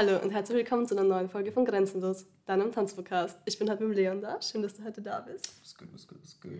Hallo 0.00 0.16
und 0.22 0.30
herzlich 0.30 0.58
willkommen 0.58 0.86
zu 0.86 0.96
einer 0.96 1.02
neuen 1.02 1.28
Folge 1.28 1.50
von 1.50 1.64
Grenzenlos, 1.64 2.24
deinem 2.46 2.70
Tanzpodcast. 2.70 3.36
Ich 3.46 3.58
bin 3.58 3.68
heute 3.68 3.82
mit 3.82 3.96
Leon 3.96 4.20
da. 4.20 4.40
Schön, 4.40 4.62
dass 4.62 4.74
du 4.74 4.84
heute 4.84 5.02
da 5.02 5.18
bist. 5.18 5.52
Was 5.60 5.74
gut, 5.74 5.88
was 5.92 6.06
gut, 6.06 6.18
was 6.22 6.40
gut. 6.40 6.52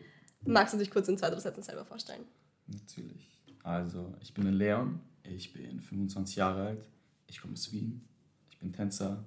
Magst 0.45 0.75
du 0.75 0.79
dich 0.79 0.91
kurz 0.91 1.07
in 1.07 1.17
zwei, 1.17 1.31
drei 1.31 1.39
Sätzen 1.39 1.63
selber 1.63 1.85
vorstellen? 1.85 2.25
Natürlich. 2.67 3.41
Also, 3.63 4.13
ich 4.21 4.35
bin 4.35 4.43
der 4.43 4.55
Leon, 4.55 4.99
ich 5.23 5.53
bin 5.53 5.79
25 5.79 6.35
Jahre 6.35 6.63
alt, 6.67 6.89
ich 7.29 7.41
komme 7.41 7.53
aus 7.53 7.71
Wien, 7.71 8.05
ich 8.51 8.59
bin 8.59 8.73
Tänzer, 8.73 9.23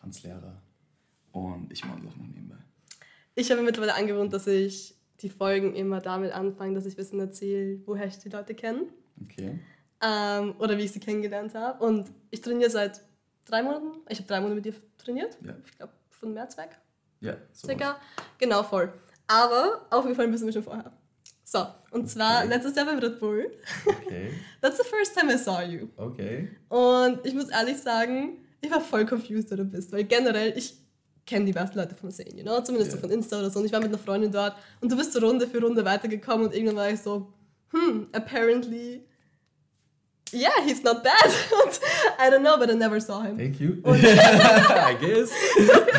Tanzlehrer 0.00 0.62
und 1.32 1.72
ich 1.72 1.84
model 1.84 2.10
auch 2.10 2.16
noch 2.16 2.26
nebenbei. 2.28 2.58
Ich 3.34 3.50
habe 3.50 3.60
mir 3.60 3.66
mittlerweile 3.66 3.96
angewohnt, 3.96 4.32
dass 4.32 4.46
ich 4.46 4.94
die 5.20 5.30
Folgen 5.30 5.74
immer 5.74 6.00
damit 6.00 6.30
anfange, 6.30 6.76
dass 6.76 6.86
ich 6.86 6.94
bisschen 6.94 7.18
erzähle, 7.18 7.80
woher 7.86 8.06
ich 8.06 8.18
die 8.18 8.28
Leute 8.28 8.54
kenne 8.54 8.84
Okay. 9.20 9.58
ähm, 10.00 10.54
oder 10.60 10.78
wie 10.78 10.82
ich 10.82 10.92
sie 10.92 11.00
kennengelernt 11.00 11.56
habe. 11.56 11.84
Und 11.84 12.08
ich 12.30 12.40
trainiere 12.40 12.70
seit 12.70 13.02
drei 13.44 13.62
Monaten. 13.62 14.00
Ich 14.08 14.18
habe 14.18 14.28
drei 14.28 14.40
Monate 14.40 14.56
mit 14.56 14.64
dir 14.64 14.74
trainiert. 14.98 15.36
Ja. 15.44 15.54
Ich 15.66 15.76
glaube, 15.76 15.92
von 16.10 16.32
März 16.34 16.56
weg. 16.56 16.70
Ja, 17.20 17.36
so 17.52 17.66
Circa. 17.68 17.96
Genau, 18.38 18.62
voll. 18.62 18.92
Aber 19.28 19.86
aufgefallen 19.90 20.30
bist 20.30 20.42
du 20.42 20.46
mir 20.46 20.52
schon 20.52 20.62
vorher. 20.64 20.92
So, 21.44 21.66
und 21.90 22.08
zwar 22.08 22.40
Okay. 22.40 22.48
letztes 22.48 22.74
Jahr 22.76 22.86
beim 22.86 22.98
Red 22.98 23.18
Bull. 23.20 23.50
Okay, 23.86 24.30
That's 24.60 24.78
the 24.78 24.84
first 24.84 25.16
time 25.16 25.32
I 25.32 25.36
saw 25.36 25.60
you. 25.62 25.88
okay. 25.96 26.48
Und 26.68 27.24
ich 27.26 27.34
muss 27.34 27.48
ehrlich 27.50 27.76
sagen, 27.78 28.38
ich 28.60 28.70
war 28.70 28.80
voll 28.80 29.04
confused, 29.06 29.50
wer 29.50 29.58
du 29.58 29.64
bist. 29.64 29.92
Weil 29.92 30.04
generell, 30.04 30.56
ich 30.56 30.74
kenne 31.26 31.44
die 31.44 31.52
besten 31.52 31.78
Leute 31.78 31.94
vom 31.94 32.10
Sehen, 32.10 32.36
you 32.38 32.42
know? 32.44 32.60
Zumindest 32.62 32.92
so 32.92 32.96
Ja. 32.96 33.00
von 33.02 33.10
Insta 33.10 33.38
oder 33.38 33.50
so. 33.50 33.58
Und 33.60 33.66
ich 33.66 33.72
war 33.72 33.80
mit 33.80 33.88
einer 33.88 33.98
Freundin 33.98 34.32
dort 34.32 34.56
und 34.80 34.90
du 34.90 34.96
bist 34.96 35.12
so 35.12 35.20
Runde 35.20 35.46
für 35.46 35.60
Runde 35.60 35.84
weitergekommen 35.84 36.46
und 36.46 36.54
irgendwann 36.54 36.76
war 36.76 36.90
ich 36.90 37.00
so, 37.00 37.32
hm, 37.70 38.08
apparently, 38.12 39.06
yeah, 40.32 40.60
he's 40.64 40.82
not 40.82 41.02
bad. 41.04 41.30
I 42.18 42.30
don't 42.30 42.42
know, 42.42 42.56
but 42.58 42.70
I 42.70 42.74
never 42.74 43.00
saw 43.00 43.20
him. 43.22 43.36
Thank 43.36 43.60
you. 43.60 43.82
I 43.86 44.96
guess. 45.00 45.30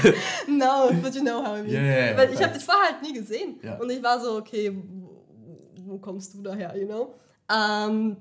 No, 0.47 0.91
but 1.01 1.15
you 1.15 1.23
know 1.23 1.41
how 1.43 1.55
I 1.55 1.61
mean. 1.61 1.71
Yeah, 1.71 1.81
yeah, 1.81 2.09
yeah, 2.11 2.17
Weil 2.17 2.33
ich 2.33 2.41
habe 2.41 2.53
dich 2.53 2.63
vorher 2.63 2.91
halt 2.91 3.01
nie 3.01 3.13
gesehen. 3.13 3.59
Ja. 3.63 3.75
Und 3.79 3.89
ich 3.89 4.03
war 4.03 4.19
so, 4.19 4.37
okay, 4.37 4.71
wo, 5.85 5.97
kommst 5.97 6.33
du 6.33 6.41
daher, 6.41 6.75
you 6.77 6.85
know? 6.85 7.15
Ähm, 7.51 8.17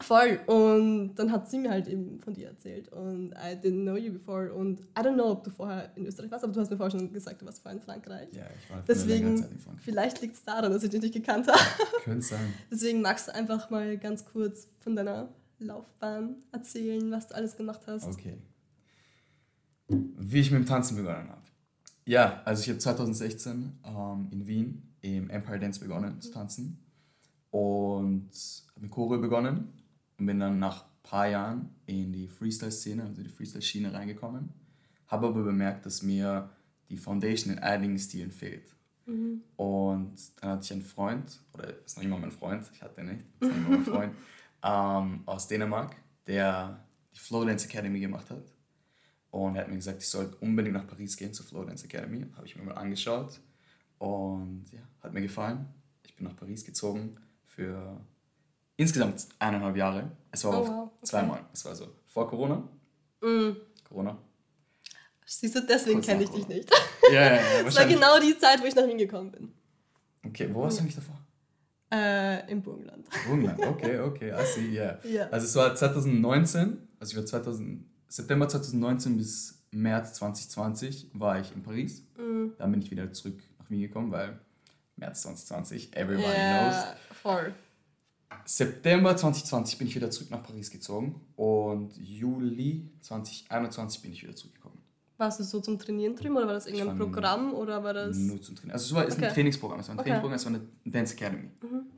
voll. 0.00 0.40
Und 0.46 1.14
dann 1.14 1.30
hat 1.30 1.48
sie 1.50 1.58
mir 1.58 1.70
halt 1.70 1.86
eben 1.86 2.18
von 2.20 2.32
dir 2.34 2.48
erzählt. 2.48 2.90
Und 2.92 3.32
I 3.32 3.54
didn't 3.54 3.82
know 3.82 3.96
you 3.96 4.12
before. 4.12 4.52
Und 4.52 4.80
I 4.98 5.02
don't 5.02 5.14
know, 5.14 5.30
ob 5.30 5.44
du 5.44 5.50
vorher 5.50 5.90
in 5.96 6.06
Österreich 6.06 6.30
warst, 6.30 6.44
aber 6.44 6.52
du 6.52 6.60
hast 6.60 6.70
mir 6.70 6.76
vorher 6.76 6.98
schon 6.98 7.12
gesagt, 7.12 7.40
du 7.42 7.46
warst 7.46 7.62
vorher 7.62 7.78
in 7.78 7.84
Frankreich. 7.84 8.28
Ja, 8.32 8.44
ich 8.58 8.70
war 8.70 8.82
Deswegen, 8.88 9.36
Zeit 9.36 9.50
in 9.52 9.58
Frankreich. 9.60 9.84
vielleicht 9.84 10.20
liegt 10.22 10.34
es 10.36 10.44
daran, 10.44 10.72
dass 10.72 10.82
ich 10.82 10.90
dich 10.90 11.02
nicht 11.02 11.14
gekannt 11.14 11.46
habe. 11.46 11.58
Könnte 12.04 12.26
sein. 12.26 12.54
Deswegen 12.70 13.02
magst 13.02 13.28
du 13.28 13.34
einfach 13.34 13.68
mal 13.70 13.96
ganz 13.98 14.24
kurz 14.24 14.66
von 14.80 14.96
deiner 14.96 15.28
Laufbahn 15.66 16.36
erzählen, 16.52 17.10
was 17.10 17.28
du 17.28 17.34
alles 17.34 17.56
gemacht 17.56 17.80
hast. 17.86 18.06
Okay. 18.06 18.38
Wie 19.88 20.40
ich 20.40 20.50
mit 20.50 20.60
dem 20.60 20.66
Tanzen 20.66 20.96
begonnen 20.96 21.28
habe. 21.28 21.42
Ja, 22.04 22.42
also 22.44 22.62
ich 22.62 22.68
habe 22.68 22.78
2016 22.78 23.78
ähm, 23.84 24.28
in 24.30 24.46
Wien 24.46 24.94
im 25.00 25.30
Empire 25.30 25.58
Dance 25.58 25.80
begonnen 25.80 26.20
zu 26.20 26.30
tanzen 26.30 26.78
und 27.50 28.30
habe 28.70 28.80
mit 28.80 28.90
Choreo 28.90 29.20
begonnen 29.20 29.72
und 30.18 30.26
bin 30.26 30.38
dann 30.38 30.58
nach 30.58 30.84
ein 30.84 31.02
paar 31.02 31.28
Jahren 31.28 31.70
in 31.86 32.12
die 32.12 32.28
Freestyle-Szene, 32.28 33.04
also 33.04 33.22
die 33.22 33.28
Freestyle-Schiene 33.28 33.92
reingekommen. 33.92 34.50
Habe 35.08 35.28
aber 35.28 35.42
bemerkt, 35.42 35.86
dass 35.86 36.02
mir 36.02 36.50
die 36.88 36.96
Foundation 36.96 37.52
in 37.52 37.58
einigen 37.58 37.98
Stilen 37.98 38.30
fehlt. 38.30 38.74
Und 39.56 40.14
dann 40.40 40.50
hatte 40.50 40.64
ich 40.64 40.72
einen 40.72 40.82
Freund, 40.82 41.40
oder 41.52 41.84
ist 41.84 41.96
noch 41.96 42.04
immer 42.04 42.18
mein 42.18 42.30
Freund, 42.30 42.70
ich 42.72 42.82
hatte 42.82 43.02
nicht, 43.02 43.24
ist 43.40 43.48
noch 43.48 43.56
immer 43.56 43.70
mein 43.70 43.84
Freund, 43.84 44.14
ähm, 44.62 45.22
aus 45.26 45.48
Dänemark, 45.48 45.96
der 46.26 46.84
die 47.14 47.18
Flow 47.20 47.44
Dance 47.44 47.66
Academy 47.68 48.00
gemacht 48.00 48.30
hat. 48.30 48.44
Und 49.30 49.54
er 49.56 49.62
hat 49.62 49.68
mir 49.68 49.76
gesagt, 49.76 50.02
ich 50.02 50.08
soll 50.08 50.36
unbedingt 50.40 50.74
nach 50.74 50.86
Paris 50.86 51.16
gehen 51.16 51.32
zur 51.32 51.46
Flow 51.46 51.64
Dance 51.64 51.84
Academy. 51.84 52.26
Habe 52.36 52.46
ich 52.46 52.56
mir 52.56 52.62
mal 52.64 52.74
angeschaut 52.76 53.40
und 53.98 54.64
ja, 54.72 54.80
hat 55.02 55.12
mir 55.12 55.22
gefallen. 55.22 55.66
Ich 56.04 56.16
bin 56.16 56.26
nach 56.26 56.36
Paris 56.36 56.64
gezogen 56.64 57.16
für 57.46 58.00
insgesamt 58.76 59.28
eineinhalb 59.38 59.76
Jahre. 59.76 60.10
Es 60.32 60.44
war 60.44 60.60
Oh, 60.62 60.66
wow, 60.66 60.90
okay. 60.96 61.04
zweimal. 61.06 61.44
Es 61.52 61.64
war 61.64 61.74
so 61.74 61.86
vor 62.06 62.28
Corona. 62.28 62.56
Mm. 63.20 63.50
Corona. 63.84 64.18
Siehst 65.26 65.54
du, 65.54 65.60
deswegen 65.64 66.00
kenne 66.00 66.24
ich 66.24 66.30
nach 66.30 66.34
dich 66.36 66.44
Corona. 66.46 66.58
nicht. 66.58 66.70
Ja, 67.12 67.22
ja, 67.22 67.34
ja, 67.36 67.62
Das 67.64 67.76
war 67.76 67.86
genau 67.86 68.18
die 68.18 68.36
Zeit, 68.36 68.60
wo 68.60 68.66
ich 68.66 68.74
nach 68.74 68.86
Wien 68.86 68.98
gekommen 68.98 69.30
bin. 69.30 69.52
Okay, 70.26 70.48
wo 70.52 70.62
warst 70.62 70.80
du 70.80 70.84
nicht 70.84 70.96
davor? 70.96 71.16
Äh, 71.92 72.50
Im 72.50 72.62
Burgenland. 72.62 73.08
Burgenland, 73.26 73.60
okay, 73.66 73.98
okay, 73.98 74.32
I 74.32 74.46
see, 74.46 74.68
yeah. 74.68 74.98
Ja. 75.04 75.28
Also 75.30 75.46
es 75.46 75.56
war 75.56 75.74
2019, 75.74 76.78
also 77.00 77.12
ich 77.12 77.16
war 77.16 77.26
2000, 77.26 77.84
September 78.06 78.48
2019 78.48 79.16
bis 79.16 79.60
März 79.72 80.14
2020 80.14 81.10
war 81.14 81.40
ich 81.40 81.54
in 81.54 81.62
Paris. 81.62 82.04
Mhm. 82.16 82.52
Dann 82.58 82.70
bin 82.70 82.82
ich 82.82 82.90
wieder 82.90 83.12
zurück 83.12 83.38
nach 83.58 83.70
Wien 83.70 83.80
gekommen, 83.80 84.10
weil 84.12 84.38
März 84.96 85.22
2020, 85.22 85.96
everybody 85.96 86.22
knows. 86.24 86.34
Ja, 86.34 86.96
voll. 87.12 87.54
September 88.44 89.16
2020 89.16 89.78
bin 89.78 89.88
ich 89.88 89.94
wieder 89.94 90.10
zurück 90.10 90.30
nach 90.30 90.42
Paris 90.42 90.70
gezogen 90.70 91.20
und 91.36 91.96
Juli 91.96 92.88
2021 93.00 94.02
bin 94.02 94.12
ich 94.12 94.22
wieder 94.22 94.34
zurückgekommen. 94.34 94.79
Warst 95.20 95.38
du 95.38 95.44
so 95.44 95.60
zum 95.60 95.78
Trainieren 95.78 96.16
drüben 96.16 96.34
oder 96.36 96.46
war 96.46 96.54
das 96.54 96.66
irgendein 96.66 96.98
war 96.98 97.06
Programm 97.06 97.52
oder 97.52 97.84
war 97.84 97.92
das. 97.92 98.16
Nur 98.16 98.40
zum 98.40 98.56
Trainieren. 98.56 98.72
Also 98.72 98.86
es 98.86 98.94
war 98.94 99.04
ist 99.06 99.16
Okay. 99.16 99.26
ein 99.26 99.34
Trainingsprogramm, 99.34 99.80
es 99.80 99.88
war 99.88 99.94
ein 99.94 99.98
Okay. 99.98 100.08
Trainingsprogramm, 100.08 100.36
es 100.36 100.44
war 100.46 100.52
eine 100.54 100.92
Dance 100.92 101.14
Academy, 101.14 101.50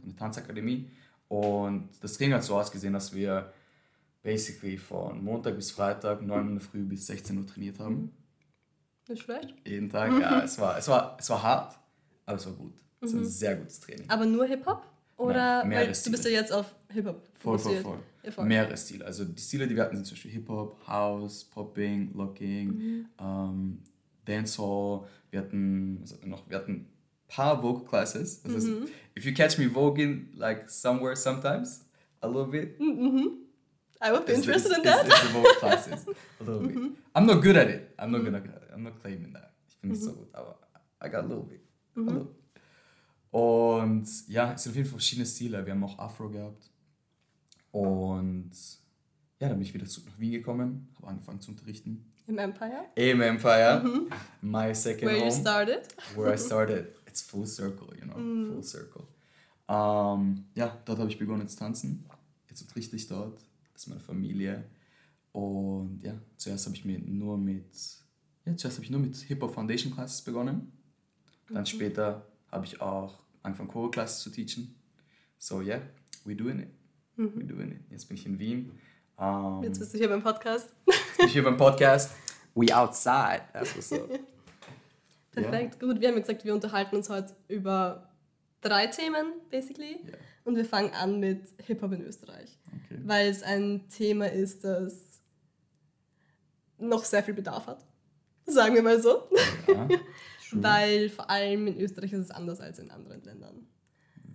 eine 0.03 0.16
Tanzakademie. 0.16 0.91
Und 1.28 1.88
das 2.00 2.15
Training 2.15 2.34
hat 2.34 2.43
so 2.43 2.56
ausgesehen, 2.56 2.93
dass 2.93 3.15
wir 3.15 3.53
basically 4.22 4.77
von 4.77 5.22
Montag 5.22 5.55
bis 5.55 5.71
Freitag 5.71 6.21
9 6.21 6.55
Uhr 6.55 6.60
Früh 6.60 6.83
bis 6.84 7.06
16 7.06 7.38
Uhr 7.38 7.47
trainiert 7.47 7.78
haben. 7.78 8.10
Nicht 9.09 9.22
schlecht. 9.22 9.54
Jeden 9.66 9.89
Tag. 9.89 10.10
Ja, 10.21 10.43
es 10.43 10.59
war, 10.59 10.77
es, 10.77 10.89
war, 10.89 11.16
es 11.19 11.31
war 11.31 11.43
hart, 11.43 11.78
aber 12.27 12.37
es 12.39 12.47
war 12.47 12.53
gut. 12.54 12.75
Es 13.00 13.12
war 13.15 13.21
ein 13.21 13.25
sehr 13.25 13.56
gutes 13.56 13.81
Training. 13.81 14.10
Aber 14.10 14.27
nur 14.27 14.44
Hip-Hop? 14.47 14.84
Oder. 15.22 15.65
Nein, 15.65 15.72
weil 15.72 15.87
du 15.93 16.10
bist 16.10 16.25
ja 16.25 16.31
jetzt 16.31 16.53
auf 16.53 16.75
Hip-Hop. 16.91 17.22
Voll, 17.38 17.59
voll, 17.59 17.77
voll. 17.81 17.99
Voll. 18.31 18.44
Mehrere 18.44 18.77
Stile. 18.77 19.05
Also 19.05 19.25
die 19.25 19.41
Stile, 19.43 19.66
die 19.66 19.75
wir 19.75 19.83
hatten, 19.83 19.97
sind 19.97 20.06
zum 20.06 20.15
Beispiel 20.15 20.31
Hip-Hop, 20.33 20.87
House, 20.87 21.44
Popping, 21.44 22.12
Locking, 22.15 22.69
Mhm. 22.69 23.06
ähm, 23.21 23.78
Dancehall. 24.25 25.05
Wir 25.31 25.41
hatten, 25.41 25.99
was 26.00 26.12
hatten 26.12 26.22
wir 26.22 26.28
noch? 26.31 26.49
Wir 26.49 26.59
hatten 26.59 26.72
ein 26.72 26.87
paar 27.28 27.62
Vocal 27.62 27.84
Classes. 27.87 28.43
Das 28.43 28.55
heißt, 28.55 28.66
Mhm. 28.69 28.88
if 29.16 29.25
you 29.25 29.34
catch 29.34 29.59
me 29.59 29.69
voging 29.72 30.28
like 30.37 30.71
somewhere 30.71 31.16
sometimes, 31.16 31.84
a 32.21 32.27
little 32.28 32.47
bit. 32.47 32.78
I 32.81 34.10
would 34.10 34.27
be 34.27 34.33
interested 34.33 34.71
it's, 34.72 34.78
in 34.78 34.84
that. 34.84 35.06
It's, 35.06 35.22
it's 35.22 35.59
classes. 35.59 36.06
A 36.41 36.44
little 36.44 36.66
bit. 36.69 36.77
I'm 37.15 37.27
not 37.27 37.41
good 37.41 37.56
at 37.56 37.69
it. 37.69 37.91
I'm 37.99 38.10
not 38.10 38.27
at 38.27 38.34
it. 38.34 38.71
I'm 38.75 38.83
not 38.83 39.00
claiming 39.00 39.33
that. 39.33 39.53
Ich 39.69 39.78
bin 39.81 39.91
nicht 39.91 40.03
so 40.03 40.12
gut, 40.12 40.28
aber 40.34 40.59
I 41.00 41.09
got 41.09 41.25
a 41.25 41.27
little 41.27 41.44
bit. 41.44 41.60
A 41.97 42.00
little. 42.00 42.28
Und 43.32 44.28
ja, 44.28 44.53
es 44.53 44.62
sind 44.62 44.72
auf 44.72 44.76
jeden 44.76 44.88
Fall 44.88 44.98
verschiedene 44.98 45.26
Stile. 45.26 45.65
Wir 45.65 45.72
haben 45.72 45.82
auch 45.84 45.98
Afro 45.98 46.28
gehabt. 46.28 46.70
Und 47.70 48.50
ja, 49.41 49.48
dann 49.48 49.56
bin 49.56 49.62
ich 49.62 49.72
wieder 49.72 49.87
zurück 49.87 50.10
nach 50.10 50.20
Wien 50.20 50.32
gekommen, 50.32 50.88
habe 50.97 51.09
angefangen 51.09 51.41
zu 51.41 51.50
unterrichten. 51.50 52.12
Im 52.26 52.37
Empire? 52.37 52.84
Im 52.94 53.22
Empire, 53.22 53.82
my 54.42 54.75
second 54.75 55.10
Where 55.10 55.16
you 55.16 55.22
home, 55.25 55.32
started? 55.32 55.88
where 56.15 56.34
I 56.34 56.38
started. 56.38 56.94
It's 57.06 57.22
full 57.22 57.47
circle, 57.47 57.88
you 57.98 58.04
know, 58.04 58.15
full 58.53 58.62
circle. 58.62 59.04
Ähm, 59.66 60.44
ja, 60.54 60.78
dort 60.84 60.98
habe 60.98 61.09
ich 61.09 61.19
begonnen 61.19 61.48
zu 61.48 61.56
tanzen. 61.56 62.04
Jetzt 62.50 62.60
unterrichte 62.60 62.97
ich 62.97 63.09
dort. 63.09 63.41
Das 63.72 63.82
ist 63.82 63.88
meine 63.88 64.00
Familie. 64.00 64.65
Und 65.32 66.00
ja, 66.03 66.15
zuerst 66.37 66.66
habe 66.66 66.77
ich 66.77 66.84
mir 66.84 66.98
nur 66.98 67.39
mit, 67.39 67.74
ja, 68.45 68.54
zuerst 68.56 68.77
habe 68.77 68.84
ich 68.84 68.91
nur 68.91 69.01
mit 69.01 69.16
Hip-Hop 69.16 69.54
Foundation 69.54 69.92
Classes 69.95 70.21
begonnen. 70.21 70.71
Dann 71.48 71.65
später 71.65 72.27
habe 72.51 72.66
ich 72.66 72.80
auch 72.83 73.22
angefangen, 73.42 73.91
Classes 73.91 74.21
zu 74.21 74.30
teachen. 74.30 74.74
So 75.39 75.60
yeah, 75.60 75.80
we 76.24 76.34
doing 76.34 76.60
it. 76.60 76.68
We 77.16 77.44
doing 77.44 77.72
it. 77.72 77.80
Jetzt 77.91 78.09
bin 78.09 78.16
ich 78.16 78.27
in 78.27 78.39
Wien. 78.39 78.78
Ähm, 79.18 79.62
Jetzt 79.62 79.78
bist 79.78 79.94
du 79.94 79.98
hier 79.98 80.09
beim 80.09 80.22
Podcast. 80.22 80.71
jetzt 80.86 81.16
bin 81.18 81.27
ich 81.27 81.33
hier 81.33 81.44
beim 81.44 81.56
Podcast. 81.56 82.12
We 82.54 82.74
outside. 82.74 83.42
That's 83.53 83.74
what's 83.77 83.92
up. 83.92 84.09
Perfekt, 85.33 85.80
gut. 85.80 86.00
Wir 86.00 86.09
haben 86.09 86.16
ja 86.16 86.21
gesagt, 86.21 86.44
wir 86.44 86.53
unterhalten 86.53 86.97
uns 86.97 87.09
heute 87.09 87.34
über 87.48 88.10
drei 88.60 88.86
Themen, 88.86 89.33
basically. 89.50 90.00
Ja. 90.04 90.18
Und 90.44 90.56
wir 90.56 90.65
fangen 90.65 90.92
an 90.92 91.21
mit 91.21 91.48
Hip-Hop 91.66 91.92
in 91.92 92.03
Österreich. 92.03 92.59
Okay. 92.66 93.00
Weil 93.04 93.28
es 93.28 93.42
ein 93.42 93.89
Thema 93.89 94.30
ist, 94.30 94.65
das 94.65 95.21
noch 96.78 97.04
sehr 97.04 97.22
viel 97.22 97.34
Bedarf 97.34 97.66
hat. 97.66 97.84
Sagen 98.44 98.74
wir 98.74 98.83
mal 98.83 99.00
so. 99.00 99.28
Ja, 99.68 99.89
true. 100.53 100.63
Weil 100.63 101.09
vor 101.09 101.28
allem 101.28 101.66
in 101.66 101.81
Österreich 101.81 102.13
ist 102.13 102.21
es 102.21 102.31
anders 102.31 102.60
als 102.60 102.78
in 102.78 102.91
anderen 102.91 103.22
Ländern. 103.22 103.66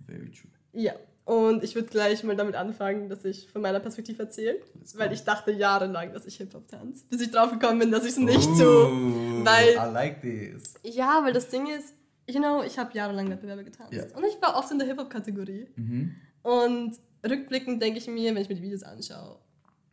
Very 0.06 0.30
true. 0.30 0.50
Ja. 0.72 0.92
Und 1.24 1.62
ich 1.62 1.74
würde 1.74 1.88
gleich 1.88 2.24
mal 2.24 2.36
damit 2.36 2.54
anfangen, 2.54 3.10
dass 3.10 3.24
ich 3.24 3.50
von 3.50 3.60
meiner 3.60 3.80
Perspektive 3.80 4.22
erzähle. 4.22 4.60
Weil 4.94 5.12
ich 5.12 5.24
dachte 5.24 5.52
jahrelang, 5.52 6.12
dass 6.14 6.24
ich 6.24 6.36
Hip-Hop 6.38 6.68
tanze. 6.68 7.04
Bis 7.10 7.20
ich 7.20 7.30
drauf 7.30 7.50
gekommen 7.50 7.78
bin, 7.80 7.90
dass 7.90 8.04
ich 8.04 8.12
es 8.12 8.16
nicht 8.18 8.48
Ooh, 8.48 8.58
tue. 8.58 9.44
Weil 9.44 9.72
I 9.72 9.92
like 9.92 10.22
this. 10.22 10.74
Ja, 10.82 11.20
weil 11.22 11.34
das 11.34 11.48
Ding 11.48 11.66
ist, 11.66 11.92
you 12.26 12.40
know, 12.40 12.62
ich 12.62 12.78
habe 12.78 12.94
jahrelang 12.94 13.28
Wettbewerbe 13.28 13.64
getanzt. 13.64 13.92
Ja. 13.92 14.04
Und 14.16 14.24
ich 14.24 14.40
war 14.40 14.56
oft 14.56 14.70
in 14.70 14.78
der 14.78 14.88
Hip-Hop-Kategorie. 14.88 15.68
Mhm. 15.76 16.14
Und 16.42 16.96
rückblickend 17.28 17.82
denke 17.82 17.98
ich 17.98 18.06
mir, 18.06 18.34
wenn 18.34 18.40
ich 18.40 18.48
mir 18.48 18.54
die 18.54 18.62
Videos 18.62 18.82
anschaue, 18.82 19.38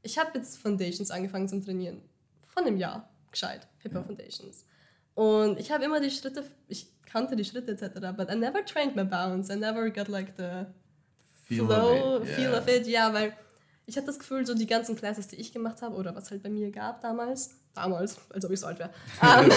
ich 0.04 0.18
habe 0.18 0.32
jetzt 0.36 0.58
Foundations 0.58 1.12
angefangen 1.12 1.50
zum 1.50 1.62
Trainieren. 1.62 2.02
von 2.56 2.66
einem 2.66 2.78
Jahr 2.78 3.10
gescheit, 3.32 3.68
Hip-Hop 3.80 4.04
ja. 4.04 4.08
Foundations. 4.08 4.66
Und 5.16 5.60
ich 5.60 5.72
habe 5.72 5.86
immer 5.86 6.00
die 6.00 6.12
Schritte, 6.12 6.44
ich 6.68 6.88
kannte 7.06 7.36
die 7.36 7.46
Schritte 7.46 7.72
etc., 7.72 8.16
but 8.16 8.30
I 8.30 8.36
never 8.36 8.64
trained 8.64 8.96
my 8.96 9.06
bounce, 9.06 9.52
I 9.52 9.58
never 9.58 9.90
got 9.90 10.10
like 10.10 10.34
the 10.38 10.66
feel 11.46 11.66
flow, 11.66 12.18
of 12.18 12.24
it. 12.24 12.36
feel 12.36 12.52
yeah. 12.52 12.60
of 12.60 12.68
it, 12.68 12.88
ja, 12.88 13.14
weil 13.14 13.34
ich 13.86 13.96
hatte 13.96 14.08
das 14.08 14.20
Gefühl, 14.20 14.46
so 14.46 14.54
die 14.54 14.68
ganzen 14.68 14.96
Classes, 14.96 15.28
die 15.28 15.38
ich 15.38 15.54
gemacht 15.54 15.82
habe, 15.82 15.96
oder 15.96 16.14
was 16.16 16.32
halt 16.32 16.44
bei 16.44 16.50
mir 16.50 16.70
gab 16.70 17.02
damals, 17.02 17.52
damals, 17.74 18.18
als 18.30 18.44
ob 18.46 18.52
ich 18.52 18.60
so 18.60 18.68
alt 18.68 18.80
wäre, 18.80 18.90
um, 19.22 19.50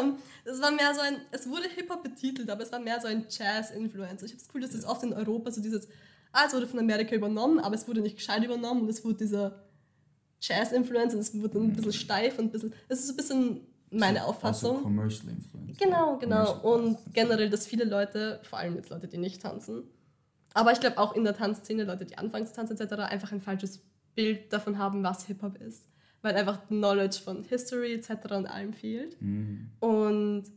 um, 0.00 0.18
das 0.44 0.60
war 0.60 0.72
mehr 0.72 0.92
so 0.94 1.00
ein, 1.00 1.20
es 1.30 1.48
wurde 1.48 1.68
Hip-Hop 1.68 2.02
betitelt, 2.02 2.50
aber 2.50 2.62
es 2.62 2.72
war 2.72 2.80
mehr 2.80 3.00
so 3.00 3.06
ein 3.06 3.26
Jazz-Influencer. 3.28 4.26
Ich 4.26 4.32
habe 4.32 4.38
das 4.38 4.48
Gefühl, 4.48 4.62
dass 4.62 4.74
es 4.74 4.84
oft 4.84 5.04
in 5.04 5.12
Europa 5.12 5.52
so 5.52 5.60
dieses, 5.60 5.86
ah, 6.32 6.44
es 6.46 6.54
wurde 6.54 6.66
von 6.66 6.78
Amerika 6.80 7.14
übernommen, 7.14 7.60
aber 7.60 7.74
es 7.74 7.86
wurde 7.86 8.00
nicht 8.00 8.16
gescheit 8.16 8.42
übernommen 8.42 8.82
und 8.82 8.88
es 8.88 9.04
wurde 9.04 9.18
dieser 9.18 9.67
Jazz-Influencer 10.40 11.16
und 11.16 11.20
es 11.20 11.34
wurde 11.40 11.58
ein 11.58 11.72
bisschen 11.72 11.92
steif 11.92 12.38
und 12.38 12.46
ein 12.46 12.50
bisschen, 12.50 12.72
es 12.88 13.00
ist 13.00 13.06
so 13.08 13.12
ein 13.12 13.16
bisschen 13.16 13.60
meine 13.90 14.24
Auffassung. 14.24 14.76
Also 14.76 14.82
commercial 14.82 15.28
influence. 15.30 15.78
Genau, 15.78 16.18
genau. 16.18 16.60
Und 16.60 16.98
generell, 17.12 17.50
dass 17.50 17.66
viele 17.66 17.84
Leute, 17.84 18.40
vor 18.42 18.58
allem 18.58 18.76
jetzt 18.76 18.90
Leute, 18.90 19.08
die 19.08 19.18
nicht 19.18 19.42
tanzen, 19.42 19.84
aber 20.54 20.72
ich 20.72 20.80
glaube 20.80 20.98
auch 20.98 21.14
in 21.14 21.24
der 21.24 21.34
Tanzszene, 21.34 21.84
Leute, 21.84 22.04
die 22.04 22.18
anfangen 22.18 22.46
zu 22.46 22.54
tanzen 22.54 22.78
etc., 22.78 22.94
einfach 22.94 23.32
ein 23.32 23.40
falsches 23.40 23.80
Bild 24.14 24.52
davon 24.52 24.78
haben, 24.78 25.02
was 25.02 25.26
Hip-Hop 25.26 25.60
ist. 25.60 25.86
Weil 26.22 26.34
einfach 26.34 26.66
Knowledge 26.66 27.20
von 27.22 27.44
History 27.44 27.94
etc. 27.94 28.10
und 28.32 28.46
allem 28.46 28.72
fehlt. 28.72 29.20
Mhm. 29.22 29.70
Und 29.78 30.48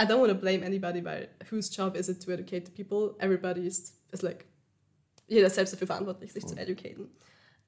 I 0.00 0.04
don't 0.04 0.20
want 0.20 0.30
to 0.30 0.38
blame 0.38 0.64
anybody, 0.64 1.04
weil 1.04 1.28
whose 1.50 1.70
job 1.70 1.96
is 1.96 2.08
it 2.08 2.22
to 2.24 2.30
educate 2.30 2.66
the 2.66 2.82
people? 2.82 3.14
Everybody 3.18 3.66
is, 3.66 3.94
is 4.12 4.22
like, 4.22 4.46
jeder 5.26 5.50
selbst 5.50 5.74
dafür 5.74 5.88
verantwortlich, 5.88 6.32
sich 6.32 6.44
oh. 6.44 6.48
zu 6.48 6.56
educaten. 6.56 7.08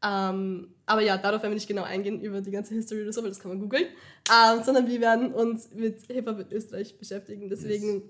Ähm, 0.03 0.75
aber 0.87 1.03
ja, 1.03 1.19
darauf 1.19 1.43
werden 1.43 1.53
wir 1.53 1.57
nicht 1.57 1.69
genau 1.69 1.83
eingehen 1.83 2.21
über 2.21 2.41
die 2.41 2.51
ganze 2.51 2.75
History 2.75 3.03
oder 3.03 3.13
so, 3.13 3.23
weil 3.23 3.29
das 3.29 3.39
kann 3.39 3.51
man 3.51 3.61
googeln. 3.61 3.85
Ähm, 3.85 4.63
sondern 4.65 4.87
wir 4.87 5.01
werden 5.01 5.33
uns 5.33 5.73
mit 5.75 6.03
Hip-Hop 6.07 6.39
in 6.39 6.53
Österreich 6.53 6.99
beschäftigen. 6.99 7.49
Deswegen, 7.49 8.01
yes. 8.01 8.03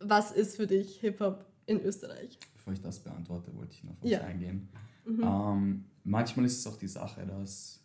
was 0.00 0.32
ist 0.32 0.56
für 0.56 0.66
dich 0.66 0.98
Hip-Hop 1.00 1.46
in 1.66 1.80
Österreich? 1.80 2.38
Bevor 2.54 2.72
ich 2.72 2.80
das 2.80 2.98
beantworte, 2.98 3.54
wollte 3.54 3.74
ich 3.74 3.84
noch 3.84 3.96
was 4.00 4.10
ja. 4.10 4.20
eingehen. 4.22 4.68
Mhm. 5.04 5.22
Ähm, 5.22 5.84
manchmal 6.04 6.46
ist 6.46 6.58
es 6.58 6.66
auch 6.66 6.76
die 6.76 6.88
Sache, 6.88 7.24
dass 7.26 7.80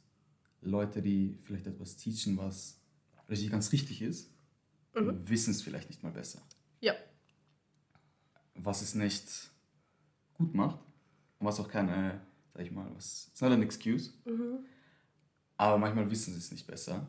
Leute, 0.61 1.01
die 1.01 1.37
vielleicht 1.43 1.67
etwas 1.67 1.95
teachen, 1.95 2.37
was 2.37 2.79
richtig 3.29 3.51
ganz 3.51 3.71
richtig 3.71 4.01
ist, 4.01 4.31
mhm. 4.95 5.21
wissen 5.27 5.51
es 5.51 5.61
vielleicht 5.61 5.89
nicht 5.89 6.01
mal 6.01 6.11
besser. 6.11 6.41
Ja. 6.81 6.93
Was 8.55 8.81
es 8.81 8.95
nicht 8.95 9.51
gut 10.33 10.53
macht 10.55 10.79
und 11.39 11.45
was 11.45 11.59
auch 11.59 11.67
keine 11.67 12.21
sag 12.53 12.65
ich 12.65 12.71
mal, 12.71 12.87
was, 12.95 13.27
it's 13.31 13.41
not 13.41 13.51
an 13.51 13.63
excuse. 13.63 14.11
Mhm. 14.25 14.65
Aber 15.57 15.77
manchmal 15.77 16.09
wissen 16.09 16.33
sie 16.33 16.39
es 16.39 16.51
nicht 16.51 16.67
besser. 16.67 17.07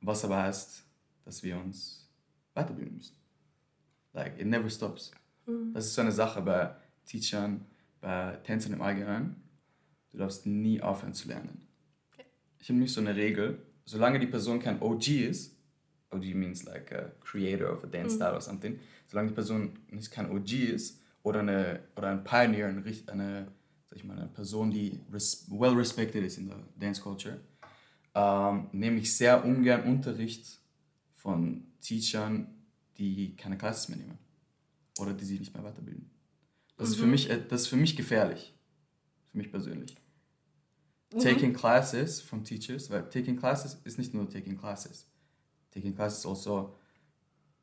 Was 0.00 0.24
aber 0.24 0.42
heißt, 0.42 0.84
dass 1.24 1.42
wir 1.42 1.56
uns 1.56 2.08
weiterbilden 2.54 2.96
müssen. 2.96 3.16
Like, 4.12 4.38
it 4.38 4.46
never 4.46 4.70
stops. 4.70 5.10
Mhm. 5.46 5.72
Das 5.74 5.86
ist 5.86 5.94
so 5.94 6.00
eine 6.00 6.12
Sache 6.12 6.40
bei 6.42 6.74
Teachern, 7.04 7.66
bei 8.00 8.36
Tänzern 8.44 8.72
im 8.72 8.82
Allgemeinen. 8.82 9.42
Du 10.12 10.18
darfst 10.18 10.46
nie 10.46 10.80
aufhören 10.80 11.14
zu 11.14 11.28
lernen. 11.28 11.66
Okay. 12.12 12.26
Ich 12.58 12.68
habe 12.68 12.78
nicht 12.78 12.92
so 12.92 13.00
eine 13.00 13.14
Regel, 13.14 13.58
solange 13.84 14.18
die 14.18 14.26
Person 14.26 14.60
kein 14.60 14.80
OG 14.80 15.08
ist, 15.08 15.56
OG 16.10 16.34
means 16.34 16.64
like 16.64 16.92
a 16.92 17.12
creator 17.20 17.72
of 17.72 17.84
a 17.84 17.86
dance 17.86 18.14
mhm. 18.14 18.16
style 18.16 18.34
or 18.34 18.40
something, 18.40 18.78
solange 19.06 19.28
die 19.28 19.34
Person 19.34 19.78
nicht 19.90 20.10
kein 20.10 20.30
OG 20.30 20.52
ist 20.52 21.02
oder, 21.22 21.40
eine, 21.40 21.80
oder 21.96 22.08
ein 22.08 22.24
Pioneer, 22.24 22.68
eine, 22.68 22.82
eine 23.08 23.48
sag 23.88 23.98
ich 23.98 24.04
mal, 24.04 24.18
eine 24.18 24.28
Person, 24.28 24.70
die 24.70 25.00
res 25.12 25.46
well 25.50 25.74
respected 25.74 26.24
ist 26.24 26.38
in 26.38 26.48
der 26.48 26.58
Dance 26.78 27.00
Culture, 27.00 27.40
ähm, 28.14 28.68
nehme 28.72 28.98
ich 28.98 29.16
sehr 29.16 29.44
ungern 29.44 29.82
Unterricht 29.82 30.60
von 31.14 31.64
Teachern, 31.80 32.48
die 32.98 33.36
keine 33.36 33.58
Classes 33.58 33.88
mehr 33.88 33.98
nehmen 33.98 34.18
oder 34.98 35.12
die 35.12 35.24
sich 35.24 35.38
nicht 35.38 35.54
mehr 35.54 35.62
weiterbilden. 35.62 36.10
Das, 36.76 36.88
mhm. 36.88 36.92
ist, 36.92 36.98
für 36.98 37.04
mhm. 37.04 37.10
mich, 37.10 37.30
äh, 37.30 37.44
das 37.48 37.62
ist 37.62 37.68
für 37.68 37.76
mich 37.76 37.96
gefährlich, 37.96 38.54
für 39.30 39.38
mich 39.38 39.50
persönlich. 39.50 39.96
Mhm. 41.12 41.18
Taking 41.18 41.52
classes 41.52 42.20
from 42.20 42.42
teachers, 42.42 42.90
weil 42.90 43.08
taking 43.08 43.36
classes 43.36 43.80
ist 43.84 43.98
nicht 43.98 44.14
nur 44.14 44.28
taking 44.28 44.56
classes. 44.56 45.06
Taking 45.70 45.94
classes 45.94 46.20
ist 46.20 46.26
also, 46.26 46.74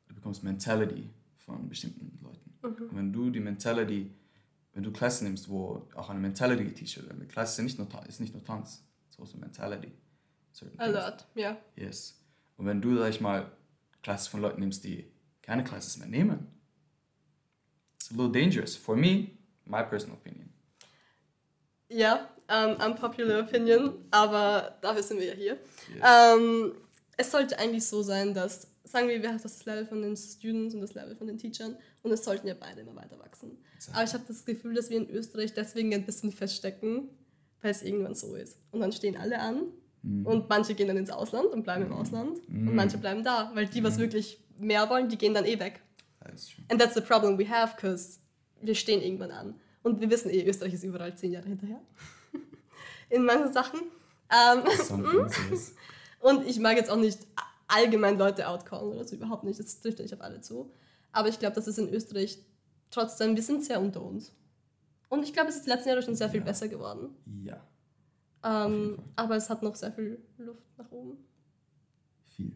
du 0.08 0.14
bekommst 0.14 0.42
Mentality 0.42 1.10
von 1.36 1.68
bestimmten 1.68 2.18
Leuten. 2.22 2.58
Mhm. 2.62 2.88
Und 2.88 2.96
wenn 2.96 3.12
du 3.12 3.30
die 3.30 3.40
Mentality 3.40 4.14
wenn 4.74 4.82
du 4.82 4.92
Klassen 4.92 5.24
nimmst, 5.24 5.48
wo 5.48 5.88
auch 5.94 6.10
eine 6.10 6.18
Mentality 6.18 6.64
geteacht 6.64 6.96
wird, 6.96 7.28
Klasse 7.28 7.62
ist 7.62 7.64
nicht 7.64 7.78
nur, 7.78 7.88
ist 8.06 8.20
nicht 8.20 8.34
nur 8.34 8.44
Tanz, 8.44 8.84
es 9.08 9.16
ist 9.16 9.22
auch 9.22 9.26
so 9.26 9.38
Mentality. 9.38 9.92
A 10.78 10.86
lot, 10.86 11.26
ja. 11.34 11.50
Yeah. 11.50 11.56
Yes. 11.76 12.20
Und 12.56 12.66
wenn 12.66 12.80
du, 12.80 12.96
sag 12.96 13.10
ich 13.10 13.20
mal, 13.20 13.50
Klassen 14.02 14.30
von 14.30 14.40
Leuten 14.40 14.60
nimmst, 14.60 14.84
die 14.84 15.10
keine 15.42 15.64
Classes 15.64 15.96
mehr 15.96 16.08
nehmen, 16.08 16.46
it's 17.94 18.10
a 18.10 18.14
little 18.14 18.30
dangerous. 18.30 18.76
For 18.76 18.96
me, 18.96 19.30
my 19.64 19.82
personal 19.82 20.16
opinion. 20.16 20.52
Ja, 21.88 22.28
um, 22.48 22.76
unpopular 22.84 23.40
opinion, 23.40 24.04
aber 24.10 24.78
dafür 24.80 25.02
sind 25.02 25.20
wir 25.20 25.26
ja 25.26 25.34
hier. 25.34 25.58
Yes. 25.94 26.36
Um, 26.36 26.72
es 27.16 27.30
sollte 27.30 27.58
eigentlich 27.58 27.86
so 27.86 28.02
sein, 28.02 28.34
dass, 28.34 28.68
sagen 28.84 29.08
wir, 29.08 29.20
wir 29.22 29.28
haben 29.28 29.40
das 29.40 29.64
Level 29.64 29.86
von 29.86 30.02
den 30.02 30.16
Students 30.16 30.74
und 30.74 30.80
das 30.80 30.94
Level 30.94 31.16
von 31.16 31.26
den 31.26 31.38
Teachern 31.38 31.76
und 32.04 32.12
es 32.12 32.22
sollten 32.22 32.46
ja 32.46 32.54
beide 32.54 32.82
immer 32.82 32.94
weiter 32.94 33.18
wachsen. 33.18 33.58
Aber 33.92 34.04
ich 34.04 34.12
habe 34.12 34.24
das 34.28 34.44
Gefühl, 34.44 34.74
dass 34.74 34.90
wir 34.90 34.98
in 34.98 35.08
Österreich 35.10 35.54
deswegen 35.54 35.92
ein 35.94 36.04
bisschen 36.04 36.30
feststecken, 36.30 37.08
weil 37.62 37.70
es 37.70 37.82
irgendwann 37.82 38.14
so 38.14 38.36
ist. 38.36 38.58
Und 38.70 38.80
dann 38.80 38.92
stehen 38.92 39.16
alle 39.16 39.40
an 39.40 39.62
mhm. 40.02 40.26
und 40.26 40.48
manche 40.50 40.74
gehen 40.74 40.86
dann 40.86 40.98
ins 40.98 41.10
Ausland 41.10 41.46
und 41.46 41.64
bleiben 41.64 41.82
im 41.82 41.88
mhm. 41.88 41.96
Ausland 41.96 42.48
mhm. 42.48 42.68
und 42.68 42.74
manche 42.74 42.98
bleiben 42.98 43.24
da, 43.24 43.50
weil 43.54 43.66
die, 43.66 43.82
was 43.82 43.96
mhm. 43.96 44.02
wirklich 44.02 44.38
mehr 44.58 44.88
wollen, 44.90 45.08
die 45.08 45.16
gehen 45.16 45.32
dann 45.32 45.46
eh 45.46 45.58
weg. 45.58 45.80
That's 46.22 46.52
And 46.70 46.80
that's 46.80 46.94
the 46.94 47.00
problem 47.00 47.38
we 47.38 47.48
have, 47.48 47.74
because 47.74 48.18
wir 48.60 48.74
stehen 48.74 49.00
irgendwann 49.00 49.30
an. 49.30 49.54
Und 49.82 50.00
wir 50.00 50.10
wissen 50.10 50.30
eh, 50.30 50.46
Österreich 50.46 50.74
ist 50.74 50.84
überall 50.84 51.16
zehn 51.16 51.32
Jahre 51.32 51.48
hinterher. 51.48 51.80
in 53.08 53.24
manchen 53.24 53.52
Sachen. 53.52 53.80
Ähm, 54.30 54.62
und 56.20 56.46
ich 56.46 56.58
mag 56.58 56.76
jetzt 56.76 56.90
auch 56.90 56.96
nicht 56.96 57.18
allgemein 57.66 58.18
Leute 58.18 58.46
outcallen 58.46 58.92
oder 58.92 59.04
so, 59.04 59.16
überhaupt 59.16 59.44
nicht. 59.44 59.58
Das 59.58 59.80
trifft 59.80 60.00
nicht 60.00 60.12
auf 60.12 60.20
alle 60.20 60.42
zu. 60.42 60.70
Aber 61.14 61.28
ich 61.28 61.38
glaube, 61.38 61.54
dass 61.54 61.68
es 61.68 61.78
in 61.78 61.88
Österreich 61.88 62.38
trotzdem, 62.90 63.36
wir 63.36 63.42
sind 63.42 63.64
sehr 63.64 63.80
unter 63.80 64.02
uns. 64.02 64.32
Und 65.08 65.22
ich 65.22 65.32
glaube, 65.32 65.48
es 65.48 65.56
ist 65.56 65.64
die 65.64 65.70
letzten 65.70 65.90
Jahre 65.90 66.02
schon 66.02 66.16
sehr 66.16 66.28
viel 66.28 66.40
ja. 66.40 66.46
besser 66.46 66.66
geworden. 66.66 67.14
Ja. 67.44 67.64
Ähm, 68.42 68.98
aber 69.14 69.36
es 69.36 69.48
hat 69.48 69.62
noch 69.62 69.76
sehr 69.76 69.92
viel 69.92 70.20
Luft 70.38 70.66
nach 70.76 70.90
oben. 70.90 71.18
Viel. 72.24 72.52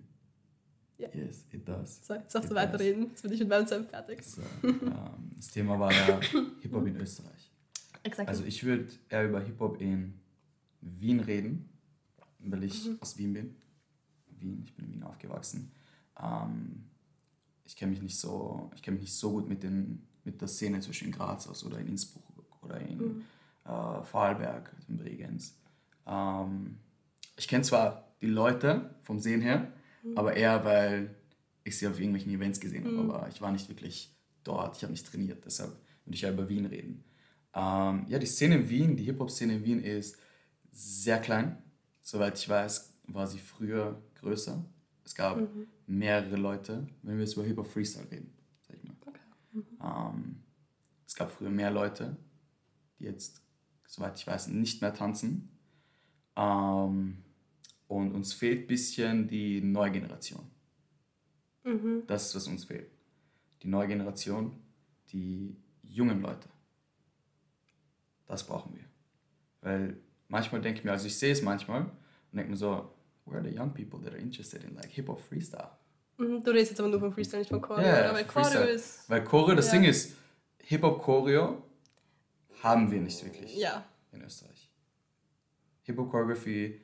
Ja. 0.98 1.08
Yes, 1.14 1.46
it 1.52 1.66
does. 1.68 2.04
So, 2.04 2.14
jetzt 2.14 2.34
darfst 2.34 2.50
du 2.50 2.54
weiterreden. 2.56 3.10
Jetzt 3.10 3.22
bin 3.22 3.32
ich 3.32 3.40
mit 3.40 3.48
meinem 3.48 3.66
Zeit 3.68 3.86
fertig. 3.86 4.22
So, 4.24 4.42
ähm, 4.64 5.30
das 5.36 5.48
Thema 5.48 5.78
war 5.78 5.92
ja 5.92 6.20
Hip-Hop 6.60 6.84
in 6.84 6.96
Österreich. 6.96 7.52
Exakt. 8.02 8.28
Also 8.28 8.44
ich 8.44 8.64
würde 8.64 8.88
eher 9.08 9.28
über 9.28 9.40
Hip-Hop 9.40 9.80
in 9.80 10.20
Wien 10.80 11.20
reden, 11.20 11.68
weil 12.40 12.64
ich 12.64 12.88
mhm. 12.88 12.98
aus 13.00 13.16
Wien 13.16 13.32
bin. 13.34 13.56
Wien, 14.26 14.62
ich 14.64 14.74
bin 14.74 14.86
in 14.86 14.92
Wien 14.94 15.02
aufgewachsen. 15.04 15.70
Ähm, 16.20 16.87
ich 17.68 17.76
kenne 17.76 17.90
mich 17.90 18.02
nicht 18.02 18.18
so, 18.18 18.70
ich 18.74 18.82
kenne 18.82 18.96
mich 18.96 19.04
nicht 19.04 19.14
so 19.14 19.30
gut 19.30 19.48
mit, 19.48 19.62
den, 19.62 20.08
mit 20.24 20.40
der 20.40 20.48
Szene 20.48 20.80
zwischen 20.80 21.12
Graz 21.12 21.46
aus 21.46 21.64
oder 21.64 21.78
in 21.78 21.88
Innsbruck 21.88 22.24
oder 22.62 22.80
in 22.80 22.98
mhm. 22.98 23.24
äh, 23.64 24.02
Vorarlberg, 24.02 24.74
in 24.88 24.96
Bregenz. 24.96 25.54
Ähm, 26.06 26.78
ich 27.36 27.46
kenne 27.46 27.62
zwar 27.62 28.08
die 28.22 28.26
Leute 28.26 28.94
vom 29.02 29.18
Sehen 29.20 29.42
her, 29.42 29.70
mhm. 30.02 30.16
aber 30.16 30.34
eher, 30.34 30.64
weil 30.64 31.14
ich 31.62 31.78
sie 31.78 31.86
auf 31.86 32.00
irgendwelchen 32.00 32.32
Events 32.32 32.58
gesehen 32.58 32.86
habe, 32.86 32.96
mhm. 32.96 33.10
aber 33.10 33.28
ich 33.28 33.42
war 33.42 33.52
nicht 33.52 33.68
wirklich 33.68 34.16
dort, 34.44 34.78
ich 34.78 34.82
habe 34.82 34.92
nicht 34.92 35.06
trainiert, 35.06 35.44
deshalb 35.44 35.72
würde 36.04 36.14
ich 36.14 36.22
ja 36.22 36.32
über 36.32 36.48
Wien 36.48 36.64
reden. 36.64 37.04
Ähm, 37.54 38.06
ja, 38.08 38.18
die 38.18 38.26
Szene 38.26 38.56
in 38.56 38.68
Wien, 38.70 38.96
die 38.96 39.04
Hip-Hop-Szene 39.04 39.56
in 39.56 39.64
Wien 39.64 39.82
ist 39.82 40.16
sehr 40.72 41.18
klein. 41.18 41.58
Soweit 42.02 42.38
ich 42.38 42.48
weiß, 42.48 42.94
war 43.08 43.26
sie 43.26 43.38
früher 43.38 44.00
größer. 44.20 44.64
Es 45.08 45.14
gab 45.14 45.38
mhm. 45.38 45.66
mehrere 45.86 46.36
Leute, 46.36 46.86
wenn 47.02 47.16
wir 47.16 47.24
jetzt 47.24 47.32
über 47.32 47.44
Hip-Hop 47.44 47.66
Freestyle 47.66 48.10
reden, 48.10 48.30
sag 48.60 48.76
ich 48.76 48.84
mal. 48.84 48.94
Okay. 49.06 49.18
Mhm. 49.52 49.64
Ähm, 49.82 50.36
es 51.06 51.14
gab 51.14 51.30
früher 51.30 51.48
mehr 51.48 51.70
Leute, 51.70 52.14
die 52.98 53.04
jetzt, 53.04 53.40
soweit 53.86 54.18
ich 54.18 54.26
weiß, 54.26 54.48
nicht 54.48 54.82
mehr 54.82 54.92
tanzen. 54.92 55.48
Ähm, 56.36 57.24
und 57.86 58.12
uns 58.12 58.34
fehlt 58.34 58.64
ein 58.64 58.66
bisschen 58.66 59.28
die 59.28 59.62
neue 59.62 59.92
Generation. 59.92 60.44
Mhm. 61.64 62.02
Das 62.06 62.26
ist, 62.26 62.34
was 62.34 62.46
uns 62.46 62.66
fehlt. 62.66 62.90
Die 63.62 63.68
neue 63.68 63.88
Generation, 63.88 64.60
die 65.10 65.56
jungen 65.84 66.20
Leute. 66.20 66.50
Das 68.26 68.46
brauchen 68.46 68.74
wir. 68.74 68.84
Weil 69.62 69.96
manchmal 70.28 70.60
denke 70.60 70.80
ich 70.80 70.84
mir, 70.84 70.92
also 70.92 71.06
ich 71.06 71.16
sehe 71.16 71.32
es 71.32 71.40
manchmal 71.40 71.84
und 71.84 72.36
denke 72.36 72.50
mir 72.50 72.58
so, 72.58 72.92
where 73.28 73.40
are 73.40 73.48
the 73.48 73.54
young 73.54 73.70
people 73.70 73.98
that 74.00 74.12
are 74.12 74.20
interested 74.20 74.64
in 74.64 74.74
like 74.74 74.90
Hip-Hop 74.90 75.20
Freestyle? 75.20 75.70
Mhm, 76.18 76.42
du 76.42 76.50
redest 76.50 76.70
jetzt 76.70 76.80
aber 76.80 76.88
nur 76.88 77.00
von 77.00 77.12
Freestyle, 77.12 77.40
nicht 77.40 77.50
von 77.50 77.60
Choreo, 77.60 77.84
yeah, 77.84 78.12
Weil 78.12 78.24
Choreo 78.24 78.64
ist... 78.64 79.08
Weil 79.08 79.22
Choreo, 79.24 79.54
das 79.54 79.66
yeah. 79.66 79.74
Ding 79.74 79.84
ist, 79.84 80.16
Hip-Hop 80.64 81.02
Choreo 81.02 81.62
haben 82.62 82.90
wir 82.90 83.00
nicht 83.00 83.24
wirklich 83.24 83.56
ja. 83.56 83.84
in 84.12 84.22
Österreich. 84.22 84.70
Hip 85.82 85.96
Hop 85.96 86.10
Choreography, 86.10 86.80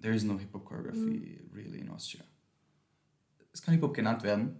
there 0.00 0.14
is 0.14 0.24
no 0.24 0.38
Hip 0.38 0.52
Hop 0.52 0.64
Choreography 0.64 1.38
really 1.54 1.78
in 1.80 1.88
Austria. 1.90 2.24
Es 3.52 3.62
kann 3.62 3.74
Hip 3.74 3.82
Hop 3.82 3.94
genannt 3.94 4.22
werden. 4.22 4.58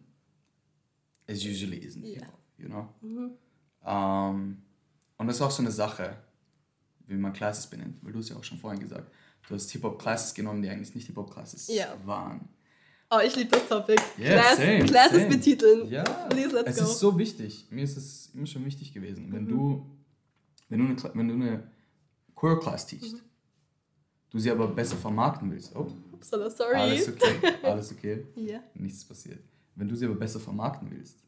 It 1.26 1.36
usually 1.36 1.78
isn't 1.78 2.04
Hip 2.04 2.20
Ja. 2.20 2.26
Hop, 2.28 2.40
you 2.58 2.68
know? 2.68 3.38
Ähm, 3.84 4.62
und 5.16 5.26
das 5.26 5.36
ist 5.36 5.42
auch 5.42 5.50
so 5.50 5.62
eine 5.62 5.72
Sache, 5.72 6.16
wie 7.06 7.16
man 7.16 7.32
Classes 7.32 7.66
benennt, 7.66 7.96
weil 8.02 8.12
du 8.12 8.18
es 8.18 8.28
ja 8.28 8.36
auch 8.36 8.44
schon 8.44 8.58
vorhin 8.58 8.80
gesagt 8.80 9.10
Du 9.48 9.54
hast 9.54 9.70
Hip 9.70 9.82
Hop 9.84 9.98
Classes 10.00 10.34
genommen, 10.34 10.62
die 10.62 10.68
eigentlich 10.68 10.94
nicht 10.94 11.06
Hip 11.06 11.16
Hop 11.16 11.32
Classes 11.32 11.68
Ja. 11.68 11.96
waren. 12.04 12.48
Oh, 13.10 13.20
ich 13.24 13.36
liebe 13.36 13.50
das 13.50 13.68
Topic. 13.68 14.00
Yeah, 14.18 14.32
Class, 14.40 14.56
same, 14.56 14.84
Classes 14.84 15.18
same. 15.22 15.28
betiteln. 15.28 15.88
Ja, 15.88 16.02
Please, 16.28 16.50
let's 16.52 16.70
es 16.70 16.76
go. 16.78 16.84
ist 16.90 16.98
so 16.98 17.16
wichtig. 17.18 17.66
Mir 17.70 17.84
ist 17.84 17.96
es 17.96 18.30
immer 18.34 18.46
schon 18.46 18.64
wichtig 18.64 18.92
gewesen. 18.92 19.32
Wenn 19.32 19.46
du, 19.46 19.86
wenn 20.68 20.80
du 20.80 20.84
eine, 20.86 21.14
wenn 21.14 21.28
du 21.28 21.34
eine 21.34 21.70
Choreo 22.34 22.58
Class 22.58 22.84
teachst, 22.86 23.22
du 24.30 24.38
sie 24.40 24.50
aber 24.50 24.66
besser 24.66 24.96
vermarkten 24.96 25.52
willst, 25.52 25.74
oh, 25.76 25.86
Upsala, 26.12 26.50
sorry. 26.50 26.74
alles 26.74 27.08
okay, 27.08 27.36
alles 27.62 27.92
okay, 27.92 28.26
Ja. 28.34 28.60
nichts 28.74 29.04
passiert. 29.04 29.38
Wenn 29.76 29.86
du 29.88 29.94
sie 29.94 30.06
aber 30.06 30.16
besser 30.16 30.40
vermarkten 30.40 30.90
willst 30.90 31.18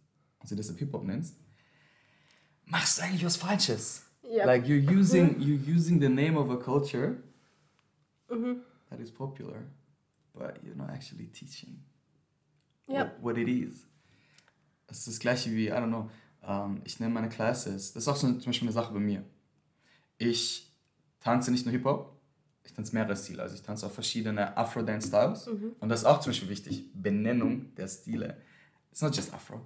und 0.41 0.49
sie 0.49 0.57
deshalb 0.57 0.79
Hip 0.81 0.93
Hop 0.93 1.05
nennst, 1.05 1.37
machst 2.65 2.99
du 2.99 3.03
eigentlich 3.03 3.25
was 3.25 3.37
Falsches. 3.37 4.03
Yep. 4.25 4.47
Like 4.47 4.67
you're 4.67 4.83
using 4.99 5.41
you're 5.41 5.61
using 5.77 6.01
the 6.01 6.09
name 6.09 6.37
of 6.37 6.51
a 6.51 6.57
culture 6.57 7.23
Mhm. 8.31 8.63
that 8.91 9.01
is 9.01 9.11
popular, 9.13 9.63
but 10.35 10.63
you're 10.63 10.77
not 10.77 10.91
actually 10.91 11.27
teaching 11.29 11.83
Ja. 12.87 13.01
what, 13.21 13.23
what 13.23 13.39
it 13.39 13.49
is. 13.49 13.87
Es 14.87 14.99
ist 14.99 15.09
das 15.09 15.19
gleiche 15.19 15.51
wie, 15.53 15.69
I 15.69 15.73
don't 15.73 15.89
know, 15.89 16.11
ähm, 16.43 16.81
ich 16.85 16.99
nenne 17.01 17.13
meine 17.13 17.29
Classes, 17.29 17.93
das 17.93 18.05
ist 18.05 18.09
auch 18.09 18.17
so 18.17 18.27
zum 18.33 18.39
Beispiel 18.47 18.69
eine 18.69 18.73
Sache 18.73 18.93
bei 18.93 19.01
mir. 19.01 19.23
Ich 20.19 20.73
tanze 21.21 21.51
nicht 21.51 21.65
nur 21.67 21.73
Hip-Hop, 21.73 22.19
ich 22.65 22.73
tanze 22.73 22.95
mehrere 22.95 23.17
Stile. 23.17 23.43
Also 23.43 23.55
ich 23.55 23.63
tanze 23.63 23.87
auch 23.87 23.91
verschiedene 23.91 24.57
Afro-Dance-Styles. 24.57 25.49
Und 25.49 25.89
das 25.89 26.01
ist 26.01 26.07
auch 26.07 26.21
zum 26.21 26.31
Beispiel 26.31 26.49
wichtig, 26.49 26.91
Benennung 26.95 27.75
der 27.77 27.89
Stile. 27.89 28.41
It's 28.91 29.01
not 29.03 29.15
just 29.17 29.33
Afro. 29.33 29.65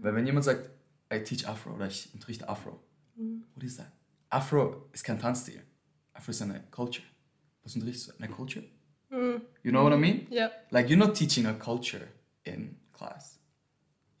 Weil 0.00 0.14
wenn 0.14 0.26
jemand 0.26 0.44
sagt, 0.44 0.70
I 1.12 1.22
teach 1.22 1.46
Afro 1.48 1.74
oder 1.74 1.86
ich 1.86 2.12
unterrichte 2.14 2.48
Afro, 2.48 2.80
what 3.16 3.62
is 3.64 3.76
that? 3.76 3.90
Afro 4.30 4.88
ist 4.92 5.04
kein 5.04 5.18
Tanzstil. 5.18 5.62
Afro 6.12 6.30
ist 6.30 6.42
eine 6.42 6.60
Culture. 6.70 7.06
Unterrichtest 7.64 8.08
du? 8.08 8.22
Eine 8.22 8.32
Culture? 8.32 8.64
Mm. 9.10 9.40
You 9.62 9.70
know 9.70 9.84
what 9.84 9.92
I 9.92 9.96
mean? 9.96 10.26
Ja. 10.30 10.50
Like 10.70 10.88
you're 10.88 10.98
not 10.98 11.14
teaching 11.14 11.46
a 11.46 11.54
culture 11.54 12.08
in 12.44 12.76
class. 12.92 13.38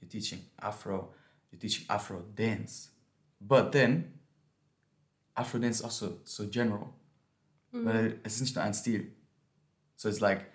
You're 0.00 0.10
teaching 0.10 0.40
Afro, 0.56 1.14
you're 1.50 1.60
teaching 1.60 1.86
Afro 1.88 2.22
dance. 2.34 2.90
But 3.40 3.72
then 3.72 4.20
Afro 5.34 5.58
dance 5.58 5.78
is 5.78 5.84
also 5.84 6.20
so 6.24 6.46
general. 6.46 6.92
Weil 7.72 8.18
es 8.24 8.34
ist 8.34 8.40
nicht 8.40 8.56
nur 8.56 8.64
ein 8.64 8.74
Stil. 8.74 9.12
So 9.96 10.08
it's 10.08 10.20
like, 10.20 10.46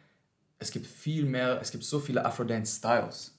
es 0.59 0.69
gibt 0.69 0.85
viel 0.85 1.25
mehr, 1.25 1.61
es 1.61 1.71
gibt 1.71 1.83
so 1.83 1.99
viele 1.99 2.25
Afro 2.25 2.43
dance 2.43 2.75
Styles. 2.75 3.31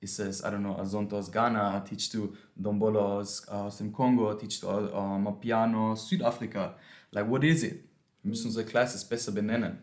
Ist 0.00 0.16
says, 0.16 0.40
I 0.40 0.44
don't 0.44 0.60
know, 0.60 0.76
Azonto 0.76 1.18
aus 1.18 1.30
Ghana, 1.30 1.80
teachst 1.80 2.14
du 2.14 2.34
Dombolo 2.56 3.00
uh, 3.00 3.18
aus, 3.18 3.46
aus 3.48 3.76
dem 3.76 3.92
Kongo, 3.92 4.32
teachst 4.32 4.62
du 4.62 4.68
um, 4.68 4.94
uh, 4.94 5.18
Mapiano 5.18 5.94
Südafrika. 5.94 6.74
Like, 7.10 7.28
what 7.28 7.44
is 7.44 7.62
it? 7.64 7.84
Wir 8.22 8.28
müssen 8.30 8.46
unsere 8.48 8.66
Classes 8.66 9.04
besser 9.08 9.32
benennen. 9.32 9.78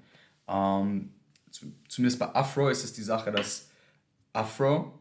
Ähm, 0.47 1.11
zu- 1.49 1.73
zumindest 1.87 2.19
bei 2.19 2.33
Afro 2.33 2.69
ist 2.69 2.83
es 2.83 2.93
die 2.93 3.01
Sache, 3.03 3.31
dass 3.31 3.69
Afro 4.33 4.99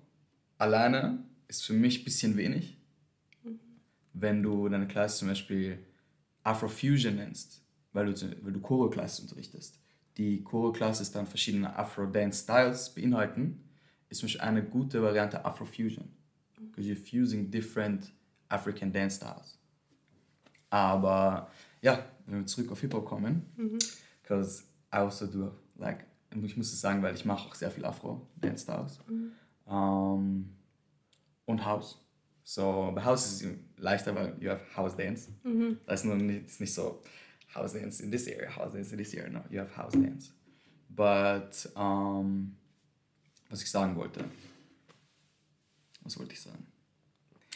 alleine 0.59 1.23
ist 1.49 1.65
für 1.65 1.75
mich 1.75 2.01
ein 2.01 2.05
bisschen 2.05 2.37
wenig. 2.37 2.77
Wenn 4.13 4.43
du 4.43 4.69
deine 4.69 4.89
Klasse 4.89 5.19
zum 5.19 5.29
Beispiel 5.29 5.85
Afrofusion 6.43 7.17
nennst, 7.17 7.63
weil 7.93 8.07
du, 8.13 8.45
weil 8.45 8.53
du 8.53 8.61
Choreo-Classes 8.61 9.21
unterrichtest, 9.21 9.79
die 10.17 10.43
Choreo-Classes 10.43 11.13
dann 11.13 11.27
verschiedene 11.27 11.77
Afro-Dance-Styles 11.77 12.95
beinhalten, 12.95 13.63
ist 14.09 14.21
zum 14.21 14.29
Beispiel 14.29 14.41
eine 14.41 14.65
gute 14.65 15.03
Variante 15.03 15.45
Afrofusion. 15.45 16.09
Because 16.59 16.89
you're 16.89 16.97
fusing 16.97 17.51
different 17.51 18.11
African 18.49 18.91
dance 18.91 19.17
styles. 19.17 19.59
Aber 20.71 21.51
ja, 21.83 22.05
wenn 22.27 22.41
wir 22.41 22.47
zurück 22.47 22.73
auf 22.73 22.81
Hip-Hop 22.81 23.05
kommen, 23.05 23.43
because 24.23 24.63
I 24.93 24.97
also 24.97 25.27
do, 25.27 25.53
like, 25.77 26.05
ich 26.31 26.57
muss 26.57 26.73
es 26.73 26.81
sagen, 26.81 27.03
weil 27.03 27.15
ich 27.15 27.25
mache 27.25 27.49
auch 27.49 27.55
sehr 27.55 27.71
viel 27.71 27.85
Afro-Dance-Styles. 27.85 29.01
Ähm, 29.69 30.53
und 31.45 31.65
House. 31.65 31.99
So, 32.45 32.93
bei 32.95 33.05
House 33.05 33.27
ist 33.27 33.43
es 33.43 33.57
leichter, 33.77 34.15
weil 34.15 34.37
you 34.41 34.51
have 34.51 34.63
House 34.77 34.97
Dance. 34.97 35.31
Das 35.87 36.01
ist, 36.01 36.07
nur 36.07 36.17
nicht, 36.17 36.47
ist 36.47 36.61
nicht 36.61 36.75
so 36.75 37.03
House 37.55 37.73
Dance 37.73 38.03
in 38.03 38.11
this 38.11 38.29
area, 38.29 38.55
House 38.55 38.73
Dance 38.73 38.93
in 38.93 38.99
this 38.99 39.15
area. 39.17 39.31
No, 39.31 39.43
you 39.51 39.61
have 39.61 39.77
House 39.77 39.93
Dance. 39.93 40.33
But, 40.89 41.69
um, 41.75 42.57
was 43.49 43.63
ich 43.63 43.71
sagen 43.71 43.97
wollte. 43.97 44.25
Was 46.03 46.19
wollte 46.19 46.33
ich 46.33 46.41
sagen? 46.41 46.67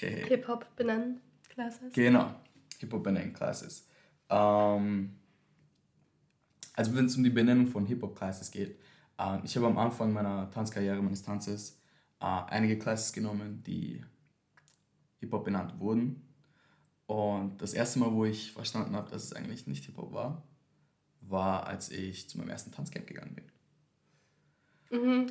Hey, 0.01 0.25
Hip-Hop 0.27 0.75
benennen. 0.77 1.21
Classes. 1.49 1.93
Genau, 1.93 2.35
Hip-Hop 2.79 3.03
Benennung 3.03 3.33
Classes. 3.33 3.87
Ähm, 4.31 5.17
also 6.75 6.95
wenn 6.95 7.07
es 7.07 7.17
um 7.17 7.25
die 7.25 7.31
Benennung 7.31 7.67
von 7.67 7.85
Hip-Hop 7.87 8.17
Classes 8.17 8.51
geht, 8.51 8.79
äh, 9.19 9.39
ich 9.45 9.57
habe 9.57 9.67
am 9.67 9.77
Anfang 9.77 10.13
meiner 10.13 10.51
Tanzkarriere, 10.51 11.03
meines 11.03 11.23
Tanzes, 11.23 11.79
äh, 12.21 12.25
einige 12.25 12.79
Classes 12.79 13.13
genommen, 13.13 13.63
die 13.67 14.03
Hip-Hop 15.19 15.45
benannt 15.45 15.79
wurden. 15.79 16.27
Und 17.07 17.61
das 17.61 17.75
erste 17.75 17.99
Mal, 17.99 18.13
wo 18.13 18.25
ich 18.25 18.53
verstanden 18.53 18.95
habe, 18.95 19.11
dass 19.11 19.25
es 19.25 19.33
eigentlich 19.33 19.67
nicht 19.67 19.85
Hip-Hop 19.85 20.13
war, 20.13 20.43
war, 21.21 21.67
als 21.67 21.91
ich 21.91 22.29
zu 22.29 22.39
meinem 22.39 22.51
ersten 22.51 22.73
Tanzcamp 22.73 23.07
gegangen 23.07 23.35
bin. 23.35 23.45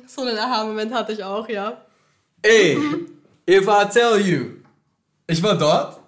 So 0.06 0.22
einen 0.22 0.38
Aha-Moment 0.38 0.92
hatte 0.92 1.12
ich 1.12 1.22
auch, 1.22 1.48
ja. 1.48 1.84
Ey, 2.42 2.76
if 3.48 3.66
I 3.66 3.84
tell 3.90 4.18
you, 4.18 4.62
ich 5.26 5.42
war 5.42 5.56
dort. 5.56 5.99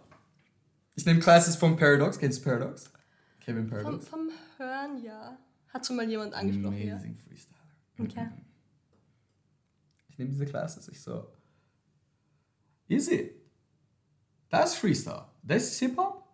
Ich 0.94 1.06
nehme 1.06 1.20
Classes 1.20 1.56
von 1.56 1.76
Paradox. 1.76 2.18
Kennst 2.18 2.40
du 2.40 2.44
Paradox? 2.44 2.92
Kevin 3.40 3.68
Vom, 3.68 3.78
Paradox. 3.78 4.08
vom 4.08 4.30
Hören, 4.58 5.02
ja. 5.02 5.36
Hat 5.68 5.86
schon 5.86 5.96
mal 5.96 6.08
jemand 6.08 6.34
angesprochen, 6.34 6.78
ja. 6.78 6.94
Amazing 6.94 7.16
Freestyler. 7.16 7.58
Okay. 7.98 8.28
Ich 10.08 10.18
nehme 10.18 10.30
diese 10.30 10.44
Classes. 10.44 10.88
Ich 10.88 11.00
so, 11.00 11.26
easy. 12.88 13.32
That's 14.50 14.74
Freestyle. 14.74 15.24
This 15.46 15.72
is 15.72 15.78
Hip 15.78 15.96
Hop. 15.96 16.28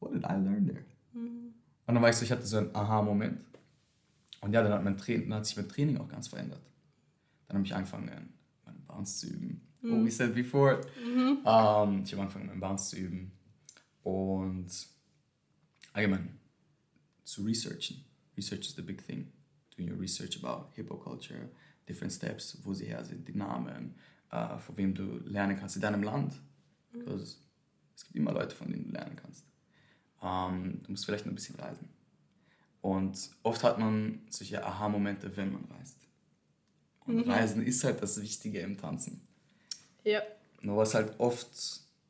What 0.00 0.12
did 0.12 0.24
I 0.24 0.34
learn 0.34 0.66
there? 0.66 0.84
Und 1.14 1.94
dann 1.94 2.02
war 2.02 2.10
ich 2.10 2.16
so, 2.16 2.24
ich 2.24 2.30
hatte 2.30 2.44
so 2.44 2.58
einen 2.58 2.74
Aha-Moment. 2.76 3.42
Und 4.42 4.52
ja, 4.52 4.62
dann 4.62 4.72
hat, 4.72 4.84
mein 4.84 4.98
Training, 4.98 5.30
dann 5.30 5.38
hat 5.38 5.46
sich 5.46 5.56
mein 5.56 5.68
Training 5.68 5.96
auch 5.96 6.08
ganz 6.08 6.28
verändert. 6.28 6.60
Dann 7.46 7.56
habe 7.56 7.66
ich 7.66 7.74
angefangen, 7.74 8.34
meinen 8.66 8.84
Bounce 8.86 9.20
zu 9.20 9.26
üben. 9.32 9.66
What 9.82 10.04
we 10.04 10.10
said 10.10 10.34
before. 10.34 10.80
Ähm, 11.44 12.02
ich 12.04 12.12
habe 12.12 12.22
angefangen, 12.22 12.46
meinen 12.46 12.60
Bounce 12.60 12.90
zu 12.90 12.96
üben. 12.96 13.32
Und 14.02 14.68
allgemein 15.92 16.38
zu 17.24 17.44
researchen. 17.44 18.04
Research 18.36 18.66
is 18.66 18.74
the 18.74 18.82
big 18.82 19.04
thing. 19.06 19.32
Doing 19.76 19.90
your 19.90 20.00
research 20.00 20.42
about 20.42 20.70
Hip-Hop 20.74 21.02
Culture, 21.02 21.50
different 21.88 22.12
steps, 22.12 22.58
wo 22.64 22.74
sie 22.74 22.86
her 22.86 23.04
sind, 23.04 23.28
die 23.28 23.34
Namen, 23.36 23.94
äh, 24.30 24.58
von 24.58 24.76
wem 24.76 24.94
du 24.94 25.18
lernen 25.24 25.56
kannst 25.58 25.76
in 25.76 25.82
deinem 25.82 26.02
Land. 26.02 26.34
Because 26.92 27.36
es 27.94 28.04
gibt 28.04 28.16
immer 28.16 28.32
Leute, 28.32 28.54
von 28.54 28.70
denen 28.70 28.84
du 28.84 28.90
lernen 28.92 29.16
kannst. 29.16 29.44
Ähm, 30.22 30.80
du 30.82 30.90
musst 30.90 31.04
vielleicht 31.04 31.26
noch 31.26 31.32
ein 31.32 31.36
bisschen 31.36 31.56
reisen. 31.56 31.88
Und 32.80 33.30
oft 33.42 33.62
hat 33.64 33.78
man 33.78 34.22
solche 34.30 34.64
Aha-Momente, 34.64 35.36
wenn 35.36 35.52
man 35.52 35.64
reist. 35.64 35.98
Und 37.00 37.20
Reisen 37.22 37.64
ist 37.64 37.82
halt 37.84 38.02
das 38.02 38.20
Wichtige 38.20 38.60
im 38.60 38.76
Tanzen. 38.76 39.27
Ja. 40.08 40.22
Nur 40.62 40.78
was 40.78 40.94
halt 40.94 41.20
oft, 41.20 41.50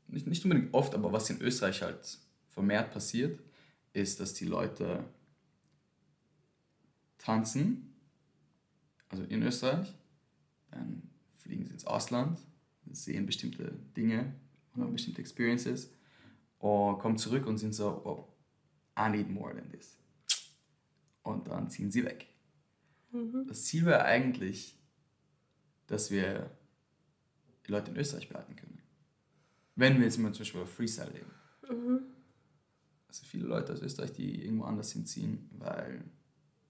nicht, 0.07 0.29
nicht 0.29 0.45
unbedingt 0.45 0.73
oft, 0.73 0.95
aber 0.95 1.13
was 1.13 1.29
in 1.31 1.41
Österreich 1.41 1.83
halt 1.83 2.19
vermehrt 2.49 2.93
passiert, 2.93 3.41
ist, 3.93 4.21
dass 4.21 4.35
die 4.35 4.45
Leute 4.45 5.05
tanzen, 7.19 7.93
also 9.09 9.25
in 9.25 9.43
Österreich, 9.43 9.93
dann 10.71 11.11
fliegen 11.39 11.65
sie 11.65 11.73
ins 11.73 11.87
Ausland, 11.87 12.39
sehen 12.93 13.27
bestimmte 13.27 13.73
Dinge 13.97 14.33
und 14.75 14.83
haben 14.83 14.93
bestimmte 14.93 15.21
Experiences 15.21 15.91
und 16.59 17.01
kommen 17.01 17.19
zurück 17.19 17.47
und 17.47 17.59
sind 17.59 17.75
so, 17.75 17.89
oh, 18.05 18.29
I 18.97 19.11
need 19.11 19.29
more 19.29 19.53
than 19.53 19.69
this. 19.71 19.99
Und 21.25 21.49
dann 21.49 21.69
ziehen 21.69 21.91
sie 21.91 22.05
weg. 22.05 22.29
Das 23.49 23.65
Ziel 23.65 23.87
wäre 23.87 24.05
eigentlich, 24.05 24.79
dass 25.89 26.13
wir 26.13 26.58
die 27.69 27.73
Leute 27.73 27.91
in 27.91 27.97
Österreich 27.99 28.29
behalten 28.29 28.57
können. 28.57 28.81
Wenn 29.77 29.99
wir 29.99 30.05
jetzt 30.05 30.19
mal 30.19 30.33
zum 30.33 30.41
Beispiel 30.41 30.61
über 30.63 30.69
Freestyle 30.71 31.13
reden. 31.15 31.31
Also 33.07 33.25
viele 33.25 33.47
Leute 33.47 33.73
aus 33.73 33.81
Österreich, 33.81 34.13
die 34.13 34.43
irgendwo 34.45 34.65
anders 34.65 34.93
hinziehen, 34.93 35.49
weil, 35.53 36.05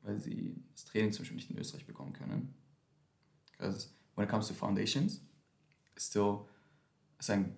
weil 0.02 0.19
sie 0.19 0.62
das 0.73 0.85
Training 0.85 1.12
zum 1.12 1.23
Beispiel 1.23 1.37
nicht 1.37 1.50
in 1.50 1.59
Österreich 1.59 1.87
bekommen 1.87 2.12
können. 2.12 2.55
Because 3.52 3.88
when 4.14 4.25
it 4.25 4.31
comes 4.31 4.49
to 4.49 4.55
foundations, 4.55 5.21
it's 5.95 6.07
still 6.09 6.47
ist 7.19 7.31
ein 7.31 7.57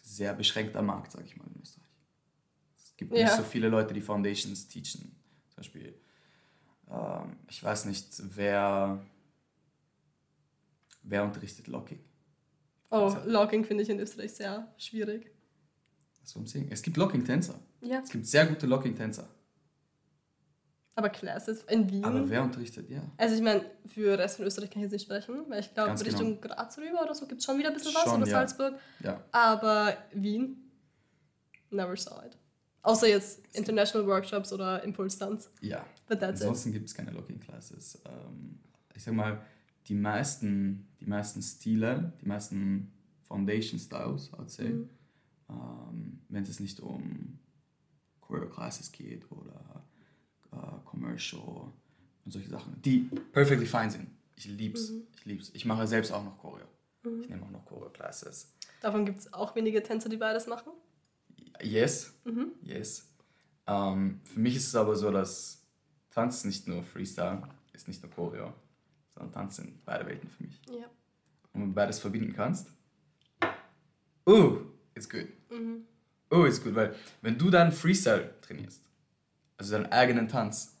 sehr 0.00 0.34
beschränkter 0.34 0.82
Markt, 0.82 1.12
sag 1.12 1.24
ich 1.24 1.36
mal, 1.36 1.46
in 1.54 1.60
Österreich. 1.60 1.86
Es 2.76 2.96
gibt 2.96 3.12
nicht 3.12 3.20
Ja. 3.20 3.36
so 3.36 3.42
viele 3.42 3.68
Leute, 3.68 3.94
die 3.94 4.00
Foundations 4.00 4.66
teachen. 4.66 5.14
Zum 5.48 5.56
Beispiel, 5.56 5.94
ähm, 6.88 7.36
ich 7.48 7.62
weiß 7.62 7.84
nicht, 7.84 8.08
wer, 8.36 9.04
wer 11.02 11.24
unterrichtet 11.24 11.66
Locking. 11.68 12.00
Oh, 12.90 12.96
Also- 12.96 13.18
Logging 13.28 13.64
finde 13.64 13.82
ich 13.82 13.90
in 13.90 13.98
Österreich 14.00 14.32
sehr 14.34 14.72
schwierig. 14.76 15.30
Das 16.20 16.34
ist 16.34 16.48
Singen. 16.48 16.68
Es 16.70 16.82
gibt 16.82 16.96
Locking-Tänzer. 16.96 17.54
Ja. 17.82 18.00
Es 18.02 18.10
gibt 18.10 18.26
sehr 18.26 18.46
gute 18.46 18.66
Locking-Tänzer. 18.66 19.28
Aber 20.98 21.10
Classes 21.10 21.62
in 21.64 21.90
Wien. 21.90 22.04
Aber 22.04 22.28
wer 22.28 22.42
unterrichtet? 22.42 22.88
Ja. 22.88 23.02
Also 23.18 23.34
ich 23.34 23.42
meine, 23.42 23.62
für 23.86 24.10
den 24.12 24.20
Rest 24.20 24.36
von 24.36 24.46
Österreich 24.46 24.70
kann 24.70 24.78
ich 24.80 24.84
jetzt 24.84 24.92
nicht 24.92 25.02
sprechen, 25.02 25.44
weil 25.48 25.60
ich 25.60 25.74
glaube, 25.74 25.88
Ganz 25.90 26.04
Richtung 26.04 26.40
Graz 26.40 26.78
rüber 26.78 27.02
oder 27.02 27.14
so 27.14 27.26
gibt 27.26 27.40
es 27.40 27.44
schon 27.44 27.58
wieder 27.58 27.68
ein 27.68 27.74
bisschen 27.74 27.94
was, 27.94 28.04
Schon, 28.04 28.22
oder 28.22 28.30
ja. 28.30 28.38
Salzburg. 28.38 28.74
ja. 29.00 29.22
Aber 29.30 29.94
Wien, 30.14 30.70
never 31.70 31.94
saw 31.96 32.24
it. 32.26 32.38
Außer 32.82 33.08
jetzt 33.08 33.42
International 33.54 34.06
Workshops 34.06 34.52
oder 34.54 34.82
Impulse-Tanz. 34.84 35.50
Ja. 35.60 35.84
But 36.08 36.20
that's 36.20 36.40
it. 36.40 36.46
Ansonsten 36.46 36.72
gibt 36.72 36.86
es 36.88 36.94
keine 36.94 37.10
Locking-Classes. 37.10 38.00
Ähm, 38.06 38.58
ich 38.94 39.02
sag 39.04 39.12
mal, 39.12 39.38
die 39.88 39.94
meisten, 39.94 40.88
die 41.00 41.06
meisten 41.06 41.42
Stile, 41.42 42.12
die 42.20 42.26
meisten 42.28 42.92
Foundation-Styles, 43.22 44.32
I'd 44.34 44.48
say, 44.50 44.68
Mhm. 44.70 44.90
ähm, 45.50 46.20
wenn 46.28 46.42
es 46.44 46.60
nicht 46.60 46.80
um 46.80 47.38
Choreo-Classes 48.20 48.90
geht 48.92 49.30
oder 49.30 49.84
äh, 50.52 50.56
Commercial 50.84 51.72
und 52.24 52.32
solche 52.32 52.48
Sachen, 52.48 52.80
die 52.82 53.08
perfectly 53.32 53.66
fine 53.66 53.90
sind. 53.90 54.08
Ich 54.36 54.46
lieb's. 54.46 54.90
Mhm. 54.90 55.02
Ich 55.16 55.24
lieb's. 55.24 55.50
Ich 55.54 55.64
mache 55.64 55.86
selbst 55.86 56.12
auch 56.12 56.24
noch 56.24 56.38
Choreo. 56.38 56.66
Ich 57.20 57.28
nehme 57.28 57.44
auch 57.44 57.50
noch 57.50 57.64
Choreo-Classes. 57.66 58.52
Davon 58.80 59.06
gibt 59.06 59.20
es 59.20 59.32
auch 59.32 59.54
wenige 59.54 59.82
Tänzer, 59.82 60.08
die 60.08 60.16
beides 60.16 60.46
machen. 60.48 60.72
Yes, 61.62 62.12
Mhm. 62.24 62.52
yes. 62.62 63.08
Ähm, 63.68 64.20
für 64.24 64.40
mich 64.40 64.56
ist 64.56 64.66
es 64.68 64.74
aber 64.74 64.96
so, 64.96 65.10
dass 65.10 65.62
Tanz 66.10 66.38
ist 66.38 66.44
nicht 66.46 66.68
nur 66.68 66.82
Freestyle, 66.82 67.42
ist 67.72 67.88
nicht 67.88 68.02
nur 68.02 68.10
Choreo, 68.12 68.52
sondern 69.16 69.32
Tanz 69.32 69.56
sind 69.56 69.84
beide 69.84 70.06
Welten 70.06 70.28
für 70.28 70.44
mich. 70.44 70.60
Ja. 70.68 70.86
Und 71.52 71.62
wenn 71.62 71.68
du 71.68 71.74
beides 71.74 71.98
verbinden 71.98 72.32
kannst, 72.32 72.70
uh, 74.28 74.58
it's 74.94 75.08
good. 75.08 75.28
Mhm. 75.50 75.84
Oh, 76.30 76.44
ist 76.44 76.62
gut, 76.62 76.74
weil 76.74 76.94
wenn 77.22 77.38
du 77.38 77.50
dann 77.50 77.72
Freestyle 77.72 78.34
trainierst, 78.40 78.82
also 79.56 79.72
deinen 79.72 79.86
eigenen 79.86 80.28
Tanz, 80.28 80.76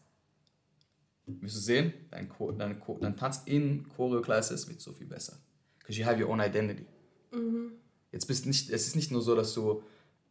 wirst 1.26 1.56
du 1.56 1.60
sehen, 1.60 1.92
dein, 2.10 2.28
Cho 2.28 2.52
dein, 2.52 2.80
Cho 2.80 2.98
dein 2.98 3.16
Tanz 3.16 3.42
in 3.46 3.88
Choreo-Classes 3.96 4.68
wird 4.68 4.80
so 4.80 4.92
viel 4.92 5.06
besser. 5.06 5.38
Because 5.78 5.98
you 5.98 6.06
have 6.06 6.22
your 6.22 6.30
own 6.30 6.40
identity. 6.40 6.84
Mhm. 7.32 7.72
Jetzt 8.12 8.26
bist 8.26 8.46
nicht, 8.46 8.70
es 8.70 8.86
ist 8.86 8.96
nicht 8.96 9.10
nur 9.10 9.22
so, 9.22 9.34
dass 9.34 9.54
du 9.54 9.82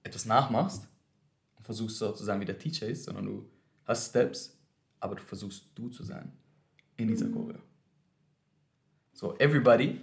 etwas 0.04 0.26
nachmachst 0.26 0.88
und 1.56 1.64
versuchst 1.64 1.98
so 1.98 2.12
zu 2.12 2.24
sein, 2.24 2.40
wie 2.40 2.46
der 2.46 2.58
Teacher 2.58 2.88
ist, 2.88 3.06
sondern 3.06 3.26
du 3.26 3.50
hast 3.86 4.10
Steps, 4.10 4.58
aber 5.00 5.16
du 5.16 5.22
versuchst 5.22 5.70
du 5.76 5.90
zu 5.90 6.04
sein 6.04 6.32
in 6.98 7.08
dieser 7.08 7.30
Choreo. 7.30 7.60
So, 9.16 9.34
everybody, 9.40 10.02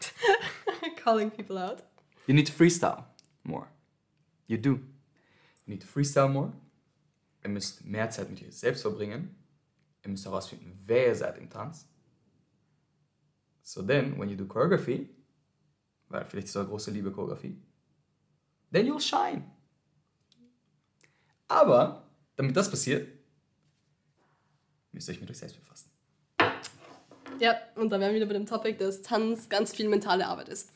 Calling 1.04 1.30
people 1.30 1.58
out. 1.58 1.82
you 2.26 2.32
need 2.34 2.46
to 2.46 2.52
freestyle 2.52 3.04
more. 3.44 3.68
You 4.46 4.56
do. 4.56 4.70
You 5.66 5.74
need 5.74 5.82
to 5.82 5.86
freestyle 5.86 6.30
more. 6.32 6.52
Ihr 7.44 7.50
müsst 7.50 7.84
mehr 7.84 8.08
Zeit 8.08 8.30
mit 8.30 8.42
euch 8.42 8.56
selbst 8.56 8.80
verbringen. 8.80 9.36
Ihr 10.02 10.10
müsst 10.10 10.24
herausfinden, 10.24 10.78
wer 10.86 11.08
ihr 11.08 11.14
seid 11.14 11.36
im 11.36 11.50
Tanz. 11.50 11.86
So 13.62 13.82
then, 13.82 14.18
when 14.18 14.30
you 14.30 14.36
do 14.36 14.46
choreography, 14.46 15.10
weil 16.08 16.24
vielleicht 16.24 16.48
ist 16.48 16.56
eure 16.56 16.68
große 16.68 16.90
Liebe 16.90 17.12
Choreografie, 17.12 17.60
then 18.72 18.86
you'll 18.86 19.00
shine. 19.00 19.44
Aber, 21.46 22.08
damit 22.36 22.56
das 22.56 22.70
passiert, 22.70 23.06
müsst 24.92 25.08
ihr 25.08 25.12
euch 25.14 25.20
mit 25.20 25.30
euch 25.30 25.36
selbst 25.38 25.58
befassen. 25.58 25.87
Ja, 27.40 27.56
und 27.76 27.90
da 27.90 28.00
wären 28.00 28.12
wir 28.12 28.16
wieder 28.16 28.26
bei 28.26 28.32
dem 28.32 28.46
Topic, 28.46 28.76
dass 28.78 29.02
Tanz 29.02 29.48
ganz 29.48 29.74
viel 29.74 29.88
mentale 29.88 30.26
Arbeit 30.26 30.48
ist. 30.48 30.70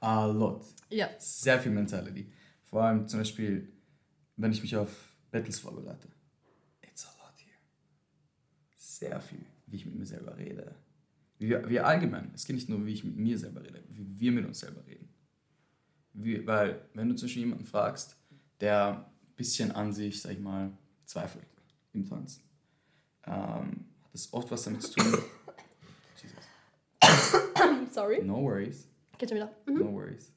A 0.00 0.26
lot. 0.26 0.64
Ja. 0.90 1.08
Sehr 1.18 1.58
viel 1.60 1.72
Mentality. 1.72 2.30
Vor 2.64 2.82
allem 2.82 3.08
zum 3.08 3.20
Beispiel, 3.20 3.72
wenn 4.36 4.52
ich 4.52 4.62
mich 4.62 4.76
auf 4.76 5.14
Battles 5.30 5.58
vorbereite. 5.58 6.08
It's 6.82 7.06
a 7.06 7.10
lot 7.22 7.34
here. 7.38 7.56
Sehr 8.76 9.20
viel, 9.20 9.46
wie 9.66 9.76
ich 9.76 9.86
mit 9.86 9.96
mir 9.96 10.06
selber 10.06 10.36
rede. 10.36 10.74
Wie 11.38 11.48
wir, 11.48 11.68
wir 11.68 11.86
allgemein, 11.86 12.30
es 12.34 12.44
geht 12.44 12.56
nicht 12.56 12.68
nur, 12.68 12.84
wie 12.86 12.92
ich 12.92 13.04
mit 13.04 13.16
mir 13.16 13.38
selber 13.38 13.62
rede, 13.62 13.82
wie 13.88 14.18
wir 14.18 14.32
mit 14.32 14.46
uns 14.46 14.60
selber 14.60 14.86
reden. 14.86 15.08
Wie, 16.12 16.46
weil, 16.46 16.88
wenn 16.94 17.08
du 17.08 17.14
zum 17.14 17.26
Beispiel 17.26 17.42
jemanden 17.42 17.66
fragst, 17.66 18.16
der 18.60 19.06
ein 19.06 19.34
bisschen 19.36 19.72
an 19.72 19.92
sich, 19.92 20.22
sag 20.22 20.32
ich 20.32 20.38
mal, 20.38 20.72
zweifelt 21.04 21.46
im 21.92 22.06
Tanz, 22.08 22.42
ähm, 23.24 23.84
das 24.16 24.32
oft 24.32 24.50
was 24.50 24.64
damit 24.64 24.82
zu 24.82 24.94
tun. 24.94 25.04
Jesus. 26.22 27.92
Sorry. 27.94 28.22
No 28.22 28.42
worries. 28.42 28.88
Geht 29.18 29.28
schon 29.28 29.36
wieder. 29.36 29.54
No 29.66 29.92
worries. 29.92 30.32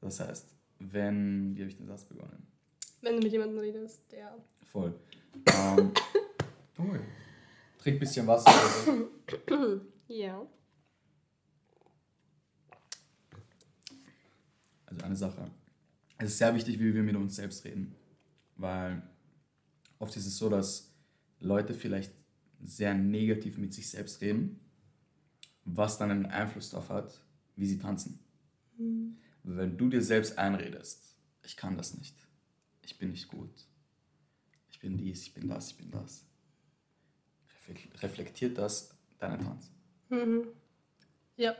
Das 0.00 0.20
heißt, 0.20 0.54
wenn, 0.78 1.56
wie 1.56 1.60
habe 1.60 1.70
ich 1.70 1.76
den 1.76 1.88
Satz 1.88 2.04
begonnen? 2.04 2.46
Wenn 3.02 3.16
du 3.16 3.22
mit 3.22 3.32
jemandem 3.32 3.58
redest, 3.58 4.00
der. 4.12 4.36
Voll. 4.70 4.94
Ähm, 5.34 5.92
don't 6.76 6.88
worry. 6.88 7.00
Trink 7.78 7.96
ein 7.96 8.00
bisschen 8.00 8.26
Wasser. 8.26 8.50
oder 9.46 9.68
so. 9.68 9.80
Ja. 10.06 10.46
Also 14.86 15.04
eine 15.04 15.16
Sache. 15.16 15.50
Es 16.18 16.30
ist 16.30 16.38
sehr 16.38 16.54
wichtig, 16.54 16.78
wie 16.78 16.94
wir 16.94 17.02
mit 17.02 17.16
uns 17.16 17.34
selbst 17.36 17.64
reden. 17.64 17.96
Weil 18.56 19.02
oft 19.98 20.16
ist 20.16 20.26
es 20.26 20.36
so, 20.36 20.48
dass 20.48 20.92
Leute 21.40 21.74
vielleicht 21.74 22.19
sehr 22.62 22.94
negativ 22.94 23.58
mit 23.58 23.72
sich 23.74 23.88
selbst 23.90 24.20
reden, 24.20 24.60
was 25.64 25.98
dann 25.98 26.10
einen 26.10 26.26
Einfluss 26.26 26.70
darauf 26.70 26.88
hat, 26.90 27.20
wie 27.56 27.66
sie 27.66 27.78
tanzen. 27.78 28.18
Wenn 29.42 29.76
du 29.76 29.88
dir 29.88 30.02
selbst 30.02 30.38
einredest, 30.38 31.16
ich 31.44 31.56
kann 31.56 31.76
das 31.76 31.96
nicht, 31.96 32.16
ich 32.82 32.98
bin 32.98 33.10
nicht 33.10 33.28
gut, 33.28 33.50
ich 34.70 34.78
bin 34.80 34.96
dies, 34.96 35.22
ich 35.22 35.34
bin 35.34 35.48
das, 35.48 35.70
ich 35.70 35.76
bin 35.76 35.90
das, 35.90 36.24
reflek- 37.66 38.02
reflektiert 38.02 38.56
das 38.58 38.94
deinen 39.18 39.40
Tanz. 39.44 39.70
Mhm. 40.08 40.48
Ja. 41.36 41.54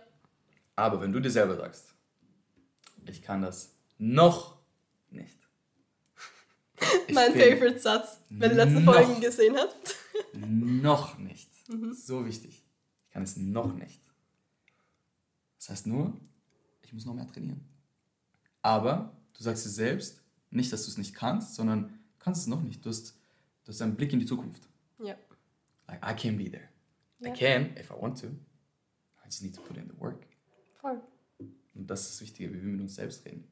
Aber 0.76 1.00
wenn 1.00 1.12
du 1.12 1.20
dir 1.20 1.30
selber 1.30 1.56
sagst, 1.56 1.94
ich 3.06 3.22
kann 3.22 3.42
das 3.42 3.74
noch 3.98 4.58
nicht. 5.10 5.38
Ich 7.06 7.14
mein 7.14 7.32
favorite 7.32 7.78
Satz, 7.78 8.20
wenn 8.30 8.52
ihr 8.52 8.64
letzte 8.64 8.80
Folgen 8.82 9.20
gesehen 9.20 9.54
habt. 9.56 9.94
Noch 10.34 11.18
nicht. 11.18 11.50
So 11.92 12.26
wichtig. 12.26 12.64
Ich 13.06 13.10
kann 13.10 13.22
es 13.22 13.36
noch 13.36 13.74
nicht. 13.74 14.00
Das 15.58 15.70
heißt 15.70 15.86
nur, 15.86 16.18
ich 16.82 16.92
muss 16.92 17.04
noch 17.04 17.14
mehr 17.14 17.26
trainieren. 17.26 17.64
Aber 18.62 19.16
du 19.36 19.42
sagst 19.42 19.64
dir 19.64 19.70
selbst, 19.70 20.22
nicht, 20.50 20.72
dass 20.72 20.84
du 20.84 20.90
es 20.90 20.98
nicht 20.98 21.14
kannst, 21.14 21.54
sondern 21.54 21.88
du 21.88 22.18
kannst 22.18 22.42
es 22.42 22.46
noch 22.46 22.62
nicht. 22.62 22.84
Du 22.84 22.90
hast, 22.90 23.16
du 23.64 23.68
hast 23.72 23.80
einen 23.82 23.96
Blick 23.96 24.12
in 24.12 24.20
die 24.20 24.26
Zukunft. 24.26 24.68
Ja. 24.98 25.16
Like, 25.86 26.02
I 26.04 26.14
can 26.14 26.36
be 26.36 26.50
there. 26.50 26.68
Ja. 27.20 27.32
I 27.32 27.36
can, 27.36 27.76
if 27.76 27.90
I 27.90 27.94
want 28.00 28.20
to. 28.20 28.26
I 28.26 29.26
just 29.26 29.42
need 29.42 29.54
to 29.54 29.62
put 29.62 29.76
in 29.76 29.88
the 29.88 30.00
work. 30.00 30.26
Voll. 30.80 31.00
Und 31.74 31.86
das 31.88 32.02
ist 32.02 32.10
das 32.12 32.20
Wichtige, 32.22 32.52
wie 32.52 32.60
wir 32.60 32.72
mit 32.72 32.80
uns 32.80 32.96
selbst 32.96 33.24
reden. 33.24 33.44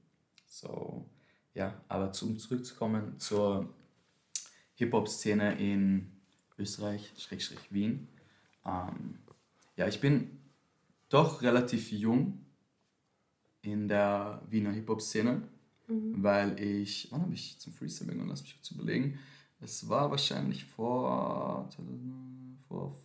So, 0.46 1.08
ja, 1.54 1.80
aber 1.88 2.12
zum 2.12 2.38
zurückzukommen 2.38 3.18
zur 3.18 3.72
Hip-Hop-Szene 4.74 5.58
in 5.58 6.17
Österreich, 6.58 7.12
Schrägstrich 7.18 7.72
Wien. 7.72 8.08
Ähm, 8.64 9.18
ja, 9.76 9.86
ich 9.88 10.00
bin 10.00 10.30
doch 11.08 11.42
relativ 11.42 11.90
jung 11.92 12.44
in 13.62 13.88
der 13.88 14.42
Wiener 14.48 14.72
Hip-Hop-Szene, 14.72 15.42
weil 15.86 16.60
ich, 16.60 17.08
wann 17.10 17.22
habe 17.22 17.34
ich 17.34 17.58
zum 17.58 17.72
Freestyle 17.72 18.10
begonnen? 18.10 18.28
Lass 18.28 18.42
mich 18.42 18.54
kurz 18.54 18.70
überlegen. 18.72 19.18
Es 19.60 19.88
war 19.88 20.10
wahrscheinlich 20.10 20.64
vor, 20.64 21.68
vor 22.68 22.96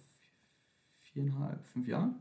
viereinhalb, 1.02 1.64
fünf 1.66 1.88
Jahren, 1.88 2.16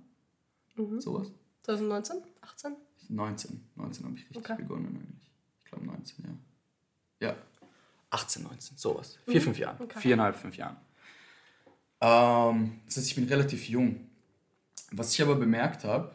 Mhm. 0.77 1.01
sowas. 1.01 1.31
2019? 1.63 2.23
18? 2.41 2.77
19. 3.09 3.61
19 3.77 4.05
habe 4.07 4.17
ich 4.17 4.23
richtig 4.31 4.37
Okay. 4.39 4.57
begonnen 4.63 4.97
eigentlich. 4.97 5.31
Ich 5.65 5.71
glaube 5.71 5.85
19, 5.87 6.25
ja. 7.21 7.29
Ja. 7.29 7.37
18, 8.11 8.43
19, 8.45 8.77
sowas. 8.79 9.19
Vier, 9.27 9.41
fünf 9.43 9.59
Jahren. 9.59 9.81
Okay. 9.83 10.01
Viereinhalb, 10.01 10.37
fünf 10.37 10.57
Jahren. 10.57 10.77
Ähm, 12.03 12.81
das 12.87 12.97
heißt, 12.97 13.07
ich 13.07 13.15
bin 13.15 13.25
relativ 13.25 13.69
jung. 13.69 14.09
Was 14.91 15.15
ich 15.15 15.23
aber 15.23 15.37
bemerkt 15.37 15.85
habe, 15.85 16.15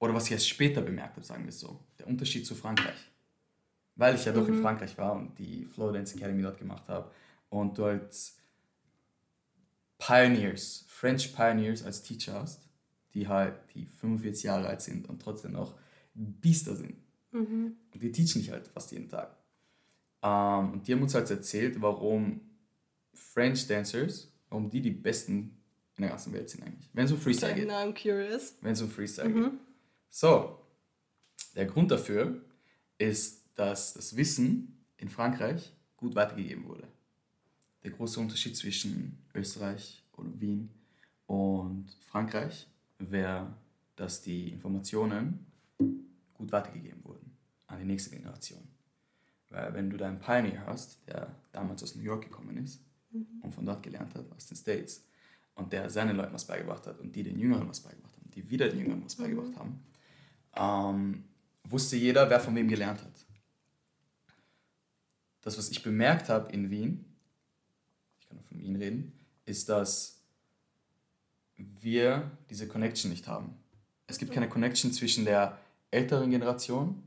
oder 0.00 0.14
was 0.14 0.26
ich 0.26 0.32
erst 0.32 0.48
später 0.48 0.80
bemerkt 0.80 1.16
habe, 1.16 1.26
sagen 1.26 1.44
wir 1.44 1.50
es 1.50 1.60
so, 1.60 1.78
der 1.98 2.08
Unterschied 2.08 2.46
zu 2.46 2.54
Frankreich. 2.54 2.98
Weil 3.96 4.14
ich 4.14 4.24
ja 4.24 4.32
doch 4.32 4.48
in 4.48 4.62
Frankreich 4.62 4.96
war 4.96 5.12
und 5.12 5.38
die 5.38 5.66
Flow 5.66 5.92
Dance 5.92 6.16
Academy 6.16 6.42
dort 6.42 6.58
gemacht 6.58 6.88
habe 6.88 7.10
und 7.50 7.76
du 7.76 7.84
als 7.84 8.38
Pioneers, 9.98 10.86
French 10.88 11.34
Pioneers 11.34 11.84
als 11.84 12.02
Teacher 12.02 12.40
hast, 12.40 12.66
die 13.12 13.28
halt 13.28 13.54
die 13.74 13.84
45 13.84 14.44
Jahre 14.44 14.68
alt 14.68 14.80
sind 14.80 15.06
und 15.06 15.20
trotzdem 15.20 15.52
noch 15.52 15.74
Biester 16.14 16.74
sind. 16.74 16.96
Mhm. 17.32 17.76
Und 17.92 18.02
die 18.02 18.10
teachen 18.10 18.40
dich 18.40 18.50
halt 18.50 18.68
fast 18.68 18.90
jeden 18.92 19.10
Tag. 19.10 19.36
Ähm, 20.22 20.72
und 20.72 20.88
die 20.88 20.94
haben 20.94 21.02
uns 21.02 21.14
halt 21.14 21.30
erzählt, 21.30 21.82
warum 21.82 22.40
French 23.12 23.66
Dancers, 23.66 24.29
warum 24.50 24.68
die 24.70 24.80
die 24.82 24.90
besten 24.90 25.56
in 25.96 26.02
der 26.02 26.10
ganzen 26.10 26.32
Welt 26.32 26.48
sind 26.50 26.62
eigentlich. 26.64 26.88
Wenn 26.92 27.04
es 27.06 27.12
um 27.12 27.18
Freestyle 27.18 27.52
Okay, 27.52 27.60
geht. 27.62 27.68
now 27.68 27.76
I'm 27.76 27.92
curious. 27.94 28.56
Wenn 28.60 28.72
es 28.72 28.82
um 28.82 28.90
Freestyle 28.90 29.28
Mhm. 29.28 29.42
geht. 29.50 29.52
So, 30.10 30.58
der 31.54 31.66
Grund 31.66 31.90
dafür 31.90 32.42
ist, 32.98 33.44
dass 33.54 33.94
das 33.94 34.16
Wissen 34.16 34.76
in 34.96 35.08
Frankreich 35.08 35.72
gut 35.96 36.14
weitergegeben 36.14 36.66
wurde. 36.66 36.88
Der 37.84 37.90
große 37.92 38.18
Unterschied 38.20 38.56
zwischen 38.56 39.18
Österreich 39.34 40.02
oder 40.16 40.28
Wien 40.40 40.70
und 41.26 41.86
Frankreich 42.10 42.66
wäre, 42.98 43.54
dass 43.96 44.20
die 44.22 44.48
Informationen 44.50 45.46
gut 46.34 46.52
weitergegeben 46.52 47.04
wurden 47.04 47.30
an 47.66 47.78
die 47.78 47.84
nächste 47.84 48.10
Generation. 48.10 48.66
Weil 49.50 49.72
wenn 49.74 49.90
du 49.90 49.96
da 49.96 50.08
einen 50.08 50.18
Pioneer 50.20 50.64
hast, 50.66 50.98
der 51.06 51.34
damals 51.52 51.82
aus 51.82 51.94
New 51.94 52.02
York 52.02 52.22
gekommen 52.24 52.56
ist 52.58 52.80
und 53.12 53.54
von 53.54 53.66
dort 53.66 53.82
gelernt 53.82 54.14
hat, 54.14 54.30
aus 54.32 54.46
den 54.46 54.56
States, 54.56 55.04
und 55.54 55.72
der 55.72 55.90
seinen 55.90 56.16
Leuten 56.16 56.32
was 56.32 56.46
beigebracht 56.46 56.86
hat 56.86 57.00
und 57.00 57.14
die 57.14 57.22
den 57.22 57.38
Jüngeren 57.38 57.68
was 57.68 57.80
beigebracht 57.80 58.16
haben, 58.16 58.30
die 58.30 58.48
wieder 58.48 58.68
den 58.68 58.78
Jüngeren 58.80 59.04
was 59.04 59.16
beigebracht 59.16 59.56
haben, 59.56 59.84
ähm, 60.54 61.24
wusste 61.64 61.96
jeder, 61.96 62.30
wer 62.30 62.40
von 62.40 62.54
wem 62.54 62.68
gelernt 62.68 63.02
hat. 63.02 63.26
Das, 65.42 65.56
was 65.58 65.70
ich 65.70 65.82
bemerkt 65.82 66.28
habe 66.28 66.52
in 66.52 66.70
Wien, 66.70 67.04
ich 68.20 68.28
kann 68.28 68.36
nur 68.36 68.44
von 68.44 68.58
Wien 68.58 68.76
reden, 68.76 69.12
ist, 69.44 69.68
dass 69.68 70.22
wir 71.56 72.30
diese 72.48 72.68
Connection 72.68 73.10
nicht 73.10 73.26
haben. 73.26 73.54
Es 74.06 74.18
gibt 74.18 74.32
keine 74.32 74.48
Connection 74.48 74.92
zwischen 74.92 75.24
der 75.24 75.58
älteren 75.90 76.30
Generation 76.30 77.02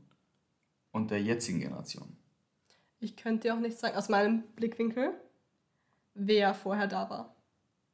und 0.92 1.10
der 1.10 1.22
jetzigen 1.22 1.60
Generation. 1.60 2.16
Ich 3.00 3.16
könnte 3.16 3.52
auch 3.52 3.60
nicht 3.60 3.78
sagen, 3.78 3.96
aus 3.96 4.08
meinem 4.08 4.42
Blickwinkel, 4.56 5.12
wer 6.14 6.54
vorher 6.54 6.86
da 6.86 7.08
war. 7.10 7.34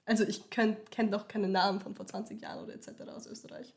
Also 0.05 0.25
ich 0.25 0.51
kenne 0.51 0.77
doch 1.11 1.29
keine 1.29 1.49
Namen 1.49 1.81
von 1.81 1.95
vor 1.95 2.07
20 2.07 2.41
Jahren 2.41 2.65
oder 2.65 2.75
etc. 2.75 2.89
aus 3.15 3.27
Österreich. 3.27 3.75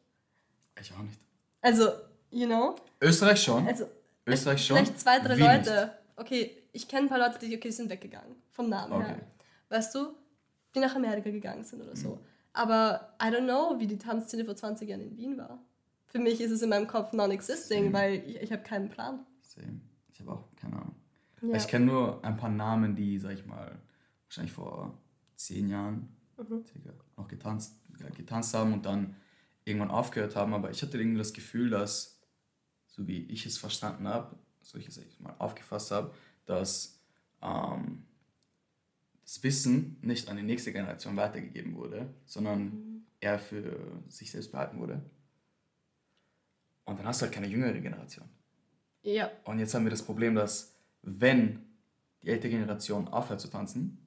Ich 0.80 0.92
auch 0.94 1.00
nicht. 1.00 1.20
Also, 1.62 1.90
you 2.32 2.48
know, 2.48 2.76
Österreich 3.02 3.44
schon. 3.44 3.68
also 3.68 3.86
Österreich 4.26 4.66
schon. 4.66 4.78
vielleicht 4.78 5.00
zwei, 5.00 5.20
drei 5.20 5.38
Wien 5.38 5.46
Leute. 5.46 5.92
Okay, 6.16 6.64
ich 6.72 6.88
kenne 6.88 7.04
ein 7.04 7.10
paar 7.10 7.20
Leute, 7.20 7.40
die 7.40 7.56
okay, 7.56 7.72
sind 7.72 7.90
weggegangen, 7.90 8.36
vom 8.52 8.70
Namen 8.70 8.94
her. 9.02 9.14
Okay. 9.14 9.22
Mhm. 9.22 9.70
Weißt 9.70 9.96
du, 9.96 10.16
die 10.76 10.80
nach 10.80 10.96
Amerika 10.96 11.30
gegangen 11.30 11.64
sind 11.64 11.82
oder 11.82 11.96
so. 11.96 12.20
Aber 12.54 13.16
I 13.22 13.28
don't 13.28 13.46
know, 13.46 13.80
wie 13.80 13.88
die 13.88 13.98
Tanzszene 13.98 14.46
vor 14.46 14.56
20 14.56 14.88
Jahren 14.88 15.02
in 15.02 15.18
Wien 15.18 15.38
war. 15.38 15.60
Für 16.06 16.20
mich 16.20 16.40
ist 16.42 16.52
es 16.52 16.62
in 16.62 16.70
meinem 16.70 16.88
Kopf 16.88 17.12
non-existing, 17.12 17.92
weil 17.92 18.24
ich, 18.28 18.38
ich 18.42 18.52
habe 18.52 18.62
keinen 18.62 18.90
Plan. 18.90 19.26
nicht. 19.40 19.52
Same. 19.52 19.82
Ich 20.12 20.20
habe 20.20 20.32
auch 20.32 20.44
keine 20.56 20.76
Ahnung. 20.76 20.96
Ja. 21.42 21.56
Ich 21.56 21.68
kenne 21.68 21.86
nur 21.86 22.24
ein 22.24 22.38
paar 22.38 22.50
Namen, 22.50 22.96
die, 22.96 23.18
sag 23.18 23.34
ich 23.34 23.46
mal, 23.46 23.76
wahrscheinlich 24.34 24.54
vor 24.54 24.98
zehn 25.36 25.70
Jahren 25.70 26.10
Mhm. 26.36 26.66
circa 26.66 26.92
noch 27.16 27.28
getanzt, 27.28 27.76
getanzt 28.16 28.56
haben 28.56 28.74
und 28.74 28.86
dann 28.88 29.16
irgendwann 29.66 29.92
aufgehört 29.92 30.36
haben. 30.36 30.56
Aber 30.56 30.72
ich 30.72 30.82
hatte 30.82 30.98
irgendwie 30.98 31.20
das 31.20 31.32
Gefühl, 31.34 31.70
dass, 31.70 32.20
so 32.88 33.08
wie 33.08 33.20
ich 33.28 33.46
es 33.46 33.60
verstanden 33.60 34.08
habe, 34.08 34.36
so 34.62 34.80
ich 34.80 34.88
es 34.88 35.20
mal 35.20 35.36
aufgefasst 35.38 35.92
habe, 35.92 36.12
dass 36.46 37.00
ähm, 37.44 38.04
das 39.22 39.44
Wissen 39.44 39.98
nicht 40.02 40.28
an 40.28 40.38
die 40.38 40.44
nächste 40.44 40.74
Generation 40.74 41.16
weitergegeben 41.16 41.76
wurde, 41.76 42.12
sondern 42.26 43.06
eher 43.20 43.38
für 43.38 43.78
sich 44.10 44.32
selbst 44.32 44.52
behalten 44.52 44.80
wurde. 44.80 45.02
Und 46.86 46.98
dann 46.98 47.06
hast 47.06 47.22
du 47.22 47.26
halt 47.26 47.34
keine 47.36 47.48
jüngere 47.48 47.80
Generation. 47.80 48.28
ja, 49.04 49.30
Und 49.46 49.60
jetzt 49.60 49.74
haben 49.76 49.84
wir 49.86 49.92
das 49.92 50.04
Problem, 50.04 50.34
dass 50.34 50.76
wenn 51.04 51.60
die 52.24 52.30
ältere 52.30 52.52
Generation 52.52 53.08
aufhört 53.08 53.40
zu 53.40 53.50
tanzen, 53.50 54.03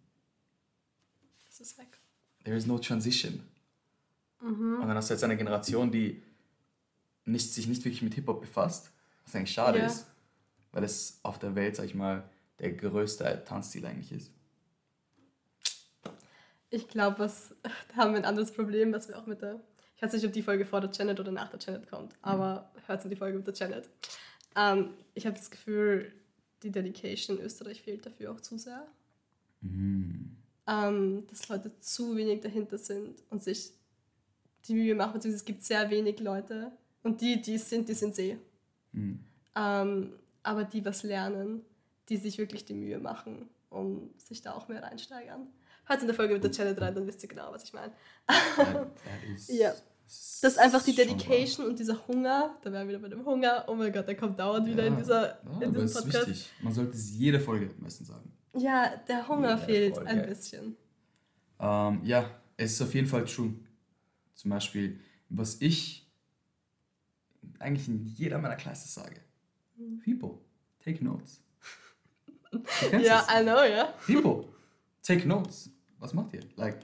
das 1.58 1.68
ist 1.68 1.78
weg. 1.78 1.98
there 2.44 2.56
is 2.56 2.66
no 2.66 2.78
transition. 2.78 3.40
Mhm. 4.40 4.80
Und 4.80 4.88
dann 4.88 4.96
hast 4.96 5.08
du 5.10 5.14
jetzt 5.14 5.24
eine 5.24 5.36
Generation, 5.36 5.90
die 5.90 6.22
nicht, 7.24 7.52
sich 7.52 7.66
nicht 7.66 7.84
wirklich 7.84 8.02
mit 8.02 8.14
Hip-Hop 8.14 8.40
befasst, 8.40 8.90
was 9.24 9.34
eigentlich 9.34 9.52
schade 9.52 9.78
Ja. 9.78 9.86
ist, 9.86 10.06
weil 10.72 10.84
es 10.84 11.18
auf 11.22 11.38
der 11.38 11.54
Welt, 11.54 11.74
sag 11.76 11.86
ich 11.86 11.94
mal, 11.94 12.28
der 12.60 12.72
größte 12.72 13.42
Tanzstil 13.46 13.84
eigentlich 13.86 14.12
ist. 14.12 14.30
Ich 16.70 16.88
glaube, 16.88 17.18
was 17.20 17.54
da 17.88 17.96
haben 17.96 18.12
wir 18.12 18.18
ein 18.18 18.24
anderes 18.24 18.52
Problem, 18.52 18.92
was 18.92 19.08
wir 19.08 19.18
auch 19.18 19.26
mit 19.26 19.42
der. 19.42 19.60
Ich 19.96 20.02
weiß 20.02 20.12
nicht, 20.12 20.26
ob 20.26 20.32
die 20.32 20.42
Folge 20.42 20.66
vor 20.66 20.80
der 20.82 20.90
Janet 20.90 21.18
oder 21.20 21.32
nach 21.32 21.48
der 21.48 21.58
Janet 21.58 21.88
kommt, 21.88 22.14
aber 22.20 22.70
hört 22.86 23.02
in 23.04 23.10
die 23.10 23.16
Folge 23.16 23.38
mit 23.38 23.46
der 23.46 23.54
Janet. 23.54 23.88
Ähm, 24.54 24.90
ich 25.14 25.24
habe 25.26 25.36
das 25.36 25.50
Gefühl, 25.50 26.12
die 26.62 26.70
Dedication 26.70 27.38
in 27.38 27.44
Österreich 27.44 27.80
fehlt 27.82 28.04
dafür 28.04 28.32
auch 28.32 28.40
zu 28.40 28.58
sehr. 28.58 28.86
Ähm, 30.68 31.26
dass 31.30 31.48
Leute 31.48 31.70
zu 31.80 32.16
wenig 32.16 32.40
dahinter 32.40 32.76
sind 32.78 33.22
und 33.30 33.42
sich 33.42 33.70
die 34.66 34.74
Mühe 34.74 34.94
machen, 34.96 35.12
beziehungsweise 35.14 35.42
es 35.42 35.44
gibt 35.44 35.62
sehr 35.64 35.88
wenig 35.90 36.18
Leute 36.18 36.72
und 37.04 37.20
die, 37.20 37.40
die 37.40 37.54
es 37.54 37.70
sind, 37.70 37.88
die 37.88 37.94
sind 37.94 38.18
eh. 38.18 38.36
Mhm. 38.92 39.20
Ähm, 39.54 40.12
aber 40.42 40.64
die 40.64 40.84
was 40.84 41.02
lernen, 41.04 41.62
die 42.08 42.16
sich 42.16 42.38
wirklich 42.38 42.64
die 42.64 42.74
Mühe 42.74 42.98
machen, 42.98 43.48
um 43.70 44.10
sich 44.18 44.42
da 44.42 44.54
auch 44.54 44.66
mehr 44.68 44.82
reinsteigern. 44.82 45.46
Hört 45.84 46.00
in 46.00 46.08
der 46.08 46.16
Folge 46.16 46.34
mit 46.34 46.42
der 46.42 46.50
Janet 46.50 46.80
rein, 46.80 46.94
dann 46.96 47.06
wisst 47.06 47.22
ihr 47.22 47.28
genau, 47.28 47.52
was 47.52 47.62
ich 47.62 47.72
meine. 47.72 47.92
Ja. 49.48 49.72
Das 50.40 50.52
ist 50.52 50.58
einfach 50.58 50.82
die 50.84 50.94
Dedication 50.94 51.66
und 51.66 51.78
dieser 51.80 52.06
Hunger. 52.06 52.56
Da 52.62 52.70
wären 52.72 52.86
wir 52.86 52.94
wieder 52.96 53.02
bei 53.02 53.08
dem 53.08 53.24
Hunger. 53.24 53.64
Oh 53.66 53.74
mein 53.74 53.92
Gott, 53.92 54.06
der 54.06 54.16
kommt 54.16 54.38
dauernd 54.38 54.66
wieder 54.66 54.86
in, 54.86 54.92
Ja. 54.94 54.98
dieser, 55.00 55.22
ja, 55.22 55.38
in 55.60 55.72
diesem 55.72 55.84
es 55.84 55.96
ist 55.96 56.02
Podcast. 56.04 56.28
wichtig. 56.28 56.52
Man 56.62 56.72
sollte 56.72 56.92
es 56.92 57.10
jede 57.10 57.40
Folge 57.40 57.70
am 57.76 57.82
besten 57.84 58.04
sagen. 58.04 58.32
Ja, 58.58 58.96
der 59.08 59.28
Hunger 59.28 59.58
fehlt 59.58 59.94
voll, 59.96 60.06
ein 60.06 60.26
bisschen. 60.26 60.76
Ähm, 61.58 62.00
ja, 62.04 62.30
es 62.56 62.72
ist 62.72 62.82
auf 62.82 62.94
jeden 62.94 63.06
Fall 63.06 63.24
true. 63.24 63.54
Zum 64.34 64.50
Beispiel, 64.50 65.00
was 65.28 65.60
ich 65.60 66.06
eigentlich 67.58 67.88
in 67.88 68.04
jeder 68.06 68.38
meiner 68.38 68.56
Klasse 68.56 68.88
sage. 68.88 69.20
People, 70.04 70.38
take 70.84 71.02
notes. 71.04 71.40
Mhm. 72.52 72.62
Ja, 73.02 73.26
es. 73.28 73.40
I 73.40 73.42
know, 73.42 73.62
ja. 73.62 73.92
People, 74.06 74.48
take 75.02 75.26
notes. 75.26 75.70
Was 75.98 76.14
macht 76.14 76.32
ihr? 76.34 76.40
Like, 76.56 76.78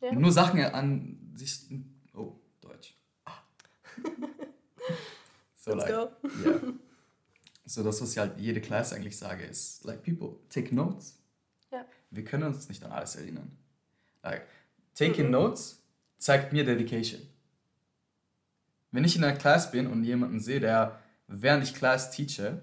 Ja. 0.00 0.12
nur 0.12 0.30
Sachen 0.32 0.60
an 0.60 1.32
sich. 1.34 1.60
Oh, 2.14 2.34
Deutsch. 2.60 2.94
Ah. 3.24 3.42
so, 5.56 5.74
Let's 5.74 5.88
like, 5.88 5.88
go. 5.88 6.10
ja. 6.44 6.60
So, 7.70 7.84
das, 7.84 8.02
was 8.02 8.10
ich 8.10 8.18
halt 8.18 8.36
jede 8.36 8.60
Klasse 8.60 8.96
eigentlich 8.96 9.16
sage, 9.16 9.44
ist, 9.44 9.84
like, 9.84 10.02
people, 10.02 10.40
take 10.48 10.74
notes. 10.74 11.16
Ja. 11.70 11.84
Wir 12.10 12.24
können 12.24 12.42
uns 12.42 12.68
nicht 12.68 12.82
an 12.82 12.90
alles 12.90 13.14
erinnern. 13.14 13.56
Like, 14.24 14.42
taking 14.96 15.30
notes 15.30 15.80
zeigt 16.18 16.52
mir 16.52 16.64
Dedication. 16.64 17.20
Wenn 18.90 19.04
ich 19.04 19.14
in 19.14 19.22
einer 19.22 19.36
Class 19.36 19.70
bin 19.70 19.86
und 19.86 20.02
jemanden 20.02 20.40
sehe, 20.40 20.58
der, 20.58 20.98
während 21.28 21.62
ich 21.62 21.72
Class 21.72 22.10
teache, 22.10 22.60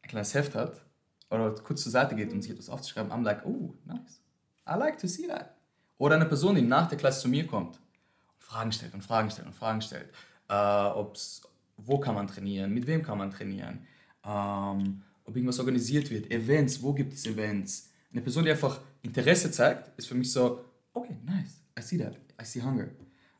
ein 0.00 0.08
kleines 0.08 0.32
Heft 0.32 0.54
hat 0.54 0.80
oder 1.28 1.54
kurz 1.56 1.82
zur 1.82 1.92
Seite 1.92 2.14
geht, 2.14 2.32
um 2.32 2.40
sich 2.40 2.52
etwas 2.52 2.70
aufzuschreiben, 2.70 3.12
I'm 3.12 3.22
like, 3.22 3.44
oh, 3.44 3.74
nice. 3.84 4.22
I 4.66 4.78
like 4.78 4.96
to 4.96 5.08
see 5.08 5.26
that. 5.26 5.54
Oder 5.98 6.14
eine 6.14 6.24
Person, 6.24 6.54
die 6.54 6.62
nach 6.62 6.88
der 6.88 6.96
Klasse 6.96 7.20
zu 7.20 7.28
mir 7.28 7.46
kommt 7.46 7.76
und 7.76 8.42
Fragen 8.42 8.72
stellt 8.72 8.94
und 8.94 9.02
Fragen 9.02 9.30
stellt 9.30 9.46
und 9.46 9.54
Fragen 9.54 9.82
stellt. 9.82 10.08
Äh, 10.48 10.54
ob's, 10.54 11.42
wo 11.86 11.98
kann 11.98 12.14
man 12.14 12.26
trainieren, 12.26 12.72
mit 12.72 12.86
wem 12.86 13.02
kann 13.02 13.18
man 13.18 13.30
trainieren, 13.30 13.86
ähm, 14.24 15.02
ob 15.24 15.36
irgendwas 15.36 15.58
organisiert 15.58 16.10
wird, 16.10 16.30
Events, 16.30 16.82
wo 16.82 16.92
gibt 16.92 17.12
es 17.12 17.26
Events. 17.26 17.90
Eine 18.12 18.22
Person, 18.22 18.44
die 18.44 18.50
einfach 18.50 18.80
Interesse 19.02 19.50
zeigt, 19.50 19.96
ist 19.98 20.08
für 20.08 20.14
mich 20.14 20.32
so, 20.32 20.64
okay, 20.92 21.16
nice, 21.24 21.62
I 21.78 21.82
see 21.82 21.98
that, 21.98 22.16
I 22.40 22.44
see 22.44 22.62
hunger. 22.62 22.88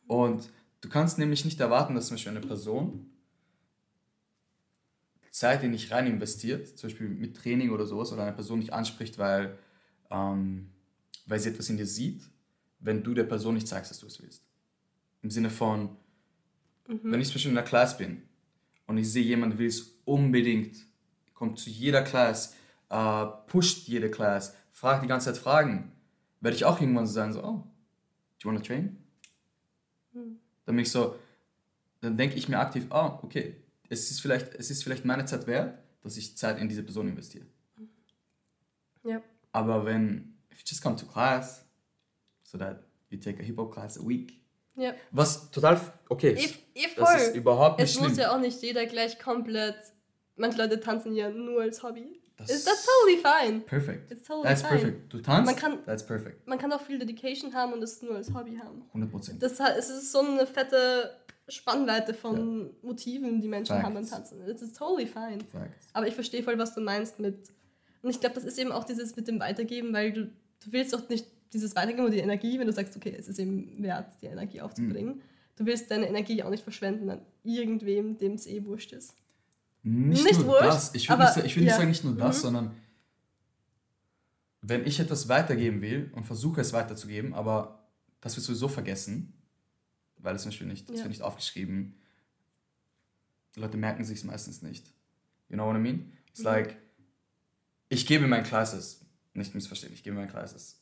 Und 0.07 0.49
du 0.81 0.89
kannst 0.89 1.19
nämlich 1.19 1.45
nicht 1.45 1.59
erwarten, 1.61 1.95
dass 1.95 2.07
zum 2.07 2.15
Beispiel 2.15 2.31
eine 2.31 2.47
Person 2.47 3.07
Zeit 5.31 5.63
in 5.63 5.73
dich 5.73 5.91
rein 5.91 6.07
investiert, 6.07 6.79
zum 6.79 6.91
Beispiel 6.91 7.09
mit 7.09 7.37
Training 7.37 7.71
oder 7.71 7.87
sowas, 7.87 8.13
oder 8.13 8.23
eine 8.23 8.33
Person 8.33 8.59
nicht 8.59 8.73
anspricht, 8.73 9.19
weil, 9.19 9.59
ähm, 10.11 10.71
weil 11.27 11.39
sie 11.39 11.51
etwas 11.51 11.71
in 11.71 11.77
dir 11.77 11.87
sieht, 11.87 12.23
wenn 12.81 13.03
du 13.03 13.15
der 13.15 13.25
Person 13.25 13.55
nicht 13.55 13.69
zeigst, 13.69 13.91
dass 13.91 14.01
du 14.01 14.07
es 14.07 14.21
willst. 14.21 14.43
Im 15.23 15.31
Sinne 15.31 15.51
von, 15.51 15.97
wenn 16.87 17.21
ich 17.21 17.29
zum 17.29 17.35
Beispiel 17.35 17.53
in 17.53 17.59
einer 17.59 17.67
Class 17.67 17.97
bin 17.97 18.23
und 18.91 18.99
ich 18.99 19.13
sehe, 19.13 19.23
jemand 19.23 19.57
will 19.57 19.69
es 19.69 20.01
unbedingt, 20.05 20.85
kommt 21.33 21.61
zu 21.61 21.71
jeder 21.71 22.03
Class, 22.03 22.57
äh, 22.89 23.27
pusht 23.47 23.87
jede 23.87 24.11
Class, 24.11 24.57
fragt 24.73 25.05
die 25.05 25.07
ganze 25.07 25.27
Zeit 25.27 25.41
Fragen, 25.41 25.93
werde 26.41 26.57
ich 26.57 26.65
auch 26.65 26.81
irgendwann 26.81 27.07
so 27.07 27.13
sagen, 27.13 27.33
so, 27.33 27.39
oh, 27.39 27.53
do 27.53 28.41
you 28.41 28.51
want 28.51 28.59
to 28.59 28.67
train? 28.67 28.97
Dann 30.13 30.41
bin 30.75 30.81
ich 30.81 30.91
so, 30.91 31.15
dann 32.01 32.17
denke 32.17 32.35
ich 32.35 32.49
mir 32.49 32.59
aktiv, 32.59 32.85
oh, 32.91 33.21
okay, 33.23 33.55
es 33.89 34.11
ist, 34.11 34.21
vielleicht, 34.21 34.57
es 34.57 34.73
ist 34.73 34.83
vielleicht 34.83 35.05
meine 35.05 35.25
Zeit 35.25 35.47
wert, 35.47 35.79
dass 36.03 36.17
ich 36.17 36.37
Zeit 36.37 36.59
in 36.59 36.69
diese 36.69 36.83
Person 36.83 37.07
investiere. 37.07 37.47
Ja. 39.05 39.23
Aber 39.53 39.85
wenn, 39.85 40.35
if 40.51 40.59
you 40.59 40.65
just 40.67 40.83
come 40.83 40.97
to 40.97 41.07
class, 41.07 41.65
so 42.43 42.59
that 42.59 42.83
you 43.09 43.21
take 43.21 43.41
a 43.41 43.45
Hip-Hop 43.45 43.73
class 43.73 43.97
a 43.97 44.05
week, 44.05 44.40
Ja. 44.77 44.95
was 45.11 45.51
total 45.51 45.81
okay 46.09 46.33
ist. 46.33 46.57
Eh, 46.75 46.85
eh 46.85 46.87
Das 46.97 47.23
ist 47.29 47.35
überhaupt 47.37 47.79
nicht 47.79 47.89
Es 47.91 47.95
schlimm. 47.97 48.09
muss 48.09 48.17
ja 48.19 48.35
auch 48.35 48.41
nicht 48.41 48.63
jeder 48.63 48.87
gleich 48.87 49.19
komplett. 49.19 49.77
Manche 50.37 50.59
Leute 50.59 50.81
tanzen 50.81 51.15
ja 51.15 51.29
nur 51.29 51.63
als 51.63 51.83
Hobby. 51.83 52.21
That's 52.39 52.65
totally 52.65 53.19
fine. 53.23 53.61
Perfect. 53.61 54.11
It's 54.11 54.27
totally 54.27 54.49
That's 54.49 54.63
fine. 54.63 54.79
perfect. 54.81 55.13
Du 55.13 55.21
tanzt, 55.21 55.47
Man 55.47 55.57
kann- 55.57 55.85
that's 55.85 56.07
perfect. 56.07 56.47
Man 56.47 56.59
kann 56.59 56.73
auch 56.73 56.81
viel 56.81 56.99
Dedication 56.99 57.53
haben 57.55 57.75
und 57.75 57.83
es 57.83 58.01
nur 58.01 58.15
als 58.17 58.33
Hobby 58.33 58.57
haben. 58.57 58.83
100%. 58.95 59.39
Das, 59.43 59.61
es 59.61 59.91
ist 59.91 60.11
so 60.13 60.21
eine 60.21 60.47
fette 60.47 61.15
Spannweite 61.49 62.15
von 62.15 62.71
Motiven, 62.81 63.43
die 63.43 63.49
Menschen 63.49 63.83
haben 63.83 63.93
beim 63.93 64.07
Facts. 64.07 64.31
Tanzen. 64.31 64.49
It's 64.49 64.73
totally 64.73 65.07
fine. 65.07 65.41
Facts. 65.53 65.89
Aber 65.93 66.07
ich 66.07 66.15
verstehe 66.15 66.43
voll, 66.43 66.59
was 66.59 66.75
du 66.75 66.81
meinst 66.81 67.19
mit. 67.19 67.51
Und 68.03 68.09
ich 68.11 68.21
glaube, 68.21 68.37
das 68.37 68.45
ist 68.45 68.59
eben 68.59 68.73
auch 68.73 68.85
dieses 68.85 69.17
mit 69.17 69.29
dem 69.29 69.39
Weitergeben, 69.41 69.93
weil 69.93 70.13
du, 70.13 70.23
du 70.25 70.73
willst 70.73 70.95
doch 70.95 71.07
nicht 71.11 71.27
dieses 71.53 71.75
Weitergeben 71.77 72.05
und 72.07 72.13
die 72.13 72.19
Energie, 72.19 72.59
wenn 72.59 72.67
du 72.67 72.73
sagst, 72.73 72.97
okay, 72.97 73.15
es 73.19 73.29
ist 73.29 73.39
eben 73.39 73.83
wert, 73.83 74.17
die 74.23 74.27
Energie 74.27 74.61
aufzubringen. 74.61 75.21
Du 75.57 75.67
willst 75.67 75.91
deine 75.91 76.09
Energie 76.09 76.43
auch 76.43 76.51
nicht 76.51 76.63
verschwenden 76.63 77.11
an 77.11 77.21
irgendwem, 77.43 78.17
dem 78.19 78.35
es 78.35 78.47
eh 78.47 78.65
wurscht 78.65 78.93
ist. 78.93 79.15
Nicht, 79.83 80.25
Nicht 80.25 80.39
nur 80.41 80.49
wurscht, 80.49 80.65
das. 80.65 80.95
Ich 80.95 81.09
will, 81.09 81.17
nicht, 81.19 81.37
will 81.37 81.45
nicht 81.45 81.57
ja. 81.73 81.77
sagen, 81.77 81.89
nicht 81.89 82.05
nur 82.05 82.15
das, 82.17 82.39
Mhm. 82.39 82.43
sondern 82.43 82.77
wenn 84.63 84.87
ich 84.87 85.01
etwas 85.01 85.29
weitergeben 85.29 85.81
will 85.81 86.11
und 86.15 86.25
versuche 86.25 86.61
es 86.61 86.73
weiterzugeben, 86.73 87.35
aber 87.35 87.89
das 88.21 88.37
wird 88.37 88.45
sowieso 88.45 88.69
vergessen, 88.69 89.33
weil 90.19 90.37
es 90.37 90.43
zum 90.43 90.51
Beispiel 90.51 90.67
nicht, 90.67 90.89
Ja. 90.91 90.97
wird 90.97 91.09
nicht 91.09 91.23
aufgeschrieben. 91.23 91.95
Die 93.57 93.61
Leute 93.61 93.79
merken 93.79 94.05
sich 94.05 94.23
meistens 94.25 94.61
nicht. 94.63 94.87
You 95.49 95.57
know 95.57 95.67
what 95.67 95.77
I 95.77 95.81
mean? 95.81 96.13
It's 96.29 96.41
Mhm. 96.41 96.45
like, 96.47 96.77
ich 97.89 98.07
gebe 98.07 98.27
meinen 98.27 98.45
Classes, 98.45 99.05
nicht 99.35 99.55
missverstehen, 99.55 99.93
ich 99.95 100.03
gebe 100.03 100.15
meinen 100.17 100.29
Classes 100.29 100.80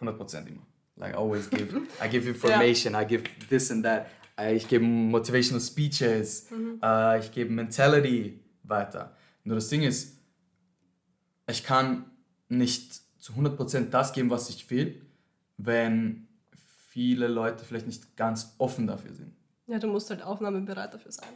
100% 0.00 0.46
immer. 0.46 0.66
Like, 0.96 1.14
always 1.16 1.48
give, 1.50 1.74
I 2.02 2.08
give 2.08 2.28
information, 2.28 2.94
I 2.94 3.04
give 3.06 3.24
this 3.48 3.70
and 3.70 3.84
that. 3.84 4.06
Äh, 4.38 4.54
Ich 4.56 4.68
gebe 4.68 4.84
motivational 4.84 5.60
speeches, 5.60 6.48
äh, 6.82 7.18
ich 7.20 7.30
gebe 7.32 7.50
Mentality 7.52 8.40
weiter. 8.64 9.16
Nur 9.44 9.56
das 9.56 9.68
Ding 9.68 9.82
ist, 9.82 10.18
ich 11.48 11.62
kann 11.64 12.04
nicht 12.48 13.00
zu 13.18 13.32
100% 13.32 13.90
das 13.90 14.12
geben, 14.12 14.30
was 14.30 14.48
ich 14.50 14.68
will, 14.70 15.04
wenn 15.56 16.26
viele 16.88 17.26
Leute 17.28 17.64
vielleicht 17.64 17.86
nicht 17.86 18.16
ganz 18.16 18.54
offen 18.58 18.86
dafür 18.86 19.14
sind. 19.14 19.34
Ja, 19.66 19.78
du 19.78 19.88
musst 19.88 20.10
halt 20.10 20.22
aufnahmebereit 20.22 20.92
dafür 20.94 21.12
sein. 21.12 21.28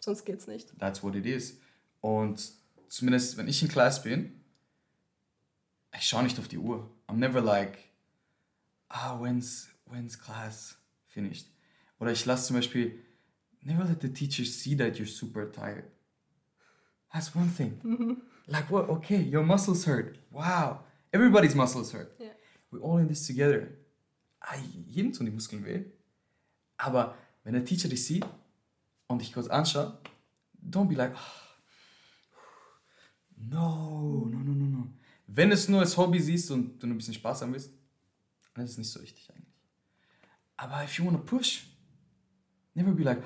Sonst 0.00 0.24
geht's 0.24 0.46
nicht. 0.46 0.76
That's 0.78 1.02
what 1.02 1.14
it 1.14 1.26
is. 1.26 1.58
Und 2.00 2.52
zumindest, 2.88 3.36
wenn 3.36 3.46
ich 3.48 3.62
in 3.62 3.68
Class 3.68 4.02
bin, 4.02 4.40
ich 5.94 6.02
schaue 6.08 6.22
nicht 6.22 6.38
auf 6.38 6.48
die 6.48 6.58
Uhr. 6.58 6.90
I'm 7.12 7.20
never 7.20 7.42
like, 7.42 7.78
ah, 8.90 9.18
when's, 9.20 9.68
when's 9.84 10.16
class 10.16 10.76
finished? 11.08 11.46
Oder 12.00 12.10
ich 12.10 12.24
lasse 12.24 12.46
zum 12.46 12.56
Beispiel, 12.56 12.92
never 13.62 13.84
let 13.84 14.00
the 14.00 14.08
teacher 14.08 14.46
see 14.46 14.74
that 14.76 14.96
you're 14.98 15.06
super 15.06 15.44
tired. 15.44 15.84
That's 17.12 17.34
one 17.34 17.50
thing. 17.50 18.22
Like, 18.48 18.70
what? 18.70 18.88
Okay, 18.88 19.20
your 19.20 19.42
muscles 19.44 19.84
hurt. 19.84 20.16
Wow. 20.30 20.80
Everybody's 21.12 21.54
muscles 21.54 21.92
hurt. 21.92 22.14
Ja. 22.18 22.28
We're 22.70 22.80
all 22.80 22.96
in 22.96 23.08
this 23.08 23.26
together. 23.26 23.68
Ah, 24.40 24.56
jedem 24.88 25.12
tun 25.12 25.26
die 25.26 25.32
Muskeln 25.32 25.64
weh. 25.66 25.84
Aber 26.78 27.14
wenn 27.44 27.52
der 27.52 27.64
Teacher 27.66 27.90
dich 27.90 28.04
sieht 28.06 28.24
und 29.06 29.20
dich 29.20 29.34
kurz 29.34 29.48
anschaut, 29.48 29.92
don't 30.66 30.88
be 30.88 30.94
like, 30.94 31.12
"Ah, 31.14 31.56
no, 33.36 34.26
no, 34.30 34.38
no, 34.38 34.52
no, 34.54 34.54
no. 34.54 34.61
Wenn 35.34 35.48
du 35.48 35.54
es 35.54 35.68
nur 35.68 35.80
als 35.80 35.96
Hobby 35.96 36.20
siehst 36.20 36.50
und 36.50 36.78
du 36.78 36.86
ein 36.86 36.96
bisschen 36.96 37.14
Spaß 37.14 37.42
haben 37.42 37.54
willst, 37.54 37.72
dann 38.54 38.64
ist 38.64 38.72
es 38.72 38.78
nicht 38.78 38.90
so 38.90 39.00
wichtig 39.00 39.30
eigentlich. 39.30 39.54
Aber 40.56 40.84
if 40.84 40.98
you 40.98 41.04
want 41.06 41.16
to 41.16 41.24
push, 41.24 41.64
never 42.74 42.92
be 42.92 43.02
like, 43.02 43.22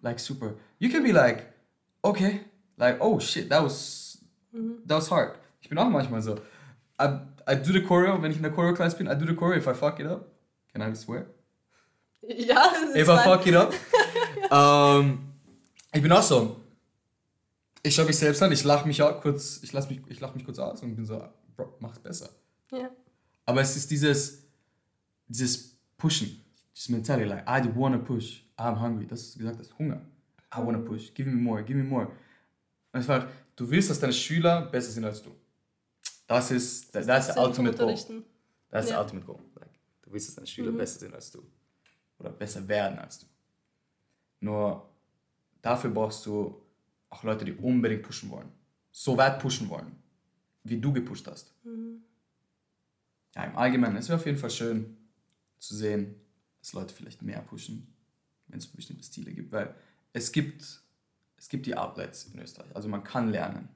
like 0.00 0.18
super. 0.18 0.54
You 0.78 0.88
can 0.90 1.02
be 1.02 1.12
like, 1.12 1.52
okay, 2.02 2.40
like, 2.78 2.98
oh 3.00 3.20
shit, 3.20 3.50
that 3.50 3.62
was, 3.62 4.18
that 4.86 4.96
was 4.96 5.10
hard. 5.10 5.38
Ich 5.60 5.68
bin 5.68 5.76
auch 5.76 5.90
manchmal 5.90 6.22
so. 6.22 6.36
I, 6.98 7.20
I 7.46 7.54
do 7.54 7.72
the 7.72 7.82
choreo, 7.82 8.22
wenn 8.22 8.30
ich 8.30 8.38
in 8.38 8.42
der 8.42 8.52
Choreo-Class 8.52 8.96
bin, 8.96 9.06
I 9.06 9.14
do 9.14 9.26
the 9.26 9.34
choreo, 9.34 9.58
if 9.58 9.66
I 9.66 9.74
fuck 9.74 10.00
it 10.00 10.06
up, 10.06 10.30
can 10.72 10.80
I 10.82 10.94
swear? 10.94 11.26
Ja, 12.22 12.72
it's 12.94 12.96
If 12.96 13.08
I 13.08 13.18
fuck 13.22 13.46
it 13.46 13.54
up. 13.54 13.74
ähm, 14.50 15.18
ich 15.92 16.02
bin 16.02 16.10
auch 16.12 16.22
so. 16.22 16.59
Ich 17.82 17.94
schaue 17.94 18.06
mich 18.06 18.18
selbst 18.18 18.42
an, 18.42 18.52
ich 18.52 18.62
lache 18.64 18.86
mich 18.86 19.02
auch 19.02 19.20
kurz, 19.20 19.60
ich 19.62 19.72
lass 19.72 19.88
mich, 19.88 20.00
ich 20.08 20.20
lach 20.20 20.34
mich 20.34 20.44
kurz 20.44 20.58
aus 20.58 20.82
und 20.82 20.94
bin 20.94 21.04
so, 21.06 21.22
Bro, 21.56 21.76
mach's 21.80 21.98
besser. 21.98 22.28
Ja. 22.72 22.90
Aber 23.46 23.60
es 23.62 23.76
ist 23.76 23.90
dieses, 23.90 24.44
dieses 25.26 25.76
Pushen, 25.96 26.44
dieses 26.74 26.88
Mentality, 26.90 27.28
like, 27.28 27.44
I 27.48 27.68
wanna 27.74 27.98
push, 27.98 28.42
I'm 28.58 28.78
hungry. 28.80 29.06
Das 29.06 29.20
ist 29.22 29.38
gesagt, 29.38 29.58
das 29.58 29.68
ist 29.68 29.78
Hunger. 29.78 30.00
I 30.54 30.58
wanna 30.58 30.78
push, 30.78 31.12
give 31.14 31.28
me 31.28 31.36
more, 31.36 31.62
give 31.64 31.78
me 31.78 31.84
more. 31.84 32.06
Und 32.92 33.00
es 33.00 33.08
war, 33.08 33.28
du 33.56 33.70
willst, 33.70 33.88
dass 33.90 33.98
deine 34.00 34.12
Schüler 34.12 34.62
besser 34.66 34.90
sind 34.92 35.04
als 35.04 35.22
du. 35.22 35.30
Das 36.26 36.50
ist, 36.50 36.92
that's 36.92 37.06
the 37.06 37.32
Sinn 37.32 37.34
vom 37.34 37.44
ultimate 37.44 37.76
goal. 37.78 38.24
That's 38.70 38.86
the 38.88 38.92
Ja. 38.92 39.00
ultimate 39.00 39.26
goal. 39.26 39.40
Like, 39.58 39.70
du 40.02 40.12
willst, 40.12 40.28
dass 40.28 40.34
deine 40.36 40.46
Schüler 40.46 40.72
besser 40.72 41.00
sind 41.00 41.14
als 41.14 41.30
du. 41.30 41.42
Oder 42.18 42.30
besser 42.30 42.66
werden 42.68 42.98
als 42.98 43.18
du. 43.20 43.26
Nur 44.40 44.88
dafür 45.62 45.90
brauchst 45.90 46.24
du 46.26 46.59
auch 47.10 47.22
Leute, 47.24 47.44
die 47.44 47.52
unbedingt 47.52 48.02
pushen 48.02 48.30
wollen. 48.30 48.48
So 48.92 49.16
weit 49.16 49.38
pushen 49.40 49.68
wollen, 49.68 49.96
wie 50.64 50.80
du 50.80 50.92
gepusht 50.92 51.26
hast. 51.26 51.54
Ja, 53.34 53.44
im 53.44 53.56
Allgemeinen, 53.56 53.96
es 53.96 54.08
wäre 54.08 54.18
auf 54.18 54.26
jeden 54.26 54.38
Fall 54.38 54.50
schön 54.50 54.96
zu 55.58 55.76
sehen, 55.76 56.14
dass 56.60 56.72
Leute 56.72 56.94
vielleicht 56.94 57.22
mehr 57.22 57.40
pushen, 57.42 57.86
wenn 58.48 58.58
es 58.58 58.66
bestimmte 58.66 59.04
Stile 59.04 59.32
gibt. 59.32 59.52
Weil 59.52 59.74
es 60.12 60.32
gibt, 60.32 60.82
es 61.36 61.48
gibt 61.48 61.66
die 61.66 61.76
Outlets 61.76 62.24
in 62.26 62.38
Österreich. 62.40 62.74
Also 62.74 62.88
man 62.88 63.04
kann 63.04 63.30
lernen 63.30 63.68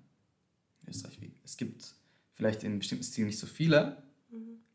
in 0.83 0.89
Österreich. 0.89 1.21
Wie- 1.21 1.33
Es 1.45 1.57
gibt 1.57 1.95
vielleicht 2.33 2.65
in 2.65 2.79
bestimmten 2.79 3.05
Stilen 3.05 3.29
nicht 3.29 3.39
so 3.39 3.47
viele, 3.47 4.03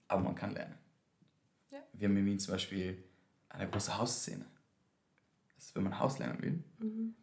aber 0.07 0.23
man 0.23 0.35
kann 0.35 0.51
lernen. 0.53 0.75
Ja. 1.71 1.79
Wir 1.93 2.07
haben 2.07 2.15
in 2.17 2.25
Wien 2.25 2.39
zum 2.39 2.53
Beispiel 2.53 3.03
eine 3.49 3.69
große 3.69 3.97
Hausszene. 3.97 4.45
Das 5.55 5.65
ist, 5.65 5.75
wenn 5.75 5.83
man 5.83 5.99
Haus 5.99 6.17
lernen 6.19 6.41
will, 6.41 6.63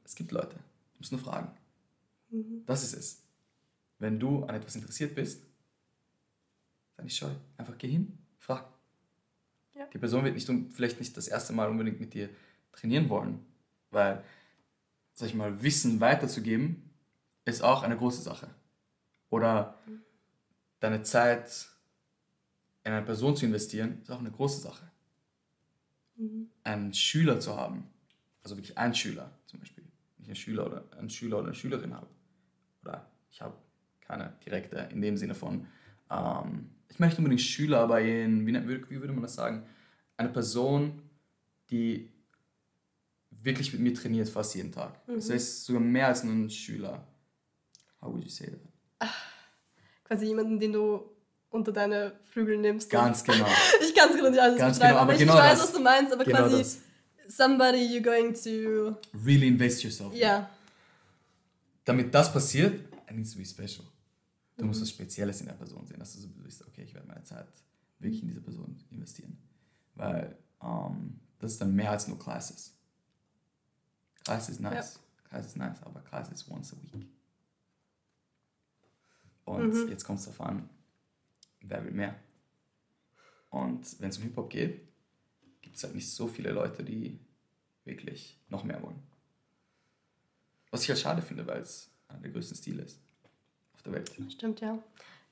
es 0.04 0.14
gibt 0.14 0.30
Leute, 0.32 0.58
du 0.96 1.00
musst 1.00 1.12
nur 1.12 1.20
fragen. 1.20 1.50
Das 2.64 2.82
ist 2.82 2.94
es. 2.94 3.22
Wenn 3.98 4.18
du 4.18 4.44
an 4.44 4.54
etwas 4.54 4.74
interessiert 4.76 5.14
bist, 5.14 5.46
sei 6.96 7.02
nicht 7.04 7.16
scheu. 7.16 7.30
Einfach 7.56 7.76
geh 7.78 7.88
hin, 7.88 8.18
frag. 8.38 8.66
Ja. 9.74 9.86
Die 9.92 9.98
Person 9.98 10.24
wird 10.24 10.34
nicht, 10.34 10.50
vielleicht 10.74 10.98
nicht 10.98 11.16
das 11.16 11.28
erste 11.28 11.52
Mal 11.52 11.68
unbedingt 11.68 12.00
mit 12.00 12.14
dir 12.14 12.30
trainieren 12.72 13.08
wollen, 13.08 13.44
weil, 13.90 14.24
sag 15.12 15.28
ich 15.28 15.34
mal, 15.34 15.62
Wissen 15.62 16.00
weiterzugeben, 16.00 16.90
ist 17.44 17.62
auch 17.62 17.82
eine 17.82 17.96
große 17.96 18.22
Sache. 18.22 18.48
Oder 19.28 19.78
deine 20.80 21.02
Zeit 21.02 21.68
in 22.84 22.92
eine 22.92 23.04
Person 23.04 23.36
zu 23.36 23.44
investieren, 23.44 24.00
ist 24.02 24.10
auch 24.10 24.20
eine 24.20 24.30
große 24.30 24.60
Sache. 24.60 24.90
Einen 26.64 26.94
Schüler 26.94 27.40
zu 27.40 27.56
haben, 27.56 27.90
also 28.42 28.56
wirklich 28.56 28.78
einen 28.78 28.94
Schüler 28.94 29.35
nicht 30.26 30.30
einen 30.30 30.36
Schüler 30.36 30.66
oder 30.66 30.84
einen 30.98 31.10
Schüler 31.10 31.38
oder 31.38 31.46
eine 31.46 31.54
Schülerin 31.54 31.94
habe, 31.94 32.06
oder 32.82 33.06
ich 33.30 33.40
habe 33.40 33.54
keine 34.00 34.32
direkte 34.44 34.88
in 34.92 35.00
dem 35.00 35.16
Sinne 35.16 35.34
von, 35.34 35.66
ähm, 36.10 36.70
ich 36.88 36.98
möchte 36.98 37.18
unbedingt 37.18 37.40
Schüler, 37.42 37.80
aber 37.80 38.00
in, 38.00 38.46
wie, 38.46 38.52
nennt- 38.52 38.68
wie 38.68 39.00
würde 39.00 39.12
man 39.12 39.22
das 39.22 39.34
sagen, 39.34 39.66
eine 40.16 40.28
Person, 40.28 41.02
die 41.70 42.10
wirklich 43.30 43.72
mit 43.72 43.82
mir 43.82 43.94
trainiert 43.94 44.28
fast 44.28 44.54
jeden 44.54 44.72
Tag. 44.72 45.00
Das 45.06 45.30
heißt 45.30 45.64
sogar 45.64 45.82
mehr 45.82 46.06
als 46.08 46.24
nur 46.24 46.32
ein 46.34 46.48
Schüler. 46.50 47.06
How 48.00 48.12
would 48.12 48.24
you 48.24 48.30
say 48.30 48.46
that? 48.50 49.08
Quasi 50.04 50.26
jemanden, 50.26 50.58
den 50.60 50.72
du 50.72 51.10
unter 51.50 51.72
deine 51.72 52.12
Flügel 52.30 52.58
nimmst. 52.58 52.90
Ganz 52.90 53.24
genau. 53.24 53.46
Ich 53.82 53.94
kann 53.94 54.10
es 54.10 54.16
gerade 54.16 54.30
nicht 54.30 54.40
alles 54.40 54.58
Ganz 54.58 54.78
beschreiben, 54.78 54.92
genau, 54.94 55.02
aber 55.02 55.12
aber 55.12 55.12
ich, 55.14 55.18
genau 55.20 55.34
ich 55.34 55.40
weiß, 55.40 55.58
das. 55.58 55.68
was 55.68 55.72
du 55.74 55.80
meinst, 55.82 56.12
aber 56.12 56.24
Genau 56.24 56.38
quasi 56.38 56.58
das. 56.58 56.78
Somebody 57.30 57.78
you're 57.78 58.02
going 58.02 58.34
to. 58.44 58.96
Really 59.24 59.48
invest 59.48 59.82
yourself. 59.82 60.14
Ja. 60.14 60.48
Damit 61.84 62.12
das 62.12 62.32
passiert, 62.32 62.80
it 63.08 63.12
needs 63.12 63.32
to 63.32 63.38
be 63.38 63.44
special. 63.44 63.84
Du 64.56 64.64
musst 64.64 64.80
was 64.80 64.90
Spezielles 64.90 65.40
in 65.40 65.46
der 65.46 65.54
Person 65.54 65.86
sehen, 65.86 65.98
dass 65.98 66.14
du 66.14 66.20
so 66.20 66.28
bist, 66.28 66.66
okay, 66.66 66.82
ich 66.82 66.94
werde 66.94 67.06
meine 67.06 67.22
Zeit 67.24 67.46
wirklich 67.98 68.22
in 68.22 68.28
diese 68.28 68.40
Person 68.40 68.76
investieren. 68.90 69.36
Weil 69.94 70.36
ähm, 70.62 71.20
das 71.38 71.52
ist 71.52 71.60
dann 71.60 71.74
mehr 71.74 71.90
als 71.90 72.08
nur 72.08 72.18
Classes. 72.18 72.74
Class 74.24 74.48
ist 74.48 74.60
nice. 74.60 74.98
Class 75.28 75.46
ist 75.46 75.56
nice, 75.56 75.82
aber 75.82 76.00
Class 76.00 76.30
ist 76.30 76.48
once 76.50 76.72
a 76.72 76.76
week. 76.82 77.06
Und 79.44 79.88
jetzt 79.88 80.04
kommt 80.04 80.18
es 80.18 80.24
darauf 80.24 80.40
an, 80.40 80.68
wer 81.60 81.84
will 81.84 81.92
mehr. 81.92 82.16
Und 83.50 84.00
wenn 84.00 84.08
es 84.08 84.16
um 84.16 84.24
Hip-Hop 84.24 84.50
geht, 84.50 84.80
gibt 85.76 85.80
es 85.80 85.84
halt 85.84 85.94
nicht 85.94 86.10
so 86.10 86.26
viele 86.26 86.52
Leute, 86.52 86.82
die 86.82 87.20
wirklich 87.84 88.40
noch 88.48 88.64
mehr 88.64 88.82
wollen. 88.82 89.02
Was 90.70 90.82
ich 90.82 90.88
halt 90.88 90.98
schade 90.98 91.20
finde, 91.20 91.46
weil 91.46 91.60
es 91.60 91.90
einer 92.08 92.20
der 92.20 92.30
größten 92.30 92.56
Stile 92.56 92.82
ist 92.82 92.98
auf 93.74 93.82
der 93.82 93.92
Welt. 93.92 94.10
Stimmt, 94.30 94.62
ja. 94.62 94.82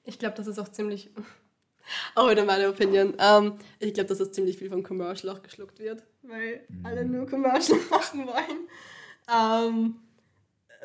Ich 0.02 0.18
glaube, 0.18 0.36
das 0.36 0.46
ist 0.46 0.58
auch 0.58 0.68
ziemlich. 0.68 1.10
Auch 2.14 2.30
wieder 2.30 2.44
meine 2.44 2.68
Opinion. 2.68 3.14
Ähm, 3.18 3.58
ich 3.78 3.92
glaube, 3.92 4.08
dass 4.08 4.18
das 4.18 4.32
ziemlich 4.32 4.56
viel 4.56 4.70
vom 4.70 4.82
Commercial 4.82 5.34
auch 5.34 5.42
geschluckt 5.42 5.78
wird, 5.78 6.02
weil 6.22 6.66
alle 6.82 7.04
nur 7.04 7.26
Commercial 7.26 7.78
machen 7.90 8.26
wollen. 8.26 8.68
Ähm, 9.30 9.96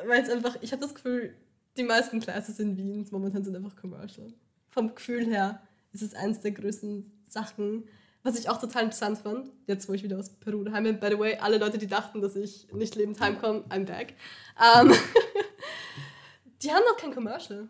weil 0.06 0.22
es 0.22 0.28
einfach, 0.28 0.58
ich 0.60 0.72
habe 0.72 0.82
das 0.82 0.94
Gefühl, 0.94 1.34
die 1.78 1.84
meisten 1.84 2.20
Classes 2.20 2.58
in 2.60 2.76
Wien 2.76 3.06
momentan 3.10 3.44
sind 3.44 3.56
einfach 3.56 3.76
commercial. 3.76 4.30
Vom 4.68 4.94
Gefühl 4.94 5.24
her 5.24 5.62
ist 5.92 6.02
es 6.02 6.12
eines 6.12 6.40
der 6.40 6.50
größten 6.50 7.10
Sachen, 7.26 7.88
was 8.22 8.38
ich 8.38 8.48
auch 8.48 8.60
total 8.60 8.84
interessant 8.84 9.18
fand, 9.18 9.50
jetzt 9.66 9.88
wo 9.88 9.92
ich 9.92 10.02
wieder 10.02 10.18
aus 10.18 10.30
Peru 10.30 10.62
daheim 10.62 10.84
bin. 10.84 11.00
By 11.00 11.08
the 11.10 11.18
way, 11.18 11.36
alle 11.38 11.58
Leute, 11.58 11.78
die 11.78 11.86
dachten, 11.86 12.20
dass 12.20 12.36
ich 12.36 12.66
nicht 12.72 12.94
lebend 12.94 13.20
heimkomme, 13.20 13.64
I'm 13.68 13.84
back. 13.84 14.14
Um, 14.58 14.92
die 16.62 16.70
haben 16.70 16.82
doch 16.86 16.96
kein 16.96 17.14
Commercial. 17.14 17.68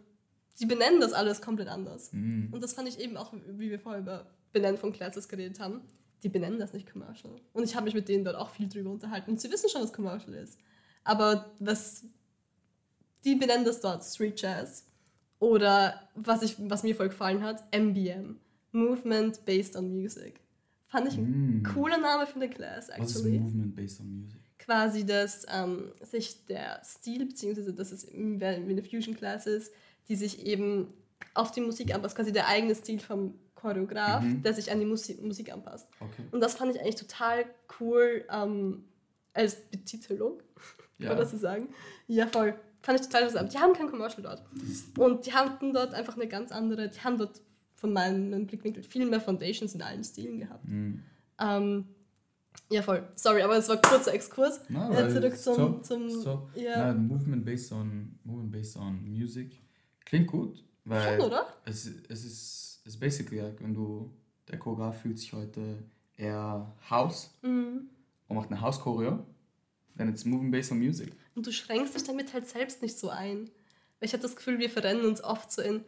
Die 0.59 0.67
benennen 0.67 1.01
das 1.01 1.13
alles 1.13 1.41
komplett 1.41 1.69
anders. 1.69 2.13
Mhm. 2.13 2.49
Und 2.53 2.63
das 2.63 2.73
fand 2.73 2.89
ich 2.89 2.99
eben 2.99 3.17
auch, 3.17 3.33
wie 3.33 3.71
wir 3.71 3.79
vorher 3.79 4.01
über 4.01 4.27
Benennen 4.53 4.79
von 4.79 4.93
Classes 4.93 5.29
geredet 5.29 5.61
haben. 5.61 5.83
Die 6.23 6.29
benennen 6.29 6.59
das 6.59 6.73
nicht 6.73 6.91
Commercial. 6.91 7.35
Und 7.53 7.65
ich 7.65 7.75
habe 7.77 7.85
mich 7.85 7.95
mit 7.95 8.09
denen 8.09 8.25
dort 8.25 8.37
auch 8.37 8.51
viel 8.51 8.69
drüber 8.69 8.91
unterhalten. 8.91 9.31
Und 9.31 9.41
sie 9.41 9.51
wissen 9.51 9.71
schon, 9.71 9.83
was 9.83 9.93
Commercial 9.93 10.35
ist. 10.35 10.59
Aber 11.05 11.51
was 11.61 12.05
die 13.25 13.35
benennen 13.35 13.65
das 13.65 13.81
dort 13.81 14.05
Street 14.05 14.41
Jazz. 14.41 14.87
Oder 15.39 16.09
was, 16.15 16.43
ich, 16.43 16.57
was 16.59 16.83
mir 16.83 16.95
voll 16.95 17.09
gefallen 17.09 17.43
hat, 17.43 17.65
MBM. 17.75 18.39
Movement 18.73 19.45
Based 19.45 19.77
on 19.77 19.91
Music. 19.93 20.41
Fand 20.89 21.07
ich 21.09 21.17
ein 21.19 21.61
Mm. 21.61 21.63
cooler 21.63 21.99
Name 21.99 22.27
für 22.27 22.37
eine 22.37 22.49
Class, 22.51 22.89
Was 22.97 23.11
ist 23.11 23.17
actually. 23.17 23.39
Movement 23.39 23.77
based 23.77 24.01
on 24.01 24.07
music? 24.23 24.41
Quasi, 24.59 25.07
dass 25.07 25.47
ähm, 25.49 25.93
sich 26.03 26.45
der 26.47 26.81
Stil, 26.85 27.27
beziehungsweise 27.27 27.73
dass 27.73 27.93
es 27.93 28.07
wie 28.13 28.45
eine 28.45 28.83
Fusion 28.83 29.15
Class 29.17 29.47
ist, 29.47 29.73
die 30.09 30.17
sich 30.17 30.45
eben 30.47 30.93
auf 31.35 31.53
die 31.53 31.61
Musik 31.61 31.95
anpasst. 31.95 32.17
Quasi 32.17 32.33
der 32.33 32.49
eigene 32.49 32.75
Stil 32.75 32.99
vom 32.99 33.35
Choreograf, 33.55 34.23
Mhm. 34.23 34.43
der 34.43 34.53
sich 34.55 34.71
an 34.71 34.81
die 34.81 34.87
Musik, 34.87 35.23
Musik 35.23 35.53
anpasst. 35.53 35.89
Okay. 36.01 36.23
Und 36.33 36.41
das 36.41 36.55
fand 36.55 36.75
ich 36.75 36.81
eigentlich 36.81 36.97
total 36.97 37.45
cool 37.79 38.25
ähm, 38.31 38.85
als 39.33 39.57
Betitelung, 39.71 40.39
kann 40.39 40.57
Ja. 40.99 41.09
man 41.11 41.19
das 41.19 41.31
so 41.31 41.37
sagen? 41.37 41.69
Ja, 42.09 42.27
voll. 42.27 42.55
Fand 42.83 42.99
ich 42.99 43.07
total 43.07 43.23
interessant. 43.23 43.53
Die 43.53 43.59
haben 43.59 43.75
kein 43.75 43.89
Commercial 43.89 44.23
dort. 44.23 44.43
Und 44.99 45.27
die 45.27 45.33
hatten 45.35 45.73
dort 45.75 45.93
einfach 45.95 46.17
eine 46.17 46.27
ganz 46.27 46.51
andere, 46.51 46.89
die 46.89 47.01
haben 47.01 47.19
dort 47.19 47.41
von 47.81 47.93
meinem 47.93 48.47
Blickwinkel 48.47 48.83
viel 48.83 49.07
mehr 49.07 49.21
Foundations 49.21 49.75
in 49.75 49.81
allen 49.83 50.05
Stilen 50.05 50.39
gehabt. 50.41 50.67
Mhm. 50.69 51.03
Ähm, 51.41 51.85
ja, 52.71 52.83
voll. 52.83 53.09
Sorry, 53.17 53.43
aber 53.43 53.57
es 53.57 53.69
war 53.69 53.77
ein 53.77 53.83
kurzer 53.83 54.13
Exkurs. 54.13 54.59
Äh, 54.69 54.75
weil 54.75 55.11
zurück 55.11 55.37
zum, 55.37 55.57
top, 55.57 55.85
zum 55.87 56.23
top. 56.23 56.51
ja, 56.57 56.93
Na, 56.93 56.95
movement 56.95 57.45
based 57.45 57.73
on 57.73 58.19
movement 58.25 58.53
based 58.53 58.77
on 58.77 59.03
music 59.09 59.61
klingt 60.05 60.27
gut, 60.27 60.63
weil 60.85 61.19
schon, 61.19 61.27
oder? 61.27 61.47
es, 61.65 61.87
es 62.09 62.25
ist 62.25 62.83
es 62.85 62.99
basically 62.99 63.41
like, 63.41 63.63
wenn 63.63 63.73
du 63.75 64.11
der 64.49 64.59
Choreograf 64.59 65.01
fühlt 65.01 65.19
sich 65.19 65.33
heute 65.33 65.83
eher 66.17 66.71
House 66.91 67.31
Mhm. 67.43 67.89
und 68.29 68.37
macht 68.37 68.51
eine 68.51 68.61
House 68.61 68.81
Choreo, 68.81 69.25
then 69.97 70.09
it's 70.09 70.25
movement 70.25 70.53
based 70.53 70.71
on 70.73 70.79
music. 70.79 71.13
Und 71.35 71.47
du 71.47 71.53
schränkst 71.53 71.95
dich 71.95 72.05
damit 72.05 72.33
halt 72.35 72.47
selbst 72.49 72.83
nicht 72.83 72.99
so 72.99 73.09
ein. 73.09 73.49
Weil 73.99 74.07
ich 74.07 74.13
habe 74.13 74.23
das 74.23 74.35
Gefühl, 74.37 74.59
wir 74.59 74.69
verrennen 74.71 75.05
uns 75.05 75.23
oft 75.23 75.53
so 75.53 75.63
in, 75.63 75.85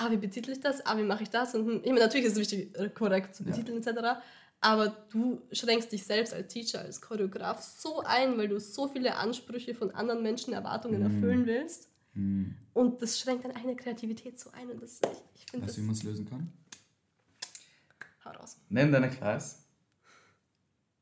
ah, 0.00 0.10
wie 0.10 0.16
betitel 0.16 0.50
ich 0.52 0.60
das? 0.60 0.84
Ah, 0.86 0.96
wie 0.96 1.02
mache 1.02 1.22
ich 1.22 1.30
das? 1.30 1.54
Und 1.54 1.66
hm, 1.66 1.76
ich 1.82 1.88
meine, 1.90 2.00
natürlich 2.00 2.26
ist 2.26 2.32
es 2.32 2.38
wichtig, 2.38 2.78
äh, 2.78 2.88
korrekt 2.88 3.34
zu 3.34 3.42
Ja. 3.44 3.50
betiteln 3.50 3.78
etc. 3.82 4.20
Aber 4.60 4.88
du 5.10 5.40
schränkst 5.52 5.90
dich 5.92 6.04
selbst 6.04 6.34
als 6.34 6.52
Teacher, 6.52 6.80
als 6.80 7.00
Choreograf 7.00 7.62
so 7.62 8.00
ein, 8.00 8.36
weil 8.36 8.48
du 8.48 8.58
so 8.60 8.88
viele 8.88 9.16
Ansprüche 9.16 9.74
von 9.74 9.90
anderen 9.92 10.22
Menschen, 10.22 10.52
Erwartungen 10.52 11.00
Mhm. 11.00 11.06
erfüllen 11.14 11.46
willst. 11.46 11.88
Hm. 12.14 12.54
Und 12.74 13.00
das 13.02 13.18
schränkt 13.20 13.44
deine 13.44 13.56
eigene 13.56 13.76
Kreativität 13.76 14.38
so 14.40 14.50
ein. 14.52 14.68
Und 14.70 14.82
das, 14.82 15.00
ich, 15.34 15.46
ich 15.54 15.62
Weißt 15.62 15.76
du, 15.76 15.80
wie 15.82 15.86
man 15.86 15.94
es 15.94 16.02
lösen 16.02 16.28
kann? 16.28 16.52
Hau 18.24 18.30
raus. 18.30 18.56
Nenn 18.68 18.92
deine 18.92 19.08
Class 19.10 19.64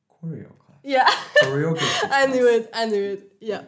Choreo 0.07 0.51
Class. 0.51 0.79
Ja, 0.83 1.05
Choreography 1.41 2.07
I 2.11 2.27
knew 2.31 2.47
it, 2.47 2.69
I 2.75 2.87
knew 2.89 3.13
it. 3.15 3.33
Ja. 3.41 3.65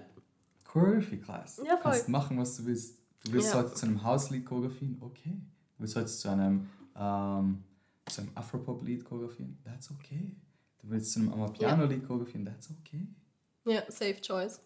Choreography 0.65 1.19
Class. 1.19 1.61
Ja, 1.65 1.77
Du 1.77 1.83
kannst 1.83 2.03
voll. 2.05 2.11
machen, 2.13 2.39
was 2.39 2.57
du 2.57 2.67
willst. 2.67 2.97
Du 3.25 3.33
willst 3.33 3.53
Ja. 3.53 3.59
heute 3.63 3.75
zu 3.75 3.87
einem 3.87 4.03
House-Lied 4.03 4.47
choreografieren? 4.47 4.97
Okay. 5.01 5.41
Du 5.77 5.81
willst 5.83 5.97
heute 5.97 6.07
zu 6.07 6.29
einem, 6.31 6.69
ähm, 6.97 7.63
zu 8.07 8.23
einem 8.23 8.31
Afropop-Lied 8.35 9.05
choreografieren? 9.05 9.59
That's 9.65 9.91
okay. 9.91 10.35
Du 10.79 10.89
willst 10.91 11.13
zu 11.13 11.21
einem 11.21 11.33
Amapiano-Lied 11.33 12.07
choreografieren? 12.07 12.47
That's 12.47 12.71
okay. 12.71 13.07
Ja, 13.67 13.83
safe 13.91 14.21
choice. 14.21 14.61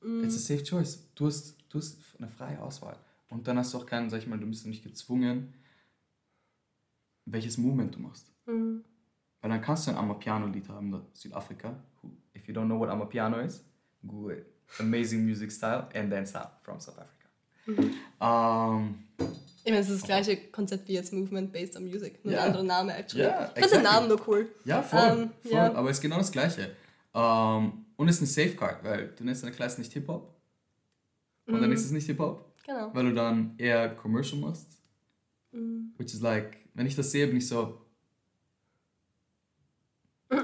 Mm. 0.00 0.24
It's 0.24 0.34
a 0.34 0.38
safe 0.38 0.64
choice. 0.64 1.06
Du 1.14 1.26
hast, 1.26 1.56
du 1.68 1.78
hast 1.78 1.96
eine 2.18 2.28
freie 2.28 2.60
Auswahl. 2.60 2.96
Und 3.30 3.46
dann 3.46 3.56
hast 3.58 3.72
du 3.72 3.78
auch 3.78 3.86
keinen, 3.86 4.10
sag 4.10 4.18
ich 4.18 4.26
mal, 4.26 4.38
du 4.38 4.46
bist 4.46 4.66
nicht 4.66 4.82
gezwungen, 4.82 5.54
welches 7.24 7.56
Movement 7.56 7.94
du 7.94 8.00
machst. 8.00 8.30
Mhm. 8.46 8.84
Weil 9.40 9.50
dann 9.50 9.60
kannst 9.60 9.86
du 9.86 9.92
ein 9.92 9.96
Amapiano-Lied 9.96 10.68
haben, 10.68 10.90
da 10.90 11.06
Südafrika. 11.12 11.80
If 12.36 12.46
you 12.48 12.54
don't 12.54 12.66
know 12.66 12.78
what 12.78 12.88
Amapiano 12.90 13.38
is, 13.40 13.64
Google 14.06 14.38
it. 14.38 14.46
Amazing 14.80 15.24
music 15.24 15.52
style 15.52 15.88
and 15.94 16.10
dance 16.10 16.30
style 16.30 16.50
from 16.62 16.80
South 16.80 16.98
Africa. 16.98 17.21
Mhm. 17.66 17.94
Ähm, 18.20 18.98
Ich 19.64 19.70
meine, 19.70 19.78
es 19.78 19.88
ist 19.88 20.00
das 20.00 20.06
gleiche 20.06 20.36
Konzept 20.50 20.88
wie 20.88 20.94
jetzt 20.94 21.12
Movement 21.12 21.52
Based 21.52 21.76
on 21.76 21.84
Music. 21.86 22.24
Nur 22.24 22.34
Ja. 22.34 22.40
ein 22.40 22.46
anderer 22.48 22.62
Name, 22.64 22.94
actually. 22.96 23.24
Ja, 23.24 23.44
ich 23.54 23.60
finde 23.62 23.76
den. 23.76 23.82
Namen 23.84 24.08
nur 24.08 24.20
cool. 24.28 24.48
ja, 24.64 24.82
voll. 24.82 25.00
Ähm, 25.00 25.30
voll. 25.42 25.52
ja. 25.52 25.72
Aber 25.74 25.90
es 25.90 25.98
ist 25.98 26.02
genau 26.02 26.16
das 26.18 26.32
Gleiche. 26.32 26.74
Ähm, 27.14 27.84
und 27.96 28.08
es 28.08 28.20
ist 28.20 28.22
ein 28.22 28.26
Safeguard, 28.26 28.82
weil 28.82 29.08
du 29.16 29.24
nennst 29.24 29.42
deine 29.44 29.52
Klasse 29.54 29.80
nicht 29.80 29.92
Hip-Hop. 29.92 30.34
Und 31.46 31.54
dann 31.60 31.66
Mhm. 31.70 31.72
ist 31.76 31.84
es 31.84 31.90
nicht 31.92 32.06
Hip-Hop, 32.06 32.52
Genau. 32.66 32.94
weil 32.94 33.04
du 33.04 33.14
dann 33.14 33.54
eher 33.58 33.90
Commercial 33.94 34.40
machst. 34.40 34.78
Mhm. 35.52 35.92
Which 35.98 36.14
is 36.14 36.20
like, 36.20 36.56
wenn 36.74 36.86
ich 36.86 36.96
das 36.96 37.10
sehe, 37.10 37.26
bin 37.28 37.36
ich 37.36 37.46
so. 37.46 37.78
I 40.30 40.34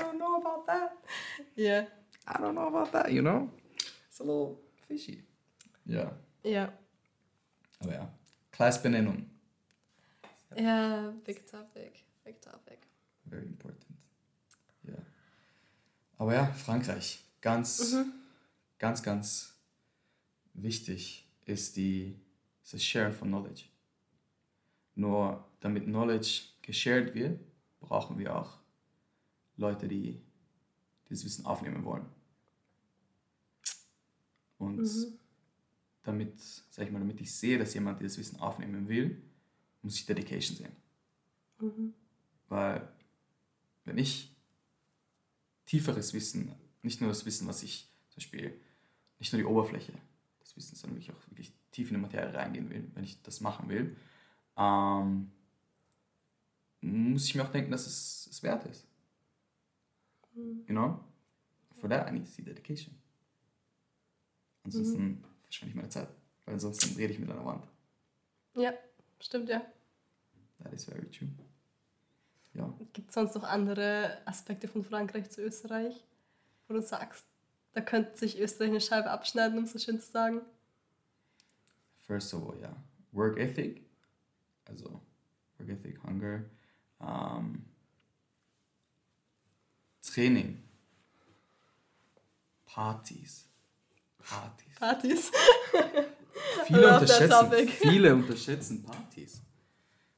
don't 0.00 0.16
know 0.18 0.36
about 0.36 0.64
that. 0.66 0.92
Ja. 1.56 1.80
I 2.26 2.38
don't 2.40 2.52
know 2.52 2.68
about 2.68 2.90
that, 2.92 3.10
you 3.10 3.20
know? 3.22 3.48
It's 4.08 4.20
a 4.20 4.24
little 4.24 4.58
fishy. 4.86 5.24
Ja, 5.86 6.12
Ja. 6.42 6.72
aber 7.80 7.94
ja. 7.94 8.12
Classbenennung. 8.52 9.28
Ja, 10.56 11.12
big 11.24 11.46
topic. 11.46 11.92
Big 12.24 12.40
topic. 12.40 12.78
Very 13.26 13.46
important. 13.46 13.84
Ja. 14.84 14.94
Aber 16.16 16.34
ja, 16.34 16.46
Frankreich. 16.52 17.22
Ganz, 17.40 17.92
Mhm. 17.92 18.12
ganz, 18.78 19.02
ganz 19.02 19.54
wichtig 20.54 21.26
ist 21.44 21.76
die 21.76 22.18
ist 22.62 22.74
das 22.74 22.84
Share 22.84 23.12
von 23.12 23.28
Knowledge. 23.28 23.64
Nur 24.94 25.44
damit 25.60 25.84
Knowledge 25.84 26.42
geshared 26.62 27.14
wird, 27.14 27.40
brauchen 27.80 28.18
wir 28.18 28.34
auch 28.36 28.58
Leute, 29.56 29.86
die 29.88 30.20
dieses 31.08 31.24
Wissen 31.24 31.46
aufnehmen 31.46 31.84
wollen. 31.84 32.04
Und 34.58 34.78
Mhm. 34.78 35.17
Damit, 36.02 36.38
sag 36.70 36.86
ich 36.86 36.92
mal, 36.92 37.00
damit 37.00 37.20
ich 37.20 37.34
sehe, 37.34 37.58
dass 37.58 37.74
jemand 37.74 38.00
dieses 38.00 38.18
Wissen 38.18 38.40
aufnehmen 38.40 38.88
will, 38.88 39.22
muss 39.82 39.96
ich 39.96 40.06
Dedication 40.06 40.56
sehen. 40.56 40.76
Mhm. 41.60 41.94
Weil 42.48 42.88
wenn 43.84 43.98
ich 43.98 44.34
tieferes 45.66 46.14
Wissen, 46.14 46.52
nicht 46.82 47.00
nur 47.00 47.08
das 47.08 47.26
Wissen, 47.26 47.46
was 47.46 47.62
ich 47.62 47.88
zum 48.08 48.16
Beispiel, 48.16 48.58
nicht 49.18 49.32
nur 49.32 49.42
die 49.42 49.46
Oberfläche 49.46 49.92
des 50.40 50.56
Wissens, 50.56 50.80
sondern 50.80 50.96
wirklich 50.96 51.14
auch 51.14 51.30
wirklich 51.30 51.52
tief 51.70 51.88
in 51.88 51.96
die 51.96 52.00
Materie 52.00 52.32
reingehen 52.32 52.70
will, 52.70 52.90
wenn 52.94 53.04
ich 53.04 53.20
das 53.22 53.40
machen 53.40 53.68
will, 53.68 53.96
ähm, 54.56 55.30
muss 56.80 57.26
ich 57.26 57.34
mir 57.34 57.44
auch 57.44 57.50
denken, 57.50 57.70
dass 57.70 57.86
es 57.86 58.28
es 58.30 58.42
wert 58.42 58.64
ist. 58.66 58.86
Mhm. 60.34 60.64
You 60.66 60.74
know? 60.74 61.04
For 61.80 61.88
that 61.88 62.08
I 62.08 62.12
need 62.12 62.24
to 62.24 62.30
see 62.30 62.42
dedication. 62.42 62.94
Ansonsten 64.64 65.24
verschwende 65.48 65.70
ich 65.70 65.76
meine 65.76 65.88
Zeit. 65.88 66.08
Weil 66.44 66.54
ansonsten 66.54 66.94
rede 66.96 67.12
ich 67.12 67.18
mit 67.18 67.30
einer 67.30 67.44
Wand. 67.44 67.66
Ja, 68.54 68.72
stimmt, 69.20 69.48
ja. 69.48 69.60
That 70.62 70.72
is 70.72 70.84
very 70.84 71.10
true. 71.10 71.28
Ja. 72.54 72.72
Gibt 72.92 73.08
es 73.08 73.14
sonst 73.14 73.34
noch 73.34 73.44
andere 73.44 74.20
Aspekte 74.26 74.68
von 74.68 74.84
Frankreich 74.84 75.30
zu 75.30 75.42
Österreich, 75.42 76.04
wo 76.66 76.74
du 76.74 76.82
sagst, 76.82 77.24
da 77.72 77.80
könnte 77.80 78.16
sich 78.16 78.38
Österreich 78.38 78.70
eine 78.70 78.80
Scheibe 78.80 79.10
abschneiden, 79.10 79.58
um 79.58 79.64
es 79.64 79.72
so 79.72 79.78
schön 79.78 80.00
zu 80.00 80.10
sagen? 80.10 80.40
First 82.06 82.34
of 82.34 82.48
all, 82.50 82.60
ja. 82.60 82.74
Work 83.12 83.38
ethic. 83.38 83.84
Also 84.64 85.00
Work 85.58 85.68
ethic, 85.68 86.02
Hunger. 86.02 86.44
Ähm, 87.00 87.64
Training. 90.02 90.62
Partys. 92.64 93.47
Partys. 94.28 94.74
Partys. 94.78 95.30
Viele 96.66 96.94
unterschätzen, 97.00 97.68
viele 97.82 98.14
unterschätzen 98.14 98.82
Partys. 98.82 99.42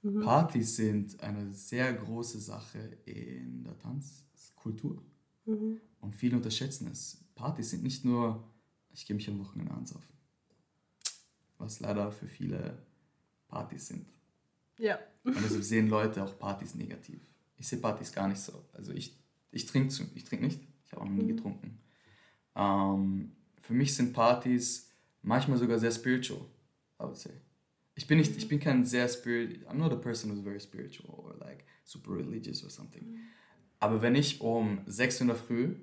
Mhm. 0.03 0.21
Partys 0.23 0.77
sind 0.77 1.21
eine 1.23 1.51
sehr 1.53 1.93
große 1.95 2.39
Sache 2.41 2.99
in 3.07 3.65
der 3.65 3.79
Tanzkultur. 3.79 5.03
Mhm. 5.47 5.81
Und 6.01 6.15
viele 6.15 6.37
unterschätzen 6.37 6.89
es. 6.91 7.19
Partys 7.35 7.71
sind 7.71 7.83
nicht 7.83 8.05
nur, 8.05 8.45
ich 8.91 9.07
gehe 9.07 9.17
mich 9.17 9.29
am 9.29 9.39
Wochenende 9.39 9.73
ansaufen. 9.73 10.15
Was 11.59 11.81
leider 11.81 12.11
für 12.11 12.27
viele 12.27 12.83
Partys 13.49 13.89
sind. 13.89 14.07
Ja. 14.79 14.99
Und 15.25 15.37
deshalb 15.43 15.63
sehen 15.63 15.89
Leute 15.89 16.23
auch 16.25 16.39
Partys 16.39 16.75
negativ. 16.75 17.21
Ich 17.57 17.69
sehe 17.69 17.79
Partys 17.79 18.13
gar 18.13 18.29
nicht 18.29 18.41
so. 18.41 18.65
Also 18.73 18.93
ich, 18.93 19.19
ich 19.53 19.67
trinke 19.67 19.95
ich 20.15 20.25
trink 20.25 20.43
nicht. 20.43 20.61
Ich 20.87 20.93
habe 20.93 21.03
auch 21.03 21.07
noch 21.07 21.13
nie 21.15 21.23
Mhm. 21.23 21.37
getrunken. 21.37 21.79
Ähm, 22.57 23.33
für 23.71 23.77
mich 23.77 23.95
sind 23.95 24.13
Partys 24.13 24.91
manchmal 25.23 25.57
sogar 25.57 25.79
sehr 25.79 25.93
spiritual, 25.93 26.41
I 26.99 27.05
would 27.05 27.17
say. 27.17 27.31
Ich 27.95 28.05
bin 28.09 28.19
nicht, 28.19 28.37
ich 28.37 28.49
bin 28.49 28.59
kein 28.59 28.85
sehr 28.85 29.09
spirit, 29.09 29.65
I'm 29.69 29.75
not 29.75 29.93
a 29.93 29.97
person 29.97 30.33
who's 30.33 30.41
very 30.41 30.59
spiritual 30.59 31.09
or 31.09 31.37
like 31.39 31.65
super 31.85 32.11
religious 32.17 32.65
or 32.65 32.71
something. 32.71 33.21
Aber 33.79 34.03
wenn 34.03 34.17
ich 34.17 34.41
um 34.41 34.81
6 34.87 35.15
Uhr 35.15 35.21
in 35.21 35.27
der 35.29 35.37
Früh 35.37 35.77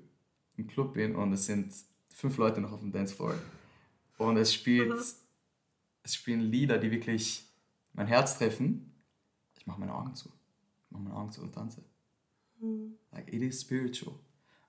im 0.58 0.66
Club 0.66 0.92
bin 0.92 1.16
und 1.16 1.32
es 1.32 1.46
sind 1.46 1.72
fünf 2.10 2.36
Leute 2.36 2.60
noch 2.60 2.72
auf 2.72 2.80
dem 2.80 2.92
Dancefloor 2.92 3.38
und 4.18 4.36
es 4.36 4.52
spielt, 4.52 4.92
es 6.02 6.14
spielen 6.14 6.42
Lieder, 6.42 6.76
die 6.76 6.90
wirklich 6.90 7.42
mein 7.94 8.06
Herz 8.06 8.36
treffen, 8.36 8.92
ich 9.56 9.66
mache 9.66 9.80
meine 9.80 9.94
Augen 9.94 10.14
zu. 10.14 10.28
Ich 10.84 10.90
mache 10.90 11.04
meine 11.04 11.16
Augen 11.16 11.32
zu 11.32 11.40
und 11.40 11.54
tanze. 11.54 11.82
Like, 13.12 13.32
it 13.32 13.40
is 13.40 13.62
spiritual. 13.62 14.20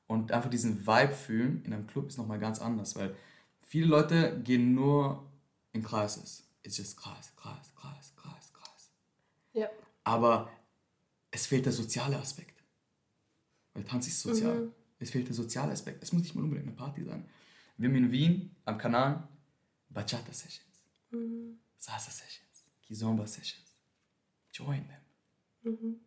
Und 0.09 0.31
einfach 0.31 0.49
diesen 0.49 0.87
Vibe 0.87 1.13
fühlen 1.13 1.63
in 1.65 1.71
einem 1.71 1.85
Club 1.85 2.07
ist 2.07 2.17
nochmal 2.17 2.39
ganz 2.39 2.59
anders, 2.59 2.95
weil 2.95 3.15
viele 3.61 3.85
Leute 3.85 4.41
gehen 4.41 4.73
nur 4.73 5.31
in 5.71 5.83
Classes. 5.83 6.49
It's 6.63 6.77
just 6.77 6.97
Kreis, 6.97 7.31
Kreis, 7.35 7.75
Kreis, 7.75 8.15
Kreis, 8.15 8.51
Kreis. 8.51 8.91
Ja. 9.53 9.69
Aber 10.03 10.49
es 11.29 11.45
fehlt 11.45 11.67
der 11.67 11.73
soziale 11.73 12.17
Aspekt. 12.17 12.63
Weil 13.75 13.83
Tanz 13.83 14.07
ist 14.07 14.19
sozial. 14.21 14.61
Mhm. 14.61 14.71
Es 14.97 15.11
fehlt 15.11 15.27
der 15.27 15.35
soziale 15.35 15.73
Aspekt. 15.73 16.01
Es 16.01 16.11
muss 16.11 16.23
nicht 16.23 16.33
mal 16.33 16.43
unbedingt 16.43 16.67
eine 16.67 16.75
Party 16.75 17.03
sein. 17.03 17.29
Wir 17.77 17.87
haben 17.87 17.95
in 17.95 18.11
Wien 18.11 18.55
am 18.65 18.79
Kanal 18.79 19.27
Bachata 19.89 20.33
Sessions, 20.33 20.85
Mhm. 21.11 21.59
Salsa 21.77 22.09
Sessions, 22.09 22.65
Kizomba 22.81 23.27
Sessions. 23.27 23.77
Join 24.51 24.87
them. 24.87 25.73
Mhm. 25.73 25.99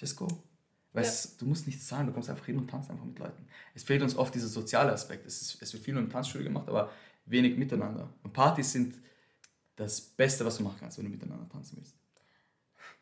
Just 0.00 0.16
go. 0.16 0.26
Weißt 0.94 1.40
du, 1.40 1.46
musst 1.46 1.66
nichts 1.66 1.86
zahlen, 1.86 2.06
du 2.06 2.12
kommst 2.12 2.28
einfach 2.28 2.44
hin 2.44 2.58
und 2.58 2.68
tanzt 2.68 2.90
einfach 2.90 3.04
mit 3.04 3.18
Leuten. 3.18 3.46
Es 3.74 3.82
fehlt 3.82 4.02
uns 4.02 4.14
oft 4.16 4.34
dieser 4.34 4.48
soziale 4.48 4.92
Aspekt. 4.92 5.24
Es, 5.26 5.40
ist, 5.40 5.62
es 5.62 5.72
wird 5.72 5.82
viel 5.82 5.94
nur 5.94 6.02
im 6.02 6.10
Tanzstudio 6.10 6.46
gemacht, 6.48 6.68
aber 6.68 6.90
wenig 7.24 7.56
miteinander. 7.56 8.12
Und 8.22 8.32
Partys 8.34 8.72
sind 8.72 8.96
das 9.76 10.00
Beste, 10.00 10.44
was 10.44 10.58
du 10.58 10.64
machen 10.64 10.76
kannst, 10.80 10.98
wenn 10.98 11.06
du 11.06 11.10
miteinander 11.10 11.48
tanzen 11.48 11.76
willst. 11.78 11.94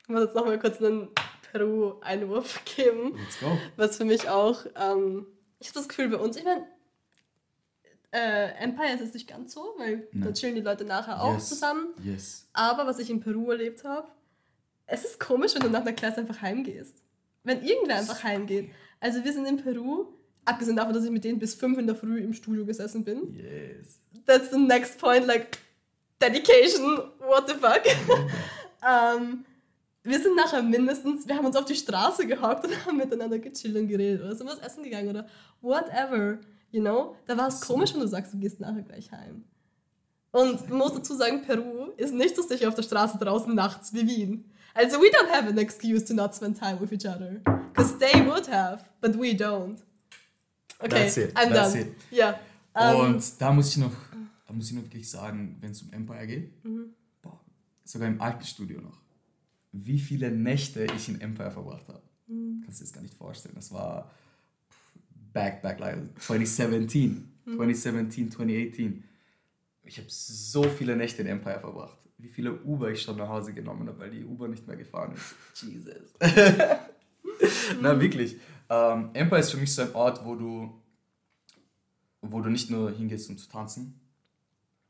Ich 0.03 0.09
muss 0.09 0.23
jetzt 0.23 0.35
nochmal 0.37 0.59
kurz 0.61 0.81
einen 0.81 1.09
Peru-Einwurf 1.51 2.65
geben. 2.77 3.17
Let's 3.17 3.41
go. 3.41 3.59
Was 3.77 3.97
für 3.97 4.05
mich 4.05 4.29
auch, 4.29 4.65
ähm, 4.77 5.27
ich 5.59 5.69
habe 5.69 5.79
das 5.81 5.89
Gefühl 5.89 6.09
bei 6.11 6.17
uns, 6.19 6.37
ich 6.37 6.45
meine, 6.45 6.65
äh, 8.13 8.53
Empire 8.63 8.93
ist 8.95 9.01
es 9.01 9.15
nicht 9.15 9.29
ganz 9.29 9.53
so, 9.53 9.75
weil 9.79 10.09
da 10.13 10.27
Nein. 10.27 10.35
chillen 10.35 10.55
die 10.55 10.61
Leute 10.61 10.85
nachher 10.85 11.21
auch 11.23 11.35
Yes. 11.35 11.49
zusammen. 11.49 11.89
Yes. 12.03 12.49
Aber 12.53 12.87
was 12.87 12.99
ich 12.99 13.11
in 13.11 13.21
Peru 13.21 13.51
erlebt 13.51 13.85
habe, 13.85 14.09
es 14.87 15.05
ist 15.05 15.21
komisch, 15.21 15.55
wenn 15.55 15.63
du 15.63 15.71
nach 15.71 15.83
einer 15.83 15.93
Klasse 15.93 16.21
einfach 16.21 16.41
heimgehst. 16.43 17.03
Wenn 17.45 17.63
irgendwer 17.63 17.99
einfach 17.99 18.23
heimgeht. 18.23 18.71
Also 19.01 19.25
wir 19.25 19.33
sind 19.33 19.47
in 19.47 19.57
Peru, 19.57 20.07
abgesehen 20.45 20.77
davon, 20.77 20.93
dass 20.93 21.05
ich 21.05 21.11
mit 21.11 21.25
denen 21.25 21.39
bis 21.39 21.55
fünf 21.55 21.79
in 21.79 21.87
der 21.87 21.97
Früh 21.97 22.21
im 22.21 22.35
Studio 22.35 22.67
gesessen 22.67 23.05
bin. 23.05 23.35
Yes. 23.35 23.99
That's 24.27 24.51
the 24.51 24.59
next 24.59 24.99
point, 24.99 25.27
like 25.27 25.59
dedication, 26.21 26.99
what 27.19 27.49
the 27.49 27.55
fuck. 27.55 27.83
ähm, 28.87 29.45
wir 30.03 30.21
sind 30.21 30.37
nachher 30.37 30.63
mindestens, 30.63 31.27
wir 31.27 31.37
haben 31.37 31.47
uns 31.47 31.57
auf 31.57 31.65
die 31.65 31.75
Straße 31.75 32.27
gehockt 32.27 32.65
und 32.65 32.87
haben 32.87 32.97
miteinander 32.97 33.39
gechillt 33.39 33.77
und 33.77 33.89
geredet 33.89 34.23
oder 34.23 34.35
sind 34.35 34.47
was 34.47 34.59
essen 34.59 34.83
gegangen 34.83 35.09
oder 35.09 35.27
whatever, 35.61 36.39
you 36.71 36.81
know. 36.81 37.17
Da 37.27 37.37
war 37.37 37.49
es 37.49 37.61
komisch, 37.61 37.93
wenn 37.93 38.01
du 38.01 38.09
sagst, 38.09 38.33
du 38.33 38.39
gehst 38.39 38.61
nachher 38.61 38.83
gleich 38.83 39.11
heim. 39.13 39.45
Und 40.33 40.71
muss 40.71 40.95
dazu 40.95 41.15
sagen, 41.15 41.43
Peru 41.43 41.91
ist 41.97 42.15
nicht 42.15 42.37
so 42.37 42.43
sicher 42.43 42.69
auf 42.69 42.75
der 42.75 42.83
Straße 42.83 43.19
draußen 43.19 43.55
nachts 43.55 43.93
wie 43.93 44.07
Wien. 44.07 44.51
Also 44.75 44.99
we 45.01 45.11
don't 45.11 45.29
have 45.31 45.49
an 45.49 45.59
excuse 45.59 46.05
to 46.07 46.15
not 46.15 46.35
spend 46.35 46.59
time 46.59 46.79
with 46.81 46.93
each 46.93 47.07
other. 47.07 47.41
Because 47.73 47.99
they 47.99 48.21
would 48.27 48.47
have, 48.49 48.85
but 49.01 49.17
we 49.17 49.33
don't. 49.37 49.79
Okay, 50.79 50.89
That's 50.89 51.17
it, 51.19 51.35
I'm 51.37 51.51
that's 51.53 51.73
done. 51.73 51.83
it. 51.83 51.95
Ja. 52.11 52.39
ähm, 52.75 52.97
Und 53.15 53.41
da 53.41 53.53
muss 53.53 53.69
ich 53.71 53.77
noch, 53.79 53.93
da 54.47 54.53
muss 54.53 54.69
ich 54.71 54.77
noch 54.77 54.83
wirklich 54.85 55.09
sagen, 55.11 55.57
wenn 55.61 55.73
es 55.73 55.83
um 55.83 55.93
Empire 55.93 56.27
geht, 56.27 56.65
Mhm. 56.65 56.95
boah, 57.21 57.39
sogar 57.85 58.09
im 58.09 58.21
alten 58.21 58.45
Studio 58.45 58.81
noch, 58.81 58.99
wie 59.73 59.99
viele 59.99 60.31
Nächte 60.31 60.85
ich 60.97 61.09
in 61.09 61.21
Empire 61.21 61.51
verbracht 61.51 61.87
habe. 61.89 62.03
Mhm. 62.29 62.63
Kannst 62.65 62.81
du 62.81 62.85
dir 62.85 62.89
das 62.89 62.93
gar 62.95 63.03
nicht 63.03 63.15
vorstellen. 63.15 63.55
Das 63.57 63.71
war 63.73 64.11
back, 65.33 65.61
back, 65.63 65.79
like 65.81 65.99
2017, 66.21 67.29
Mhm. 67.45 67.57
2017, 67.57 68.31
2018. 68.31 69.05
Ich 69.83 69.99
habe 69.99 70.09
so 70.09 70.63
viele 70.65 70.97
Nächte 70.97 71.23
in 71.23 71.29
Empire 71.29 71.61
verbracht. 71.61 71.99
Wie 72.21 72.29
viele 72.29 72.53
Uber 72.53 72.91
ich 72.91 73.03
schon 73.03 73.17
nach 73.17 73.29
Hause 73.29 73.53
genommen 73.53 73.89
habe, 73.89 73.99
weil 73.99 74.11
die 74.11 74.25
Uber 74.25 74.49
nicht 74.49 74.67
mehr 74.67 74.77
gefahren 74.77 75.15
ist. 75.15 75.63
Jesus. 75.63 76.15
Na, 77.81 77.99
wirklich. 78.01 78.37
Ähm, 78.69 79.11
Empire 79.15 79.41
ist 79.41 79.51
für 79.51 79.57
mich 79.57 79.75
so 79.75 79.83
ein 79.83 79.95
Ort, 79.95 80.25
wo 80.25 80.35
du, 80.35 80.73
wo 82.23 82.41
du 82.41 82.51
nicht 82.51 82.71
nur 82.71 82.91
hingehst, 82.91 83.29
um 83.31 83.39
zu 83.39 83.49
tanzen, 83.49 84.01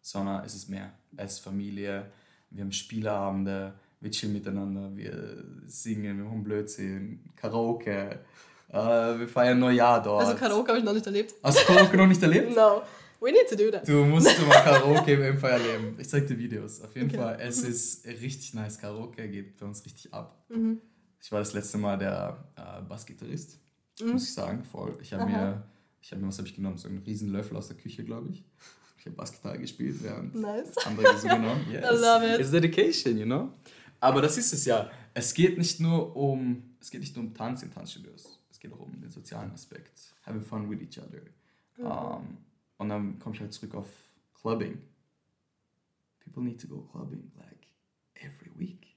sondern 0.01 0.45
es 0.45 0.55
ist 0.55 0.69
mehr. 0.69 0.93
Es 1.17 1.35
ist 1.35 1.39
Familie, 1.41 2.11
wir 2.51 2.65
haben 2.65 2.73
Spieleabende, 2.73 3.75
wir 4.01 4.11
chillen 4.11 4.33
miteinander, 4.33 4.91
wir 4.97 5.45
singen, 5.67 6.19
wir 6.19 6.25
machen 6.25 6.43
Blödsinn, 6.43 7.21
Karaoke, 7.37 8.21
äh, 8.69 8.75
wir 9.19 9.29
feiern 9.29 9.59
Neujahr 9.59 10.03
dort. 10.03 10.25
Also 10.25 10.37
Karaoke 10.37 10.69
habe 10.69 10.79
ich 10.79 10.85
noch 10.85 10.93
nicht 10.93 11.07
erlebt. 11.07 11.35
Hast 11.43 11.61
du 11.61 11.67
Karaoke 11.67 11.97
noch 11.97 12.07
nicht 12.07 12.23
erlebt? 12.23 12.55
No, 12.57 12.83
we 13.21 13.33
need 13.33 13.47
to 13.49 13.57
do 13.57 13.71
that. 13.71 13.87
Du 13.89 14.05
musst 14.05 14.27
mal 14.47 14.63
Karaoke 14.63 15.13
im 15.15 15.23
Empire 15.23 15.53
erleben. 15.53 15.97
Ich 15.99 16.09
zeig 16.09 16.27
dir 16.27 16.39
Videos. 16.39 16.81
Auf 16.81 16.95
jeden 16.95 17.09
Okay. 17.09 17.19
Fall, 17.19 17.39
es 17.41 17.63
ist 17.63 18.07
richtig 18.07 18.55
nice. 18.55 18.79
Karaoke 18.79 19.29
geht 19.29 19.57
bei 19.59 19.67
uns 19.67 19.85
richtig 19.85 20.13
ab. 20.13 20.45
Mhm. 20.49 20.81
Ich 21.23 21.31
war 21.31 21.39
das 21.41 21.53
letzte 21.53 21.79
Mal 21.79 21.99
der 21.99 22.45
äh, 22.57 22.83
Bassgitarrist, 22.83 23.59
Mhm. 24.01 24.13
muss 24.13 24.25
ich 24.25 24.33
sagen, 24.33 24.65
voll. 24.65 24.97
Ich 25.03 25.13
habe 25.13 25.27
mir, 25.31 25.63
ich 26.01 26.11
habe 26.11 26.23
mir, 26.23 26.29
was 26.29 26.39
habe 26.39 26.49
ich 26.49 26.55
genommen? 26.57 26.79
So 26.79 26.89
einen 26.89 26.99
riesen 26.99 27.29
Löffel 27.31 27.57
aus 27.57 27.69
der 27.69 27.77
Küche, 27.77 28.03
glaube 28.05 28.31
ich. 28.31 28.43
Ich 28.99 29.05
habe 29.07 29.17
Bassgitarre 29.17 29.59
gespielt, 29.59 30.03
während 30.03 30.35
Nice. 30.35 30.77
andere 30.87 31.13
gesungen 31.13 31.43
haben. 31.43 31.61
Yes. 31.71 31.85
I 31.85 31.95
love 31.95 32.35
it. 32.35 32.41
It's 32.41 32.51
dedication, 32.51 33.19
you 33.19 33.25
know? 33.27 33.51
Aber 34.01 34.23
das 34.23 34.39
ist 34.39 34.53
es 34.55 34.65
ja. 34.65 34.91
Es 35.13 35.35
geht 35.35 35.59
nicht 35.59 35.81
nur 35.81 36.17
um, 36.17 36.63
es 36.81 36.91
geht 36.91 37.01
nicht 37.01 37.15
nur 37.17 37.27
um 37.27 37.35
Tanz 37.35 37.63
in 37.63 37.71
Tanzstudios. 37.71 38.39
Es 38.51 38.59
geht 38.59 38.73
auch 38.73 38.79
um 38.81 38.99
den 38.99 39.11
sozialen 39.11 39.51
Aspekt. 39.53 40.15
Having 40.25 40.41
fun 40.43 40.71
with 40.71 40.81
each 40.81 40.99
other. 40.99 41.21
Um, 41.79 42.39
und 42.81 42.89
dann 42.89 43.19
komme 43.19 43.35
ich 43.35 43.43
halt 43.43 43.53
zurück 43.53 43.75
auf 43.75 43.89
Clubbing. 44.41 44.79
People 46.19 46.43
need 46.43 46.59
to 46.59 46.67
go 46.67 46.81
clubbing 46.81 47.31
like 47.37 47.67
every 48.15 48.51
week. 48.59 48.97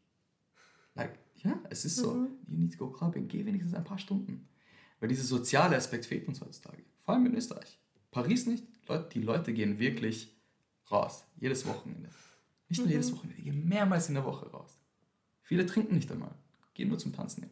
Like, 0.96 1.20
ja, 1.36 1.62
es 1.70 1.84
ist 1.84 1.98
so. 1.98 2.30
You 2.48 2.58
need 2.58 2.72
to 2.72 2.78
go 2.78 2.90
clubbing. 2.90 3.28
Geh 3.28 3.46
wenigstens 3.46 3.74
ein 3.74 3.84
paar 3.84 4.00
Stunden. 4.00 4.48
Weil 5.02 5.10
dieser 5.10 5.26
soziale 5.26 5.76
Aspekt 5.76 6.06
fehlt 6.06 6.30
uns 6.30 6.40
heutzutage. 6.40 6.82
Vor 7.02 7.14
allem 7.14 7.26
in 7.26 7.36
Österreich. 7.36 7.78
Paris 8.10 8.46
nicht. 8.46 8.66
Die 9.14 9.22
Leute 9.22 9.54
gehen 9.54 9.80
wirklich 9.80 10.34
raus. 10.90 11.26
Jedes 11.36 11.66
Wochenende. 11.66 12.10
Nicht 12.70 12.80
nur 12.80 12.90
jedes 12.90 13.12
Wochenende, 13.12 13.36
die 13.36 13.44
gehen 13.44 13.68
mehrmals 13.68 14.08
in 14.08 14.14
der 14.14 14.24
Woche 14.24 14.50
raus. 14.50 14.80
Viele 15.42 15.66
trinken 15.66 15.96
nicht 15.96 16.10
einmal. 16.10 16.34
Gehen 16.74 16.88
nur 16.88 17.00
zum 17.00 17.12
Tanzen 17.12 17.44
hin. 17.44 17.52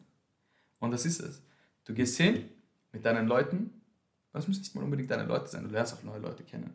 Und 0.78 0.92
das 0.92 1.04
ist 1.04 1.20
es. 1.20 1.42
Du 1.84 1.92
gehst 1.92 2.16
hin 2.16 2.48
mit 2.90 3.04
deinen 3.04 3.26
Leuten. 3.26 3.81
Das 4.32 4.48
müssen 4.48 4.60
nicht 4.60 4.74
mal 4.74 4.84
unbedingt 4.84 5.10
deine 5.10 5.24
Leute 5.24 5.48
sein. 5.48 5.64
Du 5.64 5.70
lernst 5.70 5.94
auch 5.94 6.02
neue 6.02 6.20
Leute 6.20 6.42
kennen. 6.42 6.72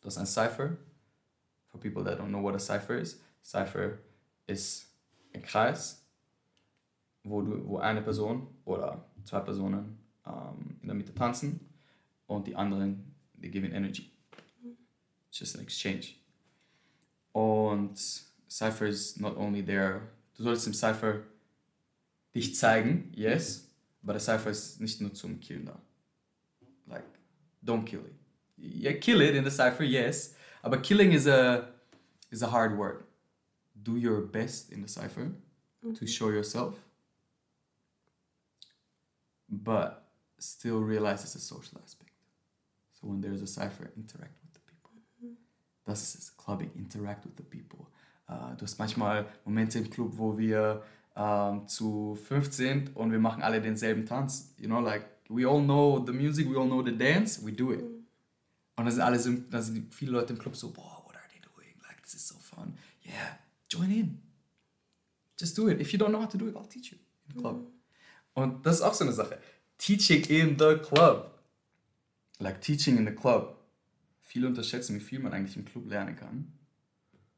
Du 0.00 0.06
hast 0.06 0.18
ein 0.18 0.26
Cypher. 0.26 0.76
For 1.68 1.80
people 1.80 2.02
that 2.04 2.18
don't 2.18 2.28
know 2.28 2.42
what 2.42 2.54
a 2.54 2.58
Cypher 2.58 2.98
is. 2.98 3.20
Cypher 3.42 3.98
ist 4.46 4.88
ein 5.32 5.42
Kreis, 5.42 6.04
wo, 7.22 7.42
du, 7.42 7.66
wo 7.66 7.78
eine 7.78 8.02
Person 8.02 8.48
oder 8.64 9.04
zwei 9.24 9.40
Personen 9.40 9.98
ähm, 10.26 10.78
in 10.80 10.88
der 10.88 10.96
Mitte 10.96 11.14
tanzen 11.14 11.60
und 12.26 12.46
die 12.46 12.56
anderen, 12.56 13.14
they 13.40 13.50
giving 13.50 13.72
energy. 13.72 14.10
It's 15.28 15.38
just 15.38 15.56
an 15.56 15.62
exchange. 15.62 16.14
Und 17.32 17.98
Cypher 18.48 18.86
is 18.86 19.18
not 19.18 19.36
only 19.36 19.64
there, 19.64 20.00
du 20.34 20.44
solltest 20.44 20.66
im 20.66 20.74
Cypher 20.74 21.22
dich 22.34 22.54
zeigen, 22.54 23.12
yes, 23.14 23.68
aber 24.02 24.14
der 24.14 24.20
Cypher 24.20 24.50
ist 24.50 24.80
nicht 24.80 25.00
nur 25.00 25.12
zum 25.14 25.40
Killen 25.40 25.66
da. 25.66 25.80
Don't 27.66 27.84
kill 27.84 28.00
it. 28.00 28.14
Yeah, 28.56 28.92
kill 28.92 29.20
it 29.20 29.34
in 29.36 29.44
the 29.44 29.50
Cypher, 29.50 29.84
yes, 29.84 30.34
uh, 30.64 30.70
but 30.70 30.82
killing 30.82 31.12
is 31.12 31.26
a, 31.26 31.68
is 32.30 32.42
a 32.42 32.46
hard 32.46 32.78
word. 32.78 33.04
Do 33.82 33.96
your 33.96 34.20
best 34.22 34.72
in 34.72 34.80
the 34.82 34.88
Cypher 34.88 35.32
to 35.82 35.88
mm-hmm. 35.88 36.06
show 36.06 36.30
yourself, 36.30 36.74
but 39.50 40.08
still 40.38 40.80
realize 40.80 41.22
it's 41.24 41.34
a 41.34 41.40
social 41.40 41.78
aspect. 41.84 42.12
So 42.92 43.08
when 43.08 43.20
there's 43.20 43.42
a 43.42 43.46
Cypher, 43.46 43.90
interact 43.96 44.36
with 44.42 44.54
the 44.54 44.60
people. 44.60 44.90
Das 45.84 46.02
ist 46.02 46.14
es, 46.18 46.36
Clubbing, 46.36 46.70
interact 46.76 47.24
with 47.24 47.36
the 47.36 47.42
people. 47.42 47.86
Äh, 48.28 48.56
du 48.56 48.62
hast 48.62 48.78
manchmal 48.78 49.26
Momente 49.44 49.78
im 49.78 49.90
Club, 49.90 50.12
wo 50.16 50.38
wir 50.38 50.82
ähm, 51.16 51.66
zu 51.68 52.14
15 52.14 52.88
und 52.94 53.12
wir 53.12 53.18
machen 53.18 53.42
alle 53.42 53.60
denselben 53.60 54.06
Tanz. 54.06 54.54
You 54.58 54.66
know, 54.66 54.80
like, 54.80 55.04
we 55.28 55.46
all 55.46 55.60
know 55.60 56.04
the 56.04 56.12
music, 56.12 56.48
we 56.48 56.56
all 56.56 56.66
know 56.66 56.82
the 56.82 56.92
dance, 56.92 57.40
we 57.44 57.52
do 57.52 57.72
it. 57.72 57.80
Und 57.80 58.84
dann 58.84 58.90
sind 58.90 59.02
alle 59.02 59.18
dann 59.18 59.62
sind 59.62 59.94
viele 59.94 60.12
Leute 60.12 60.32
im 60.32 60.38
Club 60.38 60.54
so, 60.54 60.70
boah, 60.70 61.02
what 61.06 61.16
are 61.16 61.24
they 61.30 61.40
doing? 61.40 61.74
Like, 61.88 62.02
this 62.02 62.14
is 62.14 62.28
so 62.28 62.36
fun. 62.38 62.74
Yeah, 63.04 63.38
join 63.68 63.90
in. 63.90 64.22
Just 65.38 65.56
do 65.56 65.68
it. 65.68 65.80
If 65.80 65.92
you 65.92 65.98
don't 65.98 66.10
know 66.10 66.20
how 66.20 66.28
to 66.28 66.38
do 66.38 66.48
it, 66.48 66.56
I'll 66.56 66.68
teach 66.68 66.92
you 66.92 66.98
in 67.28 67.34
the 67.34 67.40
club. 67.40 67.66
Und 68.34 68.64
das 68.66 68.76
ist 68.76 68.82
auch 68.82 68.94
so 68.94 69.04
eine 69.04 69.12
Sache. 69.12 69.38
Teaching 69.78 70.24
in 70.24 70.58
the 70.58 70.76
club. 70.76 71.32
Like 72.38 72.60
teaching 72.60 72.98
in 72.98 73.06
the 73.06 73.12
club 73.12 73.56
viele 74.26 74.48
unterschätzen, 74.48 74.94
wie 74.96 75.00
viel 75.00 75.18
man 75.18 75.32
eigentlich 75.32 75.56
im 75.56 75.64
Club 75.64 75.88
lernen 75.88 76.16
kann. 76.16 76.52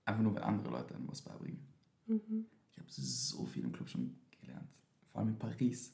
Einfach 0.04 0.22
nur, 0.22 0.34
wenn 0.34 0.42
andere 0.42 0.72
Leute 0.72 0.94
einem 0.94 1.08
was 1.08 1.22
beibringen. 1.22 1.64
Mhm. 2.06 2.46
Ich 2.72 2.78
habe 2.78 2.88
so 2.90 3.44
viel 3.46 3.62
im 3.62 3.72
Club 3.72 3.88
schon 3.88 4.16
gelernt. 4.40 4.68
Vor 5.12 5.20
allem 5.20 5.28
in 5.28 5.38
Paris. 5.38 5.92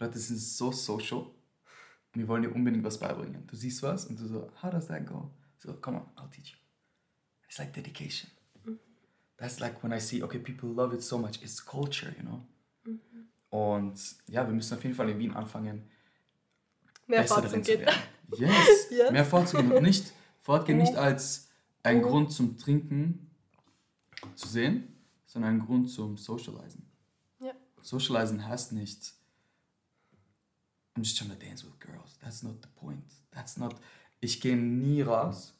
Leute 0.00 0.18
sind 0.18 0.38
so 0.38 0.72
social 0.72 1.20
und 1.20 2.16
die 2.16 2.26
wollen 2.26 2.42
dir 2.42 2.52
unbedingt 2.54 2.84
was 2.84 2.98
beibringen. 2.98 3.46
Du 3.46 3.54
siehst 3.56 3.82
was 3.82 4.06
und 4.06 4.18
du 4.18 4.26
so, 4.26 4.50
how 4.62 4.70
does 4.70 4.86
that 4.88 5.06
go? 5.06 5.30
So, 5.58 5.74
come 5.74 5.98
on, 5.98 6.06
I'll 6.16 6.30
teach 6.30 6.52
you. 6.52 6.58
It's 7.46 7.58
like 7.58 7.72
dedication. 7.72 8.30
That's 9.36 9.58
like 9.60 9.82
when 9.82 9.92
I 9.92 10.00
see, 10.00 10.22
okay, 10.22 10.38
people 10.38 10.70
love 10.70 10.94
it 10.94 11.02
so 11.02 11.16
much. 11.18 11.42
It's 11.42 11.64
culture, 11.64 12.12
you 12.18 12.22
know? 12.22 12.46
Und 13.50 13.98
ja, 14.28 14.46
wir 14.46 14.54
müssen 14.54 14.74
auf 14.76 14.82
jeden 14.84 14.94
Fall 14.94 15.08
in 15.10 15.18
Wien 15.18 15.32
anfangen, 15.32 15.88
Mehr 17.06 17.22
besser 17.22 17.34
Fahrt 17.36 17.46
darin 17.46 17.64
zum 17.64 17.72
zu 17.72 17.78
Gehen. 17.78 17.86
werden. 17.86 18.02
Yes, 18.36 18.90
Yes. 18.90 19.10
mehr 19.10 19.24
fortzugehen 19.24 19.72
und 19.72 19.82
nicht 19.82 20.12
fortgehen 20.42 20.78
nicht 20.78 20.94
als 20.94 21.48
ein 21.82 21.98
Mhm. 21.98 22.02
Grund 22.02 22.32
zum 22.32 22.56
Trinken 22.58 23.30
zu 24.36 24.46
sehen, 24.46 24.94
sondern 25.26 25.54
ein 25.56 25.60
Grund 25.66 25.90
zum 25.90 26.16
Socializen. 26.16 26.86
Ja. 27.40 27.52
Socializen 27.82 28.46
heißt 28.46 28.72
nicht, 28.72 29.14
I'm 31.00 31.04
just 31.04 31.16
trying 31.16 31.30
to 31.30 31.46
dance 31.46 31.64
with 31.64 31.80
girls. 31.80 32.18
That's 32.22 32.42
not 32.42 32.60
the 32.60 32.68
point. 32.68 33.04
That's 33.34 33.56
not, 33.56 33.72
ich 34.20 34.38
gehe 34.38 34.54
nie 34.54 35.02
raus. 35.02 35.52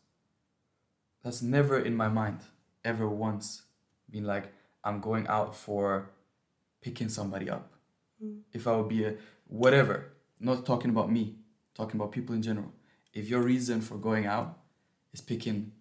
That's 1.25 1.41
never 1.41 1.79
in 1.79 1.97
my 1.97 2.09
mind, 2.09 2.41
ever 2.85 3.09
once, 3.09 3.63
been 4.11 4.25
like, 4.25 4.53
I'm 4.85 5.01
going 5.01 5.27
out 5.29 5.57
for 5.57 6.11
picking 6.83 7.09
somebody 7.09 7.49
up. 7.49 7.73
Mm. 8.23 8.41
If 8.53 8.67
I 8.67 8.77
would 8.77 8.91
be 8.91 9.07
a 9.07 9.15
whatever, 9.47 10.13
not 10.39 10.67
talking 10.67 10.91
about 10.91 11.11
me, 11.11 11.37
talking 11.75 11.99
about 11.99 12.13
people 12.13 12.35
in 12.35 12.43
general. 12.43 12.71
If 13.15 13.31
your 13.31 13.41
reason 13.41 13.81
for 13.81 13.97
going 13.97 14.27
out 14.27 14.59
is 15.15 15.23
picking 15.23 15.73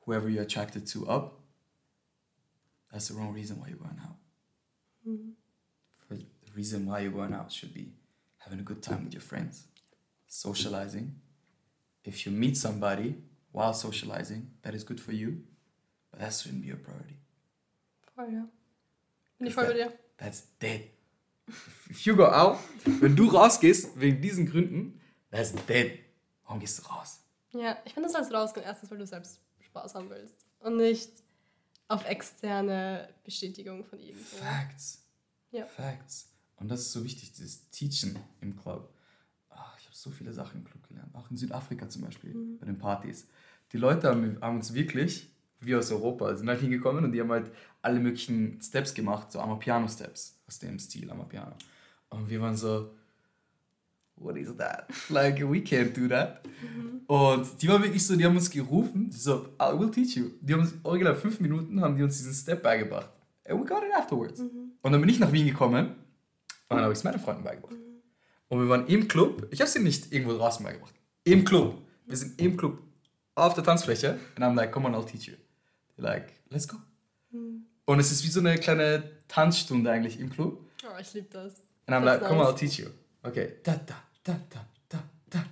whoever 0.00 0.28
you're 0.28 0.42
attracted 0.42 0.84
to 0.88 1.06
up, 1.06 1.38
that's 2.90 3.06
the 3.06 3.14
wrong 3.14 3.32
reason 3.32 3.60
why 3.60 3.68
you're 3.68 3.78
going 3.78 4.00
out. 4.02 4.16
Mm. 5.08 5.34
For 6.08 6.16
the 6.16 6.26
reason 6.56 6.86
why 6.86 6.98
you're 7.02 7.12
going 7.12 7.32
out 7.32 7.52
should 7.52 7.72
be 7.72 7.92
having 8.40 8.60
a 8.60 8.64
good 8.64 8.82
time 8.82 9.04
with 9.04 9.14
your 9.14 9.22
friends, 9.22 9.68
socializing. 10.26 11.14
If 12.04 12.26
you 12.26 12.32
meet 12.32 12.56
somebody 12.56 13.22
while 13.52 13.72
socializing, 13.72 14.50
that 14.62 14.74
is 14.74 14.84
good 14.84 15.00
for 15.00 15.12
you, 15.12 15.42
but 16.10 16.20
that 16.20 16.32
shouldn't 16.32 16.62
be 16.62 16.68
your 16.68 16.78
priority. 16.78 17.18
Voll, 18.16 18.32
ja. 18.32 18.48
Bin 19.38 19.46
ich 19.46 19.54
voll 19.54 19.66
bei 19.66 19.74
dir. 19.74 19.92
That's 20.18 20.42
dead. 20.58 20.90
If 21.88 22.06
you 22.06 22.14
go 22.14 22.26
out, 22.26 22.58
wenn 23.00 23.16
du 23.16 23.28
rausgehst 23.28 23.98
wegen 23.98 24.20
diesen 24.20 24.46
Gründen, 24.46 25.00
that's 25.30 25.52
dead. 25.66 25.98
Warum 26.44 26.60
gehst 26.60 26.78
du 26.78 26.82
raus? 26.82 27.20
Ja, 27.52 27.78
ich 27.84 27.94
finde 27.94 28.08
das 28.08 28.16
als 28.16 28.32
rausgehen. 28.32 28.64
Erstens, 28.64 28.90
weil 28.90 28.98
du 28.98 29.06
selbst 29.06 29.40
Spaß 29.60 29.94
haben 29.94 30.10
willst. 30.10 30.46
Und 30.60 30.76
nicht 30.76 31.10
auf 31.88 32.04
externe 32.04 33.12
Bestätigung 33.24 33.84
von 33.84 33.98
irgendwo. 33.98 34.36
Facts. 34.36 35.04
Ja. 35.50 35.66
Facts. 35.66 36.29
Und 36.60 36.68
das 36.70 36.80
ist 36.80 36.92
so 36.92 37.02
wichtig, 37.02 37.32
dieses 37.32 37.68
Teachen 37.70 38.18
im 38.40 38.54
Club. 38.54 38.92
Ah, 39.48 39.72
ich 39.78 39.86
habe 39.86 39.96
so 39.96 40.10
viele 40.10 40.32
Sachen 40.32 40.60
im 40.60 40.64
Club 40.64 40.86
gelernt. 40.86 41.12
Auch 41.14 41.30
in 41.30 41.36
Südafrika 41.36 41.88
zum 41.88 42.02
Beispiel, 42.02 42.34
bei 42.60 42.66
den 42.66 42.78
Partys. 42.78 43.26
Die 43.72 43.78
Leute 43.78 44.08
haben, 44.08 44.36
haben 44.40 44.56
uns 44.56 44.74
wirklich, 44.74 45.30
wie 45.60 45.74
aus 45.74 45.90
Europa, 45.90 46.36
sind 46.36 46.48
halt 46.48 46.60
hingekommen 46.60 47.04
und 47.04 47.12
die 47.12 47.20
haben 47.20 47.30
halt 47.30 47.50
alle 47.80 47.98
möglichen 47.98 48.60
Steps 48.60 48.92
gemacht, 48.92 49.32
so 49.32 49.40
Amapiano-Steps, 49.40 50.42
aus 50.46 50.58
dem 50.58 50.78
Stil 50.78 51.10
Amapiano. 51.10 51.54
Und 52.10 52.28
wir 52.28 52.40
waren 52.42 52.56
so, 52.56 52.90
what 54.16 54.36
is 54.36 54.54
that? 54.56 54.86
Like, 55.08 55.40
we 55.40 55.60
can't 55.60 55.94
do 55.94 56.08
that. 56.08 56.42
Und 57.06 57.62
die 57.62 57.68
waren 57.68 57.82
wirklich 57.82 58.06
so, 58.06 58.16
die 58.16 58.24
haben 58.26 58.36
uns 58.36 58.50
gerufen, 58.50 59.10
so, 59.10 59.48
I 59.58 59.78
will 59.78 59.90
teach 59.90 60.14
you. 60.14 60.32
Die 60.42 60.52
haben 60.52 60.60
uns, 60.60 60.74
original 60.82 61.14
fünf 61.14 61.40
Minuten, 61.40 61.80
haben 61.80 61.96
die 61.96 62.02
uns 62.02 62.18
diesen 62.18 62.34
Step 62.34 62.62
beigebracht. 62.62 63.08
And 63.48 63.58
we 63.58 63.64
got 63.64 63.82
it 63.82 63.94
afterwards. 63.96 64.40
Und 64.40 64.92
dann 64.92 65.00
bin 65.00 65.08
ich 65.08 65.18
nach 65.18 65.32
Wien 65.32 65.46
gekommen 65.46 65.94
und 66.70 66.76
dann 66.76 66.84
habe 66.84 66.92
ich 66.92 66.98
es 66.98 67.04
meinen 67.04 67.20
Freunden 67.20 67.44
beigebracht. 67.44 67.74
Und 68.48 68.60
wir 68.60 68.68
waren 68.68 68.86
im 68.86 69.06
Club, 69.06 69.46
ich 69.50 69.60
habe 69.60 69.70
sie 69.70 69.80
nicht 69.80 70.12
irgendwo 70.12 70.36
draußen 70.36 70.64
beigebracht, 70.64 70.94
im 71.24 71.44
Club. 71.44 71.82
Wir 72.06 72.16
sind 72.16 72.40
im 72.40 72.56
Club 72.56 72.78
auf 73.34 73.54
der 73.54 73.64
Tanzfläche 73.64 74.18
und 74.36 74.42
I'm 74.42 74.54
like, 74.54 74.72
come 74.72 74.86
on, 74.86 74.94
I'll 74.94 75.04
teach 75.06 75.26
you. 75.26 75.34
They're 75.96 76.02
like, 76.02 76.32
let's 76.48 76.66
go. 76.66 76.76
Und 77.84 78.00
es 78.00 78.10
ist 78.10 78.24
wie 78.24 78.28
so 78.28 78.40
eine 78.40 78.56
kleine 78.56 79.02
Tanzstunde 79.28 79.90
eigentlich 79.90 80.18
im 80.18 80.30
Club. 80.30 80.64
Oh, 80.84 80.98
ich 81.00 81.12
liebe 81.12 81.28
das. 81.30 81.60
And 81.86 81.96
I'm 81.96 82.04
That's 82.04 82.20
like, 82.22 82.28
come 82.28 82.40
on. 82.40 82.46
I'll 82.46 82.56
teach 82.56 82.78
you. 82.78 82.86
Okay, 83.22 83.56
da, 83.62 83.74
da, 83.74 83.96
da, 84.24 84.40
da, 84.48 84.66
da, 84.88 84.98
da. 85.28 85.44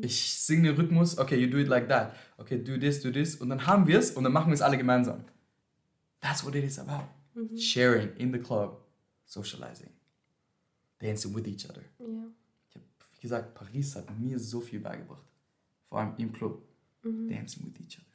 Ich 0.00 0.34
singe 0.40 0.72
den 0.72 0.76
Rhythmus, 0.76 1.18
okay, 1.18 1.36
you 1.36 1.48
do 1.48 1.58
it 1.58 1.68
like 1.68 1.88
that. 1.88 2.14
Okay, 2.38 2.58
do 2.58 2.78
this, 2.78 3.00
do 3.00 3.10
this. 3.10 3.36
Und 3.36 3.50
dann 3.50 3.66
haben 3.66 3.86
wir 3.86 3.98
es 3.98 4.10
und 4.10 4.24
dann 4.24 4.32
machen 4.32 4.48
wir 4.48 4.54
es 4.54 4.62
alle 4.62 4.78
gemeinsam. 4.78 5.24
That's 6.20 6.44
what 6.44 6.54
it 6.54 6.64
is 6.64 6.78
about. 6.78 7.04
Sharing 7.58 8.16
in 8.16 8.32
the 8.32 8.38
club, 8.38 8.80
socializing, 9.26 9.90
dancing 11.04 11.34
with 11.34 11.46
each 11.46 11.68
other. 11.68 11.82
Ja. 11.98 12.06
Ich 12.70 12.74
habe, 12.76 12.84
wie 13.16 13.20
gesagt, 13.20 13.54
Paris 13.54 13.94
hat 13.96 14.18
mir 14.18 14.38
so 14.38 14.60
viel 14.60 14.80
beigebracht. 14.80 15.24
Vor 15.88 15.98
allem 16.00 16.14
im 16.16 16.32
Club. 16.32 16.62
Dancing 17.02 17.66
with 17.66 17.80
each 17.80 17.98
other. 17.98 18.06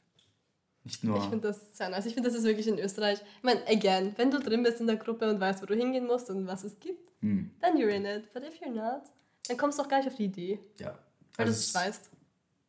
Nicht 0.82 1.04
nur. 1.04 1.18
Ich 1.18 1.24
finde 1.28 1.48
das 1.48 1.76
sehr 1.76 1.88
nice. 1.90 2.06
Ich 2.06 2.14
finde, 2.14 2.28
das 2.28 2.36
ist 2.38 2.44
wirklich 2.44 2.66
in 2.66 2.78
Österreich. 2.78 3.20
Ich 3.38 3.42
meine, 3.44 3.60
again, 3.68 4.12
wenn 4.16 4.30
du 4.30 4.40
drin 4.40 4.62
bist 4.62 4.80
in 4.80 4.86
der 4.86 4.96
Gruppe 4.96 5.28
und 5.30 5.38
weißt, 5.38 5.62
wo 5.62 5.66
du 5.66 5.74
hingehen 5.74 6.06
musst 6.06 6.30
und 6.30 6.46
was 6.46 6.64
es 6.64 6.78
gibt, 6.80 7.10
Hm, 7.20 7.50
then 7.60 7.76
you're 7.76 7.90
in 7.94 8.06
it. 8.06 8.32
But 8.32 8.42
if 8.44 8.60
you're 8.62 8.72
not, 8.74 9.02
dann 9.46 9.56
kommst 9.58 9.78
du 9.78 9.82
auch 9.82 9.88
gar 9.88 9.98
nicht 9.98 10.08
auf 10.08 10.16
die 10.16 10.24
Idee, 10.24 10.58
ja. 10.78 10.98
weil 11.36 11.46
Also 11.46 11.52
du 11.52 11.58
es 11.58 11.74
weißt. 11.74 12.10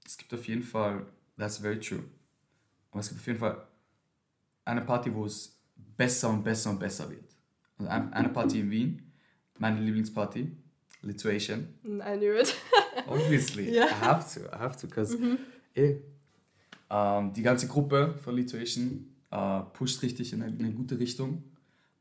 es 0.05 0.17
gibt 0.17 0.33
auf 0.33 0.45
jeden 0.45 0.61
Fall, 0.63 1.05
that's 1.37 1.57
very 1.59 1.79
true. 1.79 2.03
Aber 2.91 2.99
es 2.99 3.07
gibt 3.07 3.21
auf 3.21 3.27
jeden 3.27 3.39
Fall 3.39 3.65
eine 4.65 4.81
Party, 4.81 5.13
wo 5.15 5.25
es 5.25 5.57
besser 5.75 6.29
und 6.29 6.43
besser 6.43 6.69
und 6.71 6.79
besser 6.79 7.09
wird. 7.09 7.23
Also 7.77 7.89
ein- 7.89 8.11
eine 8.11 8.27
Party 8.29 8.59
in 8.59 8.69
Wien, 8.69 9.10
meine 9.61 9.79
Lieblingsparty, 9.79 10.51
Lituation. 11.03 11.67
I 11.85 12.17
knew 12.17 12.33
it. 12.33 12.55
Obviously, 13.07 13.73
Ja. 13.73 13.85
I 13.85 14.05
have 14.05 14.25
to, 14.33 14.47
I 14.53 14.57
have 14.59 14.75
to, 14.81 14.87
because 14.87 15.15
eh, 15.75 15.97
ähm, 16.89 17.33
die 17.33 17.41
ganze 17.43 17.67
Gruppe 17.67 18.15
von 18.23 18.35
Lituation 18.35 19.05
äh, 19.31 19.61
pusht 19.73 20.01
richtig 20.01 20.33
in 20.33 20.41
eine, 20.41 20.55
in 20.55 20.65
eine 20.65 20.73
gute 20.73 20.97
Richtung. 20.99 21.43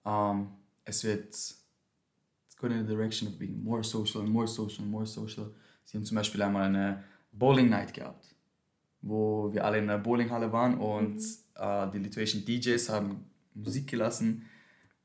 Ähm, 0.04 0.48
es 0.84 1.04
wird 1.04 1.28
it's 1.28 2.56
going 2.56 2.72
in 2.72 2.86
the 2.86 2.94
direction 2.94 3.28
of 3.28 3.38
being 3.38 3.62
more 3.62 3.84
social 3.84 4.22
and 4.22 4.30
more 4.30 4.48
social 4.48 4.82
and 4.82 4.90
more 4.90 5.06
social. 5.06 5.50
Sie 5.84 5.96
haben 5.96 6.04
zum 6.04 6.16
Beispiel 6.16 6.40
einmal 6.42 6.64
eine 6.64 7.04
Bowling 7.32 7.68
Night 7.68 7.92
gehabt, 7.94 8.34
wo 9.02 9.52
wir 9.52 9.64
alle 9.64 9.78
in 9.78 9.84
einer 9.84 9.98
Bowlinghalle 9.98 10.50
waren 10.52 10.78
und 10.78 11.20
äh, 11.56 11.90
die 11.90 11.98
Lituation 11.98 12.44
DJs 12.44 12.88
haben 12.88 13.26
Musik 13.54 13.86
gelassen, 13.86 14.46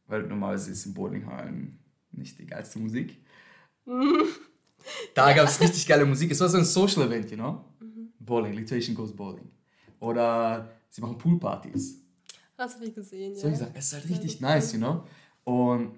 weil 0.08 0.24
normalerweise 0.24 0.72
ist 0.72 0.86
in 0.86 0.94
Bowlinghallen 0.94 1.80
nicht 2.18 2.40
die 2.40 2.46
geilste 2.46 2.80
Musik. 2.80 3.18
Da 5.14 5.34
gab 5.34 5.48
es 5.48 5.60
richtig 5.60 5.86
geile 5.88 6.06
Musik. 6.06 6.32
Es 6.32 6.40
war 6.40 6.50
so 6.50 6.58
ein 6.58 6.66
Social 6.66 7.04
Event, 7.04 7.32
you 7.32 7.38
know? 7.38 7.66
Bowling, 8.20 8.54
Lituation 8.54 8.96
goes 8.96 9.16
bowling. 9.16 9.50
Oder 10.00 10.70
sie 10.90 11.02
machen 11.02 11.18
Poolpartys. 11.18 12.02
Das 12.58 12.76
habe 12.76 12.86
ich 12.86 12.94
gesehen, 12.94 13.36
So 13.36 13.48
ja. 13.48 13.52
gesagt, 13.52 13.72
es 13.76 13.88
ist 13.88 13.94
halt 13.94 14.10
richtig 14.10 14.42
nice, 14.42 14.74
you 14.74 14.80
know? 14.80 15.04
Und 15.44 15.92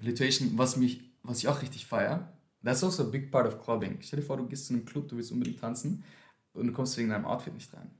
Lituation, 0.00 0.56
was, 0.56 0.76
mich, 0.76 1.02
was 1.22 1.38
ich 1.38 1.48
auch 1.48 1.60
richtig 1.60 1.86
feiere, 1.86 2.32
that's 2.64 2.82
also 2.82 3.02
a 3.02 3.06
big 3.06 3.30
part 3.30 3.46
of 3.46 3.62
clubbing. 3.62 3.98
Stell 4.00 4.20
dir 4.20 4.26
vor, 4.26 4.36
du 4.36 4.46
gehst 4.46 4.66
zu 4.66 4.74
einem 4.74 4.84
Club, 4.84 5.08
du 5.08 5.16
willst 5.16 5.32
unbedingt 5.32 5.60
tanzen 5.60 6.04
und 6.54 6.66
du 6.66 6.72
kommst 6.72 6.96
wegen 6.96 7.10
deinem 7.10 7.24
Outfit 7.24 7.54
nicht 7.54 7.72
rein. 7.74 7.90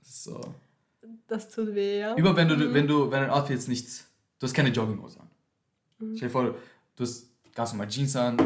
Das 0.00 0.08
ist 0.08 0.24
so. 0.24 0.40
Das 1.28 1.48
tut 1.48 1.74
weh, 1.74 2.00
ja. 2.00 2.16
Über 2.16 2.36
wenn 2.36 2.48
du, 2.48 2.74
wenn 2.74 2.86
du, 2.86 3.10
wenn 3.10 3.22
dein 3.22 3.30
Outfit 3.30 3.56
jetzt 3.56 3.68
nicht, 3.68 4.04
du 4.38 4.44
hast 4.44 4.54
keine 4.54 4.70
Jogginghose 4.70 5.20
an. 5.20 5.30
Stell 5.98 6.28
dir 6.28 6.30
vor, 6.30 6.56
du 6.96 7.02
hast 7.02 7.28
ganz 7.54 7.72
normal 7.72 7.88
Jeans 7.88 8.16
an, 8.16 8.36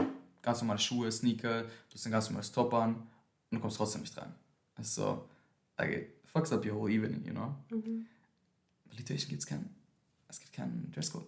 ganz 0.42 0.60
normale 0.60 0.78
Schuhe, 0.78 1.10
Sneaker, 1.10 1.62
du 1.64 1.94
hast 1.94 2.06
ein 2.06 2.12
ganz 2.12 2.26
normales 2.28 2.52
Top 2.52 2.72
an 2.74 2.94
und 2.96 3.06
du 3.50 3.60
kommst 3.60 3.76
trotzdem 3.76 4.02
nicht 4.02 4.16
rein. 4.16 4.34
Das 4.76 4.86
ist 4.86 4.94
so, 4.94 5.28
like, 5.76 5.90
it 5.92 6.08
fucks 6.24 6.52
up 6.52 6.64
your 6.64 6.74
whole 6.76 6.92
evening, 6.92 7.24
you 7.24 7.32
know? 7.32 7.54
Bei 7.70 8.96
Lituation 8.96 9.28
gibt's 9.28 9.46
keinen, 9.46 9.74
es 10.28 10.38
gibt 10.38 10.52
keinen 10.52 10.90
Dresscode. 10.92 11.26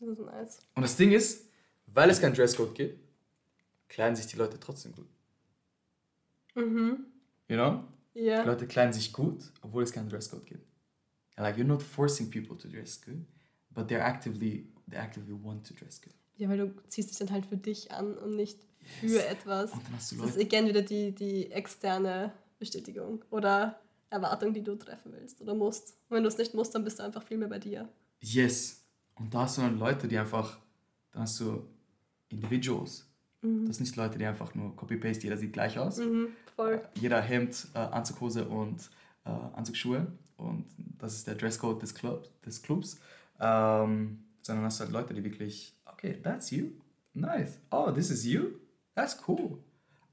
Das 0.00 0.08
ist 0.08 0.18
nice. 0.18 0.58
Und 0.74 0.82
das 0.82 0.96
Ding 0.96 1.12
ist, 1.12 1.48
weil 1.86 2.10
es 2.10 2.20
keinen 2.20 2.34
Dresscode 2.34 2.74
gibt, 2.74 2.98
kleiden 3.88 4.16
sich 4.16 4.26
die 4.26 4.36
Leute 4.36 4.58
trotzdem 4.60 4.92
gut. 4.92 5.08
Mhm. 6.54 7.06
You 7.48 7.56
know? 7.56 7.84
Ja. 8.14 8.42
Die 8.42 8.48
Leute 8.48 8.66
kleiden 8.66 8.92
sich 8.92 9.12
gut, 9.12 9.52
obwohl 9.62 9.84
es 9.84 9.92
keinen 9.92 10.08
Dresscode 10.08 10.44
gibt. 10.44 10.66
And 11.36 11.46
like, 11.46 11.56
you're 11.56 11.64
not 11.64 11.82
forcing 11.82 12.28
people 12.30 12.58
to 12.58 12.68
dress 12.68 13.00
good, 13.00 13.24
but 13.70 13.88
they're 13.88 14.02
actively, 14.02 14.66
they 14.90 14.98
actively 14.98 15.34
want 15.42 15.66
to 15.66 15.74
dress 15.74 16.00
good. 16.00 16.14
Ja, 16.36 16.48
weil 16.48 16.58
du 16.58 16.72
ziehst 16.88 17.10
dich 17.10 17.18
dann 17.18 17.30
halt 17.30 17.46
für 17.46 17.56
dich 17.56 17.90
an 17.90 18.14
und 18.16 18.36
nicht 18.36 18.58
für 19.00 19.06
Yes. 19.06 19.24
etwas. 19.24 19.72
Und 19.72 19.84
dann 19.86 19.96
hast 19.96 20.12
du 20.12 20.16
Das 20.16 20.30
ist 20.30 20.36
Leute, 20.36 20.46
again 20.46 20.66
wieder 20.68 20.82
die, 20.82 21.12
die 21.12 21.50
externe 21.50 22.32
Bestätigung 22.58 23.24
oder 23.30 23.80
Erwartung, 24.10 24.54
die 24.54 24.62
du 24.62 24.74
treffen 24.76 25.12
willst 25.12 25.40
oder 25.42 25.54
musst. 25.54 25.90
Und 26.08 26.16
wenn 26.16 26.22
du 26.22 26.28
es 26.28 26.38
nicht 26.38 26.54
musst, 26.54 26.74
dann 26.74 26.84
bist 26.84 26.98
du 26.98 27.02
einfach 27.02 27.22
viel 27.22 27.36
mehr 27.38 27.48
bei 27.48 27.58
dir. 27.58 27.88
yes. 28.20 28.82
Und 29.16 29.34
da 29.34 29.40
hast 29.42 29.58
du 29.58 29.62
dann 29.62 29.78
Leute, 29.78 30.06
die 30.06 30.16
einfach, 30.16 30.58
dann 31.10 31.22
hast 31.22 31.40
du 31.40 31.66
Individuals, 32.28 33.04
Das 33.42 33.76
sind 33.76 33.80
nicht 33.80 33.96
Leute, 33.96 34.16
die 34.18 34.24
einfach 34.26 34.54
nur 34.54 34.74
Copy-Paste, 34.76 35.24
jeder 35.24 35.36
sieht 35.36 35.52
gleich 35.52 35.76
aus. 35.78 35.96
Mhm, 35.98 36.28
voll. 36.56 36.80
Jeder 36.94 37.20
Hemd, 37.20 37.66
äh, 37.74 37.78
Anzughose 37.78 38.48
und 38.48 38.90
äh, 39.24 39.30
Anzugsschuhe. 39.30 40.06
Und 40.36 40.66
das 40.98 41.14
ist 41.14 41.26
der 41.26 41.34
Dresscode 41.34 41.82
des, 41.82 41.94
Club, 41.94 42.28
des 42.42 42.62
Clubs. 42.62 42.98
Ähm, 43.40 44.22
sondern 44.42 44.64
hast 44.64 44.80
halt 44.80 44.90
Leute, 44.90 45.14
die 45.14 45.24
wirklich, 45.24 45.74
okay, 45.92 46.18
that's 46.22 46.50
you. 46.50 46.72
Nice. 47.14 47.58
Oh, 47.70 47.90
this 47.90 48.10
is 48.10 48.24
you? 48.24 48.60
That's 48.94 49.14
cool. 49.14 49.58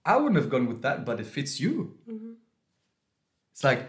I 0.06 0.16
wouldn't 0.18 0.36
have 0.36 0.50
gone 0.50 0.68
with 0.68 0.82
that, 0.82 1.06
but 1.06 1.20
it 1.20 1.26
fits 1.26 1.60
you. 1.60 1.98
Mm-hmm. 2.08 2.34
It's 3.52 3.64
like, 3.64 3.80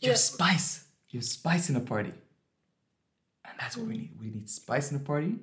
you 0.00 0.06
Yeah. 0.06 0.10
have 0.10 0.18
spice. 0.18 0.84
You 1.10 1.18
have 1.20 1.26
spice 1.26 1.70
in 1.70 1.76
a 1.76 1.80
party. 1.80 2.12
And 3.44 3.54
that's 3.58 3.76
what 3.76 3.86
we 3.86 3.96
need. 3.96 4.20
We 4.20 4.30
need 4.30 4.48
spice 4.48 4.90
in 4.90 4.96
a 4.96 5.00
party, 5.00 5.38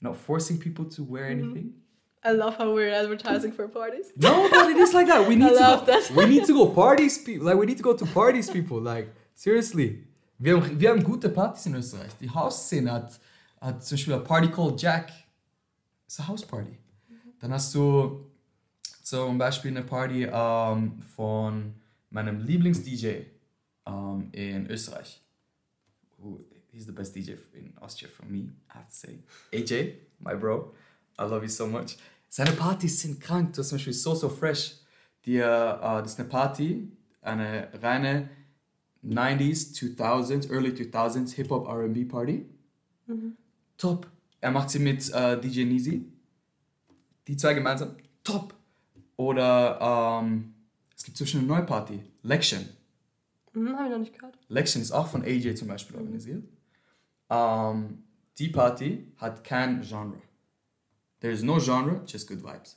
not 0.00 0.16
forcing 0.16 0.58
people 0.58 0.84
to 0.86 1.02
wear 1.02 1.30
mm-hmm. 1.30 1.44
anything. 1.44 1.74
I 2.22 2.32
love 2.32 2.56
how 2.56 2.72
we're 2.74 2.90
advertising 2.90 3.52
for 3.52 3.68
parties. 3.68 4.12
No, 4.16 4.48
but 4.50 4.70
it 4.70 4.76
is 4.76 4.92
like 4.92 5.06
that. 5.06 5.26
We 5.26 5.36
need 5.40 5.48
to 5.48 5.54
love 5.54 5.86
go, 5.86 5.92
that. 5.92 6.10
We 6.10 6.26
need 6.26 6.44
to 6.46 6.52
go 6.52 6.66
parties, 6.66 7.18
people. 7.18 7.46
Like 7.46 7.56
we 7.56 7.66
need 7.66 7.76
to 7.76 7.82
go 7.82 7.94
to 7.96 8.06
parties, 8.06 8.50
people. 8.50 8.80
Like 8.80 9.14
seriously. 9.34 10.04
Wir 10.40 10.56
haben, 10.56 10.80
wir 10.80 10.90
haben 10.90 11.02
gute 11.02 11.28
Partys 11.30 11.66
in 11.66 11.74
Österreich. 11.74 12.12
Die 12.20 12.30
Hausszene 12.30 12.92
hat, 12.92 13.18
hat 13.60 13.84
zum 13.84 13.96
Beispiel 13.96 14.14
eine 14.14 14.22
Party 14.22 14.48
called 14.48 14.80
Jack. 14.80 15.12
Ist 16.06 16.20
eine 16.20 16.28
Hausparty. 16.28 16.78
Dann 17.40 17.52
hast 17.52 17.74
du 17.74 18.30
zum 19.02 19.36
Beispiel 19.36 19.72
eine 19.72 19.82
Party 19.82 20.28
ähm, 20.30 21.02
von 21.16 21.74
meinem 22.10 22.40
Lieblings-DJ 22.40 23.22
ähm, 23.86 24.28
in 24.30 24.70
Österreich. 24.70 25.20
Who, 26.18 26.38
he's 26.70 26.86
the 26.86 26.92
best 26.92 27.16
DJ 27.16 27.32
in 27.54 27.76
Austria 27.78 28.08
for 28.08 28.24
me, 28.26 28.38
I 28.38 28.74
have 28.74 28.86
to 28.86 28.94
say. 28.94 29.18
AJ, 29.52 29.94
my 30.20 30.34
bro, 30.36 30.72
I 31.18 31.22
love 31.22 31.42
you 31.42 31.48
so 31.48 31.66
much. 31.66 31.96
Seine 32.28 32.52
Partys 32.52 33.00
sind 33.00 33.20
krank. 33.20 33.54
Du 33.54 33.60
hast 33.60 33.70
zum 33.70 33.78
Beispiel 33.78 33.92
So 33.92 34.14
So 34.14 34.28
Fresh. 34.28 34.76
Die, 35.24 35.38
äh, 35.38 35.40
das 35.40 36.12
ist 36.12 36.20
eine 36.20 36.28
Party, 36.28 36.92
eine 37.22 37.68
reine 37.82 38.30
90s, 39.04 39.74
2000s, 39.74 40.50
early 40.50 40.70
2000s 40.70 41.32
Hip-Hop 41.34 41.66
R&B 41.68 42.04
Party. 42.04 42.46
Top. 43.76 44.06
Er 44.40 44.50
macht 44.50 44.70
sie 44.70 44.78
mit 44.78 45.08
äh, 45.12 45.40
DJ 45.40 45.64
Nizi. 45.64 46.04
Die 47.26 47.36
zwei 47.36 47.54
gemeinsam. 47.54 47.96
Top. 48.24 48.54
Oder 49.16 50.20
ähm, 50.22 50.54
es 50.96 51.04
gibt 51.04 51.16
zwischen 51.16 51.40
eine 51.40 51.48
neue 51.48 51.62
Party. 51.64 52.00
Lection. 52.22 52.68
Hm, 53.54 53.76
habe 53.76 53.86
ich 53.86 53.90
noch 53.90 53.98
nicht 53.98 54.14
gehört. 54.14 54.38
Lection 54.48 54.82
ist 54.82 54.92
auch 54.92 55.08
von 55.08 55.22
AJ 55.22 55.54
zum 55.54 55.68
Beispiel 55.68 55.96
organisiert. 55.96 56.44
Ähm, 57.30 58.04
die 58.38 58.48
Party 58.48 59.12
hat 59.16 59.42
kein 59.44 59.82
Genre. 59.82 60.20
There 61.20 61.32
is 61.32 61.42
no 61.42 61.58
genre, 61.58 62.02
just 62.06 62.28
good 62.28 62.42
vibes. 62.44 62.76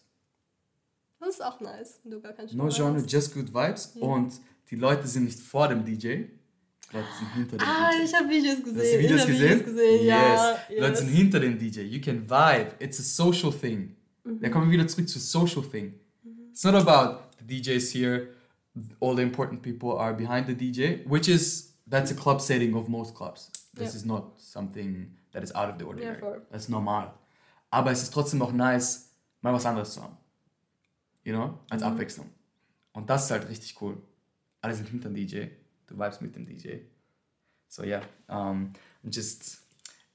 Das 1.20 1.30
ist 1.36 1.42
auch 1.46 1.60
nice, 1.62 2.00
wenn 2.04 2.12
du 2.12 2.20
gar 2.22 2.34
kein 2.34 2.46
No 2.48 2.70
Genre 2.70 2.72
genre, 2.72 2.96
hast. 2.96 3.12
just 3.12 3.34
good 3.34 3.54
vibes. 3.54 3.88
Und 3.98 4.34
die 4.72 4.76
Leute 4.78 5.08
sind 5.08 5.26
nicht 5.26 5.40
vor 5.40 5.68
dem 5.68 5.84
DJ. 5.86 6.08
Die 6.08 6.98
Leute 6.98 7.08
sind 7.20 7.34
hinter 7.34 7.58
dem 7.58 7.68
Ah, 7.68 7.92
DJ. 7.92 8.04
ich 8.04 8.14
habe 8.16 8.30
Videos 8.30 8.64
gesehen. 8.64 8.78
Hast 8.80 8.94
du 8.94 9.00
Videos 9.00 9.22
ich 9.22 9.28
gesehen? 9.28 9.50
Videos 9.60 9.66
gesehen, 9.66 10.06
ja. 10.06 10.52
Yes. 10.70 10.80
Leute 10.80 10.96
sind 10.98 11.08
hinter 11.10 11.40
dem 11.40 11.58
DJ. 11.60 11.82
You 11.82 12.02
can 12.02 12.30
vibe. 12.30 12.72
It's 12.80 13.00
a 13.00 13.04
social 13.04 13.52
thing. 13.54 13.96
Da 14.24 14.50
kommen 14.50 14.68
wir 14.70 14.74
wieder 14.78 14.88
zurück 14.88 15.08
zu 15.10 15.20
social 15.20 15.64
thing. 15.64 15.94
It's 16.52 16.64
not 16.64 16.76
about 16.76 17.24
the 17.40 17.46
DJs 17.62 17.92
here, 17.92 18.28
all 19.00 19.16
the 19.16 19.22
important 19.24 19.62
people 19.62 19.98
are 19.98 20.14
behind 20.14 20.48
the 20.48 20.54
DJ, 20.56 21.04
which 21.10 21.28
is, 21.28 21.74
that's 21.90 22.12
a 22.12 22.16
club 22.16 22.40
setting 22.42 22.74
of 22.76 22.88
most 22.88 23.16
clubs. 23.16 23.50
This 23.74 23.94
Ja. 23.94 23.98
is 24.00 24.06
not 24.06 24.40
something 24.40 25.18
that 25.32 25.44
is 25.44 25.54
out 25.56 25.70
of 25.70 25.78
the 25.80 25.86
ordinary. 25.86 26.20
voll. 26.20 26.42
das 26.52 26.64
ist 26.64 26.70
normal. 26.70 27.14
Aber 27.70 27.92
es 27.92 28.04
ist 28.04 28.14
trotzdem 28.14 28.42
auch 28.42 28.52
nice, 28.52 29.12
mal 29.42 29.54
was 29.54 29.66
anderes 29.66 29.94
zu 29.94 30.04
haben. 30.04 30.18
You 31.24 31.34
know? 31.34 31.58
Als 31.70 31.84
Abwechslung. 31.84 32.30
Und 32.94 33.10
das 33.10 33.26
ist 33.26 33.32
halt 33.32 33.48
richtig 33.50 33.82
cool. 33.82 33.98
Alle 34.62 34.74
sind 34.76 34.90
hinter 34.90 35.10
dem 35.10 35.16
DJ. 35.16 35.48
Du 35.88 35.96
vibes 35.98 36.22
mit 36.22 36.36
dem 36.36 36.46
DJ. 36.46 36.82
So 37.68 37.84
yeah, 37.84 38.04
um, 38.30 38.74
I'm 39.04 39.12
just 39.12 39.62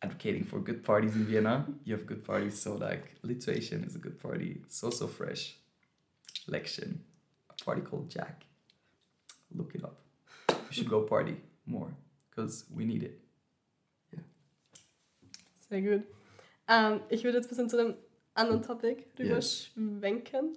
advocating 0.02 0.44
for 0.44 0.60
good 0.62 0.82
parties 0.82 1.14
in 1.14 1.26
Vienna. 1.26 1.66
You 1.84 1.94
have 1.96 2.06
good 2.06 2.22
parties, 2.24 2.60
so 2.60 2.76
like 2.76 3.16
Lituation 3.22 3.84
is 3.84 3.96
a 3.96 3.98
good 3.98 4.18
party. 4.20 4.62
So 4.68 4.90
so 4.90 5.06
fresh. 5.08 5.56
Lection, 6.46 7.00
a 7.50 7.64
party 7.64 7.80
called 7.82 8.08
Jack. 8.10 8.44
Look 9.54 9.74
it 9.74 9.82
up. 9.84 9.98
We 10.48 10.74
should 10.74 10.88
go 10.88 11.02
party 11.02 11.36
more 11.66 11.90
because 12.30 12.66
we 12.70 12.84
need 12.84 13.02
it. 13.02 13.20
Yeah. 14.12 14.22
Sehr 15.68 15.80
gut. 15.82 16.02
Um, 16.68 17.00
ich 17.08 17.24
würde 17.24 17.38
jetzt 17.38 17.46
ein 17.46 17.48
bisschen 17.48 17.68
zu 17.70 17.78
einem 17.78 17.94
anderen 18.34 18.62
Topic 18.62 19.06
Yes. 19.18 19.70
rüberschwenken. 19.76 20.56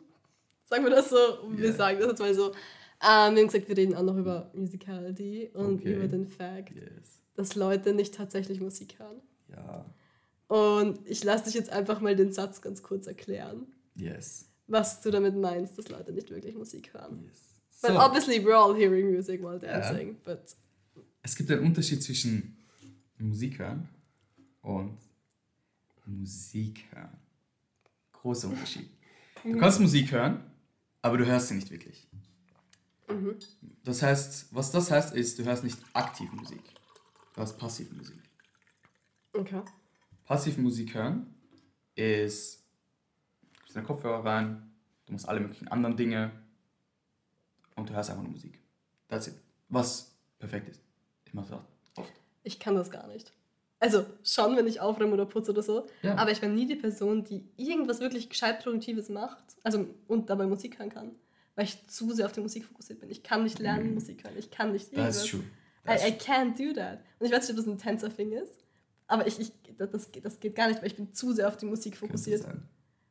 Sagen 0.66 0.84
wir 0.84 0.90
das 0.92 1.10
so? 1.10 1.16
Wir 1.52 1.66
Yeah. 1.70 1.74
sagen 1.78 2.00
das 2.00 2.10
jetzt 2.10 2.20
mal 2.20 2.34
so. 2.36 2.54
Ähm, 3.02 3.36
wir 3.36 3.42
haben 3.42 3.48
gesagt, 3.48 3.68
wir 3.70 3.78
reden 3.78 3.96
auch 3.96 4.04
noch 4.04 4.18
über 4.18 4.52
Musicality 4.54 5.50
und 5.54 5.76
Okay. 5.82 5.96
über 5.96 6.08
den 6.08 6.28
Fact, 6.28 6.76
Yes. 6.76 7.22
dass 7.36 7.56
Leute 7.56 7.94
nicht 7.94 8.14
tatsächlich 8.14 8.60
Musik 8.60 9.00
hören. 9.00 9.22
Ja. 9.50 9.86
Und 10.48 11.00
ich 11.08 11.24
lasse 11.24 11.46
dich 11.46 11.54
jetzt 11.54 11.70
einfach 11.72 12.02
mal 12.02 12.16
den 12.16 12.32
Satz 12.34 12.62
ganz 12.62 12.84
kurz 12.84 13.08
erklären, 13.08 13.68
Yes. 13.96 14.50
was 14.68 15.00
du 15.02 15.12
damit 15.12 15.36
meinst, 15.38 15.78
dass 15.78 15.88
Leute 15.90 16.12
nicht 16.12 16.30
wirklich 16.30 16.56
Musik 16.56 16.94
hören. 16.94 17.24
Yes. 17.26 17.62
But 17.82 17.92
So, 17.92 17.98
obviously 18.00 18.40
we're 18.46 18.56
all 18.58 18.76
hearing 18.76 19.12
music 19.12 19.42
while 19.42 19.60
Ja. 19.66 19.80
dancing, 19.80 20.18
but 20.26 20.56
es 21.22 21.36
gibt 21.36 21.50
einen 21.52 21.64
Unterschied 21.66 22.04
zwischen 22.04 22.58
Musik 23.18 23.60
hören 23.60 23.88
und 24.62 24.98
Musik 26.06 26.84
hören. 26.92 27.18
Großer 28.12 28.50
Unterschied. 28.50 28.90
Du 29.44 29.58
kannst 29.58 29.80
Musik 29.80 30.12
hören, 30.12 30.44
aber 31.02 31.18
du 31.18 31.26
hörst 31.26 31.48
sie 31.48 31.54
nicht 31.56 31.72
wirklich. 31.72 32.08
Das 33.84 34.02
heißt, 34.02 34.54
was 34.54 34.72
das 34.72 34.92
heißt, 34.92 35.16
ist, 35.16 35.40
du 35.40 35.44
hörst 35.44 35.64
nicht 35.64 35.80
aktiv 35.94 36.32
Musik. 36.34 36.62
Du 37.34 37.42
hörst 37.42 37.58
passive 37.58 37.94
Musik. 37.96 38.18
okay. 39.34 39.62
Passive 40.26 40.62
Musik 40.62 40.94
hören 40.94 41.34
ist, 41.96 42.64
du 43.52 43.60
gibst 43.60 43.76
deine 43.76 43.86
Kopfhörer 43.88 44.24
rein, 44.24 44.72
du 45.08 45.14
machst 45.14 45.28
alle 45.28 45.40
möglichen 45.40 45.68
anderen 45.70 45.98
Dinge 45.98 46.32
und 47.76 47.90
du 47.90 47.94
hörst 47.94 48.10
einfach 48.12 48.22
nur 48.22 48.32
Musik. 48.32 48.60
That's 49.08 49.28
it. 49.28 49.34
Was 49.70 50.16
perfekt 50.38 50.70
ist. 50.70 50.82
Ich 51.26 51.34
mache 51.34 51.50
das 51.50 51.60
oft. 51.96 52.14
Ich 52.44 52.60
kann 52.60 52.76
das 52.76 52.92
gar 52.92 53.08
nicht. 53.08 53.34
Also 53.80 54.06
schon, 54.24 54.56
wenn 54.58 54.68
ich 54.68 54.82
aufräume 54.82 55.14
oder 55.14 55.26
putze 55.26 55.52
oder 55.52 55.64
so. 55.64 55.88
Ja. 56.02 56.16
Aber 56.16 56.32
ich 56.32 56.42
bin 56.42 56.54
nie 56.54 56.68
die 56.68 56.76
Person, 56.76 57.24
die 57.24 57.46
irgendwas 57.56 58.02
wirklich 58.02 58.30
gescheit 58.30 58.62
Produktives 58.62 59.10
macht. 59.10 59.44
Also 59.64 59.88
und 60.08 60.30
dabei 60.30 60.46
Musik 60.48 60.80
hören 60.80 60.90
kann. 60.90 61.16
Weil 61.60 61.66
ich 61.66 61.86
zu 61.88 62.14
sehr 62.14 62.26
auf 62.26 62.32
die 62.32 62.40
Musik 62.40 62.64
fokussiert 62.64 63.02
bin. 63.02 63.10
Ich 63.10 63.22
kann 63.22 63.44
nicht 63.44 63.60
lernen, 63.60 63.94
Musik 63.94 64.24
hören. 64.24 64.38
Ich 64.38 64.50
kann 64.50 64.72
nicht 64.72 64.94
irgendwas. 64.94 65.18
That's 65.18 65.30
true. 65.30 65.42
I, 65.42 65.88
That's 65.88 66.08
I 66.08 66.12
can't 66.12 66.56
do 66.58 66.74
that. 66.80 67.00
Und 67.20 67.26
ich 67.26 67.34
weiß 67.34 67.42
nicht, 67.42 67.52
ob 67.52 67.58
das 67.58 67.68
ein 67.68 67.78
Tänzer-Thing 67.78 68.32
ist. 68.32 68.64
Aber 69.08 69.28
ich, 69.28 69.38
ich, 69.42 69.52
das, 69.78 69.90
das, 69.92 70.40
geht- 70.40 70.56
gar 70.56 70.70
nicht, 70.70 70.80
weil 70.80 70.88
ich 70.88 70.96
bin 70.96 71.14
zu 71.14 71.34
sehr 71.34 71.50
auf 71.50 71.58
die 71.58 71.66
Musik 71.66 71.98
fokussiert. 71.98 72.46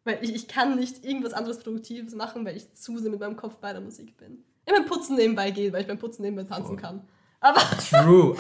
Weil 0.05 0.19
ich, 0.25 0.35
ich 0.35 0.49
kann 0.49 0.77
nicht 0.77 1.05
irgendwas 1.05 1.35
anderes 1.35 1.59
Produktives 1.59 2.15
machen, 2.15 2.47
weil 2.47 2.57
ich 2.57 2.73
zu 2.73 2.97
sehr 2.97 3.11
mit 3.11 3.21
meinem 3.21 3.37
Kopf 3.37 3.57
bei 3.57 3.73
der 3.73 3.83
Musik 3.83 4.17
bin. 4.17 4.43
Ich 4.65 4.73
beim 4.73 4.87
Putzen 4.87 5.17
nebenbei 5.17 5.51
geht, 5.51 5.75
weil 5.75 5.83
ich 5.83 5.87
beim 5.87 5.99
Putzen 5.99 6.23
nebenbei 6.23 6.45
tanzen 6.45 6.69
Voll. 6.69 6.77
kann. 6.79 7.07
Aber 7.41 7.61
True. 7.91 8.35
I, 8.35 8.39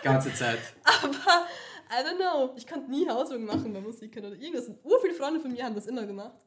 Die 0.00 0.04
ganze 0.04 0.32
Zeit. 0.32 0.60
Aber, 0.84 1.46
I 1.90 2.06
don't 2.06 2.16
know, 2.18 2.52
ich 2.56 2.66
konnte 2.68 2.88
nie 2.88 3.08
Hausübungen 3.08 3.46
machen 3.46 3.72
bei 3.72 3.80
Musik 3.80 4.16
oder 4.16 4.32
irgendwas. 4.32 4.70
Ur 4.84 5.00
viele 5.00 5.14
Freunde 5.14 5.40
von 5.40 5.50
mir 5.52 5.64
haben 5.64 5.74
das 5.74 5.86
immer 5.86 6.06
gemacht. 6.06 6.38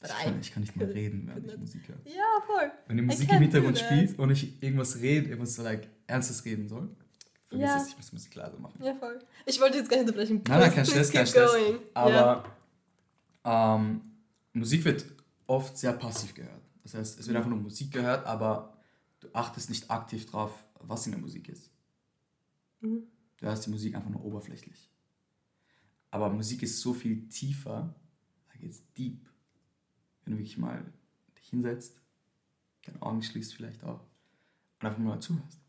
But 0.00 0.10
Ich 0.10 0.16
kann, 0.24 0.40
ich 0.40 0.52
kann 0.52 0.62
nicht 0.62 0.76
mehr 0.76 0.88
reden, 0.94 1.26
während 1.26 1.46
ich 1.50 1.58
Musik 1.58 1.88
höre. 1.88 1.96
Ja, 2.04 2.22
voll. 2.46 2.70
Wenn 2.86 2.96
die 2.98 3.02
Musik 3.02 3.30
im 3.32 3.38
Hintergrund 3.38 3.78
spielt 3.78 4.18
und 4.18 4.30
ich 4.30 4.62
irgendwas 4.62 4.96
rede, 5.00 5.28
irgendwas 5.28 5.54
so 5.54 5.62
like 5.62 5.88
ernstes 6.06 6.44
reden 6.44 6.68
soll, 6.68 6.88
vergiss 7.46 7.66
Ja. 7.68 7.76
es, 7.80 7.88
ich 7.88 7.96
muss 7.96 8.12
Musik 8.12 8.34
leise 8.34 8.58
machen. 8.58 8.82
Ja, 8.82 8.94
voll. 8.94 9.18
Ich 9.46 9.60
wollte 9.60 9.78
jetzt 9.78 9.88
gar 9.88 9.96
nicht 9.96 10.06
unterbrechen. 10.08 10.42
Nein, 10.46 10.60
nein, 10.60 10.72
kein 10.74 10.84
Stress, 10.86 11.10
kein 11.12 11.26
Stress. 11.26 11.52
going. 11.52 11.78
Aber 11.94 12.44
Ja. 13.44 13.76
ähm, 13.76 14.00
Musik 14.52 14.84
wird 14.84 15.06
oft 15.46 15.76
sehr 15.78 15.92
passiv 15.94 16.34
gehört. 16.34 16.62
Das 16.82 16.94
heißt, 16.94 17.18
es 17.18 17.26
wird 17.26 17.36
einfach 17.36 17.50
nur 17.50 17.58
Musik 17.58 17.90
gehört, 17.92 18.26
aber 18.26 18.76
du 19.20 19.28
achtest 19.32 19.70
nicht 19.70 19.90
aktiv 19.90 20.26
drauf, 20.26 20.52
was 20.80 21.06
in 21.06 21.12
der 21.12 21.20
Musik 21.20 21.48
ist. 21.48 21.70
Mhm. 22.80 23.04
Du 23.38 23.46
hörst 23.46 23.66
die 23.66 23.70
Musik 23.70 23.94
einfach 23.94 24.10
nur 24.10 24.24
oberflächlich. 24.24 24.90
Aber 26.10 26.30
Musik 26.30 26.62
ist 26.62 26.80
so 26.80 26.94
viel 26.94 27.28
tiefer, 27.28 27.94
da 28.52 28.58
geht's 28.58 28.82
deep. 28.96 29.26
Wenn 30.26 30.32
du 30.32 30.38
wirklich 30.40 30.58
mal 30.58 30.84
dich 31.38 31.48
hinsetzt, 31.48 32.00
deine 32.84 33.00
Augen 33.00 33.22
schließt 33.22 33.54
vielleicht 33.54 33.84
auch 33.84 34.00
und 34.80 34.86
einfach 34.86 34.98
mal 34.98 35.20
zuhörst. 35.20 35.60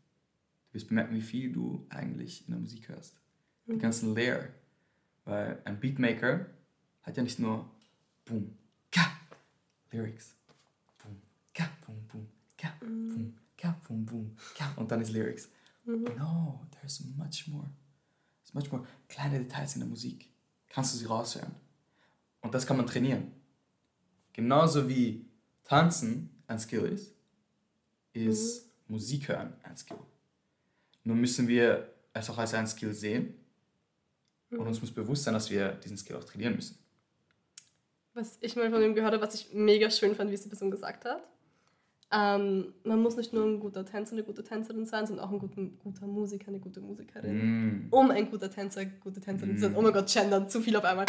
Du 0.68 0.74
wirst 0.74 0.88
bemerken, 0.88 1.14
wie 1.14 1.22
viel 1.22 1.52
du 1.52 1.86
eigentlich 1.88 2.46
in 2.46 2.52
der 2.52 2.60
Musik 2.60 2.88
hörst. 2.88 3.16
Die 3.66 3.78
ganzen 3.78 4.14
Layer. 4.14 4.48
Weil 5.24 5.62
ein 5.64 5.78
Beatmaker 5.78 6.46
hat 7.02 7.16
ja 7.16 7.22
nicht 7.22 7.38
nur 7.38 7.70
Boom, 8.24 8.58
Ka, 8.90 9.06
Lyrics. 9.92 10.34
Boom, 11.02 11.22
Ka, 11.54 11.68
Boom, 11.86 12.06
Boom, 12.08 12.28
Ka, 12.56 12.72
Boom, 12.80 13.34
Ka, 13.56 13.80
Boom, 13.86 14.04
Boom, 14.04 14.36
Ka. 14.56 14.72
Und 14.76 14.90
dann 14.90 15.00
ist 15.00 15.12
Lyrics. 15.12 15.48
No, 15.84 16.66
there's 16.72 17.00
much 17.16 17.46
more. 17.46 17.70
There's 18.42 18.54
much 18.54 18.72
more. 18.72 18.84
Kleine 19.08 19.38
Details 19.38 19.76
in 19.76 19.82
der 19.82 19.88
Musik. 19.88 20.28
Kannst 20.68 20.94
du 20.94 20.98
sie 20.98 21.06
raushören. 21.06 21.54
Und 22.40 22.54
das 22.54 22.66
kann 22.66 22.76
man 22.76 22.86
trainieren. 22.86 23.37
Genauso 24.38 24.88
wie 24.88 25.26
Tanzen 25.64 26.30
ein 26.46 26.60
Skill 26.60 26.84
ist, 26.84 27.12
ist 28.12 28.70
Musik 28.86 29.26
hören 29.26 29.52
ein 29.64 29.76
Skill. 29.76 29.98
Nur 31.02 31.16
müssen 31.16 31.48
wir 31.48 31.92
es 32.12 32.30
auch 32.30 32.38
als 32.38 32.54
ein 32.54 32.68
Skill 32.68 32.94
sehen 32.94 33.34
und 34.52 34.60
uns 34.60 34.80
muss 34.80 34.92
bewusst 34.92 35.24
sein, 35.24 35.34
dass 35.34 35.50
wir 35.50 35.72
diesen 35.72 35.96
Skill 35.96 36.14
auch 36.14 36.24
trainieren 36.24 36.54
müssen. 36.54 36.78
Was 38.14 38.38
ich 38.40 38.54
mal 38.54 38.70
von 38.70 38.80
ihm 38.80 38.94
gehört 38.94 39.12
habe, 39.12 39.26
was 39.26 39.34
ich 39.34 39.52
mega 39.54 39.90
schön 39.90 40.14
fand, 40.14 40.30
wie 40.30 40.34
es 40.34 40.42
die 40.42 40.48
Person 40.48 40.70
gesagt 40.70 41.04
hat. 41.04 41.20
Ähm, 42.10 42.72
man 42.84 43.02
muss 43.02 43.16
nicht 43.16 43.34
nur 43.34 43.44
ein 43.44 43.60
guter 43.60 43.84
Tänzer, 43.84 44.12
eine 44.12 44.22
gute 44.22 44.42
Tänzerin 44.42 44.86
sein, 44.86 45.06
sondern 45.06 45.26
auch 45.26 45.30
ein 45.30 45.38
guten, 45.38 45.78
guter 45.78 46.06
Musiker, 46.06 46.48
eine 46.48 46.58
gute 46.58 46.80
Musikerin. 46.80 47.86
Mm. 47.86 47.88
Um 47.90 48.10
ein 48.10 48.30
guter 48.30 48.50
Tänzer, 48.50 48.86
gute 48.86 49.20
Tänzerin 49.20 49.56
zu 49.56 49.64
sein. 49.64 49.72
Mm. 49.72 49.76
Oh 49.76 49.82
mein 49.82 49.92
Gott, 49.92 50.10
gendern, 50.10 50.48
zu 50.48 50.62
viel 50.62 50.74
auf 50.76 50.84
einmal. 50.84 51.04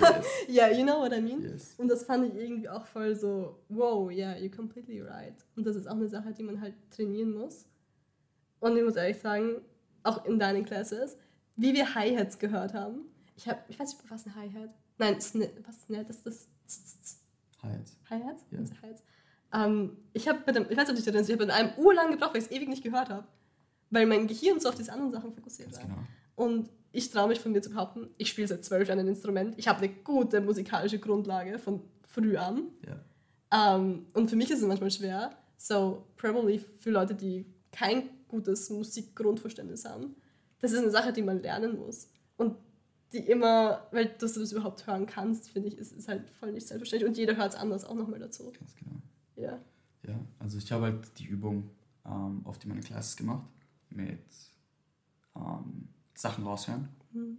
Yes. 0.00 0.26
Ja, 0.48 0.70
you 0.70 0.82
know 0.82 0.98
what 0.98 1.12
I 1.12 1.20
mean? 1.20 1.40
yes. 1.40 1.74
Und 1.78 1.86
das 1.86 2.02
fand 2.02 2.26
ich 2.26 2.34
irgendwie 2.34 2.68
auch 2.68 2.84
voll 2.84 3.14
so, 3.14 3.60
wow, 3.68 4.10
yeah, 4.10 4.34
you're 4.34 4.54
completely 4.54 5.00
right. 5.00 5.34
Und 5.54 5.66
das 5.66 5.76
ist 5.76 5.86
auch 5.86 5.94
eine 5.94 6.08
Sache, 6.08 6.32
die 6.32 6.42
man 6.42 6.60
halt 6.60 6.74
trainieren 6.90 7.32
muss. 7.32 7.66
Und 8.58 8.76
ich 8.76 8.82
muss 8.82 8.96
ehrlich 8.96 9.18
sagen, 9.18 9.60
auch 10.02 10.24
in 10.24 10.40
deinen 10.40 10.64
Classes, 10.64 11.16
wie 11.54 11.74
wir 11.74 11.94
Hi-Hats 11.94 12.40
gehört 12.40 12.74
haben. 12.74 13.02
Ich, 13.36 13.48
hab, 13.48 13.70
ich 13.70 13.78
weiß 13.78 13.98
nicht, 13.98 14.10
was 14.10 14.26
ein 14.26 14.34
Hi-Hat? 14.34 14.70
Nein, 14.98 15.16
was 15.16 15.82
Snare, 15.82 16.04
das 16.04 16.16
ist 16.16 16.26
das. 16.26 17.20
Hi-Hats? 18.10 18.44
Ja. 18.50 18.58
Also 18.58 18.74
Hi-Hats. 18.82 19.02
Ähm, 19.54 19.96
ich 20.12 20.28
habe 20.28 20.38
ich 20.46 20.76
weiß 20.76 20.88
nicht, 20.88 21.08
ob 21.08 21.14
ich 21.14 21.32
habe 21.32 21.44
in 21.44 21.50
einem 21.50 21.70
urlang 21.78 22.10
gebraucht, 22.10 22.34
weil 22.34 22.40
ich 22.40 22.46
es 22.48 22.52
ewig 22.52 22.68
nicht 22.68 22.82
gehört 22.82 23.08
habe. 23.08 23.26
Weil 23.90 24.06
mein 24.06 24.26
Gehirn 24.26 24.58
so 24.60 24.68
auf 24.68 24.74
diese 24.74 24.92
anderen 24.92 25.12
Sachen 25.12 25.32
fokussiert 25.32 25.72
war. 25.72 25.82
genau. 25.82 25.98
Und 26.34 26.68
ich 26.90 27.10
traue 27.10 27.28
mich 27.28 27.40
von 27.40 27.52
mir 27.52 27.62
zu 27.62 27.70
behaupten, 27.70 28.08
ich 28.18 28.28
spiele 28.28 28.48
seit 28.48 28.64
zwölf 28.64 28.88
Jahren 28.88 29.00
ein 29.00 29.08
Instrument. 29.08 29.54
Ich 29.56 29.68
habe 29.68 29.78
eine 29.78 29.88
gute 29.88 30.40
musikalische 30.40 30.98
Grundlage 30.98 31.58
von 31.58 31.82
früh 32.06 32.36
an. 32.36 32.68
Ja. 32.86 33.76
Ähm, 33.76 34.06
und 34.12 34.28
für 34.28 34.36
mich 34.36 34.50
ist 34.50 34.60
es 34.60 34.66
manchmal 34.66 34.90
schwer. 34.90 35.36
So, 35.56 36.06
probably 36.16 36.58
für 36.58 36.90
Leute, 36.90 37.14
die 37.14 37.46
kein 37.72 38.10
gutes 38.28 38.70
Musikgrundverständnis 38.70 39.84
haben. 39.84 40.16
Das 40.60 40.72
ist 40.72 40.78
eine 40.78 40.90
Sache, 40.90 41.12
die 41.12 41.22
man 41.22 41.42
lernen 41.42 41.78
muss. 41.78 42.08
Und 42.36 42.56
die 43.12 43.18
immer, 43.18 43.86
weil 43.92 44.06
dass 44.18 44.34
du 44.34 44.40
das 44.40 44.52
überhaupt 44.52 44.86
hören 44.86 45.06
kannst, 45.06 45.50
finde 45.50 45.68
ich, 45.68 45.78
ist, 45.78 45.92
ist 45.92 46.08
halt 46.08 46.28
voll 46.30 46.52
nicht 46.52 46.66
selbstverständlich. 46.66 47.08
Und 47.08 47.16
jeder 47.16 47.36
hört 47.36 47.54
es 47.54 47.58
anders 47.58 47.84
auch 47.84 47.94
nochmal 47.94 48.18
dazu. 48.18 48.52
Ganz 48.58 48.74
genau. 48.74 48.96
Ja. 49.36 49.60
Ja, 50.06 50.20
also 50.38 50.58
ich 50.58 50.70
habe 50.70 50.84
halt 50.84 51.18
die 51.18 51.26
Übung 51.26 51.70
ähm, 52.04 52.42
oft 52.44 52.62
in 52.64 52.70
meinen 52.70 52.82
Classes 52.82 53.16
gemacht 53.16 53.46
mit 53.90 54.20
ähm, 55.34 55.88
Sachen 56.14 56.44
raushören. 56.44 56.88
Mhm. 57.12 57.38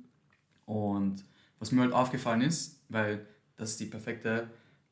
Und 0.66 1.24
was 1.60 1.72
mir 1.72 1.82
halt 1.82 1.94
aufgefallen 1.94 2.42
ist, 2.42 2.82
weil 2.90 3.26
das 3.56 3.72
ist 3.72 3.80
die 3.80 3.86
perfekte 3.86 4.50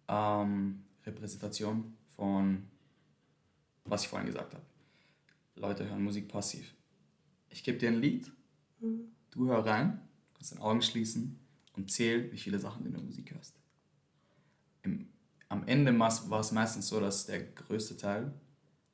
ähm, 0.07 0.83
Repräsentation 1.05 1.95
von 2.15 2.63
was 3.85 4.03
ich 4.03 4.07
vorhin 4.07 4.27
gesagt 4.27 4.53
habe. 4.53 4.65
Leute 5.55 5.87
hören 5.89 6.03
Musik 6.03 6.27
passiv. 6.29 6.73
Ich 7.49 7.63
gebe 7.63 7.77
dir 7.77 7.89
ein 7.89 7.99
Lied, 8.01 8.31
Mhm. 8.79 9.11
du 9.31 9.47
hör 9.47 9.65
rein, 9.65 10.01
kannst 10.33 10.51
deine 10.51 10.61
Augen 10.61 10.81
schließen 10.81 11.39
und 11.73 11.91
zähl, 11.91 12.31
wie 12.31 12.37
viele 12.37 12.59
Sachen 12.59 12.83
du 12.83 12.87
in 12.89 12.95
der 12.95 13.03
Musik 13.03 13.33
hörst. 13.33 13.55
Im, 14.83 15.07
am 15.53 15.67
Ende 15.67 15.97
war 15.99 16.39
es 16.39 16.51
meistens 16.51 16.87
so, 16.87 16.99
dass 16.99 17.27
der 17.27 17.43
größte 17.43 17.95
Teil 17.95 18.33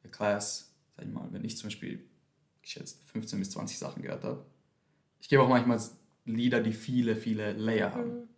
der 0.03 0.11
Class, 0.11 0.75
sag 0.95 1.05
ich 1.05 1.11
mal, 1.11 1.31
wenn 1.31 1.45
ich 1.45 1.57
zum 1.57 1.67
Beispiel 1.67 2.05
geschätzt 2.61 3.01
15 3.05 3.39
bis 3.39 3.51
20 3.51 3.77
Sachen 3.77 4.03
gehört 4.03 4.25
habe, 4.25 4.45
ich 5.21 5.29
gebe 5.29 5.41
auch 5.41 5.49
manchmal 5.49 5.79
Lieder, 6.25 6.61
die 6.61 6.73
viele, 6.73 7.15
viele 7.15 7.53
Layer 7.53 7.93
haben. 7.93 8.09
Mhm. 8.09 8.29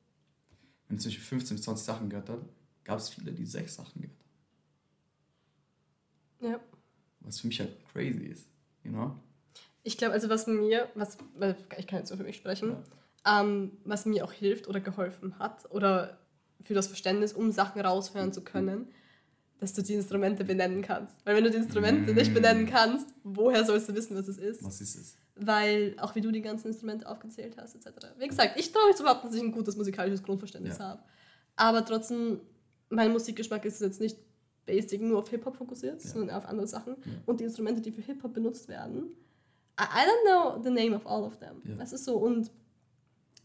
Wenn 0.88 0.98
ich 0.98 1.02
zum 1.02 1.10
Beispiel 1.10 1.26
15 1.26 1.58
bis 1.58 1.64
20 1.66 1.86
Sachen 1.86 2.10
gehört 2.10 2.30
habe, 2.30 2.48
gab 2.84 3.00
es 3.00 3.10
viele, 3.10 3.32
die 3.34 3.46
sechs 3.46 3.76
Sachen 3.76 4.02
gehört 4.02 4.20
haben. 6.40 6.52
Ja. 6.52 6.60
Was 7.22 7.40
für 7.40 7.48
mich 7.48 7.60
halt 7.60 7.72
crazy 7.92 8.26
ist, 8.26 8.48
you 8.84 8.92
know? 8.92 9.16
Ich 9.84 9.98
glaube, 9.98 10.14
also 10.14 10.30
was 10.30 10.46
mir, 10.46 10.90
was, 10.94 11.18
ich 11.78 11.88
kann 11.88 12.00
jetzt 12.00 12.10
nur 12.10 12.18
für 12.18 12.24
mich 12.24 12.38
sprechen, 12.38 12.76
ähm, 13.26 13.72
was 13.84 14.06
mir 14.06 14.24
auch 14.24 14.32
hilft 14.32 14.68
oder 14.68 14.80
geholfen 14.80 15.40
hat 15.40 15.70
oder 15.72 16.20
für 16.64 16.74
das 16.74 16.88
Verständnis, 16.88 17.34
um 17.34 17.52
Sachen 17.52 17.82
raushören 17.82 18.34
zu 18.34 18.42
können, 18.44 18.88
dass 19.60 19.74
du 19.74 19.82
die 19.84 19.94
Instrumente 19.94 20.44
benennen 20.44 20.82
kannst. 20.82 21.16
Weil 21.26 21.36
wenn 21.36 21.44
du 21.44 21.52
die 21.52 21.58
Instrumente 21.58 22.12
Mm. 22.12 22.16
nicht 22.16 22.34
benennen 22.34 22.66
kannst, 22.66 23.08
woher 23.24 23.64
sollst 23.66 23.90
du 23.90 23.94
wissen, 23.96 24.16
was 24.18 24.28
es 24.28 24.38
ist? 24.38 24.64
Was 24.64 24.82
ist 24.82 24.96
es? 24.96 25.18
Weil, 25.36 25.96
auch 26.00 26.16
wie 26.16 26.22
du 26.22 26.32
die 26.32 26.42
ganzen 26.42 26.68
Instrumente 26.68 27.08
aufgezählt 27.08 27.58
hast, 27.58 27.76
etc. 27.76 28.08
Wie 28.18 28.28
gesagt, 28.28 28.60
ich 28.60 28.72
traue 28.72 28.88
mich 28.88 28.96
zu 28.96 29.04
behaupten, 29.04 29.28
dass 29.28 29.36
ich 29.36 29.42
ein 29.44 29.52
gutes 29.52 29.76
musikalisches 29.78 30.24
Grundverständnis 30.24 30.78
Ja. 30.80 30.86
habe. 30.90 31.04
Aber 31.56 31.86
trotzdem, 31.86 32.40
mein 32.90 33.12
Musikgeschmack 33.12 33.64
ist 33.66 33.82
jetzt 33.82 34.02
nicht 34.02 34.18
basic 34.66 35.02
nur 35.02 35.20
auf 35.20 35.30
Hip-Hop 35.30 35.56
fokussiert, 35.56 36.04
Ja. 36.04 36.10
sondern 36.10 36.36
auf 36.36 36.46
andere 36.46 36.68
Sachen. 36.68 36.96
Ja. 37.06 37.12
Und 37.26 37.40
die 37.40 37.44
Instrumente, 37.44 37.82
die 37.82 37.92
für 37.92 38.02
Hip-Hop 38.02 38.34
benutzt 38.34 38.68
werden, 38.68 39.12
I, 39.80 39.84
don't 39.84 40.26
know 40.26 40.62
the 40.64 40.70
name 40.70 40.96
of 40.96 41.06
all 41.08 41.24
of 41.24 41.38
them. 41.38 41.62
Ja. 41.66 41.76
Das 41.76 41.94
ist 41.94 42.06
so. 42.06 42.18
Und 42.18 42.52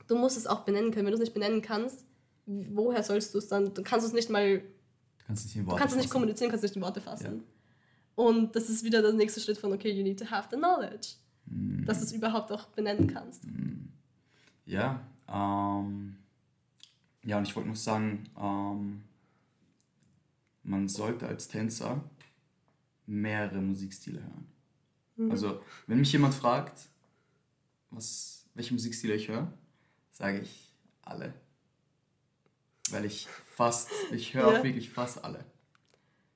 du 0.07 0.17
musst 0.17 0.37
es 0.39 0.47
auch 0.47 0.61
benennen 0.61 0.91
können. 0.93 1.05
Wenn 1.07 1.13
du 1.13 1.17
es 1.19 1.21
nicht 1.21 1.35
benennen 1.35 1.61
kannst, 1.63 2.06
woher 2.47 3.03
sollst 3.03 3.35
du 3.35 3.39
es 3.39 3.49
dann? 3.49 3.75
Du 3.75 3.83
kannst 3.83 4.07
es 4.07 4.13
nicht 4.13 4.31
mal, 4.31 4.59
Du 4.61 5.25
kannst 5.27 5.43
es 5.45 5.47
nicht 5.49 5.57
in 5.57 5.65
du 5.65 5.71
Worte 5.71 5.81
kannst 5.81 5.93
es 5.93 5.97
nicht 5.97 6.07
fassen. 6.07 6.13
kommunizieren, 6.13 6.51
kannst 6.51 6.65
es 6.65 6.71
nicht 6.71 6.77
in 6.77 6.83
Worte 6.83 7.01
fassen. 7.01 7.43
Und 8.15 8.55
das 8.57 8.71
ist 8.71 8.83
wieder 8.85 9.03
der 9.03 9.13
nächste 9.13 9.41
Schritt 9.41 9.59
von, 9.59 9.73
okay, 9.73 9.91
you 9.91 10.03
need 10.03 10.19
to 10.19 10.25
have 10.31 10.49
the 10.51 10.57
knowledge, 10.57 11.15
Mm. 11.49 11.85
dass 11.85 11.99
du 11.99 12.05
es 12.07 12.13
überhaupt 12.13 12.51
auch 12.51 12.67
benennen 12.69 13.07
kannst. 13.07 13.45
Ja, 14.65 15.01
ähm, 15.29 16.17
ja, 17.25 17.39
und 17.39 17.47
ich 17.47 17.55
wollte 17.55 17.69
noch 17.69 17.77
sagen, 17.77 18.25
ähm, 18.41 19.03
man 20.65 20.89
sollte 20.89 21.27
als 21.29 21.47
Tänzer 21.47 22.03
mehrere 23.07 23.61
Musikstile 23.61 24.21
hören. 24.21 24.47
Mhm. 25.17 25.31
Also, 25.31 25.61
wenn 25.87 25.99
mich 26.01 26.11
jemand 26.13 26.35
fragt, 26.35 26.89
was, 27.91 28.45
welche 28.55 28.75
Musikstile 28.75 29.15
ich 29.15 29.29
höre, 29.29 29.47
sage 30.11 30.41
ich 30.41 30.73
alle. 31.03 31.33
Weil 32.91 33.05
ich 33.07 33.27
fast, 33.55 33.89
ich 34.13 34.35
höre 34.35 34.53
Ja. 34.53 34.59
auch 34.61 34.65
wirklich 34.65 34.91
fast 34.91 35.25
alle. 35.25 35.45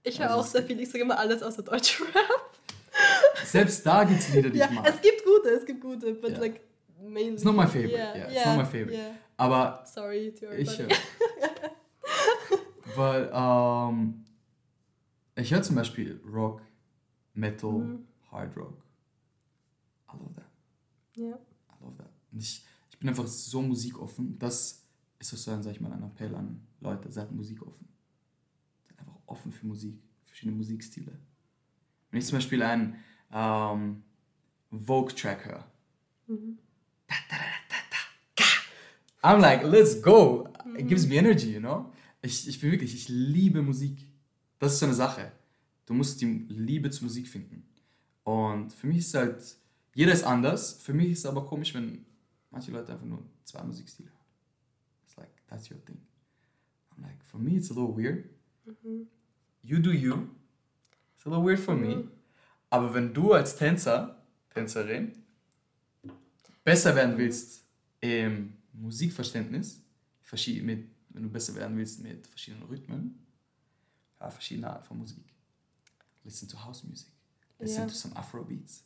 Ich 0.02 0.18
höre 0.18 0.30
Also 0.30 0.40
auch 0.40 0.46
sehr 0.46 0.62
viel, 0.64 0.80
ich 0.80 0.88
sage 0.88 1.02
immer 1.02 1.18
alles 1.18 1.42
außer 1.42 1.62
Deutschrap. 1.62 2.08
Selbst 3.44 3.84
da 3.86 4.04
gibt 4.04 4.20
es 4.20 4.32
Lieder, 4.34 4.50
die 4.50 4.58
Ja, 4.58 4.66
ich 4.66 4.70
mag. 4.72 4.88
es 4.88 5.00
gibt 5.00 5.24
gute, 5.24 5.48
es 5.50 5.64
gibt 5.66 5.80
gute, 5.80 6.14
but 6.14 6.30
Ja. 6.32 6.38
like 6.38 6.60
mainly. 7.00 7.34
It's 7.34 7.44
not 7.44 7.54
my 7.54 7.66
favorite, 7.66 7.92
Yeah, 7.92 8.16
yeah, 8.16 8.24
it's 8.26 8.34
yeah, 8.34 8.56
not 8.56 8.64
my 8.64 8.70
favorite. 8.70 8.96
yeah. 8.96 9.14
Aber 9.36 9.84
Sorry 9.86 10.34
to 10.34 10.50
Ich 10.52 10.78
höre. 10.78 10.88
Weil, 12.96 13.30
ähm, 13.32 14.24
ich 15.36 15.52
höre 15.52 15.62
zum 15.62 15.76
Beispiel 15.76 16.20
Rock, 16.30 16.60
Metal, 17.34 17.70
Mhm. 17.70 18.06
Hard 18.30 18.56
Rock. 18.56 18.82
I 20.12 20.16
love 20.18 20.34
that. 20.34 20.44
Ja. 21.14 21.28
I 21.28 21.84
love 21.84 21.96
that. 21.98 22.10
Und 22.32 22.42
ich, 22.42 22.64
ich 22.90 22.98
bin 22.98 23.08
einfach 23.08 23.26
so 23.26 23.62
musikoffen. 23.62 24.38
Das 24.38 24.79
ist 25.20 25.42
so 25.42 25.50
ein, 25.50 25.62
sag 25.62 25.72
ich 25.72 25.80
mal, 25.80 25.92
ein 25.92 26.02
Appell 26.02 26.34
an 26.34 26.60
Leute, 26.80 27.10
seid 27.12 27.30
musikoffen. 27.32 27.88
Seid 28.88 28.98
einfach 29.00 29.18
offen 29.26 29.52
für 29.52 29.66
Musik, 29.66 29.98
verschiedene 30.24 30.56
Musikstile. 30.56 31.18
Wenn 32.10 32.20
ich 32.20 32.26
zum 32.26 32.38
Beispiel 32.38 32.62
einen 32.62 32.96
ähm, 33.32 34.02
Vogue-Track 34.70 35.44
höre, 35.46 35.70
Mhm. 36.30 36.58
I'm 39.22 39.40
like, 39.40 39.64
let's 39.64 40.00
go. 40.00 40.48
It 40.78 40.86
gives 40.86 41.06
me 41.06 41.16
energy, 41.16 41.52
you 41.52 41.60
know? 41.60 41.92
Ich, 42.22 42.48
ich 42.48 42.60
bin 42.60 42.70
wirklich, 42.70 42.94
ich 42.94 43.08
liebe 43.08 43.62
Musik. 43.62 44.06
Das 44.58 44.74
ist 44.74 44.78
so 44.78 44.86
eine 44.86 44.94
Sache. 44.94 45.32
Du 45.86 45.94
musst 45.94 46.20
die 46.20 46.46
Liebe 46.48 46.90
zur 46.90 47.04
Musik 47.04 47.26
finden. 47.28 47.66
Und 48.22 48.72
für 48.72 48.86
mich 48.86 48.98
ist 48.98 49.14
halt, 49.14 49.56
jeder 49.94 50.12
ist 50.12 50.22
anders. 50.22 50.74
Für 50.80 50.94
mich 50.94 51.10
ist 51.10 51.18
es 51.20 51.26
aber 51.26 51.44
komisch, 51.44 51.74
wenn 51.74 52.04
manche 52.50 52.70
Leute 52.70 52.92
einfach 52.92 53.06
nur 53.06 53.26
zwei 53.44 53.62
Musikstile 53.64 54.08
hören. 54.08 54.19
That's 55.50 55.68
your 55.68 55.78
thing. 55.84 55.98
I'm 56.96 57.02
like, 57.02 57.22
for 57.24 57.38
me 57.38 57.56
it's 57.56 57.70
a 57.70 57.74
little 57.74 57.92
weird. 57.94 58.30
You 59.62 59.78
do 59.78 59.92
you. 59.92 60.30
It's 61.16 61.26
a 61.26 61.28
little 61.28 61.44
weird 61.44 61.60
for 61.60 61.74
me. 61.76 62.08
Aber 62.70 62.94
wenn 62.94 63.12
du 63.12 63.32
als 63.34 63.56
Tänzer, 63.56 64.22
Tänzerin, 64.50 65.12
besser 66.64 66.94
werden 66.94 67.18
willst 67.18 67.64
im 68.00 68.54
Musikverständnis, 68.72 69.82
mit, 70.62 70.88
wenn 71.10 71.22
du 71.24 71.28
besser 71.28 71.54
werden 71.56 71.76
willst 71.76 72.00
mit 72.02 72.26
verschiedenen 72.26 72.62
Rhythmen, 72.68 73.26
ja, 74.20 74.30
verschiedene 74.30 74.70
Arten 74.70 74.84
von 74.84 74.98
Musik. 74.98 75.24
Listen 76.22 76.48
to 76.48 76.56
House 76.64 76.84
Music. 76.84 77.08
Listen 77.58 77.80
Ja. 77.80 77.86
to 77.86 77.94
some 77.94 78.14
Afro 78.16 78.44
Beats. 78.44 78.84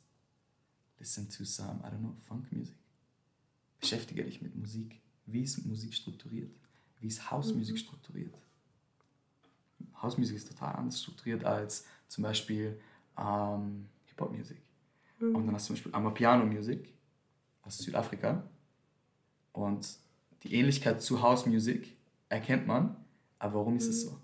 Listen 0.99 1.29
to 1.29 1.45
some, 1.45 1.81
I 1.85 1.91
don't 1.91 1.99
know, 2.01 2.17
Funk 2.23 2.51
Music. 2.51 2.77
Beschäftige 3.81 4.25
dich 4.25 4.41
mit 4.41 4.55
Musik. 4.57 5.01
Wie 5.27 5.43
ist 5.43 5.65
Musik 5.67 5.95
strukturiert? 5.95 6.51
Wie 7.01 7.07
ist 7.09 7.31
House 7.31 7.53
Music 7.55 7.79
strukturiert? 7.79 8.35
House 10.01 10.19
Music 10.19 10.37
ist 10.37 10.49
total 10.49 10.75
anders 10.77 11.01
strukturiert 11.01 11.45
als 11.45 11.87
zum 12.09 12.23
Beispiel 12.25 12.79
ähm, 13.19 13.89
Hip-Hop 14.07 14.33
Music. 14.33 14.59
Und 15.21 15.47
dann 15.47 15.55
hast 15.55 15.65
du 15.65 15.75
zum 15.75 15.77
Beispiel 15.77 15.95
Amapiano 15.95 16.45
Music 16.45 16.93
aus 17.63 17.79
Südafrika. 17.79 18.43
Und 19.53 19.87
die 20.43 20.55
Ähnlichkeit 20.55 21.01
zu 21.01 21.23
House 21.23 21.47
Music 21.47 21.97
erkennt 22.29 22.67
man. 22.67 22.97
Aber 23.39 23.55
warum 23.61 23.77
ist 23.77 23.89
es 23.89 24.03
so? 24.03 24.19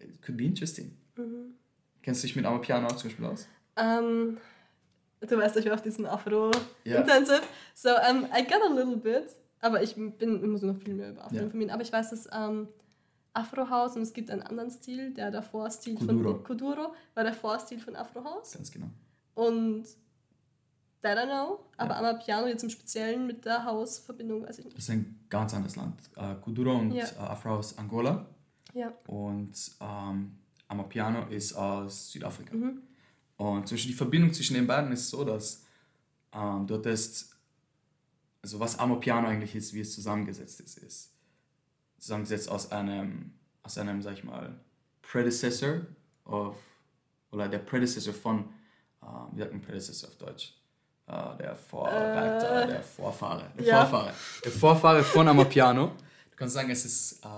it 0.00 0.20
could 0.22 0.36
be 0.36 0.44
interesting. 0.44 0.96
Mhm. 1.16 1.54
Kennst 2.02 2.22
du 2.22 2.26
dich 2.26 2.36
mit 2.36 2.44
Amapiano 2.44 2.86
auch 2.88 2.96
zum 2.96 3.08
Beispiel 3.10 3.24
aus? 3.26 3.46
Ähm, 3.76 4.38
du 5.20 5.36
weißt, 5.38 5.56
ich 5.56 5.66
war 5.66 5.74
auf 5.74 5.82
diesem 5.82 6.06
Afro 6.06 6.50
Ja. 6.84 7.00
Intensive. 7.00 7.42
So, 7.74 7.90
um, 7.90 8.24
I 8.36 8.42
got 8.44 8.60
a 8.62 8.72
little 8.72 8.96
bit, 8.96 9.28
aber 9.64 9.82
ich 9.82 9.94
bin, 9.96 10.12
ich 10.42 10.48
muss 10.48 10.62
noch 10.62 10.76
viel 10.76 10.94
mehr 10.94 11.10
über 11.10 11.24
Afro 11.24 11.36
Ja. 11.36 11.42
informieren. 11.42 11.70
Aber 11.70 11.82
ich 11.82 11.92
weiß, 11.92 12.10
dass 12.10 12.28
ähm, 12.32 12.68
Afro 13.32 13.68
House 13.68 13.96
und 13.96 14.02
es 14.02 14.12
gibt 14.12 14.30
einen 14.30 14.42
anderen 14.42 14.70
Stil, 14.70 15.12
der 15.12 15.30
davor 15.30 15.70
Stil 15.70 15.94
Kuduro. 15.96 16.34
von 16.34 16.44
Kuduro 16.44 16.94
war 17.14 17.24
der 17.24 17.32
Vorstil 17.34 17.78
von 17.80 17.96
Afro 17.96 18.22
House. 18.24 18.52
Ganz 18.52 18.70
genau. 18.70 18.88
Und 19.34 19.84
that 21.02 21.18
I 21.18 21.26
know, 21.26 21.60
aber 21.76 21.94
Ja. 21.94 21.98
Amapiano 21.98 22.46
jetzt 22.46 22.62
im 22.62 22.70
Speziellen 22.70 23.26
mit 23.26 23.44
der 23.44 23.64
Hausverbindung 23.64 24.42
weiß 24.46 24.58
ich 24.58 24.64
nicht. 24.66 24.76
Das 24.76 24.84
ist 24.84 24.90
ein 24.90 25.18
ganz 25.28 25.52
anderes 25.54 25.76
Land. 25.76 25.94
Äh, 26.16 26.34
Kuduro 26.36 26.76
und 26.78 26.92
Ja. 26.92 27.04
äh, 27.04 27.18
Afro 27.18 27.56
aus 27.56 27.76
Angola 27.76 28.26
Ja. 28.72 28.92
und 29.08 29.52
ähm, 29.80 30.38
Amapiano 30.68 31.26
ist 31.28 31.52
aus 31.54 32.10
Südafrika. 32.12 32.54
Mhm. 32.54 32.82
Und 33.36 33.66
zum 33.68 33.74
Beispiel 33.76 33.90
die 33.92 33.96
Verbindung 33.96 34.32
zwischen 34.32 34.54
den 34.54 34.66
beiden 34.66 34.92
ist 34.92 35.10
so, 35.10 35.24
dass 35.24 35.64
ähm, 36.32 36.66
dort 36.66 36.86
ist, 36.86 37.33
also 38.44 38.60
was 38.60 38.78
Amapiano 38.78 39.26
eigentlich 39.26 39.54
ist, 39.54 39.72
wie 39.72 39.80
es 39.80 39.94
zusammengesetzt 39.94 40.60
ist, 40.60 40.76
ist 40.76 41.12
zusammengesetzt 41.98 42.50
aus 42.50 42.70
einem, 42.70 43.32
aus 43.62 43.78
einem, 43.78 44.02
sag 44.02 44.12
ich 44.12 44.24
mal, 44.24 44.54
Predecessor 45.00 45.80
of, 46.26 46.54
oder 47.30 47.48
der 47.48 47.60
Predecessor 47.60 48.12
von, 48.12 48.40
ähm, 49.02 49.08
wie 49.32 49.40
sagt 49.40 49.52
man 49.52 49.62
Predecessor 49.62 50.10
auf 50.10 50.16
Deutsch? 50.16 50.52
Äh, 51.06 51.38
der 51.38 51.56
Vorreiter, 51.56 52.64
Äh, 52.64 52.66
der 52.66 52.82
Vorfahre, 52.82 53.50
der 53.56 53.64
ja. 53.64 53.80
Vorfahre. 53.80 54.14
Der 54.44 54.52
Vorfahre 54.52 55.02
von 55.02 55.26
Amapiano. 55.26 55.92
Du 56.30 56.36
kannst 56.36 56.52
sagen, 56.52 56.68
es 56.68 56.84
ist 56.84 57.24
äh, 57.24 57.28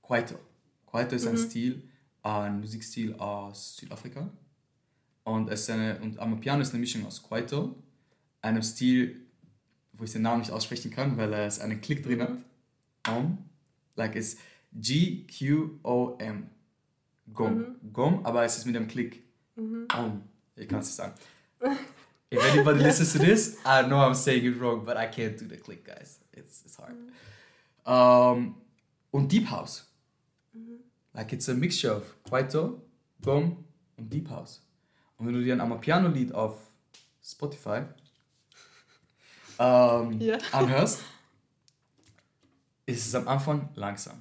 Kwaito. 0.00 0.36
Kwaito 0.86 1.16
ist 1.16 1.26
ein 1.26 1.36
Stil, 1.38 1.82
äh, 2.22 2.28
ein 2.28 2.60
Musikstil 2.60 3.14
aus 3.14 3.78
Südafrika. 3.78 4.28
Und, 5.24 5.50
es 5.50 5.62
ist 5.62 5.70
eine, 5.70 5.98
und 6.00 6.20
Amapiano 6.20 6.62
ist 6.62 6.70
eine 6.70 6.78
Mischung 6.78 7.04
aus 7.04 7.20
Kwaito, 7.20 7.74
einem 8.40 8.62
Stil, 8.62 9.26
wo 10.02 10.04
ich 10.04 10.12
den 10.12 10.22
Namen 10.22 10.40
nicht 10.40 10.50
aussprechen 10.50 10.90
kann, 10.90 11.16
weil 11.16 11.32
es 11.32 11.60
einen 11.60 11.80
Klick 11.80 12.02
drin 12.02 12.22
hat. 12.22 12.32
Om. 13.08 13.38
Like 13.94 14.16
it's 14.16 14.36
G-Q-O-M. 14.74 16.50
Gom. 17.32 17.76
Gom, 17.92 18.26
aber 18.26 18.42
es 18.42 18.58
ist 18.58 18.66
mit 18.66 18.74
einem 18.74 18.88
Klick. 18.88 19.22
Om. 19.56 20.22
Ich 20.56 20.66
kann 20.66 20.80
es 20.80 20.86
nicht 20.86 20.96
sagen. 20.96 21.14
If 22.32 22.52
anybody 22.52 22.80
listens 22.82 23.12
to 23.12 23.20
this, 23.20 23.58
I 23.64 23.84
know 23.84 23.98
I'm 23.98 24.16
saying 24.16 24.44
it 24.44 24.60
wrong, 24.60 24.84
but 24.84 24.96
I 24.96 25.06
can't 25.06 25.38
do 25.38 25.46
the 25.46 25.56
click, 25.56 25.84
guys. 25.84 26.18
It's, 26.32 26.64
it's 26.64 26.76
hard. 26.76 26.96
Um, 27.86 28.56
und 29.12 29.30
Deep 29.30 29.48
House. 29.52 29.86
Like 31.14 31.32
it's 31.32 31.48
a 31.48 31.54
mixture 31.54 31.94
of 31.94 32.12
Kwaito, 32.24 32.80
Gom 33.22 33.64
und 33.96 34.12
Deep 34.12 34.28
House. 34.30 34.62
Und 35.16 35.28
wenn 35.28 35.34
du 35.34 35.44
dir 35.44 35.52
ein 35.52 35.60
Amapiano-Lied 35.60 36.32
auf 36.32 36.56
Spotify 37.22 37.82
ähm, 39.62 40.20
Ja. 40.20 40.38
anhörst, 40.52 41.02
ist 42.86 43.06
es 43.06 43.14
am 43.14 43.28
Anfang 43.28 43.70
langsam. 43.74 44.20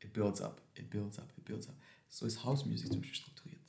It 0.00 0.12
builds 0.12 0.40
up, 0.40 0.60
it 0.74 0.88
builds 0.90 1.18
up, 1.18 1.28
it 1.36 1.44
builds 1.44 1.68
up. 1.68 1.74
So 2.08 2.26
ist 2.26 2.44
House 2.44 2.64
Music 2.64 2.88
zum 2.90 3.00
Beispiel 3.00 3.16
strukturiert. 3.16 3.60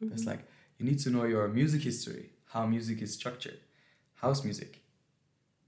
It's 0.00 0.24
like, 0.24 0.44
you 0.78 0.84
need 0.86 1.02
to 1.02 1.10
know 1.10 1.24
your 1.24 1.48
music 1.48 1.82
history, 1.82 2.30
how 2.52 2.66
music 2.66 3.00
is 3.02 3.14
structured. 3.14 3.60
House 4.22 4.44
Music, 4.44 4.80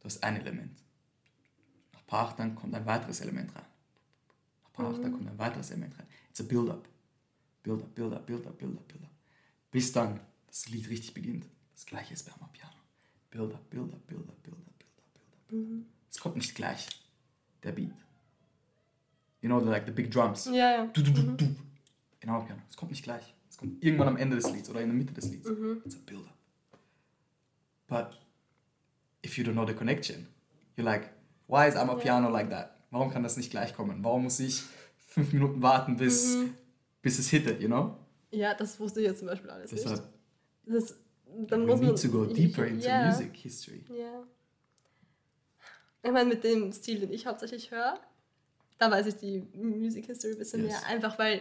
du 0.00 0.04
hast 0.06 0.22
ein 0.22 0.36
Element. 0.36 0.78
Nach 1.92 2.00
ein 2.00 2.06
paar 2.06 2.28
Achtern 2.28 2.54
kommt 2.54 2.74
ein 2.74 2.84
weiteres 2.86 3.20
Element 3.20 3.54
rein. 3.54 3.64
Nach 4.62 4.68
ein 4.70 4.72
paar 4.72 4.90
Achtern 4.94 5.12
kommt 5.12 5.28
ein 5.28 5.38
weiteres 5.38 5.70
Element 5.70 5.98
rein. 5.98 6.06
It's 6.30 6.40
a 6.40 6.44
build-up. 6.44 6.86
Build-up, 7.62 7.94
build-up, 7.94 8.26
build-up, 8.26 8.58
build-up, 8.58 8.88
build-up. 8.88 9.10
Bis 9.70 9.92
dann 9.92 10.20
das 10.46 10.68
Lied 10.68 10.88
richtig 10.90 11.14
beginnt. 11.14 11.46
Das 11.74 11.86
gleiche 11.86 12.12
ist 12.12 12.24
beim 12.24 12.50
Piano. 12.52 12.74
Build-up, 13.32 13.70
build-up, 13.70 14.06
build-up, 14.06 14.42
build-up, 14.42 14.66
build-up, 14.78 15.48
build-up. 15.48 15.86
Es 16.10 16.20
kommt 16.20 16.36
nicht 16.36 16.54
gleich, 16.54 16.86
der 17.62 17.72
Beat. 17.72 17.90
You 19.40 19.48
know, 19.48 19.58
the, 19.58 19.70
like 19.70 19.86
the 19.86 19.92
big 19.92 20.10
drums. 20.10 20.44
Ja, 20.44 20.52
ja. 20.70 20.86
Du, 20.86 21.02
du, 21.02 21.10
du, 21.10 21.22
du. 21.32 21.44
In 22.20 22.28
Amapiano. 22.28 22.60
Es 22.68 22.76
kommt 22.76 22.90
nicht 22.90 23.02
gleich. 23.02 23.34
Es 23.48 23.56
kommt 23.56 23.82
irgendwann 23.82 24.08
am 24.08 24.16
Ende 24.18 24.36
des 24.36 24.50
Lieds 24.52 24.68
oder 24.68 24.82
in 24.82 24.88
der 24.88 24.96
Mitte 24.96 25.14
des 25.14 25.30
Lieds. 25.30 25.48
It's 25.48 25.96
a 25.96 25.98
build-up. 26.04 26.36
But 27.88 28.18
if 29.24 29.38
you 29.38 29.44
don't 29.44 29.54
know 29.54 29.66
the 29.66 29.74
connection, 29.74 30.28
you're 30.76 30.84
like, 30.84 31.10
why 31.48 31.66
is 31.66 31.74
Amapiano 31.74 32.28
like 32.28 32.50
that? 32.50 32.76
Warum 32.90 33.10
kann 33.10 33.22
das 33.22 33.38
nicht 33.38 33.50
gleich 33.50 33.74
kommen? 33.74 34.04
Warum 34.04 34.24
muss 34.24 34.38
ich 34.40 34.62
fünf 35.06 35.32
Minuten 35.32 35.62
warten, 35.62 35.96
bis, 35.96 36.36
bis 37.00 37.18
es 37.18 37.30
hittet, 37.30 37.62
you 37.62 37.68
know? 37.68 37.96
Ja, 38.30 38.54
das 38.54 38.78
wusste 38.78 39.00
ich 39.00 39.06
jetzt 39.06 39.20
zum 39.20 39.28
Beispiel 39.28 39.48
alles 39.50 39.72
nicht. 39.72 39.84
Deshalb, 39.84 40.06
Das, 40.66 40.98
dann 41.48 41.62
we 41.62 41.66
muss 41.66 41.80
man, 41.80 41.88
need 41.90 42.02
to 42.02 42.08
go 42.08 42.24
deeper 42.26 42.66
into 42.66 42.86
ja, 42.86 43.06
music 43.06 43.36
history. 43.36 43.84
Ja. 43.96 44.24
Ich 46.04 46.10
meine, 46.10 46.28
mit 46.28 46.42
dem 46.44 46.72
Stil, 46.72 47.00
den 47.00 47.12
ich 47.12 47.26
hauptsächlich 47.26 47.70
höre, 47.70 47.98
da 48.78 48.90
weiß 48.90 49.06
ich 49.06 49.14
die 49.16 49.38
Music 49.54 50.06
History 50.06 50.32
ein 50.32 50.38
bisschen 50.38 50.64
Yes. 50.64 50.72
mehr. 50.72 50.86
Einfach 50.88 51.18
weil 51.18 51.36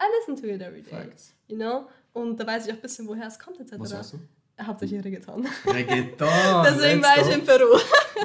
I 0.00 0.04
listen 0.18 0.36
to 0.42 0.46
it 0.52 0.60
every 0.60 0.82
day. 0.82 0.90
Facts. 0.90 1.32
You 1.48 1.56
know? 1.56 1.86
Und 2.12 2.38
da 2.38 2.46
weiß 2.46 2.66
ich 2.66 2.72
auch 2.72 2.76
ein 2.76 2.82
bisschen, 2.82 3.06
woher 3.06 3.26
es 3.26 3.38
kommt, 3.38 3.58
etc. 3.60 3.74
Was 3.78 3.94
hörst 3.94 4.12
du? 4.14 4.18
Hauptsächlich 4.60 5.02
Reggaeton. 5.02 5.46
Reggaeton! 5.66 6.28
Deswegen 6.64 7.02
war 7.02 7.16
ich 7.18 7.34
in 7.34 7.44
Peru. 7.44 7.78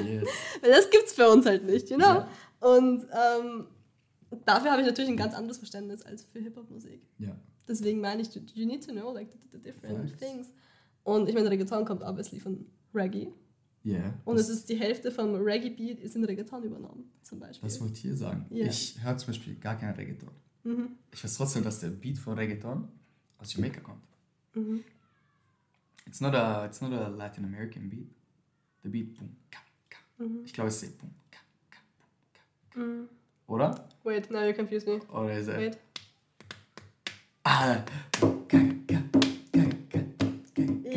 Yes. 0.04 0.28
Weil 0.60 0.70
das 0.72 0.90
gibt's 0.90 1.14
bei 1.14 1.26
uns 1.26 1.46
halt 1.46 1.64
nicht, 1.64 1.88
you 1.88 1.96
know? 1.96 2.04
Ja. 2.06 2.28
Und 2.60 3.06
ähm, 3.12 3.66
dafür 4.44 4.72
habe 4.72 4.82
ich 4.82 4.86
natürlich 4.86 5.10
ein 5.10 5.16
ganz 5.16 5.34
anderes 5.34 5.56
Verständnis 5.56 6.02
als 6.04 6.24
für 6.24 6.38
Hip-Hop-Musik. 6.40 7.00
Ja. 7.18 7.34
Deswegen 7.66 8.00
meine 8.00 8.20
ich, 8.22 8.34
you- 8.34 8.42
you 8.54 8.66
need 8.66 8.84
to 8.86 8.92
know 8.92 9.12
like 9.12 9.28
the, 9.32 9.38
the 9.52 9.58
different 9.62 10.10
Facts. 10.10 10.20
things. 10.20 10.48
Und 11.08 11.26
ich 11.26 11.34
meine, 11.34 11.50
Reggaeton 11.50 11.86
kommt 11.86 12.02
obviously 12.02 12.38
von 12.38 12.66
Reggae. 12.94 13.32
Yeah. 13.82 14.12
Und 14.26 14.36
es 14.36 14.50
ist 14.50 14.68
die 14.68 14.76
Hälfte 14.76 15.10
vom 15.10 15.34
Reggae-Beat 15.36 16.00
ist 16.00 16.14
in 16.16 16.24
Reggaeton 16.24 16.64
übernommen, 16.64 17.10
zum 17.22 17.40
Beispiel. 17.40 17.66
das 17.66 17.80
wollte 17.80 17.94
ich 17.94 18.00
hier 18.00 18.14
sagen. 18.14 18.44
Ja. 18.50 18.66
Ich 18.66 19.02
höre 19.02 19.16
zum 19.16 19.28
Beispiel 19.28 19.54
gar 19.54 19.78
keinen 19.78 19.94
Reggaeton. 19.94 20.28
Mhm. 20.64 20.88
Ich 21.10 21.24
weiß 21.24 21.38
trotzdem, 21.38 21.64
dass 21.64 21.80
der 21.80 21.88
Beat 21.88 22.18
von 22.18 22.36
Reggaeton 22.38 22.86
aus 23.38 23.54
Jamaica 23.54 23.80
kommt. 23.80 24.02
Mhm. 24.52 24.84
It's 26.06 26.20
not 26.20 26.34
a, 26.34 26.66
it's 26.66 26.82
not 26.82 26.92
a 26.92 27.08
Latin 27.08 27.46
American 27.46 27.88
beat. 27.88 28.10
The 28.82 28.90
beat, 28.90 29.14
boom, 29.16 29.34
ka, 29.50 29.60
ka. 29.88 30.22
Mhm. 30.22 30.42
Ich 30.44 30.52
glaube, 30.52 30.68
es 30.68 30.82
ist 30.82 30.98
boom, 30.98 31.10
ka, 31.30 31.38
ka, 31.70 31.78
boom, 31.96 32.84
ka. 32.84 32.86
Mhm. 32.86 33.08
Oder? 33.46 33.88
Wait, 34.04 34.30
now 34.30 34.44
you 34.44 34.52
confuse 34.52 34.84
me. 34.84 35.00
Oder 35.10 35.38
ist 35.38 35.48
er? 35.48 35.58
Wait. 35.58 35.78
Ah, 37.44 37.76
ka, 38.12 38.20
ka, 38.20 38.28
ka, 38.46 38.58
ka, 38.58 38.74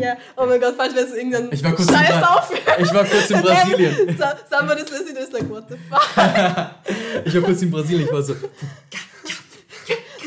Ja, 0.02 0.18
oh 0.36 0.46
mein 0.46 0.60
Gott, 0.60 0.74
falls 0.78 0.94
wir 0.94 1.02
jetzt 1.02 1.16
irgendeinen 1.16 1.52
Ich 1.54 1.64
war 1.64 1.74
kurz 1.74 1.88
in 1.90 1.96
Scheiß 1.96 2.24
aufhören. 2.24 2.82
Ich 2.84 2.94
war 2.94 3.04
kurz 3.06 3.30
in 3.30 3.42
Brasilien. 3.42 4.18
So, 4.18 4.26
somebody's 4.58 4.90
listening 4.90 5.16
to 5.16 5.22
this 5.22 5.32
like, 5.32 5.50
what 5.50 5.66
the 5.70 5.76
fuck? 5.90 7.26
Ich 7.26 7.34
war 7.36 7.42
kurz 7.44 7.62
in 7.62 7.72
Brasilien. 7.72 8.06
Ich 8.08 8.12
war 8.14 8.22
so, 8.24 8.36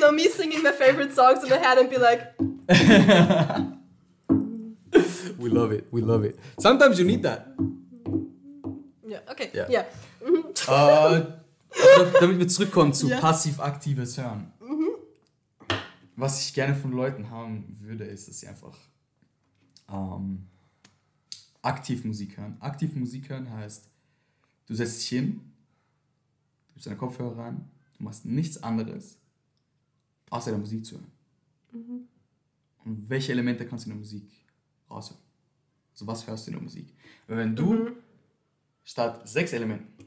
No, 0.01 0.13
me 0.13 0.29
singing 0.29 0.63
my 0.63 0.73
favorite 0.73 1.13
songs 1.15 1.43
in 1.45 1.49
my 1.51 1.57
head 1.57 1.79
and 1.79 1.89
be 1.91 1.97
like, 1.97 2.35
We 5.39 5.49
love 5.49 5.73
it. 5.75 5.87
We 5.91 6.01
love 6.01 6.25
it. 6.25 6.39
Sometimes 6.59 6.99
you 6.99 7.05
need 7.05 7.23
that. 7.25 7.47
ja, 9.07 9.19
okay, 9.31 9.49
Ja. 9.53 9.69
ja. 9.69 9.85
Äh, 11.17 11.23
damit 12.21 12.39
wir 12.39 12.49
zurückkommen 12.49 12.93
zu 12.95 13.09
passiv-aktives 13.11 14.17
Hören. 14.19 14.53
Was 16.17 16.41
ich 16.47 16.55
gerne 16.55 16.75
von 16.77 16.93
Leuten 16.93 17.31
haben 17.31 17.77
würde, 17.81 18.05
ist, 18.05 18.29
dass 18.29 18.39
sie 18.41 18.47
einfach 18.47 18.77
ähm, 19.95 20.47
aktiv 21.63 22.05
Musik 22.05 22.37
hören. 22.37 22.57
Aktiv 22.61 22.95
Musik 22.95 23.29
hören 23.29 23.51
heißt, 23.51 23.89
du 24.67 24.75
setzt 24.75 25.01
dich 25.01 25.09
hin, 25.09 25.41
du 26.69 26.75
gibst 26.75 26.87
deine 26.87 26.97
Kopfhörer 26.97 27.39
rein, 27.39 27.71
du 27.97 28.05
machst 28.05 28.25
nichts 28.25 28.63
anderes, 28.63 29.19
außer 30.31 30.51
der 30.51 30.59
Musik 30.59 30.85
zu 30.85 30.97
hören. 30.97 31.13
Und 32.85 33.09
welche 33.09 33.33
Elemente 33.33 33.67
kannst 33.67 33.87
du 33.87 33.91
in 33.91 33.97
der 33.97 34.01
Musik 34.01 34.31
raushören? 34.91 35.21
Also 35.93 36.07
was 36.07 36.27
hörst 36.27 36.47
du 36.47 36.51
in 36.51 36.57
der 36.57 36.63
Musik? 36.63 36.93
Weil 37.27 37.39
wenn 37.39 37.57
du 37.57 37.93
statt 38.83 39.27
sechs 39.29 39.53
Elementen 39.53 40.05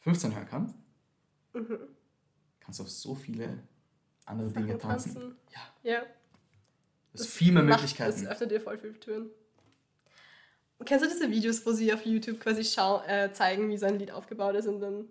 15 0.00 0.34
hören 0.34 0.46
kannst, 0.48 0.76
kannst 2.60 2.78
du 2.78 2.82
auf 2.84 2.90
so 2.90 3.14
viele 3.14 3.62
andere 4.26 4.52
Dinge 4.52 4.76
tanzen. 4.78 5.14
tanzen. 5.14 5.36
Ja, 5.82 5.90
Ja. 5.92 6.02
Das 7.12 7.22
ist 7.22 7.32
viel 7.34 7.52
mehr 7.52 7.62
macht- 7.62 7.80
Möglichkeiten. 7.80 8.22
Das 8.24 8.30
öffnet 8.32 8.50
dir 8.50 8.60
voll 8.60 8.78
viele 8.78 8.98
Türen. 9.00 9.30
Kennst 10.84 11.04
du 11.04 11.08
diese 11.08 11.28
Videos, 11.30 11.66
wo 11.66 11.72
sie 11.72 11.92
auf 11.92 12.06
YouTube 12.06 12.38
quasi 12.38 12.62
schau 12.64 13.02
äh, 13.06 13.32
zeigen, 13.32 13.68
wie 13.68 13.76
so 13.76 13.86
ein 13.86 13.98
Lied 13.98 14.12
aufgebaut 14.12 14.54
ist 14.54 14.66
und 14.68 14.80
dann 14.80 15.06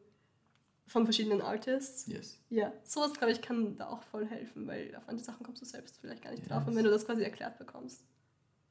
von 0.88 1.04
verschiedenen 1.06 1.42
Artists? 1.42 2.08
Yes. 2.08 2.40
Ja, 2.50 2.72
sowas 2.86 3.14
glaube 3.14 3.34
ich 3.34 3.42
kann 3.42 3.76
da 3.76 3.88
auch 3.90 4.02
voll 4.04 4.26
helfen, 4.26 4.66
weil 4.66 4.96
auf 4.96 5.04
manche 5.08 5.26
Sachen 5.26 5.46
kommst 5.46 5.62
du 5.62 5.66
selbst 5.66 5.98
vielleicht 6.00 6.24
gar 6.24 6.32
nicht 6.32 6.44
Yes. 6.44 6.50
drauf 6.50 6.66
und 6.68 6.76
wenn 6.76 6.86
du 6.86 6.90
das 6.90 7.06
quasi 7.06 7.24
erklärt 7.24 7.58
bekommst. 7.58 8.06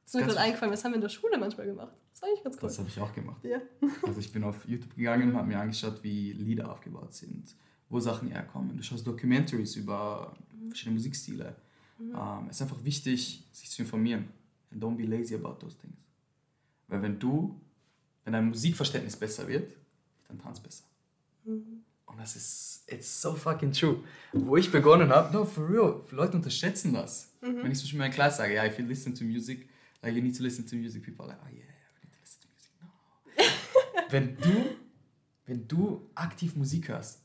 Das 0.05 0.13
ist 0.15 0.19
mir 0.21 0.25
gerade 0.25 0.39
eingefallen, 0.39 0.71
das 0.71 0.83
haben 0.83 0.93
wir 0.93 0.95
in 0.95 1.01
der 1.01 1.09
Schule 1.09 1.37
manchmal 1.37 1.67
gemacht. 1.67 1.93
Das 2.13 2.21
war 2.23 2.29
eigentlich 2.29 2.43
ganz 2.43 2.55
cool. 2.55 2.61
Das 2.63 2.79
habe 2.79 2.87
ich 2.89 2.99
auch 2.99 3.13
gemacht. 3.13 3.43
Ja. 3.43 3.61
Also 4.03 4.19
ich 4.19 4.31
bin 4.33 4.43
auf 4.43 4.65
YouTube 4.65 4.95
gegangen 4.95 5.29
und 5.29 5.35
habe 5.37 5.47
mir 5.47 5.59
angeschaut, 5.59 6.01
wie 6.01 6.31
Lieder 6.33 6.71
aufgebaut 6.71 7.13
sind. 7.13 7.55
wo 7.89 7.99
Sachen 7.99 8.29
herkommen. 8.29 8.75
Du 8.75 8.83
schaust 8.83 9.05
Documentaries 9.05 9.75
über 9.75 10.35
verschiedene 10.69 10.95
Musikstile. 10.95 11.55
Ähm, 11.99 12.47
es 12.49 12.57
ist 12.57 12.61
einfach 12.61 12.83
wichtig, 12.83 13.47
sich 13.51 13.69
zu 13.69 13.81
informieren. 13.81 14.29
And 14.71 14.83
don't 14.83 14.95
be 14.95 15.03
lazy 15.03 15.35
about 15.35 15.55
those 15.59 15.77
things. 15.77 15.97
Weil 16.87 17.01
wenn 17.01 17.19
du, 17.19 17.59
wenn 18.23 18.33
dein 18.33 18.49
Musikverständnis 18.49 19.15
besser 19.15 19.47
wird, 19.47 19.73
dann 20.27 20.39
tanzt 20.39 20.63
besser. 20.63 20.83
Und 21.45 22.17
das 22.17 22.35
ist, 22.35 22.83
it's 22.87 23.21
so 23.21 23.35
fucking 23.35 23.71
true. 23.71 24.03
Wo 24.33 24.57
ich 24.57 24.71
begonnen 24.71 25.09
habe, 25.09 25.33
no, 25.33 25.45
for 25.45 25.69
real, 25.69 26.01
Leute 26.11 26.37
unterschätzen 26.37 26.93
das. 26.93 27.33
Wenn 27.41 27.71
ich 27.71 27.77
zum 27.77 27.83
Beispiel 27.83 27.91
in 27.93 27.97
meiner 27.99 28.13
Klasse 28.13 28.37
sage, 28.37 28.55
ja, 28.55 28.65
if 28.65 28.77
you 28.79 28.85
listen 28.85 29.13
to 29.13 29.23
music, 29.23 29.69
like 30.01 30.15
you 30.15 30.21
need 30.21 30.35
to 30.35 30.43
listen 30.43 30.65
to 30.65 30.75
music, 30.75 31.03
people 31.03 31.25
are 31.25 31.33
like, 31.33 31.39
oh 31.43 31.55
yeah, 31.55 31.63
I 31.63 32.05
need 32.05 32.11
to 32.11 32.19
listen 32.19 32.41
to 32.41 32.47
music. 32.53 32.71
No. 32.81 34.03
wenn 34.09 34.37
du, 34.37 34.75
wenn 35.45 35.67
du 35.67 36.09
aktiv 36.15 36.55
Musik 36.55 36.89
hörst 36.89 37.21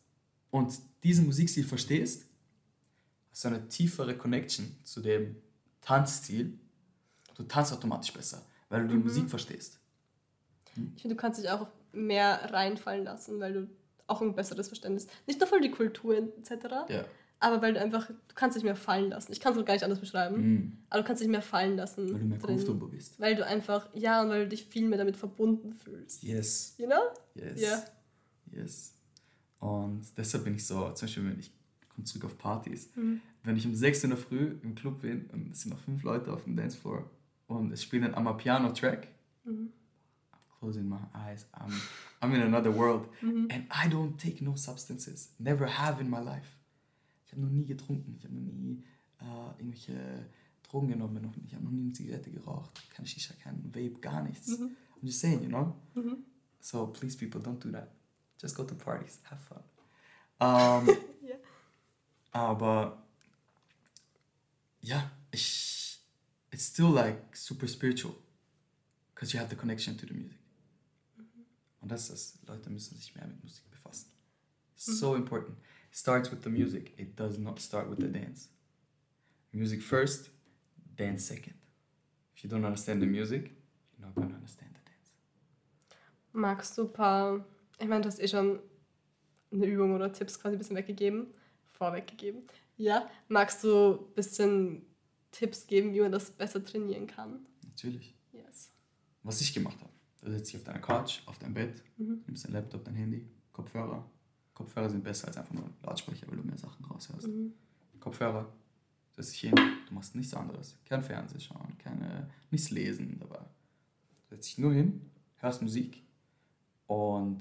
und 0.50 0.72
diesen 1.02 1.26
Musikstil 1.26 1.64
verstehst, 1.64 2.26
hast 3.32 3.44
du 3.44 3.48
eine 3.48 3.66
tiefere 3.68 4.16
Connection 4.16 4.76
zu 4.84 5.00
dem 5.00 5.36
Tanzstil. 5.80 6.58
Du 7.34 7.42
tanzt 7.44 7.72
automatisch 7.72 8.12
besser, 8.12 8.44
weil 8.68 8.82
du 8.82 8.88
die 8.88 9.00
Musik 9.02 9.28
verstehst. 9.28 9.80
Ich 10.96 11.02
finde, 11.02 11.16
du 11.16 11.20
kannst 11.20 11.40
dich 11.42 11.50
auch 11.50 11.66
mehr 11.92 12.52
reinfallen 12.52 13.04
lassen, 13.04 13.40
weil 13.40 13.52
du 13.52 13.68
auch 14.06 14.20
ein 14.22 14.34
besseres 14.34 14.68
Verständnis. 14.68 15.06
Nicht 15.26 15.40
nur 15.40 15.48
für 15.48 15.60
die 15.60 15.70
Kultur 15.70 16.16
etc., 16.16 16.50
Ja. 16.88 17.04
aber 17.40 17.60
weil 17.62 17.74
du 17.74 17.80
einfach, 17.80 18.06
du 18.06 18.14
kannst 18.34 18.56
dich 18.56 18.64
mehr 18.64 18.76
fallen 18.76 19.10
lassen. 19.10 19.32
Ich 19.32 19.40
kann 19.40 19.56
es 19.58 19.64
gar 19.64 19.74
nicht 19.74 19.84
anders 19.84 20.00
beschreiben, 20.00 20.36
Mhm. 20.36 20.78
aber 20.90 21.02
du 21.02 21.06
kannst 21.06 21.22
dich 21.22 21.28
mehr 21.28 21.42
fallen 21.42 21.76
lassen. 21.76 22.12
Weil 22.12 22.20
du 22.20 22.26
mehr 22.26 22.38
drin. 22.38 22.56
comfortable 22.56 22.88
bist. 22.88 23.18
Weil 23.20 23.34
du 23.36 23.44
einfach, 23.46 23.88
ja, 23.94 24.22
und 24.22 24.28
weil 24.28 24.42
du 24.44 24.48
dich 24.48 24.64
viel 24.66 24.86
mehr 24.88 24.98
damit 24.98 25.16
verbunden 25.16 25.72
fühlst. 25.72 26.22
Yes. 26.22 26.74
You 26.78 26.86
know? 26.86 27.00
Yes. 27.34 27.60
Ja. 27.60 27.82
Yes. 28.50 28.94
Und 29.58 30.02
deshalb 30.16 30.44
bin 30.44 30.54
ich 30.56 30.66
so, 30.66 30.90
zum 30.92 31.06
Beispiel, 31.06 31.24
wenn 31.24 31.38
ich 31.38 31.50
komme 31.92 32.04
zurück 32.04 32.24
auf 32.26 32.38
Partys, 32.38 32.90
Mhm. 32.96 33.20
wenn 33.44 33.56
ich 33.56 33.66
um 33.66 33.74
6 33.74 34.04
in 34.04 34.10
der 34.10 34.18
Früh 34.18 34.56
im 34.62 34.74
Club 34.74 35.02
bin 35.02 35.26
und 35.32 35.52
es 35.52 35.62
sind 35.62 35.70
noch 35.72 35.80
fünf 35.80 36.02
Leute 36.02 36.32
auf 36.32 36.44
dem 36.44 36.56
Dancefloor 36.56 37.08
und 37.48 37.72
es 37.72 37.82
spielt 37.82 38.04
ein 38.04 38.14
Amapiano-Track, 38.14 39.08
Mhm. 39.44 39.72
I'm 40.32 40.58
closing 40.60 40.88
my 40.88 40.98
eyes, 41.14 41.46
I'm, 41.54 41.72
I'm 42.20 42.32
in 42.34 42.42
another 42.42 42.74
world. 42.74 43.08
Mhm. 43.20 43.48
And 43.50 43.64
I 43.72 43.88
don't 43.88 44.16
take 44.16 44.42
no 44.44 44.54
substances. 44.56 45.34
Never 45.38 45.66
have 45.66 46.00
in 46.00 46.08
my 46.08 46.20
life. 46.20 46.48
Ich 47.26 47.32
habe 47.32 47.42
noch 47.42 47.50
nie 47.50 47.64
getrunken, 47.64 48.14
ich 48.16 48.24
habe 48.24 48.34
noch 48.34 48.52
nie 48.52 48.82
äh, 49.20 49.24
irgendwelche 49.58 50.26
Drogen 50.62 50.88
genommen, 50.88 51.22
noch, 51.22 51.32
ich 51.44 51.54
habe 51.54 51.64
noch 51.64 51.70
nie 51.72 51.82
eine 51.82 51.92
Zigarette 51.92 52.30
geraucht, 52.30 52.70
keine 52.94 53.06
Shisha, 53.08 53.34
kein 53.42 53.62
Vape, 53.74 54.00
gar 54.00 54.22
nichts. 54.22 54.48
I'm 54.58 54.70
just 55.02 55.20
saying, 55.20 55.42
you 55.42 55.48
know? 55.48 55.74
Mhm. 55.94 56.18
So 56.60 56.86
please, 56.86 57.16
people, 57.16 57.40
don't 57.40 57.58
do 57.62 57.70
that. 57.72 57.88
Just 58.40 58.54
go 58.56 58.62
to 58.64 58.74
parties, 58.74 59.18
have 59.24 59.40
fun. 59.42 59.62
Um. 60.40 60.88
Aber 62.32 63.02
ja, 64.80 65.10
ich, 65.30 66.00
it's 66.50 66.66
still 66.66 66.90
like 66.90 67.36
super 67.36 67.68
spiritual, 67.68 68.14
because 69.14 69.32
you 69.32 69.40
have 69.40 69.50
the 69.50 69.56
connection 69.56 69.96
to 69.96 70.06
the 70.06 70.14
music. 70.14 70.38
Und 71.80 71.90
das 71.90 72.10
ist 72.10 72.46
Leute 72.46 72.70
müssen 72.70 72.96
sich 72.96 73.14
mehr 73.14 73.26
mit 73.26 73.42
Musik 73.42 73.70
befassen. 73.70 74.10
So 74.76 75.14
important. 75.14 75.58
It 75.90 75.96
starts 75.96 76.30
with 76.30 76.42
the 76.42 76.50
music. 76.50 76.98
It 76.98 77.18
does 77.18 77.38
not 77.38 77.60
start 77.60 77.90
with 77.90 77.98
the 78.00 78.10
dance. 78.10 78.48
Music 79.52 79.82
first, 79.82 80.30
dance 80.96 81.24
second. 81.26 81.56
If 82.34 82.42
you 82.42 82.50
don't 82.50 82.64
understand 82.64 83.02
the 83.02 83.06
music, 83.06 83.50
you're 83.92 84.06
not 84.06 84.14
gonna 84.14 84.34
understand 84.34 84.70
the 84.74 84.80
dance. 84.90 85.12
Magst 86.32 86.78
du 86.78 86.84
ein 86.84 86.92
paar, 86.92 87.44
ich 87.78 87.86
meine, 87.88 88.00
du 88.00 88.08
hast 88.08 88.20
eh 88.20 88.28
schon 88.28 88.60
eine 89.52 89.66
Übung 89.66 89.94
oder 89.94 90.12
Tipps 90.12 90.40
quasi 90.40 90.56
ein 90.56 90.58
bisschen 90.58 90.76
weggegeben, 90.76 91.26
vorweggegeben. 91.82 92.42
Ja, 92.76 93.10
magst 93.28 93.64
du 93.64 93.94
ein 93.94 94.14
bisschen 94.14 94.82
Tipps 95.32 95.66
geben, 95.66 95.92
wie 95.94 96.00
man 96.00 96.12
das 96.12 96.30
besser 96.30 96.64
trainieren 96.64 97.08
kann? 97.08 97.40
Natürlich. 97.64 98.14
Yes. 98.32 98.70
Was 99.24 99.40
ich 99.40 99.52
gemacht 99.52 99.78
habe. 99.80 99.90
Da 100.20 100.30
sitzt 100.30 100.52
dich 100.52 100.60
auf 100.60 100.64
deiner 100.64 100.78
Couch, 100.78 101.22
auf 101.26 101.38
deinem 101.40 101.54
Bett, 101.54 101.82
nimmst 101.96 102.44
dein 102.44 102.52
Laptop, 102.52 102.84
dein 102.84 102.94
Handy, 102.94 103.28
Kopfhörer. 103.52 104.08
Kopfhörer 104.54 104.88
sind 104.88 105.02
besser 105.02 105.26
als 105.26 105.36
einfach 105.36 105.52
nur 105.54 105.68
Lautsprecher, 105.82 106.28
weil 106.28 106.36
du 106.36 106.44
mehr 106.44 106.56
Sachen 106.56 106.84
raushörst. 106.84 107.28
Kopfhörer, 107.98 108.52
setzt 109.10 109.32
dich 109.32 109.40
hin, 109.40 109.54
du 109.88 109.94
machst 109.94 110.14
nichts 110.14 110.34
anderes. 110.34 110.76
Kein 110.84 111.02
Fernsehen 111.02 111.40
schauen, 111.40 111.76
keine, 111.78 112.30
nichts 112.52 112.70
lesen 112.70 113.18
dabei. 113.18 113.40
Setzt 114.30 114.48
dich 114.50 114.58
nur 114.58 114.72
hin, 114.72 115.10
hörst 115.38 115.60
Musik 115.60 116.00
und 116.86 117.40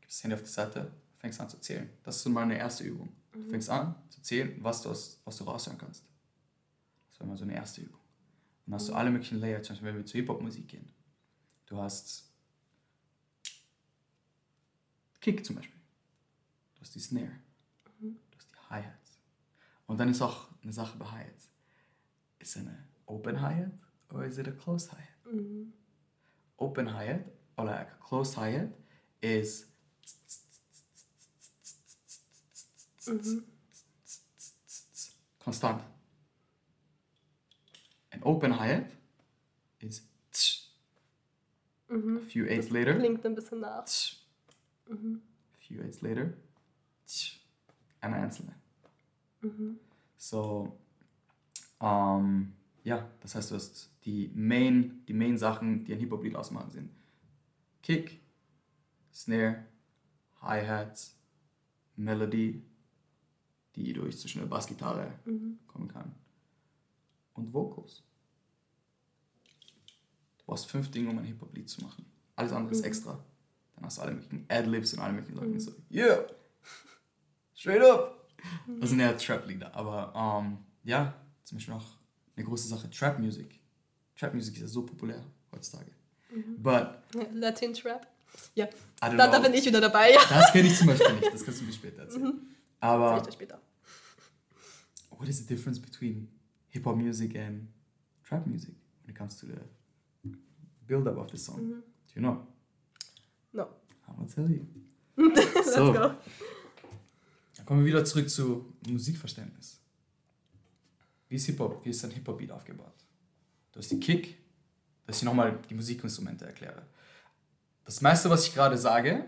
gibst 0.00 0.18
das 0.18 0.22
Handy 0.22 0.34
auf 0.34 0.42
die 0.42 0.48
Seite, 0.48 0.92
fängst 1.18 1.40
an 1.40 1.48
zu 1.48 1.60
zählen. 1.60 1.90
Das 2.04 2.16
ist 2.16 2.22
so 2.22 2.30
meine 2.30 2.56
erste 2.56 2.84
Übung. 2.84 3.08
Du 3.44 3.50
fängst 3.50 3.70
an 3.70 3.94
zu 4.08 4.22
zählen, 4.22 4.56
was 4.62 4.82
du, 4.82 4.90
aus, 4.90 5.20
was 5.24 5.36
du 5.36 5.44
raushören 5.44 5.78
kannst. 5.78 6.04
Das 7.10 7.20
war 7.20 7.26
mal 7.26 7.36
so 7.36 7.44
eine 7.44 7.54
erste 7.54 7.82
Übung. 7.82 8.00
Und 8.00 8.72
dann 8.72 8.74
hast 8.74 8.88
du 8.88 8.94
alle 8.94 9.10
möglichen 9.10 9.38
Layers, 9.38 9.66
zum 9.66 9.74
Beispiel 9.74 9.88
wenn 9.88 9.96
wir 9.96 10.06
zu 10.06 10.18
Hip-Hop-Musik 10.18 10.68
gehen. 10.68 10.90
Du 11.66 11.78
hast 11.78 12.30
Kick 15.20 15.44
zum 15.44 15.56
Beispiel. 15.56 15.80
Du 16.74 16.80
hast 16.82 16.94
die 16.94 17.00
Snare. 17.00 17.32
Du 18.00 18.36
hast 18.36 18.50
die 18.50 18.70
Hi-Hats. 18.70 19.18
Und 19.86 19.98
dann 19.98 20.08
ist 20.08 20.22
auch 20.22 20.48
eine 20.62 20.72
Sache 20.72 20.96
bei 20.98 21.06
Hi-Hats. 21.06 21.50
Ist 22.38 22.56
es 22.56 22.62
eine 22.62 22.86
Open 23.06 23.40
Hi-Hat 23.40 23.72
oder 24.10 24.26
ist 24.26 24.38
es 24.38 24.46
eine 24.46 24.56
Closed 24.56 24.92
Hi-Hat? 24.92 25.32
Mhm. 25.32 25.72
Open 26.56 26.92
Hi-Hat 26.92 27.24
or 27.56 27.64
like 27.64 27.88
a 27.88 27.96
closed 28.06 28.36
Hi-Hat 28.36 28.70
is 29.20 29.68
Mhm. 33.06 33.44
konstant. 35.38 35.82
An 38.10 38.22
open 38.22 38.58
Hi-Hat 38.58 38.86
is 39.78 40.02
a 41.88 41.94
Mhm. 41.94 42.20
few 42.28 42.46
eights 42.46 42.70
later. 42.70 42.94
Klingt 42.98 43.24
ein 43.24 43.34
bisschen 43.34 43.60
nach. 43.60 43.84
A 43.84 44.96
few 45.58 45.80
eights 45.82 46.00
later. 46.00 46.32
Eine 48.00 48.16
einzelne. 48.16 48.54
Mhm. 49.40 49.78
So, 50.16 50.76
ähm, 51.80 52.52
ja, 52.84 53.08
das 53.20 53.34
heißt, 53.34 53.50
du 53.50 53.54
hast 53.56 53.90
die 54.04 54.28
Main, 54.34 55.04
die 55.06 55.12
Main 55.14 55.38
Sachen, 55.38 55.84
die 55.84 55.92
ein 55.92 56.00
Hip-Hop-Lied 56.00 56.34
ausmachen, 56.36 56.70
sind 56.70 56.90
Kick, 57.82 58.20
Snare, 59.12 59.64
Hi-Hats, 60.40 61.16
Melody, 61.96 62.62
die 63.84 63.92
durch 63.92 64.18
zwischen 64.18 64.40
der 64.40 64.46
Bassgitarre 64.46 65.12
Mhm. 65.24 65.58
kommen 65.66 65.88
kann, 65.88 66.14
und 67.34 67.52
Vocals. 67.52 68.02
Du 70.38 70.44
brauchst 70.46 70.70
fünf 70.70 70.90
Dinge, 70.90 71.10
um 71.10 71.18
ein 71.18 71.24
Hip-Hop-Lied 71.24 71.68
zu 71.68 71.82
machen. 71.82 72.06
Alles 72.36 72.52
andere 72.52 72.72
ist 72.72 72.82
extra. 72.82 73.18
Dann 73.74 73.84
hast 73.84 73.98
du 73.98 74.02
alle 74.02 74.12
möglichen 74.12 74.46
Ad-Libs 74.48 74.94
und 74.94 75.00
alle 75.00 75.12
möglichen 75.12 75.36
Sachen. 75.38 75.60
So, 75.60 75.72
yeah! 75.90 76.24
Straight 77.54 77.82
up! 77.82 78.28
Das 78.80 78.90
sind 78.90 79.00
eher 79.00 79.16
Trap-Lieder. 79.16 79.74
Aber 79.74 80.12
ähm, 80.44 80.58
ja, 80.84 81.14
zum 81.44 81.58
Beispiel 81.58 81.74
auch 81.74 81.84
eine 82.36 82.44
große 82.46 82.68
Sache, 82.68 82.88
Trap-Music. 82.90 83.60
Trap-Music 84.16 84.54
ist 84.54 84.60
ja 84.62 84.68
so 84.68 84.82
populär 84.86 85.22
heutzutage. 85.52 85.90
But, 86.58 86.72
Ja, 87.14 87.26
Latin 87.32 87.72
Trap. 87.74 88.06
Ja, 88.54 88.68
da, 89.00 89.08
da 89.16 89.38
bin 89.40 89.54
ich 89.54 89.64
wieder 89.64 89.80
dabei. 89.80 90.12
Ja. 90.12 90.20
Das 90.28 90.52
kenne 90.52 90.68
ich 90.68 90.76
zum 90.76 90.88
Beispiel 90.88 91.14
nicht. 91.14 91.32
Das 91.32 91.44
kannst 91.44 91.60
du 91.60 91.64
mir 91.64 91.72
später 91.72 92.02
erzählen. 92.02 92.38
Aber 92.80 93.04
Erzähl 93.12 93.20
ich 93.20 93.26
dir 93.26 93.32
später. 93.32 93.60
What 95.18 95.28
is 95.28 95.38
the 95.40 95.46
difference 95.54 95.78
between 95.80 96.28
hip 96.68 96.84
hop 96.84 96.96
music 96.96 97.34
and 97.36 97.68
trap 98.24 98.46
music 98.46 98.74
when 99.02 99.10
it 99.14 99.18
comes 99.18 99.36
to 99.40 99.46
the 99.46 99.58
build 100.86 101.06
up 101.08 101.16
of 101.18 101.30
the 101.30 101.36
song? 101.38 101.68
Do 101.68 101.82
you 102.14 102.22
know? 102.22 102.46
No. 103.52 103.68
I'm 104.08 104.16
gonna 104.16 104.28
tell 104.28 104.48
you. 104.50 104.66
Let's 105.16 105.74
So. 105.74 105.92
go. 105.92 106.14
Dann 107.56 107.66
kommen 107.66 107.80
wir 107.80 107.86
wieder 107.86 108.04
zurück 108.04 108.28
zu 108.28 108.72
Musikverständnis. 108.88 109.80
Wie 111.28 111.36
ist 111.36 111.46
Hip-Hop? 111.46 111.84
Wie 111.84 111.90
ist 111.90 112.04
ein 112.04 112.10
Hip-Hop-Beat 112.12 112.52
aufgebaut? 112.52 112.92
Du 113.72 113.78
hast 113.80 113.90
die 113.90 113.98
Kick, 113.98 114.38
dass 115.06 115.18
ich 115.18 115.22
nochmal 115.24 115.58
die 115.68 115.74
Musikinstrumente 115.74 116.44
erkläre. 116.46 116.86
Das 117.84 118.00
meiste, 118.00 118.30
was 118.30 118.46
ich 118.46 118.54
gerade 118.54 118.76
sage, 118.78 119.26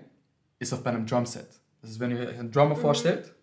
ist 0.58 0.72
auf 0.72 0.82
bei 0.84 0.90
einem 0.90 1.06
Drumset. 1.06 1.48
Das 1.80 1.90
ist, 1.90 1.98
wenn 2.00 2.10
ihr 2.10 2.18
euch 2.18 2.38
einen 2.38 2.50
Drummer 2.52 2.76
vorstellt, 2.76 3.34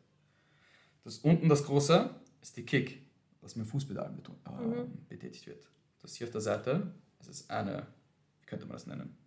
das 1.04 1.18
unten 1.20 1.50
das 1.50 1.64
große 1.66 2.14
ist 2.46 2.58
die 2.58 2.64
Kick, 2.66 3.02
das 3.42 3.56
mit 3.56 3.66
dem 3.66 3.70
Fußpedal 3.72 4.14
äh, 4.14 4.86
betätigt 5.10 5.48
wird. 5.48 5.66
Das 6.02 6.16
hier 6.16 6.28
auf 6.28 6.32
der 6.32 6.42
Seite, 6.42 6.92
das 7.18 7.28
ist 7.28 7.50
eine, 7.50 7.88
wie 8.42 8.46
könnte 8.46 8.66
man 8.66 8.74
das 8.74 8.86
nennen? 8.86 9.18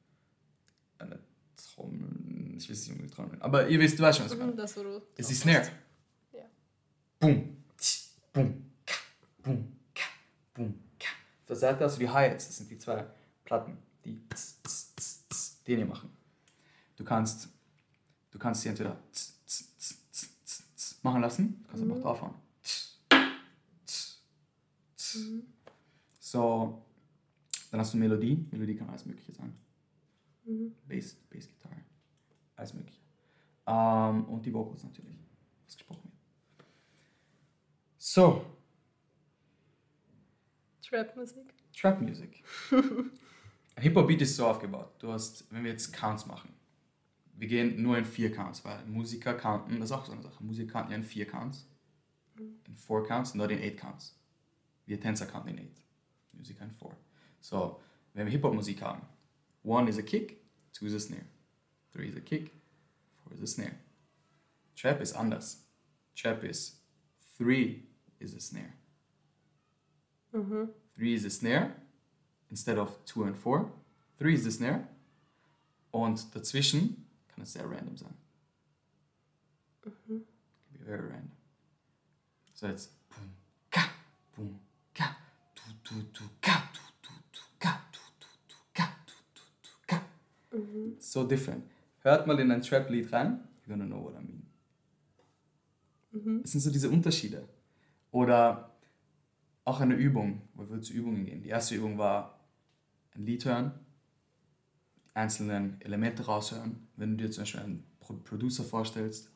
Eine 0.99 1.19
Trommel, 1.57 2.55
ich 2.57 2.71
weiß 2.71 2.89
nicht, 2.89 3.03
wie 3.03 3.07
Trommel, 3.09 3.37
aber 3.43 3.69
ihr 3.69 3.81
wisst, 3.81 3.99
du 3.99 4.03
weißt 4.05 4.19
schon, 4.19 4.27
was 4.27 4.33
ich 4.33 4.39
meine. 4.39 4.53
Mhm, 4.53 4.57
Das, 4.57 4.75
du 4.75 5.03
ist 5.16 5.31
die 5.31 5.35
Snare. 5.35 5.69
Ja. 6.33 6.45
Boom, 7.19 7.57
tsch, 7.77 8.11
boom, 8.33 8.71
ka, 8.87 8.95
boom, 9.43 9.73
ka, 9.95 10.05
boom, 10.55 10.75
ka. 10.99 11.09
Auf 11.41 11.47
der 11.49 11.57
Seite 11.57 11.85
hast 11.85 11.97
du 11.97 12.01
die 12.01 12.09
Hi-Hats, 12.09 12.47
das 12.47 12.57
sind 12.59 12.71
die 12.71 12.79
zwei 12.79 13.05
Platten, 13.45 13.77
die 14.05 14.21
tz, 14.29 14.62
tz, 14.62 14.95
tz, 14.95 15.29
tz, 15.29 15.62
den 15.64 15.79
hier 15.79 15.87
machen. 15.87 16.11
Du 16.97 17.03
kannst, 17.05 17.49
du 18.31 18.39
kannst 18.39 18.62
sie 18.62 18.69
entweder 18.69 18.97
tz, 19.12 19.35
tz, 19.45 19.77
tz, 19.79 20.37
tz, 20.77 21.03
machen 21.03 21.21
lassen, 21.23 21.64
kannst 21.69 21.83
Mhm. 21.85 21.91
einfach 21.91 22.03
draufhauen. 22.05 22.35
So, 26.19 26.83
dann 27.71 27.81
hast 27.81 27.95
du 27.95 27.99
Melodie. 27.99 28.47
Melodie 28.51 28.77
kann 28.77 28.89
alles 28.89 29.07
Mögliche 29.07 29.33
sein. 29.33 29.55
Mhm. 30.45 30.75
Bass, 30.87 31.14
Bassgitarre, 31.31 31.77
alles 32.57 32.75
Mögliche. 32.75 33.01
Ähm, 33.66 34.25
und 34.25 34.45
die 34.45 34.53
Vocals 34.53 34.83
natürlich, 34.85 35.14
was 35.66 35.77
gesprochen 35.77 36.03
wird. 36.05 36.69
So, 37.99 38.45
Trap-Musik. 40.89 41.55
Trap 41.77 42.01
Music. 42.01 42.43
Ein 42.71 43.11
Hip-Hop-Beat 43.83 44.23
ist 44.23 44.37
so 44.37 44.47
aufgebaut. 44.47 44.91
Du 44.99 45.12
hast, 45.12 45.47
wenn 45.53 45.62
wir 45.64 45.71
jetzt 45.71 45.93
Counts 45.93 46.27
machen, 46.27 46.51
wir 47.35 47.47
gehen 47.47 47.81
nur 47.81 47.99
in 47.99 48.05
vier 48.05 48.33
Counts, 48.33 48.64
weil 48.64 48.85
Musiker 48.87 49.35
counten, 49.35 49.79
das 49.79 49.91
ist 49.91 49.97
auch 49.97 50.05
so 50.05 50.12
eine 50.12 50.23
Sache. 50.23 50.43
Musiker 50.43 50.73
counten 50.73 50.93
ja 50.93 50.97
in 50.97 51.05
vier 51.05 51.27
Counts, 51.27 51.66
in 52.39 52.75
four 52.75 53.07
Counts, 53.07 53.35
not 53.35 53.51
in 53.51 53.59
eight 53.59 53.77
Counts. 53.77 54.18
Wir 54.89 54.99
Tänzer 54.99 55.26
counten 55.26 55.51
in 55.51 55.59
eight, 55.59 55.82
Musiker 56.32 56.64
in 56.64 56.70
four. 56.70 56.97
So, 57.43 57.78
wenn 58.14 58.24
wir 58.24 58.32
Hip-Hop-Musik 58.32 58.80
haben, 58.80 59.03
one 59.62 59.86
is 59.86 59.99
a 59.99 60.03
kick, 60.03 60.39
two 60.72 60.86
is 60.86 60.95
a 60.95 60.99
snare, 60.99 61.26
three 61.93 62.09
is 62.09 62.16
a 62.16 62.20
kick, 62.20 62.51
four 63.22 63.34
is 63.34 63.43
a 63.43 63.47
snare. 63.47 63.74
Trap 64.74 65.03
ist 65.03 65.14
anders. 65.14 65.66
Trap 66.14 66.43
ist 66.43 66.80
three 67.36 67.82
is 68.18 68.34
a 68.34 68.41
snare. 68.41 68.72
Mhm. 70.32 70.70
Three 70.95 71.14
is 71.14 71.24
a 71.26 71.30
snare 71.30 71.74
instead 72.49 72.78
of 72.78 72.97
two 73.05 73.24
and 73.24 73.36
four. 73.36 73.70
Three 74.18 74.34
is 74.34 74.45
the 74.45 74.51
snare. 74.51 74.89
Und 75.91 76.34
dazwischen 76.34 77.05
kann 77.28 77.43
es 77.43 77.53
sehr 77.53 77.68
random 77.68 77.97
sein. 77.97 78.14
Can 79.82 80.24
be 80.72 80.78
very 80.78 81.09
random. 81.09 81.32
So 82.55 82.68
jetzt 82.68 82.91
boom, 83.11 83.34
ka, 83.70 83.91
boom, 84.34 84.59
So 90.99 91.25
different. 91.25 91.65
Hört 92.01 92.27
mal 92.27 92.39
in 92.39 92.51
ein 92.51 92.63
Trap-Lied 92.63 93.13
rein, 93.13 93.41
you're 93.63 93.71
gonna 93.71 93.87
know 93.87 94.05
what 94.05 94.15
I 94.15 94.25
mean. 94.25 94.43
Es 96.45 96.53
sind 96.53 96.61
so 96.61 96.71
diese 96.71 96.91
Unterschiede. 96.91 97.49
Oder 98.11 98.77
auch 99.65 99.81
eine 99.81 99.95
Übung, 99.95 100.43
wo 100.55 100.69
wir 100.69 100.81
zu 100.81 100.93
Übungen 100.93 101.25
gehen. 101.25 101.43
Die 101.43 101.49
erste 101.49 101.75
Übung 101.75 101.99
war 101.99 102.41
ein 103.15 103.25
Lied 103.25 103.45
hören, 103.45 103.73
die 105.05 105.17
einzelnen 105.17 105.81
Elemente 105.81 106.25
raushören. 106.25 106.89
Wenn 106.97 107.17
du 107.17 107.25
dir 107.25 107.31
zum 107.31 107.43
Beispiel 107.43 107.61
einen 107.61 107.85
Pro 108.01 108.15
Producer 108.15 108.65
vorstellst 108.65 109.31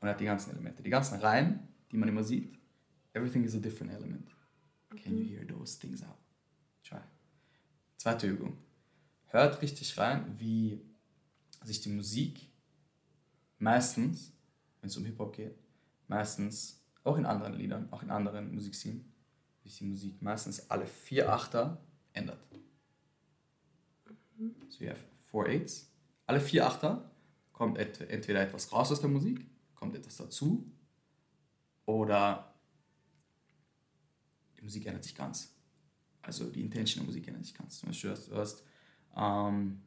und 0.00 0.08
er 0.08 0.14
hat 0.14 0.20
die 0.20 0.24
ganzen 0.24 0.52
Elemente, 0.52 0.82
die 0.82 0.90
ganzen 0.90 1.20
Reihen, 1.20 1.68
die 1.92 1.96
man 1.96 2.08
immer 2.08 2.24
sieht, 2.24 2.58
everything 3.12 3.44
is 3.44 3.54
a 3.54 3.58
different 3.58 3.92
element. 3.92 4.37
Can 4.90 5.18
you 5.18 5.24
hear 5.24 5.46
those 5.46 5.78
things 5.78 6.02
out? 6.02 6.16
Try. 6.82 7.00
Zweite 7.96 8.26
Übung. 8.26 8.56
Hört 9.26 9.60
richtig 9.60 9.98
rein, 9.98 10.34
wie 10.38 10.80
sich 11.62 11.80
die 11.80 11.90
Musik 11.90 12.48
meistens, 13.58 14.32
wenn 14.80 14.88
es 14.88 14.96
um 14.96 15.04
Hip-Hop 15.04 15.36
geht, 15.36 15.58
meistens, 16.06 16.80
auch 17.04 17.18
in 17.18 17.26
anderen 17.26 17.54
Liedern, 17.54 17.92
auch 17.92 18.02
in 18.02 18.10
anderen 18.10 18.54
Musikstilen, 18.54 19.12
wie 19.62 19.68
sich 19.68 19.78
die 19.78 19.84
Musik 19.84 20.22
meistens 20.22 20.70
alle 20.70 20.86
vier 20.86 21.30
Achter 21.32 21.80
ändert. 22.12 22.38
So 24.68 24.84
you 24.84 24.90
have 24.90 25.04
four 25.30 25.46
eights. 25.46 25.90
Alle 26.26 26.40
vier 26.40 26.66
Achter 26.66 27.10
kommt 27.52 27.78
ent 27.78 28.00
entweder 28.00 28.40
etwas 28.40 28.72
raus 28.72 28.92
aus 28.92 29.00
der 29.00 29.10
Musik, 29.10 29.44
kommt 29.74 29.96
etwas 29.96 30.16
dazu, 30.16 30.70
oder 31.86 32.47
die 34.58 34.62
Musik 34.64 34.86
ändert 34.86 35.04
sich 35.04 35.14
ganz. 35.14 35.54
Also 36.22 36.50
die 36.50 36.60
Intention 36.62 37.02
der 37.04 37.06
Musik 37.06 37.26
ändert 37.28 37.44
sich 37.44 37.54
ganz. 37.54 37.78
Zum 37.78 37.88
Beispiel, 37.88 38.10
du 38.10 38.16
hast, 38.16 38.28
du 38.28 38.36
hast, 38.36 38.62
ähm, 39.16 39.82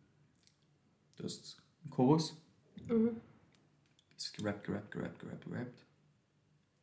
du 1.18 1.24
hast 1.24 1.58
einen 1.84 1.92
Chorus, 1.92 2.36
Mhm. 2.88 3.22
ist 4.18 4.34
gerappt, 4.34 4.66
gerappt, 4.66 4.92
gerappt, 4.92 5.20
gerappt, 5.20 5.46
gerappt. 5.46 5.86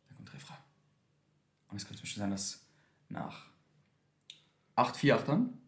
Dann 0.07 0.17
kommt 0.17 0.33
Refrain. 0.35 0.59
Und 1.71 1.77
es 1.77 1.85
kann 1.87 1.97
zum 1.97 2.03
Beispiel 2.05 2.21
sein, 2.21 2.31
dass 2.31 2.61
nach 3.09 3.47
8 4.77 4.97
4 4.97 5.17
Achtern, 5.17 5.59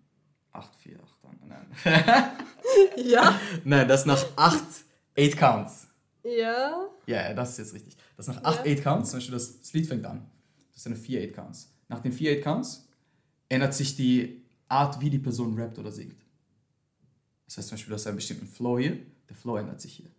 8 0.53 0.75
4 0.77 0.99
Achtern, 1.03 1.39
nein. 1.47 1.67
Ja. 2.97 3.41
nein, 3.65 3.89
das 3.89 4.07
nach 4.07 4.25
8 4.37 4.63
8 5.19 5.37
Counts. 5.37 5.89
Ja. 6.23 6.89
Ja, 7.07 7.29
ja, 7.29 7.35
das 7.35 7.51
ist 7.53 7.59
jetzt 7.59 7.75
richtig. 7.75 7.97
Das 8.17 8.29
nach 8.29 8.43
8 8.45 8.65
Ja. 8.67 8.73
8 8.77 8.83
Counts, 8.83 9.11
zum 9.11 9.19
Beispiel 9.19 9.35
das, 9.35 9.59
das 9.59 9.73
Lied 9.73 9.87
fängt 9.89 10.07
an. 10.07 10.31
Das 10.73 10.85
sind 10.85 10.97
4 10.97 11.29
8 11.29 11.35
Counts. 11.35 11.73
Nach 11.91 12.01
den 12.01 12.13
4 12.13 12.39
8 12.39 12.43
Counts 12.43 12.89
ändert 13.49 13.75
sich 13.75 13.97
die 13.97 14.43
Art, 14.69 15.01
wie 15.01 15.11
die 15.11 15.19
Person 15.19 15.59
rappt 15.59 15.79
oder 15.79 15.91
singt. 15.91 16.25
Das 17.47 17.59
heißt 17.59 17.69
zum 17.69 17.75
Beispiel, 17.75 17.91
du 17.91 17.95
hast 17.97 18.07
einen 18.07 18.17
bestimmten 18.17 18.47
Flow 18.47 18.79
hier, 18.79 18.99
der 19.29 19.37
Flow 19.37 19.57
ändert 19.57 19.81
sich 19.81 19.93
hier. 19.95 20.11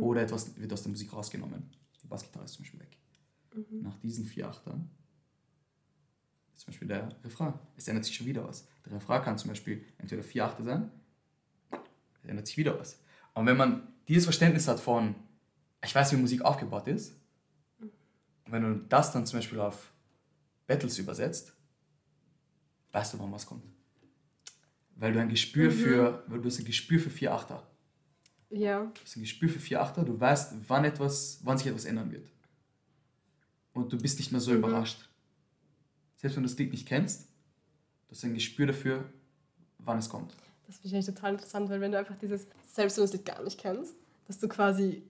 Oder 0.00 0.22
etwas 0.22 0.56
wird 0.56 0.72
aus 0.72 0.82
der 0.82 0.90
Musik 0.90 1.12
rausgenommen. 1.12 1.68
Die 2.02 2.06
Bassgitarre 2.06 2.44
ist 2.44 2.52
zum 2.52 2.64
Beispiel 2.64 2.80
weg. 2.80 2.96
Nach 3.82 3.96
diesen 3.98 4.24
vier 4.24 4.48
Achtern 4.48 4.88
zum 6.62 6.72
Beispiel 6.72 6.88
der 6.88 7.08
Refrain. 7.24 7.54
Es 7.76 7.88
ändert 7.88 8.04
sich 8.04 8.14
schon 8.14 8.26
wieder 8.26 8.46
was. 8.46 8.68
Der 8.86 8.92
Refrain 8.92 9.22
kann 9.22 9.36
zum 9.36 9.48
Beispiel 9.48 9.84
entweder 9.98 10.22
vier 10.22 10.44
Achter 10.44 10.62
sein, 10.62 10.90
es 12.22 12.28
ändert 12.28 12.46
sich 12.46 12.56
wieder 12.56 12.78
was. 12.78 13.00
Und 13.34 13.46
wenn 13.46 13.56
man 13.56 13.88
dieses 14.06 14.24
Verständnis 14.24 14.68
hat 14.68 14.78
von, 14.78 15.16
ich 15.84 15.92
weiß, 15.92 16.12
wie 16.12 16.16
Musik 16.16 16.42
aufgebaut 16.42 16.86
ist, 16.86 17.16
und 17.80 18.52
wenn 18.52 18.62
du 18.62 18.74
das 18.88 19.12
dann 19.12 19.26
zum 19.26 19.40
Beispiel 19.40 19.58
auf 19.58 19.91
Battles 20.66 20.98
übersetzt, 20.98 21.52
weißt 22.92 23.14
du, 23.14 23.18
wann 23.18 23.32
was 23.32 23.46
kommt. 23.46 23.64
Weil 24.96 25.12
du 25.12 25.20
ein 25.20 25.28
Gespür 25.28 25.70
für, 25.70 26.22
weil 26.26 26.40
du 26.40 26.46
hast 26.46 26.58
ein 26.58 26.64
Gespür 26.64 27.00
für 27.00 27.10
vier 27.10 27.32
Achter. 27.32 27.66
Ja. 28.50 28.84
Du 28.84 29.00
hast 29.00 29.16
ein 29.16 29.22
Gespür 29.22 29.48
für 29.48 29.58
vier 29.58 29.80
Achter, 29.80 30.04
du 30.04 30.18
weißt, 30.18 30.54
wann, 30.68 30.84
etwas, 30.84 31.40
wann 31.42 31.58
sich 31.58 31.66
etwas 31.66 31.86
ändern 31.86 32.12
wird. 32.12 32.28
Und 33.72 33.92
du 33.92 33.98
bist 33.98 34.18
nicht 34.18 34.30
mehr 34.30 34.40
so 34.40 34.52
überrascht. 34.52 35.08
Selbst 36.16 36.36
wenn 36.36 36.42
du 36.42 36.48
das 36.48 36.58
Lied 36.58 36.70
nicht 36.70 36.86
kennst, 36.86 37.22
du 38.08 38.10
hast 38.10 38.24
ein 38.24 38.34
Gespür 38.34 38.66
dafür, 38.66 39.10
wann 39.78 39.98
es 39.98 40.08
kommt. 40.08 40.34
Das 40.66 40.76
finde 40.76 40.88
ich 40.88 40.94
eigentlich 40.94 41.14
total 41.14 41.32
interessant, 41.32 41.70
weil 41.70 41.80
wenn 41.80 41.92
du 41.92 41.98
einfach 41.98 42.16
dieses, 42.16 42.46
selbst 42.66 42.96
wenn 42.96 43.06
du 43.06 43.10
das 43.10 43.12
Lied 43.12 43.24
gar 43.24 43.42
nicht 43.42 43.58
kennst, 43.58 43.94
dass 44.26 44.38
du 44.38 44.48
quasi 44.48 45.02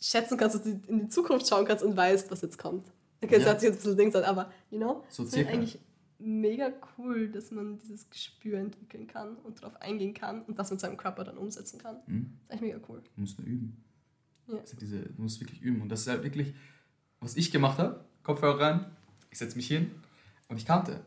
schätzen 0.00 0.36
kannst, 0.36 0.56
dass 0.56 0.62
du 0.64 0.80
in 0.88 0.98
die 0.98 1.08
Zukunft 1.08 1.48
schauen 1.48 1.64
kannst 1.64 1.84
und 1.84 1.96
weißt, 1.96 2.30
was 2.30 2.42
jetzt 2.42 2.58
kommt. 2.58 2.84
Okay, 3.22 3.36
das 3.36 3.44
Ja. 3.44 3.50
hat 3.50 3.60
sich 3.60 3.68
jetzt 3.68 3.76
ein 3.76 3.82
bisschen 3.82 3.96
Dings 3.98 4.14
an, 4.16 4.24
aber, 4.24 4.52
you 4.70 4.78
know, 4.78 5.04
So 5.08 5.22
finde 5.24 5.36
circa. 5.36 5.50
eigentlich 5.52 5.78
mega 6.18 6.72
cool, 6.98 7.30
dass 7.30 7.50
man 7.50 7.78
dieses 7.78 8.08
Gespür 8.10 8.58
entwickeln 8.58 9.06
kann 9.06 9.36
und 9.36 9.60
darauf 9.62 9.80
eingehen 9.80 10.14
kann 10.14 10.42
und 10.42 10.58
das 10.58 10.70
mit 10.70 10.80
seinem 10.80 10.96
Körper 10.96 11.24
dann 11.24 11.36
umsetzen 11.38 11.78
kann. 11.78 11.96
Hm? 12.06 12.38
Das 12.48 12.56
ist 12.56 12.62
eigentlich 12.62 12.74
mega 12.74 12.86
cool. 12.88 13.02
Du 13.14 13.20
musst 13.20 13.38
nur 13.38 13.46
üben. 13.48 13.84
Ja. 14.48 14.56
Das 14.58 14.70
sind 14.70 14.82
diese, 14.82 15.00
du 15.00 15.22
musst 15.22 15.40
wirklich 15.40 15.60
üben. 15.62 15.82
Und 15.82 15.88
das 15.88 16.00
ist 16.02 16.08
halt 16.08 16.22
wirklich, 16.22 16.54
was 17.20 17.36
ich 17.36 17.50
gemacht 17.52 17.78
habe. 17.78 18.04
Kopfhörer 18.22 18.60
rein, 18.60 18.96
ich 19.30 19.38
setze 19.38 19.56
mich 19.56 19.66
hin 19.68 19.90
und 20.48 20.56
ich 20.56 20.66
kannte. 20.66 21.00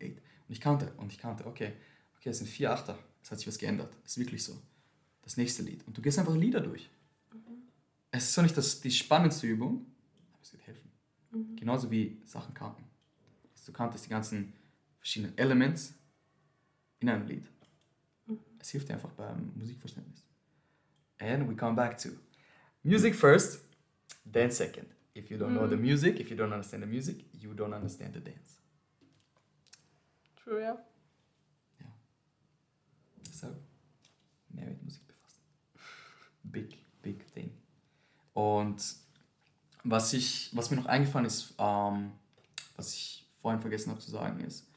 Eight. 0.00 0.16
Und 0.48 0.52
ich 0.52 0.60
kannte 0.60 0.92
und 0.96 1.12
ich 1.12 1.18
kannte, 1.18 1.46
okay, 1.46 1.72
okay, 2.16 2.30
es 2.30 2.38
sind 2.38 2.46
vier 2.48 2.72
Achter. 2.72 2.98
Es 3.22 3.30
hat 3.30 3.38
sich 3.38 3.48
was 3.48 3.58
geändert. 3.58 3.92
Das 4.02 4.12
ist 4.12 4.18
wirklich 4.18 4.42
so. 4.44 4.60
Das 5.22 5.36
nächste 5.36 5.62
Lied. 5.62 5.86
Und 5.86 5.96
du 5.96 6.02
gehst 6.02 6.18
einfach 6.18 6.34
Lieder 6.36 6.60
durch. 6.60 6.88
Es 8.10 8.24
ist 8.24 8.32
zwar 8.34 8.44
nicht 8.44 8.56
das, 8.56 8.80
die 8.80 8.90
spannendste 8.90 9.46
Übung, 9.46 9.86
aber 10.32 10.42
es 10.42 10.52
wird 10.52 10.66
helfen. 10.66 10.90
Genauso 11.56 11.90
wie 11.90 12.20
Sachen 12.24 12.54
kannten. 12.54 12.84
Du 13.66 13.72
kanntest 13.72 14.06
die 14.06 14.10
ganzen 14.10 14.52
verschiedenen 14.98 15.36
Elements 15.36 15.92
in 17.00 17.08
einem 17.08 17.26
Lied. 17.26 17.50
Es 18.60 18.70
hilft 18.70 18.88
dir 18.88 18.94
einfach 18.94 19.10
beim 19.10 19.52
Musikverständnis. 19.56 20.24
And 21.18 21.48
we 21.48 21.56
come 21.56 21.74
back 21.74 21.98
to 21.98 22.10
music 22.82 23.14
first, 23.14 23.64
dance 24.24 24.56
second. 24.56 24.86
If 25.14 25.30
you 25.30 25.38
don't 25.38 25.54
know 25.54 25.66
the 25.66 25.76
music, 25.76 26.20
if 26.20 26.30
you 26.30 26.36
don't 26.36 26.52
understand 26.52 26.82
the 26.82 26.88
music, 26.88 27.24
you 27.32 27.54
don't 27.54 27.74
understand 27.74 28.14
the 28.14 28.20
dance. 28.20 28.58
True, 30.36 30.60
ja. 30.60 30.84
Deshalb 33.26 33.56
mehr 34.48 34.66
mit 34.66 34.82
Musik 34.82 35.06
befassen. 35.06 35.42
Big, 36.44 36.78
big 37.02 37.26
thing. 37.32 37.50
Und 38.36 38.96
was, 39.82 40.12
ich, 40.12 40.50
was 40.54 40.70
mir 40.70 40.76
noch 40.76 40.84
eingefallen 40.84 41.24
ist, 41.24 41.54
ähm, 41.58 42.12
was 42.76 42.92
ich 42.92 43.26
vorhin 43.40 43.62
vergessen 43.62 43.88
habe 43.88 43.98
zu 43.98 44.10
sagen, 44.10 44.40
ist, 44.40 44.68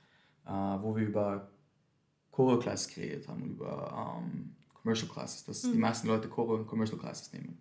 äh, 0.45 0.49
wo 0.49 0.95
wir 0.95 1.05
über 1.05 1.51
Choreo 2.31 2.57
Classes 2.57 2.87
geredet 2.95 3.27
haben, 3.27 3.43
über 3.43 4.21
ähm, 4.23 4.55
Commercial 4.73 5.09
Classes, 5.09 5.43
dass 5.43 5.63
die 5.63 5.77
meisten 5.77 6.07
Leute 6.07 6.29
Choreo 6.29 6.55
und 6.55 6.67
Commercial 6.67 6.97
Classes 6.97 7.33
nehmen, 7.33 7.57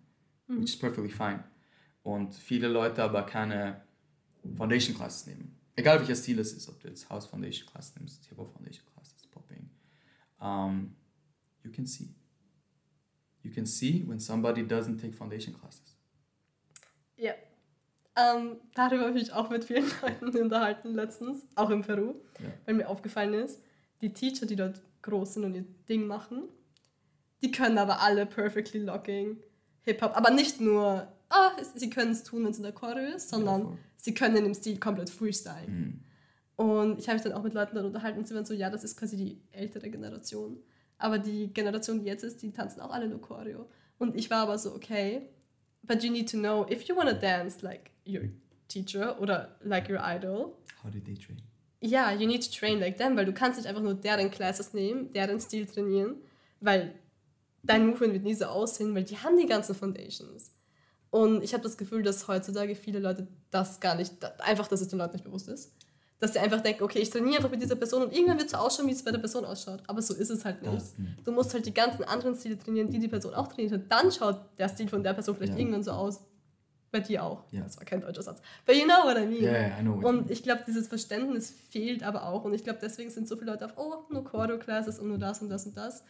which 0.47 0.69
is 0.69 0.79
perfectly 0.79 1.09
fine. 1.09 1.43
Und 2.01 2.33
viele 2.33 2.69
Leute 2.69 3.03
aber 3.03 3.23
keine 3.23 3.81
Foundation 4.55 4.95
Classes 4.95 5.27
nehmen. 5.27 5.53
Egal 5.75 5.99
welcher 5.99 6.15
Stil 6.15 6.39
es 6.39 6.53
ist, 6.53 6.69
ob 6.69 6.79
du 6.79 6.87
jetzt 6.87 7.09
House 7.09 7.25
Foundation 7.25 7.67
Classes 7.67 7.97
nimmst, 7.97 8.25
Hip 8.27 8.37
Hop 8.37 8.53
Foundation 8.53 8.85
Classes, 8.93 9.27
Popping, 9.27 9.69
um, 10.39 10.95
you 11.61 11.69
can 11.69 11.85
see 11.85 12.15
you 13.43 13.51
can 13.51 13.65
see 13.65 14.03
when 14.05 14.19
somebody 14.19 14.63
doesn't 14.63 14.99
take 14.99 15.13
foundation 15.13 15.53
classes. 15.53 15.88
Ja. 17.19 17.33
Ähm, 18.15 18.57
darüber 18.75 19.03
habe 19.07 19.17
ich 19.17 19.25
mich 19.25 19.33
auch 19.33 19.49
mit 19.49 19.63
vielen 19.65 19.85
Leuten 20.01 20.37
unterhalten 20.41 20.93
letztens, 20.95 21.45
auch 21.55 21.69
in 21.69 21.81
Peru, 21.83 22.15
Ja. 22.39 22.49
weil 22.65 22.75
mir 22.75 22.89
aufgefallen 22.89 23.33
ist, 23.33 23.61
die 24.01 24.13
Teacher, 24.13 24.45
die 24.45 24.55
dort 24.55 24.81
groß 25.03 25.35
sind 25.35 25.45
und 25.45 25.55
ihr 25.55 25.65
Ding 25.87 26.07
machen, 26.07 26.43
die 27.41 27.51
können 27.51 27.77
aber 27.77 28.01
alle 28.01 28.25
perfectly 28.25 28.81
locking 28.81 29.37
Hip-Hop, 29.83 30.15
aber 30.17 30.31
nicht 30.31 30.59
nur, 30.59 31.07
ah, 31.29 31.51
sie 31.75 31.89
können 31.89 32.11
es 32.11 32.23
tun, 32.23 32.43
wenn 32.43 32.51
es 32.51 32.57
in 32.57 32.63
der 32.63 32.73
Choreo 32.73 33.15
ist, 33.15 33.29
sondern 33.29 33.61
voll. 33.63 33.77
sie 33.95 34.13
können 34.13 34.35
in 34.37 34.43
dem 34.43 34.53
Stil 34.53 34.77
komplett 34.79 35.09
freestylen. 35.09 35.71
Mhm. 35.79 36.03
Und 36.65 36.99
ich 36.99 37.07
habe 37.07 37.15
mich 37.15 37.23
dann 37.23 37.31
auch 37.33 37.43
mit 37.43 37.53
Leuten 37.53 37.75
darüber 37.75 37.87
unterhalten 37.87 38.19
und 38.19 38.27
sie 38.27 38.35
waren 38.35 38.43
so, 38.45 38.53
ja, 38.53 38.69
das 38.69 38.83
ist 38.83 38.97
quasi 38.97 39.15
die 39.15 39.41
ältere 39.51 39.89
Generation. 39.89 40.57
Aber 40.97 41.17
die 41.17 41.53
Generation, 41.53 42.01
die 42.01 42.07
jetzt 42.07 42.23
ist, 42.25 42.41
die 42.41 42.51
tanzen 42.51 42.81
auch 42.81 42.91
alle 42.91 43.07
nur 43.07 43.21
Choreo. 43.21 43.69
Und 43.97 44.15
ich 44.17 44.29
war 44.29 44.39
aber 44.39 44.57
so, 44.57 44.75
okay, 44.75 45.29
but 45.83 46.03
you 46.03 46.11
need 46.11 46.29
to 46.29 46.37
know, 46.37 46.65
if 46.69 46.87
you 46.87 46.95
want 46.95 47.09
to 47.09 47.15
dance 47.15 47.61
like 47.61 47.91
your 48.05 48.23
teacher 48.67 49.15
oder 49.19 49.55
like 49.63 49.89
your 49.89 49.99
idol, 49.99 50.55
How 50.83 50.89
did 50.91 51.05
they 51.05 51.15
train? 51.15 51.41
ja, 51.81 52.11
you 52.11 52.27
need 52.27 52.43
to 52.43 52.51
train 52.51 52.79
like 52.79 52.97
them, 52.97 53.15
weil 53.15 53.25
du 53.25 53.33
kannst 53.33 53.57
nicht 53.59 53.67
einfach 53.67 53.81
nur 53.81 53.93
deren 53.95 54.29
Classes 54.31 54.73
nehmen, 54.73 55.11
deren 55.13 55.39
Stil 55.39 55.65
trainieren, 55.65 56.15
weil 56.61 56.93
dein 57.63 57.87
Movement 57.87 58.13
wird 58.13 58.23
nie 58.23 58.33
so 58.35 58.45
aussehen, 58.45 58.93
weil 58.95 59.03
die 59.03 59.17
haben 59.17 59.37
die 59.37 59.45
ganzen 59.47 59.75
Foundations. 59.75 60.51
Und 61.11 61.43
ich 61.43 61.53
habe 61.53 61.63
das 61.63 61.77
Gefühl, 61.77 62.03
dass 62.03 62.27
heutzutage 62.27 62.75
viele 62.75 62.99
Leute 62.99 63.27
das 63.49 63.79
gar 63.79 63.95
nicht, 63.95 64.13
einfach, 64.41 64.67
dass 64.67 64.81
es 64.81 64.89
den 64.89 64.99
Leuten 64.99 65.13
nicht 65.13 65.23
bewusst 65.25 65.47
ist. 65.49 65.73
Dass 66.19 66.33
sie 66.33 66.39
einfach 66.39 66.59
denken, 66.61 66.83
okay, 66.83 66.99
ich 66.99 67.09
trainiere 67.09 67.37
einfach 67.37 67.49
mit 67.49 67.61
dieser 67.61 67.75
Person 67.77 68.03
und 68.03 68.11
irgendwann 68.13 68.37
wird 68.37 68.47
es 68.47 68.51
so 68.51 68.57
ausschauen, 68.57 68.87
wie 68.87 68.91
es 68.91 69.03
bei 69.03 69.11
der 69.11 69.19
Person 69.19 69.45
ausschaut. 69.45 69.81
Aber 69.87 70.01
so 70.01 70.13
ist 70.13 70.29
es 70.29 70.43
halt 70.43 70.61
nicht. 70.61 70.99
Nicht. 70.99 71.25
Du 71.25 71.31
musst 71.31 71.53
halt 71.53 71.65
die 71.65 71.73
ganzen 71.73 72.03
anderen 72.03 72.35
Stile 72.35 72.57
trainieren, 72.57 72.89
die 72.89 72.99
die 72.99 73.07
Person 73.07 73.33
auch 73.33 73.47
trainiert 73.47 73.73
hat. 73.73 73.81
Dann 73.89 74.11
schaut 74.11 74.37
der 74.57 74.67
Stil 74.67 74.89
von 74.89 75.01
der 75.01 75.13
Person 75.13 75.35
vielleicht 75.35 75.53
Ja. 75.53 75.59
irgendwann 75.59 75.83
so 75.83 75.91
aus. 75.91 76.19
Bei 76.91 76.99
dir 76.99 77.23
auch. 77.23 77.43
Ja. 77.51 77.61
Das 77.61 77.77
war 77.77 77.85
kein 77.85 78.01
deutscher 78.01 78.23
Satz. 78.23 78.41
But 78.65 78.75
you 78.75 78.83
know 78.85 79.03
what 79.03 79.15
I 79.15 79.25
mean. 79.27 79.43
Yeah, 79.43 79.79
I 79.79 79.81
know. 79.83 80.05
Und 80.05 80.31
ich 80.31 80.41
glaube, 80.41 80.63
dieses 80.65 80.87
Verständnis 80.87 81.51
fehlt 81.69 82.01
aber 82.01 82.25
auch. 82.25 82.43
Und 82.45 82.53
ich 82.55 82.63
glaube, 82.63 82.79
deswegen 82.81 83.11
sind 83.11 83.27
so 83.27 83.37
viele 83.37 83.51
Leute 83.51 83.65
auf, 83.65 83.73
oh, 83.77 84.11
nur 84.11 84.23
Choreo-Classes 84.23 84.97
und 84.97 85.07
nur 85.07 85.19
das 85.19 85.39
und 85.41 85.49
das 85.49 85.67
und 85.67 85.77
das. 85.77 86.03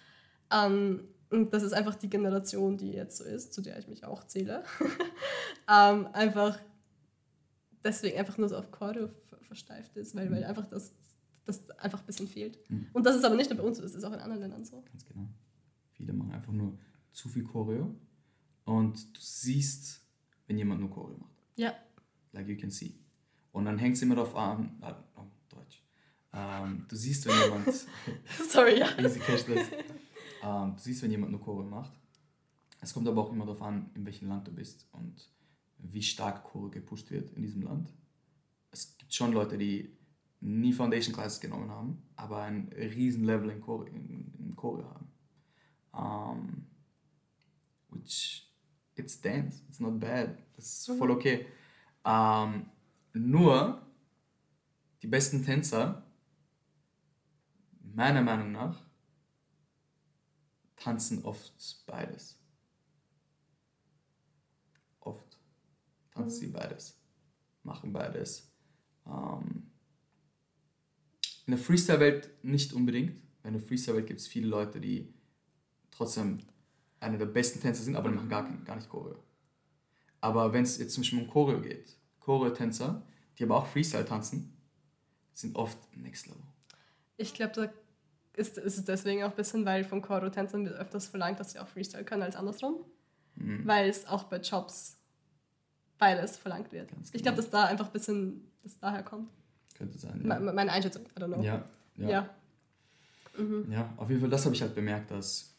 Ähm, 0.51 1.03
und 1.29 1.53
das 1.53 1.63
ist 1.63 1.73
einfach 1.73 1.95
die 1.95 2.09
Generation, 2.09 2.77
die 2.77 2.93
jetzt 2.93 3.17
so 3.17 3.25
ist, 3.25 3.53
zu 3.53 3.61
der 3.61 3.77
ich 3.77 3.89
mich 3.89 4.05
auch 4.05 4.23
zähle. 4.23 4.63
ähm, 5.69 6.07
einfach 6.13 6.57
deswegen 7.83 8.17
einfach 8.17 8.37
nur 8.37 8.47
so 8.49 8.55
auf 8.57 8.71
Choreo 8.71 9.09
versteift 9.49 9.97
ist, 9.97 10.15
weil, 10.15 10.31
weil 10.31 10.43
einfach 10.45 10.67
das, 10.67 10.93
das 11.43 11.69
einfach 11.71 11.99
ein 11.99 12.05
bisschen 12.05 12.27
fehlt. 12.27 12.57
Mhm. 12.69 12.87
Und 12.93 13.05
das 13.05 13.15
ist 13.15 13.25
aber 13.25 13.35
nicht 13.35 13.49
nur 13.49 13.57
bei 13.57 13.65
uns 13.65 13.77
so, 13.77 13.83
das 13.83 13.95
ist 13.95 14.03
auch 14.03 14.13
in 14.13 14.19
anderen 14.19 14.41
Ländern 14.41 14.63
so. 14.63 14.81
Ganz 14.83 15.03
genau. 15.05 15.27
Viele 15.91 16.13
machen 16.13 16.31
einfach 16.31 16.53
nur 16.53 16.77
zu 17.11 17.27
viel 17.27 17.43
Choreo 17.43 17.95
und 18.63 19.17
du 19.17 19.19
siehst, 19.19 20.01
wenn 20.47 20.57
jemand 20.57 20.79
nur 20.79 20.91
Choreo 20.91 21.17
macht. 21.17 21.35
Ja. 21.55 21.73
Like 22.31 22.47
you 22.47 22.55
can 22.55 22.69
see. 22.69 22.93
Und 23.51 23.65
dann 23.65 23.79
hängt 23.79 23.95
es 23.95 24.01
immer 24.03 24.15
darauf 24.15 24.35
an, 24.35 24.77
ah, 24.81 24.95
oh, 25.17 25.25
Deutsch. 25.49 25.83
Ähm, 26.31 26.85
du 26.87 26.95
siehst, 26.95 27.25
wenn 27.25 27.33
jemand, 27.41 27.87
Sorry, 28.49 28.79
ja. 28.79 28.87
easy 28.99 29.19
this. 29.19 29.67
Ähm, 30.43 30.75
du 30.75 30.81
siehst, 30.81 31.01
wenn 31.01 31.11
jemand 31.11 31.31
nur 31.31 31.41
Choreo 31.41 31.67
macht. 31.67 31.91
Es 32.79 32.93
kommt 32.93 33.07
aber 33.07 33.21
auch 33.21 33.31
immer 33.31 33.45
darauf 33.45 33.61
an, 33.63 33.89
in 33.95 34.05
welchem 34.05 34.29
Land 34.29 34.47
du 34.47 34.51
bist 34.53 34.87
und 34.93 35.29
wie 35.79 36.03
stark 36.03 36.43
Choreo 36.43 36.69
gepusht 36.69 37.09
wird 37.11 37.31
in 37.31 37.41
diesem 37.41 37.63
Land. 37.63 37.91
Es 38.71 38.97
gibt 38.97 39.13
schon 39.13 39.33
Leute, 39.33 39.57
die 39.57 39.95
nie 40.41 40.73
Foundation 40.73 41.13
Classes 41.13 41.39
genommen 41.39 41.69
haben, 41.69 42.09
aber 42.15 42.43
ein 42.43 42.69
riesen 42.73 43.25
Level 43.25 43.49
in 43.49 43.61
Choreo, 43.61 43.85
in, 43.87 44.33
in 44.37 44.55
Choreo 44.55 44.85
haben. 44.89 45.11
Um, 45.91 46.67
which 47.89 48.47
it's 48.95 49.19
dance, 49.19 49.63
it's 49.67 49.79
not 49.79 49.99
bad, 49.99 50.37
das 50.55 50.65
ist 50.65 50.97
voll 50.97 51.11
okay. 51.11 51.47
Um, 52.03 52.69
nur 53.13 53.81
die 55.01 55.07
besten 55.07 55.43
Tänzer, 55.43 56.03
meiner 57.81 58.21
Meinung 58.21 58.51
nach, 58.51 58.81
tanzen 60.75 61.23
oft 61.25 61.83
beides. 61.85 62.37
Oft 65.01 65.37
tanzen 66.11 66.39
sie 66.39 66.47
beides, 66.47 66.97
machen 67.63 67.91
beides. 67.91 68.48
Ähm, 69.09 69.63
in 71.45 71.51
der 71.51 71.57
Freestyle-Welt 71.57 72.43
nicht 72.43 72.73
unbedingt. 72.73 73.21
In 73.43 73.53
der 73.53 73.61
Freestyle-Welt 73.61 74.07
gibt 74.07 74.19
es 74.19 74.27
viele 74.27 74.47
Leute, 74.47 74.79
die 74.79 75.13
trotzdem 75.89 76.39
einer 76.99 77.17
der 77.17 77.25
besten 77.25 77.59
Tänzer 77.59 77.83
sind, 77.83 77.95
aber 77.95 78.09
die 78.09 78.15
machen 78.15 78.29
gar, 78.29 78.43
gar 78.65 78.75
nicht 78.75 78.89
Choreo. 78.89 79.23
Aber 80.21 80.53
wenn 80.53 80.63
es 80.63 80.77
jetzt 80.77 80.93
zum 80.93 81.01
Beispiel 81.01 81.19
um 81.19 81.27
Choreo 81.27 81.61
geht, 81.61 81.97
Choreo-Tänzer, 82.19 83.01
die 83.37 83.43
aber 83.43 83.57
auch 83.57 83.65
Freestyle 83.65 84.05
tanzen, 84.05 84.57
sind 85.33 85.55
oft 85.55 85.77
Next 85.95 86.27
Level. 86.27 86.43
Ich 87.17 87.33
glaube, 87.33 87.53
da 87.55 87.73
ist, 88.39 88.57
ist 88.57 88.77
es 88.77 88.85
deswegen 88.85 89.23
auch 89.23 89.31
ein 89.31 89.35
bisschen, 89.35 89.65
weil 89.65 89.83
von 89.83 90.01
Choreo-Tänzern 90.01 90.65
wird 90.65 90.75
öfters 90.75 91.07
verlangt, 91.07 91.39
dass 91.39 91.53
sie 91.53 91.59
auch 91.59 91.67
Freestyle 91.67 92.03
können 92.03 92.23
als 92.23 92.35
andersrum. 92.35 92.85
Mhm. 93.35 93.65
Weil 93.65 93.89
es 93.89 94.05
auch 94.05 94.25
bei 94.25 94.37
Jobs 94.37 94.98
beides 95.99 96.37
verlangt 96.37 96.71
wird. 96.71 96.89
Ganz 96.91 97.09
Ich 97.13 97.21
glaube, 97.21 97.35
genau. 97.35 97.43
dass 97.43 97.49
da 97.51 97.65
einfach 97.65 97.87
ein 97.87 97.93
bisschen 97.93 98.47
das 98.63 98.79
daher 98.79 99.03
kommt. 99.03 99.29
Könnte 99.75 99.97
sein. 99.99 100.19
Me- 100.23 100.39
me- 100.39 100.53
Meine 100.53 100.71
Einschätzung, 100.71 101.05
I 101.05 101.19
don't 101.21 101.27
know. 101.33 101.41
Ja, 101.43 101.69
ja. 101.97 102.09
Ja. 102.09 102.35
Mhm. 103.37 103.71
Ja, 103.71 103.93
auf 103.97 104.09
jeden 104.09 104.19
Fall, 104.21 104.29
das 104.29 104.43
habe 104.45 104.55
ich 104.55 104.61
halt 104.61 104.73
bemerkt, 104.75 105.11
dass 105.11 105.53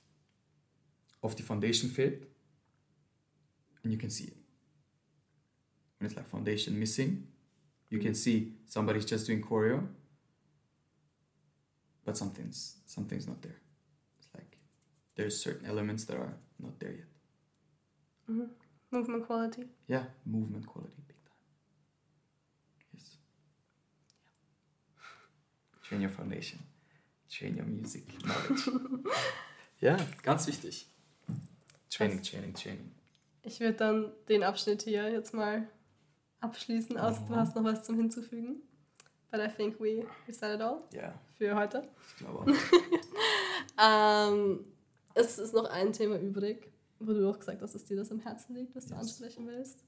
oft 1.21 1.39
die 1.39 1.43
Foundation 1.43 1.91
fehlt. 1.91 2.27
And 3.85 3.93
you 3.93 3.99
can 3.99 4.11
see 4.11 4.25
it. 4.25 4.37
When 5.99 6.07
it's 6.07 6.17
like 6.17 6.27
foundation 6.29 6.79
missing, 6.79 7.29
you 7.89 8.01
can 8.01 8.15
see 8.15 8.55
somebody's 8.67 9.09
just 9.09 9.27
doing 9.29 9.41
choreo, 9.43 9.87
but 12.05 12.17
something's 12.17 12.81
something's 12.87 13.27
not 13.27 13.41
there. 13.43 13.57
It's 14.19 14.29
like 14.35 14.59
there's 15.17 15.41
certain 15.41 15.67
elements 15.67 16.05
that 16.07 16.17
are 16.17 16.35
not 16.59 16.79
there 16.81 16.93
yet. 16.97 17.07
Mhm. 18.29 18.51
Movement 18.91 19.25
Quality. 19.27 19.69
Yeah, 19.89 20.05
movement 20.25 20.67
quality, 20.67 20.97
big 21.07 21.17
time. 21.25 21.37
Yes. 22.93 23.19
Train 25.83 26.01
your 26.03 26.11
foundation. 26.11 26.59
Train 27.29 27.57
your 27.57 27.67
music 27.67 28.05
knowledge. 28.23 28.71
ja, 29.81 29.97
ganz 30.23 30.47
wichtig. 30.49 30.89
Training, 31.89 32.23
Training, 32.23 32.55
Training. 32.55 32.91
Ich 33.43 33.61
würde 33.61 33.75
dann 33.77 34.13
den 34.29 34.43
Abschnitt 34.43 34.83
hier 34.83 35.11
jetzt 35.11 35.33
mal 35.35 35.69
abschließen, 36.41 36.99
außer 36.99 37.21
du 37.29 37.33
Mhm. 37.33 37.37
hast 37.37 37.55
noch 37.57 37.65
was 37.65 37.85
zum 37.85 37.97
Hinzufügen. 37.97 38.63
But 39.31 39.41
I 39.41 39.49
think 39.49 39.79
we, 39.79 40.05
we 40.27 40.33
said 40.33 40.57
it 40.57 40.61
all 40.61 40.83
Ja, 40.93 41.15
für 41.39 41.55
heute. 41.55 41.89
ich 42.09 42.17
glaube 42.17 42.41
auch. 42.41 42.47
Ähm, 43.83 44.65
es 45.15 45.39
ist 45.39 45.55
noch 45.55 45.65
ein 45.67 45.93
Thema 45.93 46.19
übrig, 46.19 46.71
wo 47.01 47.13
du 47.13 47.29
auch 47.29 47.39
gesagt 47.39 47.63
hast, 47.63 47.75
dass 47.75 47.85
dir 47.85 47.97
das 47.97 48.11
am 48.13 48.21
Herzen 48.21 48.55
liegt, 48.55 48.75
was 48.77 48.87
du 48.87 48.95
Yes. 48.95 49.01
ansprechen 49.03 49.47
willst. 49.47 49.85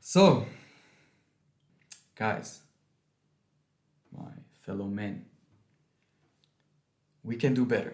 So, 0.00 0.46
guys, 2.16 2.62
my 4.10 4.32
fellow 4.62 4.86
men, 4.88 5.26
we 7.22 7.36
can 7.36 7.54
do 7.54 7.64
better. 7.66 7.92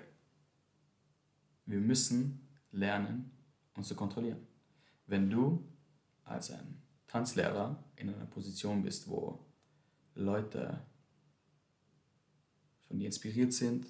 Wir 1.66 1.81
müssen 1.81 2.48
lernen, 2.72 3.31
uns 3.76 3.89
zu 3.89 3.94
kontrollieren. 3.97 4.47
Wenn 5.06 5.28
du 5.31 5.64
als 6.24 6.51
ein 6.51 6.82
Tanzlehrer 7.06 7.82
in 7.97 8.09
einer 8.10 8.26
Position 8.26 8.82
bist, 8.82 9.09
wo 9.09 9.44
Leute 10.14 10.85
von 12.86 12.98
dir 12.98 13.06
inspiriert 13.06 13.52
sind, 13.52 13.86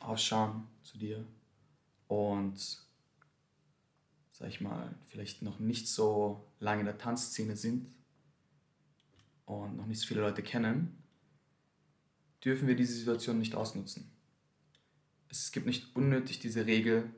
aufschauen 0.00 0.66
zu 0.82 0.98
dir 0.98 1.26
und 2.06 2.58
sag 4.32 4.48
ich 4.48 4.60
mal, 4.60 4.94
vielleicht 5.06 5.42
noch 5.42 5.58
nicht 5.58 5.88
so 5.88 6.44
lange 6.60 6.80
in 6.80 6.86
der 6.86 6.98
Tanzszene 6.98 7.56
sind 7.56 7.92
und 9.46 9.76
noch 9.76 9.86
nicht 9.86 10.00
so 10.00 10.06
viele 10.06 10.20
Leute 10.20 10.42
kennen, 10.42 11.02
dürfen 12.44 12.68
wir 12.68 12.76
diese 12.76 12.94
Situation 12.94 13.38
nicht 13.38 13.54
ausnutzen. 13.54 14.10
Es 15.28 15.52
gibt 15.52 15.66
nicht 15.66 15.94
unnötig 15.96 16.38
diese 16.38 16.66
Regel, 16.66 17.10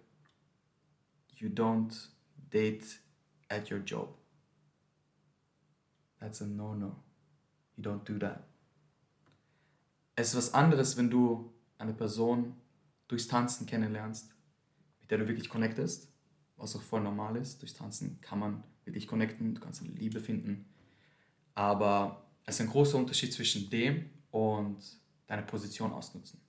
you 1.37 1.49
don't 1.49 2.09
date 2.51 3.01
at 3.49 3.71
your 3.71 3.79
job. 3.79 4.17
That's 6.19 6.43
a 6.43 6.47
no-no. 6.47 6.97
You 7.77 7.85
don't 7.85 8.05
do 8.05 8.19
that. 8.19 8.45
Es 10.17 10.31
ist 10.31 10.37
was 10.37 10.55
anderes, 10.55 10.97
wenn 10.97 11.11
du 11.11 11.53
eine 11.79 11.95
Person 11.95 12.55
durchs 13.11 13.29
Tanzen 13.29 13.67
kennenlernst, 13.67 14.35
mit 15.01 15.11
der 15.11 15.19
du 15.19 15.29
wirklich 15.29 15.49
connectest 15.49 16.11
was 16.61 16.77
auch 16.77 16.83
voll 16.83 17.01
normal 17.01 17.37
ist. 17.37 17.63
Durch 17.63 17.75
Tanzen 17.75 18.21
kann 18.21 18.39
man 18.39 18.63
wirklich 18.85 19.07
connecten, 19.07 19.55
du 19.55 19.61
kannst 19.61 19.83
eine 19.83 19.93
Liebe 19.93 20.21
finden. 20.21 20.67
Aber 21.55 22.25
es 22.45 22.57
ist 22.57 22.61
ein 22.61 22.71
großer 22.71 22.99
Unterschied 22.99 23.33
zwischen 23.33 23.71
dem 23.71 24.11
und 24.31 24.79
deine 25.27 25.43
Position 25.43 25.93
ausnutzen. 25.93 26.41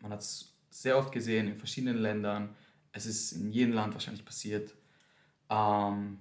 man 0.00 0.12
hat 0.12 0.20
es 0.20 0.54
sehr 0.70 0.98
oft 0.98 1.10
gesehen 1.10 1.48
in 1.48 1.56
verschiedenen 1.56 1.98
Ländern. 1.98 2.54
Es 2.92 3.06
ist 3.06 3.32
in 3.32 3.50
jedem 3.50 3.72
Land 3.72 3.94
wahrscheinlich 3.94 4.24
passiert. 4.24 4.74
Ähm, 5.48 6.18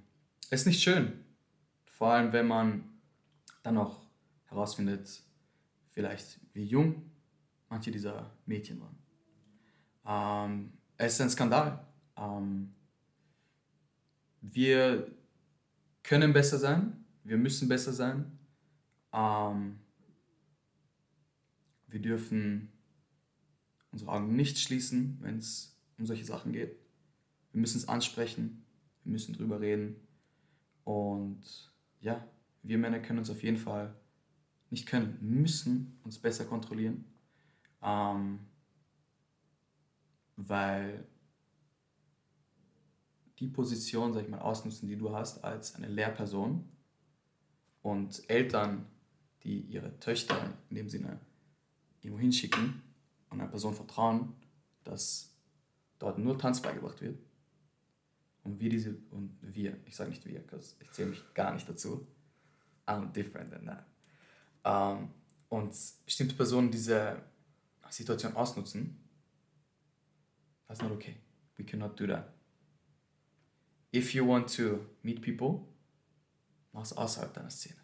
es 0.49 0.61
ist 0.61 0.67
nicht 0.67 0.81
schön. 0.81 1.25
Vor 1.85 2.11
allem, 2.11 2.31
wenn 2.31 2.47
man 2.47 2.83
dann 3.63 3.77
auch 3.77 3.99
herausfindet, 4.45 5.21
vielleicht 5.91 6.39
wie 6.53 6.63
jung 6.63 7.11
manche 7.75 7.91
dieser 7.91 8.31
Mädchen 8.45 8.79
waren. 8.79 8.97
Ähm, 10.07 10.71
es 10.95 11.15
ist 11.15 11.21
ein 11.21 11.29
Skandal. 11.29 11.85
Ähm, 12.15 12.73
wir 14.39 15.11
können 16.01 16.31
besser 16.31 16.57
sein, 16.57 17.03
wir 17.25 17.35
müssen 17.35 17.67
besser 17.67 17.91
sein. 17.91 18.39
Ähm, 19.11 19.79
wir 21.87 21.99
dürfen 21.99 22.71
unsere 23.91 24.11
Augen 24.13 24.33
nicht 24.37 24.57
schließen, 24.57 25.17
wenn 25.19 25.39
es 25.39 25.77
um 25.97 26.05
solche 26.05 26.23
Sachen 26.23 26.53
geht. 26.53 26.77
Wir 27.51 27.59
müssen 27.59 27.77
es 27.77 27.89
ansprechen, 27.89 28.63
wir 29.03 29.11
müssen 29.11 29.33
drüber 29.33 29.59
reden. 29.59 29.97
Und 30.85 31.43
ja, 31.99 32.25
wir 32.63 32.77
Männer 32.77 32.99
können 32.99 33.19
uns 33.19 33.29
auf 33.29 33.43
jeden 33.43 33.57
Fall 33.57 33.93
nicht 34.69 34.85
können, 34.85 35.17
müssen 35.19 35.99
uns 36.03 36.19
besser 36.19 36.45
kontrollieren. 36.45 37.03
Ähm, 37.85 38.39
weil 40.37 41.07
die 43.39 43.47
Position, 43.47 44.13
sag 44.13 44.23
ich 44.23 44.29
mal, 44.29 44.39
ausnutzen, 44.39 44.87
die 44.87 44.97
du 44.97 45.15
hast 45.15 45.43
als 45.43 45.75
eine 45.75 45.87
Lehrperson 45.87 46.67
und 47.81 48.29
Eltern, 48.29 48.87
die 49.43 49.59
ihre 49.61 49.99
Töchter 49.99 50.53
in 50.69 50.75
dem 50.75 50.89
Sinne 50.89 51.19
irgendwo 52.01 52.19
hinschicken 52.19 52.81
und 53.29 53.39
einer 53.39 53.49
Person 53.49 53.75
vertrauen, 53.75 54.33
dass 54.83 55.35
dort 55.99 56.17
nur 56.17 56.37
Tanz 56.37 56.61
beigebracht 56.61 57.01
wird. 57.01 57.19
Und 58.43 58.59
wir 58.59 58.69
diese, 58.69 58.95
und 59.11 59.37
wir, 59.41 59.77
ich 59.85 59.95
sage 59.95 60.11
nicht 60.11 60.25
wir, 60.25 60.43
ich 60.79 60.91
zähle 60.91 61.09
mich 61.09 61.23
gar 61.33 61.53
nicht 61.53 61.67
dazu. 61.67 62.07
I'm 62.87 63.11
different 63.11 63.51
than 63.51 63.65
that. 63.65 63.85
Um, 64.63 65.09
und 65.49 65.75
bestimmte 66.05 66.35
Personen 66.35 66.69
diese 66.71 67.21
Situation 67.95 68.35
ausnutzen, 68.35 68.97
that's 70.67 70.81
not 70.81 70.91
okay. 70.91 71.15
We 71.57 71.63
cannot 71.63 71.97
do 71.97 72.07
that. 72.07 72.33
If 73.93 74.13
you 74.13 74.25
want 74.27 74.49
to 74.57 74.85
meet 75.01 75.21
people, 75.21 75.65
mach 76.73 76.83
es 76.83 76.91
außerhalb 76.91 77.33
deiner 77.33 77.49
Szene. 77.49 77.79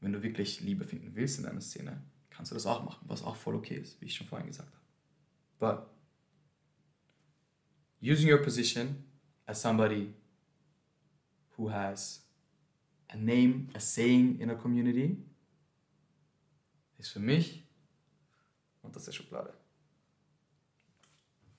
Wenn 0.00 0.12
du 0.12 0.22
wirklich 0.22 0.60
Liebe 0.60 0.84
finden 0.84 1.16
willst 1.16 1.38
in 1.38 1.44
deiner 1.44 1.60
Szene, 1.60 2.00
kannst 2.30 2.52
du 2.52 2.54
das 2.54 2.66
auch 2.66 2.84
machen, 2.84 3.04
was 3.08 3.24
auch 3.24 3.34
voll 3.34 3.56
okay 3.56 3.74
ist, 3.74 4.00
wie 4.00 4.06
ich 4.06 4.14
schon 4.14 4.28
vorhin 4.28 4.46
gesagt 4.46 4.72
habe. 4.72 4.84
But 5.58 5.90
using 8.00 8.30
your 8.30 8.40
position 8.40 9.02
as 9.46 9.60
somebody 9.60 10.14
who 11.56 11.68
has 11.72 12.24
a 13.08 13.16
name, 13.16 13.68
a 13.74 13.80
saying 13.80 14.38
in 14.38 14.50
a 14.50 14.54
community, 14.54 15.16
ist 16.98 17.08
für 17.08 17.18
mich 17.18 17.67
unterste 18.88 19.12
Schublade. 19.12 19.54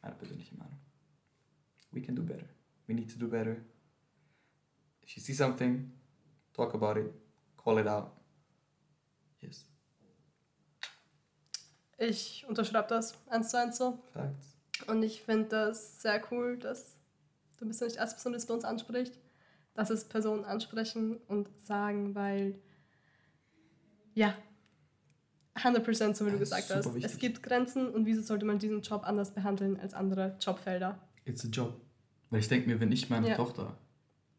Meine 0.01 0.15
persönliche 0.15 0.55
Meinung. 0.55 0.79
We 1.91 2.01
can 2.01 2.15
do 2.15 2.23
better. 2.23 2.47
We 2.87 2.93
need 2.93 3.11
to 3.11 3.17
do 3.17 3.27
better. 3.27 3.57
If 5.03 5.15
you 5.15 5.23
see 5.23 5.33
something, 5.33 5.91
talk 6.53 6.73
about 6.73 6.99
it, 6.99 7.13
call 7.57 7.79
it 7.79 7.87
out. 7.87 8.11
Yes. 9.39 9.65
Ich 11.97 12.45
unterschreibe 12.47 12.87
das 12.87 13.15
eins 13.27 13.49
zu 13.49 13.57
eins 13.57 13.77
so. 13.77 14.03
Facts. 14.13 14.55
Und 14.87 15.03
ich 15.03 15.21
finde 15.21 15.49
das 15.49 16.01
sehr 16.01 16.21
cool, 16.31 16.57
dass 16.57 16.97
du 17.57 17.67
bist 17.67 17.81
ja 17.81 17.87
nicht 17.87 17.99
als 17.99 18.13
Person, 18.13 18.33
das 18.33 18.45
bei 18.45 18.53
uns 18.53 18.63
anspricht, 18.63 19.19
dass 19.73 19.89
es 19.89 20.07
Personen 20.07 20.45
ansprechen 20.45 21.17
und 21.27 21.49
sagen, 21.65 22.15
weil 22.15 22.61
ja, 24.13 24.35
100% 25.63 26.15
so 26.15 26.25
wie 26.25 26.31
du 26.31 26.39
gesagt 26.39 26.69
hast. 26.69 26.85
wichtig. 26.93 27.05
Es 27.11 27.17
gibt 27.17 27.43
Grenzen 27.43 27.89
und 27.89 28.05
wieso 28.05 28.21
sollte 28.21 28.45
man 28.45 28.59
diesen 28.59 28.81
Job 28.81 29.03
anders 29.05 29.33
behandeln 29.33 29.79
als 29.79 29.93
andere 29.93 30.37
Jobfelder? 30.41 30.99
It's 31.25 31.45
a 31.45 31.47
job. 31.49 31.79
Weil 32.29 32.39
ich 32.39 32.47
denke 32.47 32.67
mir, 32.69 32.79
wenn 32.79 32.91
ich 32.91 33.09
meine 33.09 33.29
Ja. 33.29 33.35
Tochter 33.35 33.77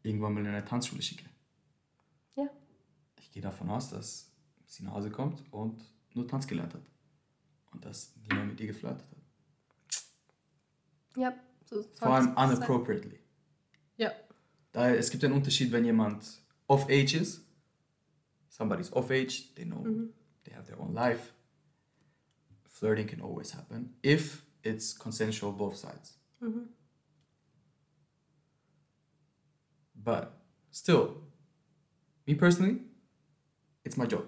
irgendwann 0.03 0.33
mal 0.33 0.39
in 0.41 0.47
eine 0.47 0.63
Tanzschule 0.65 1.01
schicke, 1.01 1.25
Ja. 2.35 2.47
ich 3.19 3.31
gehe 3.31 3.41
davon 3.43 3.69
aus, 3.69 3.89
dass 3.89 4.31
sie 4.65 4.83
nach 4.83 4.93
Hause 4.93 5.11
kommt 5.11 5.43
und 5.51 5.83
nur 6.13 6.27
Tanz 6.27 6.47
gelernt 6.47 6.73
hat. 6.73 6.81
Und 7.73 7.85
dass 7.85 8.13
niemand 8.29 8.49
mit 8.49 8.59
ihr 8.59 8.67
geflirtet 8.67 9.01
hat. 9.09 9.17
Ja, 11.17 11.33
so 11.65 11.83
Vor 11.83 12.07
allem 12.13 12.29
unappropriately. 12.31 13.19
Ja, 13.97 14.11
Daher, 14.73 14.97
es 14.97 15.09
gibt 15.11 15.23
einen 15.25 15.33
Unterschied, 15.33 15.71
wenn 15.73 15.83
jemand 15.83 16.25
of 16.67 16.85
age 16.85 17.15
ist. 17.15 17.41
Somebody's 18.47 18.91
of 18.93 19.09
age, 19.11 19.53
they 19.55 19.65
know, 19.65 19.81
Mhm. 19.83 20.13
They 20.51 20.57
have 20.57 20.67
their 20.67 20.79
own 20.79 20.93
life. 20.93 21.31
Flirting 22.67 23.07
can 23.07 23.21
always 23.21 23.51
happen 23.51 23.93
if 24.03 24.43
it's 24.63 24.93
consensual 24.93 25.51
both 25.51 25.75
sides. 25.75 26.13
Mhm. 26.41 26.67
But 29.95 30.33
still, 30.71 31.23
me 32.27 32.35
personally, 32.35 32.81
it's 33.85 33.97
my 33.97 34.05
job. 34.05 34.25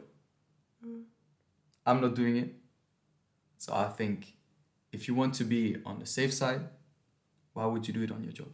I'm 1.86 2.00
not 2.00 2.16
doing 2.16 2.38
it. 2.38 2.56
So 3.58 3.74
I 3.74 3.90
think 3.90 4.38
if 4.92 5.08
you 5.08 5.16
want 5.16 5.34
to 5.36 5.44
be 5.44 5.78
on 5.86 6.00
the 6.00 6.06
safe 6.06 6.34
side, 6.34 6.70
why 7.54 7.66
would 7.66 7.88
you 7.88 7.94
do 7.94 8.04
it 8.04 8.12
on 8.12 8.24
your 8.24 8.34
job? 8.34 8.54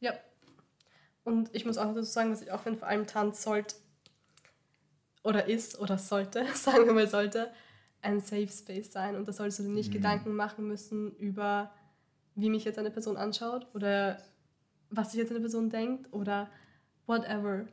ja. 0.00 0.12
Und 1.24 1.54
ich 1.54 1.64
muss 1.64 1.78
auch 1.78 1.94
dazu 1.94 2.02
sagen, 2.02 2.30
was 2.30 2.42
ich 2.42 2.50
auch 2.50 2.60
finde, 2.60 2.78
vor 2.80 2.88
allem 2.88 3.06
Tanz 3.06 3.42
sollte 3.42 3.76
oder 5.24 5.48
ist 5.48 5.80
oder 5.80 5.98
sollte, 5.98 6.46
sagen 6.54 6.86
wir 6.86 6.92
mal 6.92 7.08
sollte, 7.08 7.50
ein 8.02 8.20
Safe 8.20 8.48
Space 8.48 8.92
sein. 8.92 9.16
Und 9.16 9.26
da 9.26 9.32
solltest 9.32 9.58
du 9.58 9.62
dir 9.64 9.70
nicht 9.70 9.88
Mhm. 9.88 9.94
Gedanken 9.94 10.34
machen 10.34 10.68
müssen 10.68 11.16
über, 11.16 11.72
wie 12.36 12.50
mich 12.50 12.64
jetzt 12.64 12.78
eine 12.78 12.90
Person 12.90 13.16
anschaut 13.16 13.66
oder 13.74 14.18
was 14.90 15.10
sich 15.10 15.18
jetzt 15.18 15.30
eine 15.30 15.40
Person 15.40 15.70
denkt 15.70 16.12
oder 16.12 16.48
whatever. 17.06 17.66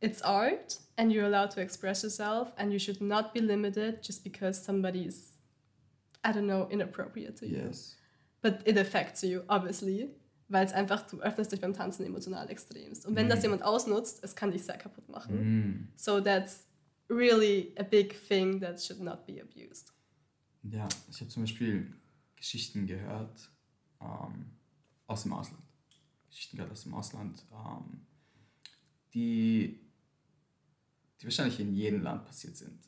It's 0.00 0.22
art 0.22 0.80
and 0.96 1.12
you're 1.12 1.24
allowed 1.26 1.52
to 1.54 1.60
express 1.60 2.02
yourself 2.02 2.52
and 2.56 2.72
you 2.72 2.78
should 2.78 3.00
not 3.00 3.32
be 3.32 3.40
limited 3.40 4.04
just 4.04 4.24
because 4.24 4.62
somebody 4.62 5.04
is, 5.06 5.38
I 6.24 6.32
don't 6.32 6.46
know, 6.46 6.66
inappropriate 6.68 7.36
to 7.38 7.46
you. 7.46 7.58
Yes. 7.66 7.96
But 8.42 8.66
it 8.66 8.76
affects 8.78 9.22
you, 9.22 9.44
obviously. 9.48 10.10
Weil 10.50 10.66
es 10.66 10.72
einfach, 10.72 11.06
du 11.08 11.20
öffnest 11.20 11.52
dich 11.52 11.60
beim 11.60 11.72
Tanzen 11.72 12.04
emotional 12.04 12.50
extremst. 12.50 13.06
Und 13.06 13.14
wenn 13.14 13.28
das 13.28 13.38
Mhm. 13.38 13.44
jemand 13.44 13.62
ausnutzt, 13.62 14.22
es 14.24 14.34
kann 14.34 14.50
dich 14.50 14.64
sehr 14.64 14.76
kaputt 14.76 15.08
machen. 15.08 15.36
Mm. 15.36 15.88
So 15.96 16.20
that's 16.20 16.64
really 17.08 17.72
a 17.78 17.84
big 17.84 18.14
thing 18.28 18.60
that 18.60 18.82
should 18.82 19.00
not 19.00 19.24
be 19.26 19.40
abused. 19.40 19.92
Ja, 20.64 20.88
ich 21.08 21.20
habe 21.20 21.30
zum 21.30 21.44
Beispiel 21.44 21.94
Geschichten 22.34 22.86
gehört 22.86 23.48
ähm, 24.00 24.50
aus 25.06 25.22
dem 25.22 25.32
Ausland. 25.34 25.62
Geschichten 26.28 26.56
gehört 26.56 26.72
aus 26.72 26.82
dem 26.82 26.94
Ausland, 26.94 27.44
ähm, 27.52 28.06
die, 29.14 29.80
die 31.20 31.24
wahrscheinlich 31.24 31.60
in 31.60 31.72
jedem 31.74 32.02
Land 32.02 32.24
passiert 32.24 32.56
sind. 32.56 32.78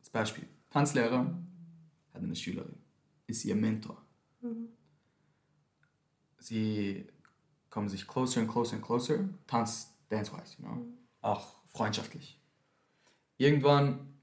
Als 0.00 0.10
Beispiel, 0.10 0.48
Tanzlehrer 0.70 1.26
hat 2.12 2.22
eine 2.22 2.34
Schülerin, 2.36 2.76
ist 3.28 3.44
ihr 3.44 3.54
Mentor. 3.54 4.02
Sie 6.46 7.04
kommen 7.70 7.88
sich 7.88 8.06
closer 8.06 8.40
and 8.40 8.48
closer 8.48 8.76
and 8.76 8.84
closer, 8.84 9.28
Tanz, 9.48 9.92
dance-wise, 10.08 10.56
you 10.58 10.64
know? 10.64 10.86
auch 11.20 11.56
freundschaftlich. 11.70 12.38
Irgendwann 13.36 14.14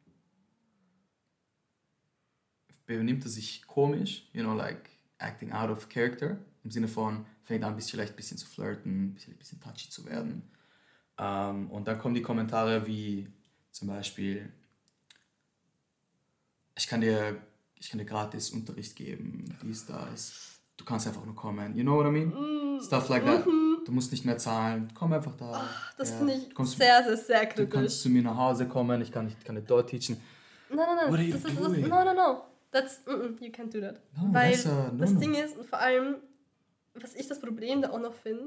benimmt 2.86 3.26
er 3.26 3.30
sich 3.30 3.68
komisch, 3.68 4.30
you 4.32 4.42
know, 4.42 4.54
like 4.54 4.90
acting 5.18 5.52
out 5.52 5.70
of 5.70 5.90
character, 5.90 6.38
im 6.64 6.72
Sinne 6.72 6.88
von, 6.88 7.26
fängt 7.44 7.66
an, 7.66 7.76
bis 7.76 7.90
vielleicht 7.90 8.14
ein 8.14 8.16
bisschen 8.16 8.38
zu 8.38 8.48
flirten, 8.48 9.08
ein 9.08 9.14
bisschen, 9.14 9.38
bisschen 9.38 9.60
touchy 9.60 9.90
zu 9.90 10.06
werden. 10.06 10.50
Ähm, 11.18 11.70
und 11.72 11.88
dann 11.88 12.00
kommen 12.00 12.16
die 12.16 12.22
Kommentare 12.22 12.88
wie 12.88 13.28
zum 13.72 13.90
Beispiel, 13.90 14.50
ich 16.76 16.88
kann 16.88 17.02
dir, 17.02 17.42
ich 17.76 17.90
kann 17.90 18.00
dir 18.00 18.06
gratis 18.06 18.52
Unterricht 18.52 18.96
geben, 18.96 19.58
dies, 19.62 19.86
das, 19.86 20.53
du 20.78 20.86
kannst 20.86 21.08
einfach 21.08 21.24
nur 21.26 21.36
kommen, 21.36 21.76
you 21.76 21.84
know 21.84 21.98
what 21.98 22.06
I 22.08 22.12
mean? 22.12 22.82
Stuff 22.82 23.10
like 23.10 23.26
that. 23.26 23.46
Du 23.46 23.92
musst 23.92 24.12
nicht 24.12 24.24
mehr 24.26 24.38
zahlen, 24.38 24.88
komm 24.94 25.12
einfach 25.14 25.36
da. 25.36 25.46
Mhm. 25.62 25.68
Das 25.98 26.10
Ja, 26.12 26.18
finde 26.18 26.34
ich 26.36 26.54
kommst, 26.56 26.78
sehr, 26.78 27.04
sehr, 27.04 27.18
sehr 27.18 27.46
Du 27.46 27.48
kannst 27.68 27.72
kritisch. 27.74 28.02
zu 28.02 28.10
mir 28.10 28.22
nach 28.22 28.38
Hause 28.38 28.68
kommen, 28.68 29.02
ich 29.02 29.12
kann, 29.12 29.28
ich 29.28 29.44
kann 29.44 29.56
dir 29.56 29.62
dort 29.62 29.90
teachen. 29.90 30.22
Nein, 30.70 30.78
nein, 30.78 30.96
nein. 30.96 31.12
What 31.12 31.20
are 31.20 31.24
you 31.24 31.34
das 31.34 31.44
ist, 31.46 31.60
das, 31.60 31.72
no, 31.90 32.04
no, 32.06 32.14
no. 32.14 32.42
That's, 32.72 33.02
mm, 33.06 33.12
mm, 33.12 33.38
you 33.44 33.52
can't 33.52 33.72
do 33.72 33.82
that. 33.82 34.00
No, 34.16 34.34
Weil 34.34 34.54
a 34.54 34.92
das 34.98 35.12
no-no. 35.12 35.20
Ding 35.20 35.36
ist, 35.36 35.58
und 35.58 35.68
vor 35.68 35.80
allem, 35.80 36.16
was 36.96 37.14
ich 37.14 37.28
das 37.28 37.40
Problem 37.40 37.82
da 37.82 37.92
auch 37.92 38.00
noch 38.00 38.14
finde, 38.14 38.46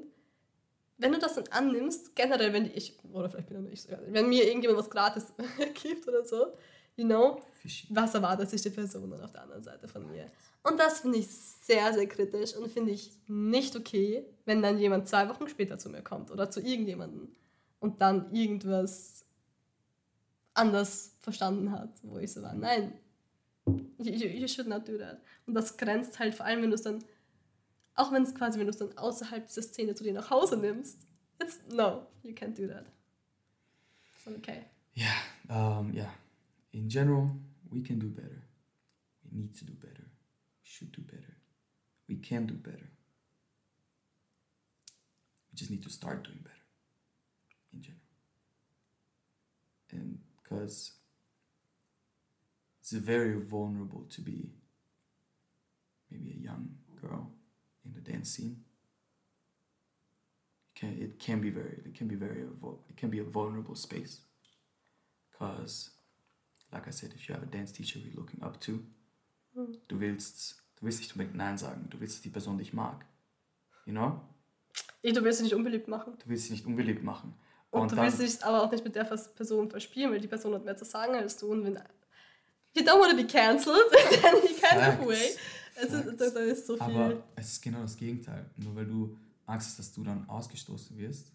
wenn 0.98 1.12
du 1.12 1.18
das 1.18 1.34
dann 1.34 1.44
annimmst, 1.50 2.16
generell, 2.16 2.52
wenn 2.52 2.64
ich, 2.64 2.96
oder 3.12 3.28
vielleicht 3.30 3.48
bin 3.50 3.70
ich 3.70 3.82
sogar, 3.82 4.00
wenn 4.08 4.28
mir 4.28 4.44
irgendjemand 4.46 4.80
was 4.80 4.90
gratis 4.90 5.32
gibt 5.82 6.08
oder 6.08 6.24
so, 6.24 6.54
you 6.96 7.04
know, 7.04 7.40
Fishy. 7.60 7.86
was 7.90 8.14
erwartet 8.14 8.48
sich 8.50 8.62
die 8.62 8.70
Person 8.70 9.10
dann 9.10 9.20
auf 9.20 9.30
der 9.32 9.42
anderen 9.42 9.62
Seite 9.62 9.86
von 9.86 10.10
mir? 10.10 10.26
Und 10.68 10.78
das 10.80 11.00
finde 11.00 11.18
ich 11.18 11.28
sehr, 11.28 11.92
sehr 11.92 12.08
kritisch 12.08 12.56
und 12.56 12.70
finde 12.70 12.90
ich 12.90 13.12
nicht 13.28 13.76
okay, 13.76 14.26
wenn 14.44 14.62
dann 14.62 14.78
jemand 14.78 15.08
zwei 15.08 15.28
Wochen 15.28 15.48
später 15.48 15.78
zu 15.78 15.88
mir 15.88 16.02
kommt 16.02 16.30
oder 16.32 16.50
zu 16.50 16.60
irgendjemandem 16.60 17.28
und 17.78 18.00
dann 18.00 18.32
irgendwas 18.34 19.24
anders 20.54 21.14
verstanden 21.20 21.70
hat, 21.70 21.90
wo 22.02 22.18
ich 22.18 22.32
so 22.32 22.42
war, 22.42 22.54
nein, 22.54 22.94
you, 23.98 24.26
you, 24.26 24.48
should 24.48 24.66
not 24.66 24.88
do 24.88 24.98
that. 24.98 25.20
Und 25.46 25.54
das 25.54 25.76
grenzt 25.76 26.18
halt 26.18 26.34
vor 26.34 26.46
allem, 26.46 26.62
wenn 26.62 26.70
du 26.70 26.74
es 26.74 26.82
dann, 26.82 27.04
auch 27.94 28.10
wenn 28.10 28.24
es 28.24 28.34
quasi, 28.34 28.58
wenn 28.58 28.66
du 28.66 28.72
es 28.72 28.78
dann 28.78 28.96
außerhalb 28.96 29.46
dieser 29.46 29.62
Szene 29.62 29.94
zu 29.94 30.02
dir 30.02 30.14
nach 30.14 30.30
Hause 30.30 30.56
nimmst, 30.56 31.06
it's, 31.40 31.60
no, 31.70 32.06
you 32.24 32.32
can't 32.32 32.58
do 32.58 32.66
that. 32.66 32.86
It's 34.16 34.36
okay. 34.36 34.64
Yeah, 34.96 35.78
um, 35.78 35.92
yeah. 35.94 36.10
In 36.72 36.88
general, 36.88 37.30
we 37.70 37.82
can 37.82 38.00
do 38.00 38.08
better. 38.08 38.42
We 39.22 39.38
need 39.38 39.56
to 39.58 39.64
do 39.64 39.74
better. 39.74 40.05
Should 40.68 40.90
do 40.90 41.02
better. 41.02 41.36
We 42.08 42.16
can 42.16 42.46
do 42.46 42.54
better. 42.54 42.90
We 45.50 45.56
just 45.56 45.70
need 45.70 45.84
to 45.84 45.90
start 45.90 46.24
doing 46.24 46.40
better. 46.42 46.54
In 47.72 47.82
general. 47.82 48.00
And 49.92 50.18
because 50.42 50.92
it's 52.80 52.92
very 52.92 53.38
vulnerable 53.40 54.06
to 54.10 54.20
be 54.20 54.50
maybe 56.10 56.36
a 56.36 56.42
young 56.42 56.70
girl 57.00 57.30
in 57.84 57.92
the 57.94 58.00
dance 58.00 58.30
scene. 58.30 58.56
It 60.74 60.80
can, 60.80 60.98
it 61.00 61.18
can 61.20 61.40
be 61.40 61.50
very 61.50 61.80
it 61.84 61.94
can 61.94 62.08
be 62.08 62.16
very 62.16 62.42
it 62.88 62.96
can 62.96 63.08
be 63.08 63.20
a 63.20 63.24
vulnerable 63.24 63.76
space 63.76 64.20
because 65.30 65.90
like 66.72 66.86
I 66.86 66.90
said 66.90 67.12
if 67.14 67.28
you 67.28 67.34
have 67.34 67.44
a 67.44 67.46
dance 67.46 67.72
teacher 67.72 67.98
you're 67.98 68.14
looking 68.14 68.42
up 68.42 68.60
to 68.62 68.84
du 69.88 70.00
willst 70.00 70.62
du 70.76 70.84
willst 70.86 71.00
nicht 71.00 71.12
unbedingt 71.12 71.36
nein 71.36 71.56
sagen 71.58 71.88
du 71.90 71.98
willst 72.00 72.16
dass 72.16 72.22
die 72.22 72.30
Person 72.30 72.58
dich 72.58 72.72
mag 72.72 73.04
you 73.86 73.92
know 73.92 74.20
Eh, 75.02 75.12
Du 75.12 75.22
willst 75.22 75.38
dich 75.40 75.44
nicht 75.44 75.54
unbeliebt 75.54 75.88
machen. 75.88 76.14
du 76.18 76.28
willst 76.28 76.46
sie 76.46 76.52
nicht 76.52 76.66
unbeliebt 76.66 77.02
machen 77.02 77.34
Und, 77.70 77.90
du 77.92 77.96
dann- 77.96 78.04
willst 78.06 78.20
dich 78.20 78.44
aber 78.44 78.62
auch 78.62 78.70
nicht 78.70 78.84
mit 78.84 78.94
der 78.96 79.04
Person 79.04 79.70
verspielen, 79.70 80.10
weil 80.12 80.20
die 80.20 80.28
Person 80.28 80.52
hat 80.54 80.64
mehr 80.64 80.76
zu 80.76 80.84
sagen 80.84 81.14
als 81.14 81.36
du. 81.36 81.50
Und 81.52 81.64
wenn 81.64 81.74
you 82.74 82.82
don't 82.82 82.98
want 83.00 83.10
to 83.10 83.16
be 83.16 83.26
cancelled 83.26 83.76
in 83.92 84.24
any 84.24 84.40
kind 84.48 84.58
Facts. 84.60 85.00
of 85.00 85.06
way. 85.06 85.30
Es 85.76 85.92
ist, 85.92 86.20
da, 86.20 86.30
da 86.30 86.40
ist 86.40 86.66
so 86.66 86.74
viel. 86.74 86.82
Aber 86.82 87.22
es 87.36 87.52
ist 87.52 87.62
genau 87.62 87.82
das 87.82 87.96
Gegenteil. 87.96 88.50
Nur 88.56 88.74
weil 88.76 88.86
du 88.86 89.16
Angst 89.46 89.68
hast, 89.68 89.78
dass 89.78 89.92
du 89.92 90.02
dann 90.02 90.28
ausgestoßen 90.28 90.96
wirst, 90.96 91.32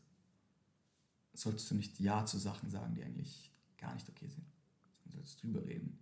solltest 1.34 1.70
du 1.72 1.76
nicht 1.76 2.00
Ja 2.00 2.26
zu 2.26 2.38
Sachen 2.38 2.70
sagen, 2.70 2.94
die 2.96 3.04
eigentlich 3.04 3.52
gar 3.78 3.94
nicht 3.94 4.08
okay 4.10 4.28
sind. 4.28 4.46
Sondern 4.92 5.12
solltest 5.14 5.42
drüber 5.44 5.64
reden. 5.66 6.00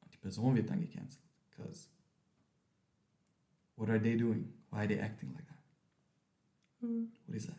Und 0.00 0.12
die 0.12 0.18
Person 0.18 0.54
wird 0.56 0.68
dann 0.70 0.80
gecancelt. 0.80 1.22
Because 1.56 1.88
what 3.76 3.90
are 3.90 3.98
they 3.98 4.14
doing? 4.16 4.52
Why 4.70 4.84
are 4.84 4.86
they 4.86 4.98
acting 4.98 5.32
like 5.34 5.46
that? 5.46 5.60
Hm. 6.80 7.08
What 7.26 7.36
is 7.36 7.46
that? 7.46 7.58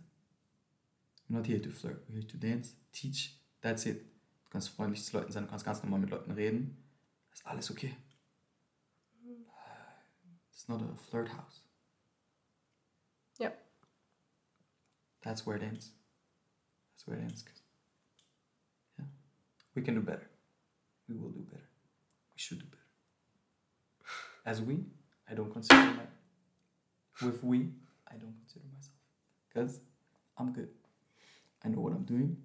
We're 1.29 1.37
not 1.37 1.47
here 1.47 1.59
to 1.59 1.69
flirt. 1.69 2.03
We're 2.07 2.21
here 2.21 2.29
to 2.29 2.37
dance, 2.37 2.73
teach. 2.91 3.35
That's 3.61 3.85
it. 3.85 4.05
Du 4.45 4.49
kannst 4.51 4.69
freundlich 4.69 5.03
zu 5.03 5.17
Leuten 5.17 5.31
sein, 5.31 5.43
du 5.43 5.49
kannst 5.49 5.65
ganz 5.65 5.81
normal 5.83 5.99
mit 5.99 6.09
Leuten 6.09 6.31
reden. 6.31 6.77
Ist 7.31 7.45
alles 7.45 7.71
okay. 7.71 7.95
It's 10.51 10.67
not 10.69 10.81
a 10.81 10.95
flirt 10.95 11.29
house. 11.29 11.61
Yep. 13.39 13.59
That's 15.23 15.45
where 15.45 15.57
it 15.57 15.63
ends. 15.63 15.91
That's 16.91 17.07
where 17.07 17.17
it 17.17 17.23
ends. 17.23 17.43
Yeah. 18.97 19.05
We 19.75 19.81
can 19.81 19.95
do 19.95 20.01
better. 20.01 20.29
We 21.09 21.15
will 21.15 21.31
do 21.31 21.41
better. 21.41 21.67
We 22.33 22.39
should 22.39 22.59
do 22.59 22.65
better. 22.65 22.72
As 24.45 24.61
we, 24.61 24.85
I 25.29 25.35
don't 25.35 25.51
consider 25.51 25.93
my. 25.93 26.07
With 27.21 27.43
we, 27.43 27.71
I 28.07 28.15
don't 28.17 28.35
consider 28.39 28.65
myself. 28.73 28.97
Because 29.47 29.79
I'm 30.37 30.51
good. 30.51 30.69
I 31.63 31.69
know 31.69 31.81
what 31.81 31.93
I'm 31.93 32.03
doing. 32.03 32.37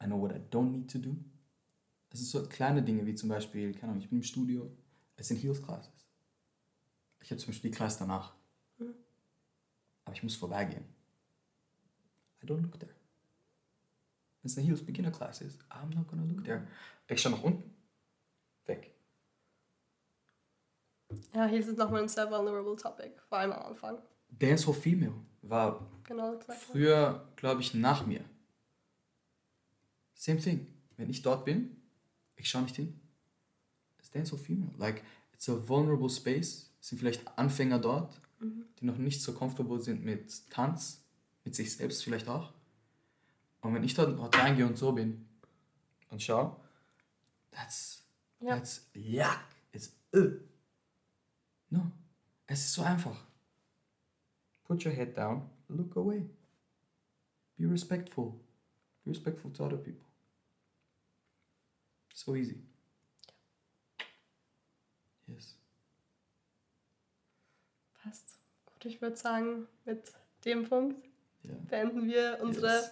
I 0.00 0.06
know 0.06 0.16
what 0.16 0.32
I 0.32 0.40
don't 0.50 0.72
need 0.72 0.88
to 0.90 0.98
do. 0.98 1.16
Es 2.10 2.20
sind 2.20 2.28
so 2.28 2.48
kleine 2.48 2.82
Dinge 2.82 3.04
wie 3.04 3.14
zum 3.14 3.28
Beispiel, 3.28 3.72
keine 3.74 3.92
Ahnung, 3.92 4.02
ich 4.02 4.08
bin 4.08 4.18
im 4.18 4.22
Studio, 4.22 4.70
es 5.16 5.28
sind 5.28 5.38
Heels 5.42 5.62
Classes. 5.62 6.06
Ich 7.20 7.30
habe 7.30 7.40
zum 7.40 7.48
Beispiel 7.48 7.70
die 7.70 7.76
Class 7.76 7.98
danach. 7.98 8.34
Aber 10.04 10.14
ich 10.14 10.22
muss 10.22 10.36
vorbeigehen. 10.36 10.84
I 12.42 12.46
don't 12.46 12.60
look 12.60 12.78
there. 12.78 12.94
Wenn 14.40 14.50
es 14.50 14.56
eine 14.56 14.66
Heels 14.66 14.84
Beginner 14.84 15.10
Class 15.10 15.40
ist, 15.40 15.60
I'm 15.68 15.94
not 15.94 16.06
gonna 16.08 16.24
look 16.24 16.44
there. 16.44 16.66
Ich 17.08 17.20
schaue 17.20 17.32
nach 17.32 17.42
unten. 17.42 17.74
Weg. 18.66 18.95
Ja, 21.34 21.46
hier 21.46 21.60
ist 21.60 21.76
nochmal 21.76 22.02
ein 22.02 22.08
sehr 22.08 22.30
vulnerable 22.30 22.76
Topic, 22.76 23.12
vor 23.28 23.38
allem 23.38 23.52
am 23.52 23.62
Anfang. 23.66 23.98
Dancehall 24.30 24.74
Female 24.74 25.14
war 25.42 25.86
Genau, 26.04 26.38
früher, 26.70 27.26
glaube 27.36 27.60
ich, 27.60 27.74
nach 27.74 28.06
mir. 28.06 28.24
Same 30.14 30.38
thing. 30.40 30.66
Wenn 30.96 31.10
ich 31.10 31.22
dort 31.22 31.44
bin, 31.44 31.76
ich 32.36 32.48
schaue 32.48 32.62
nicht 32.62 32.76
hin. 32.76 32.98
It's 33.98 34.10
Dancehall 34.10 34.38
Female. 34.38 34.70
Like, 34.78 35.02
it's 35.32 35.48
a 35.48 35.56
vulnerable 35.68 36.08
space. 36.10 36.70
Es 36.80 36.88
sind 36.88 36.98
vielleicht 36.98 37.26
Anfänger 37.38 37.78
dort, 37.78 38.20
die 38.40 38.84
noch 38.84 38.96
nicht 38.98 39.22
so 39.22 39.32
comfortable 39.32 39.80
sind 39.80 40.04
mit 40.04 40.48
Tanz, 40.50 41.02
mit 41.44 41.54
sich 41.54 41.74
selbst 41.74 42.04
vielleicht 42.04 42.28
auch. 42.28 42.52
Und 43.60 43.74
wenn 43.74 43.82
ich 43.84 43.94
dort, 43.94 44.16
reingehe 44.36 44.66
und 44.66 44.78
so 44.78 44.92
bin 44.92 45.26
und 46.10 46.22
schau, 46.22 46.60
that's, 47.50 48.04
Ja. 48.40 48.56
that's 48.56 48.86
yuck. 48.94 49.40
It's 49.72 49.92
uh. 50.14 50.30
No. 51.70 51.90
Es 52.46 52.60
ist 52.60 52.72
so 52.74 52.82
einfach. 52.82 53.16
Put 54.64 54.84
your 54.84 54.92
head 54.92 55.16
down, 55.16 55.48
look 55.68 55.96
away. 55.96 56.28
Be 57.56 57.66
respectful. 57.70 58.34
Be 59.04 59.10
respectful 59.10 59.52
to 59.52 59.64
other 59.64 59.76
people. 59.76 60.04
So 62.14 62.34
easy. 62.34 62.62
Yes. 65.26 65.56
Passt. 68.02 68.38
Gut, 68.66 68.84
ich 68.86 69.00
würde 69.02 69.16
sagen, 69.16 69.66
mit 69.84 70.12
dem 70.44 70.68
Punkt 70.68 71.02
Yeah. 71.44 71.54
beenden 71.68 72.06
wir 72.06 72.38
unsere 72.42 72.66
Yes. 72.66 72.90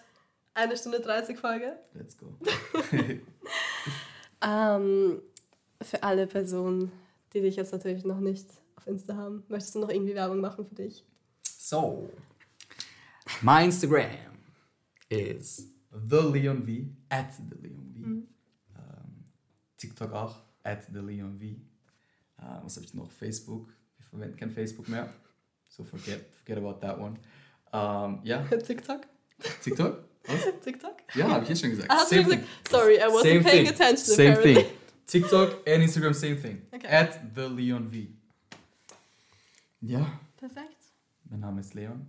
eine 0.55 0.77
Stunde 0.77 1.01
30 1.01 1.37
Folge. 1.39 1.77
Let's 1.95 2.17
go. 2.17 2.37
Ähm, 4.47 5.23
für 5.81 6.03
alle 6.03 6.27
Personen, 6.27 6.93
die 7.33 7.41
dich 7.41 7.57
jetzt 7.57 7.73
natürlich 7.73 8.05
noch 8.05 8.21
nicht 8.21 8.47
auf 8.85 8.93
Insta 8.93 9.17
haben, 9.17 9.43
möchtest 9.49 9.75
du 9.75 9.81
noch 9.81 9.89
irgendwie 9.89 10.15
Werbung 10.15 10.41
machen 10.41 10.67
für 10.67 10.75
dich? 10.75 11.05
So, 11.47 12.09
my 13.43 13.65
Instagram 13.65 14.11
is 15.09 15.67
the 15.91 16.21
Leon 16.21 16.63
V 16.63 16.91
at 17.09 17.33
the 17.35 17.57
Leon 17.63 17.93
V. 17.95 18.01
Ähm, 18.79 19.25
TikTok 19.77 20.13
auch 20.13 20.37
at 20.65 20.85
the 20.93 21.01
Leon 21.01 21.39
V. 21.39 21.45
Äh, 21.45 22.63
was 22.63 22.77
habe 22.77 22.87
ich 22.87 22.95
noch? 22.95 23.11
Facebook. 23.11 23.69
Wir 23.97 24.07
verwenden 24.07 24.37
kein 24.37 24.51
Facebook 24.51 24.89
mehr. 24.89 25.13
So 25.69 25.83
forget, 25.83 26.27
forget 26.35 26.59
about 26.59 26.81
that 26.81 26.99
one. 26.99 27.19
Ähm, 27.73 28.21
ja, 28.25 28.43
TikTok? 28.67 29.07
TikTok? 29.63 30.05
Was? 30.27 30.61
TikTok? 30.65 30.97
Ja, 31.15 31.29
habe 31.29 31.43
ich 31.45 31.51
jetzt 31.51 31.61
schon 31.61 31.71
gesagt. 31.71 31.91
Ah, 31.91 31.97
hast 31.97 32.13
du 32.13 32.17
Same 32.17 32.25
gesagt? 32.29 32.43
thing. 32.45 32.71
Sorry, 32.71 32.97
I 32.97 33.09
wasn't 33.09 33.23
Same 33.23 33.43
paying 33.43 33.67
thing. 33.67 33.75
attention. 33.75 34.15
Same 34.15 34.33
apparently. 34.33 34.63
thing. 34.63 34.73
TikTok 35.07 35.69
and 35.69 35.83
Instagram, 35.83 36.15
same 36.15 36.37
thing. 36.37 36.63
Okay. 36.73 36.87
At 36.87 37.35
the 37.35 37.47
Leon 37.49 37.89
V. 37.89 38.09
Ja, 39.87 40.19
Perfekt. 40.39 40.79
mein 41.29 41.41
Name 41.41 41.61
ist 41.61 41.75
Leon. 41.75 42.07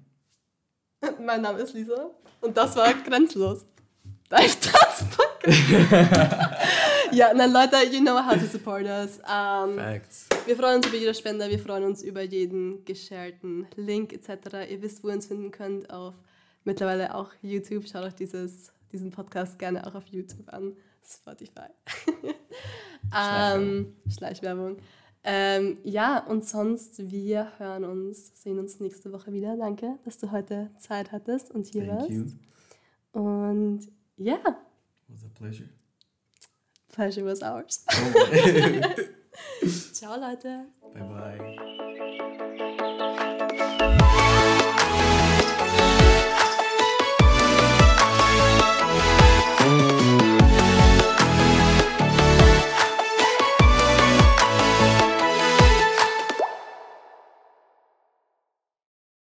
Mein 1.20 1.42
Name 1.42 1.60
ist 1.60 1.74
Lisa 1.74 2.10
und 2.40 2.56
das 2.56 2.74
war 2.78 2.94
Grenzlos. 2.94 3.66
Dein 4.30 4.50
Tanzpodcast. 4.50 5.60
ja, 7.12 7.34
nein, 7.34 7.52
Leute, 7.52 7.76
you 7.92 8.00
know 8.00 8.18
how 8.18 8.34
to 8.34 8.46
support 8.46 8.86
us. 8.86 9.20
Um, 9.20 9.76
Facts. 9.76 10.30
wir 10.46 10.56
freuen 10.56 10.78
uns 10.78 10.88
über 10.88 10.96
jede 10.96 11.14
Spende, 11.14 11.50
wir 11.50 11.60
freuen 11.60 11.84
uns 11.84 12.02
über 12.02 12.22
jeden 12.22 12.86
gesharten 12.86 13.68
Link 13.76 14.14
etc. 14.14 14.72
Ihr 14.72 14.82
wisst, 14.82 15.04
wo 15.04 15.10
ihr 15.10 15.16
uns 15.16 15.26
finden 15.28 15.52
könnt 15.52 15.90
auf 15.90 16.14
mittlerweile 16.64 17.14
auch 17.14 17.32
YouTube. 17.42 17.90
Schaut 17.90 18.06
euch 18.06 18.16
dieses, 18.16 18.72
diesen 18.94 19.12
Podcast 19.12 19.60
gerne 19.60 19.86
auch 19.86 19.96
auf 19.96 20.08
YouTube 20.08 20.48
an. 20.48 20.78
Spotify. 21.04 21.70
ähm, 23.14 23.96
Schleichwerbung. 24.08 24.78
Ähm, 25.28 25.80
ja, 25.84 26.20
und 26.28 26.46
sonst, 26.46 27.10
wir 27.12 27.58
hören 27.58 27.84
uns, 27.84 28.32
sehen 28.42 28.60
uns 28.60 28.80
nächste 28.80 29.12
Woche 29.12 29.34
wieder. 29.34 29.58
Danke, 29.58 29.98
dass 30.06 30.20
du 30.20 30.32
heute 30.32 30.70
Zeit 30.78 31.12
hattest 31.12 31.50
und 31.52 31.66
hier 31.66 31.86
Thank 31.88 32.00
warst. 32.00 32.10
you. 32.12 32.26
Und 33.12 33.88
ja, 34.18 34.36
It 34.38 35.10
was 35.10 35.24
a 35.24 35.30
pleasure. 35.34 35.70
pleasure 36.90 37.26
was 37.26 37.42
ours. 37.42 37.86
Oh, 37.90 39.68
Ciao, 39.94 40.16
Leute. 40.20 40.66
bye 40.94 41.04
bye. 41.04 41.85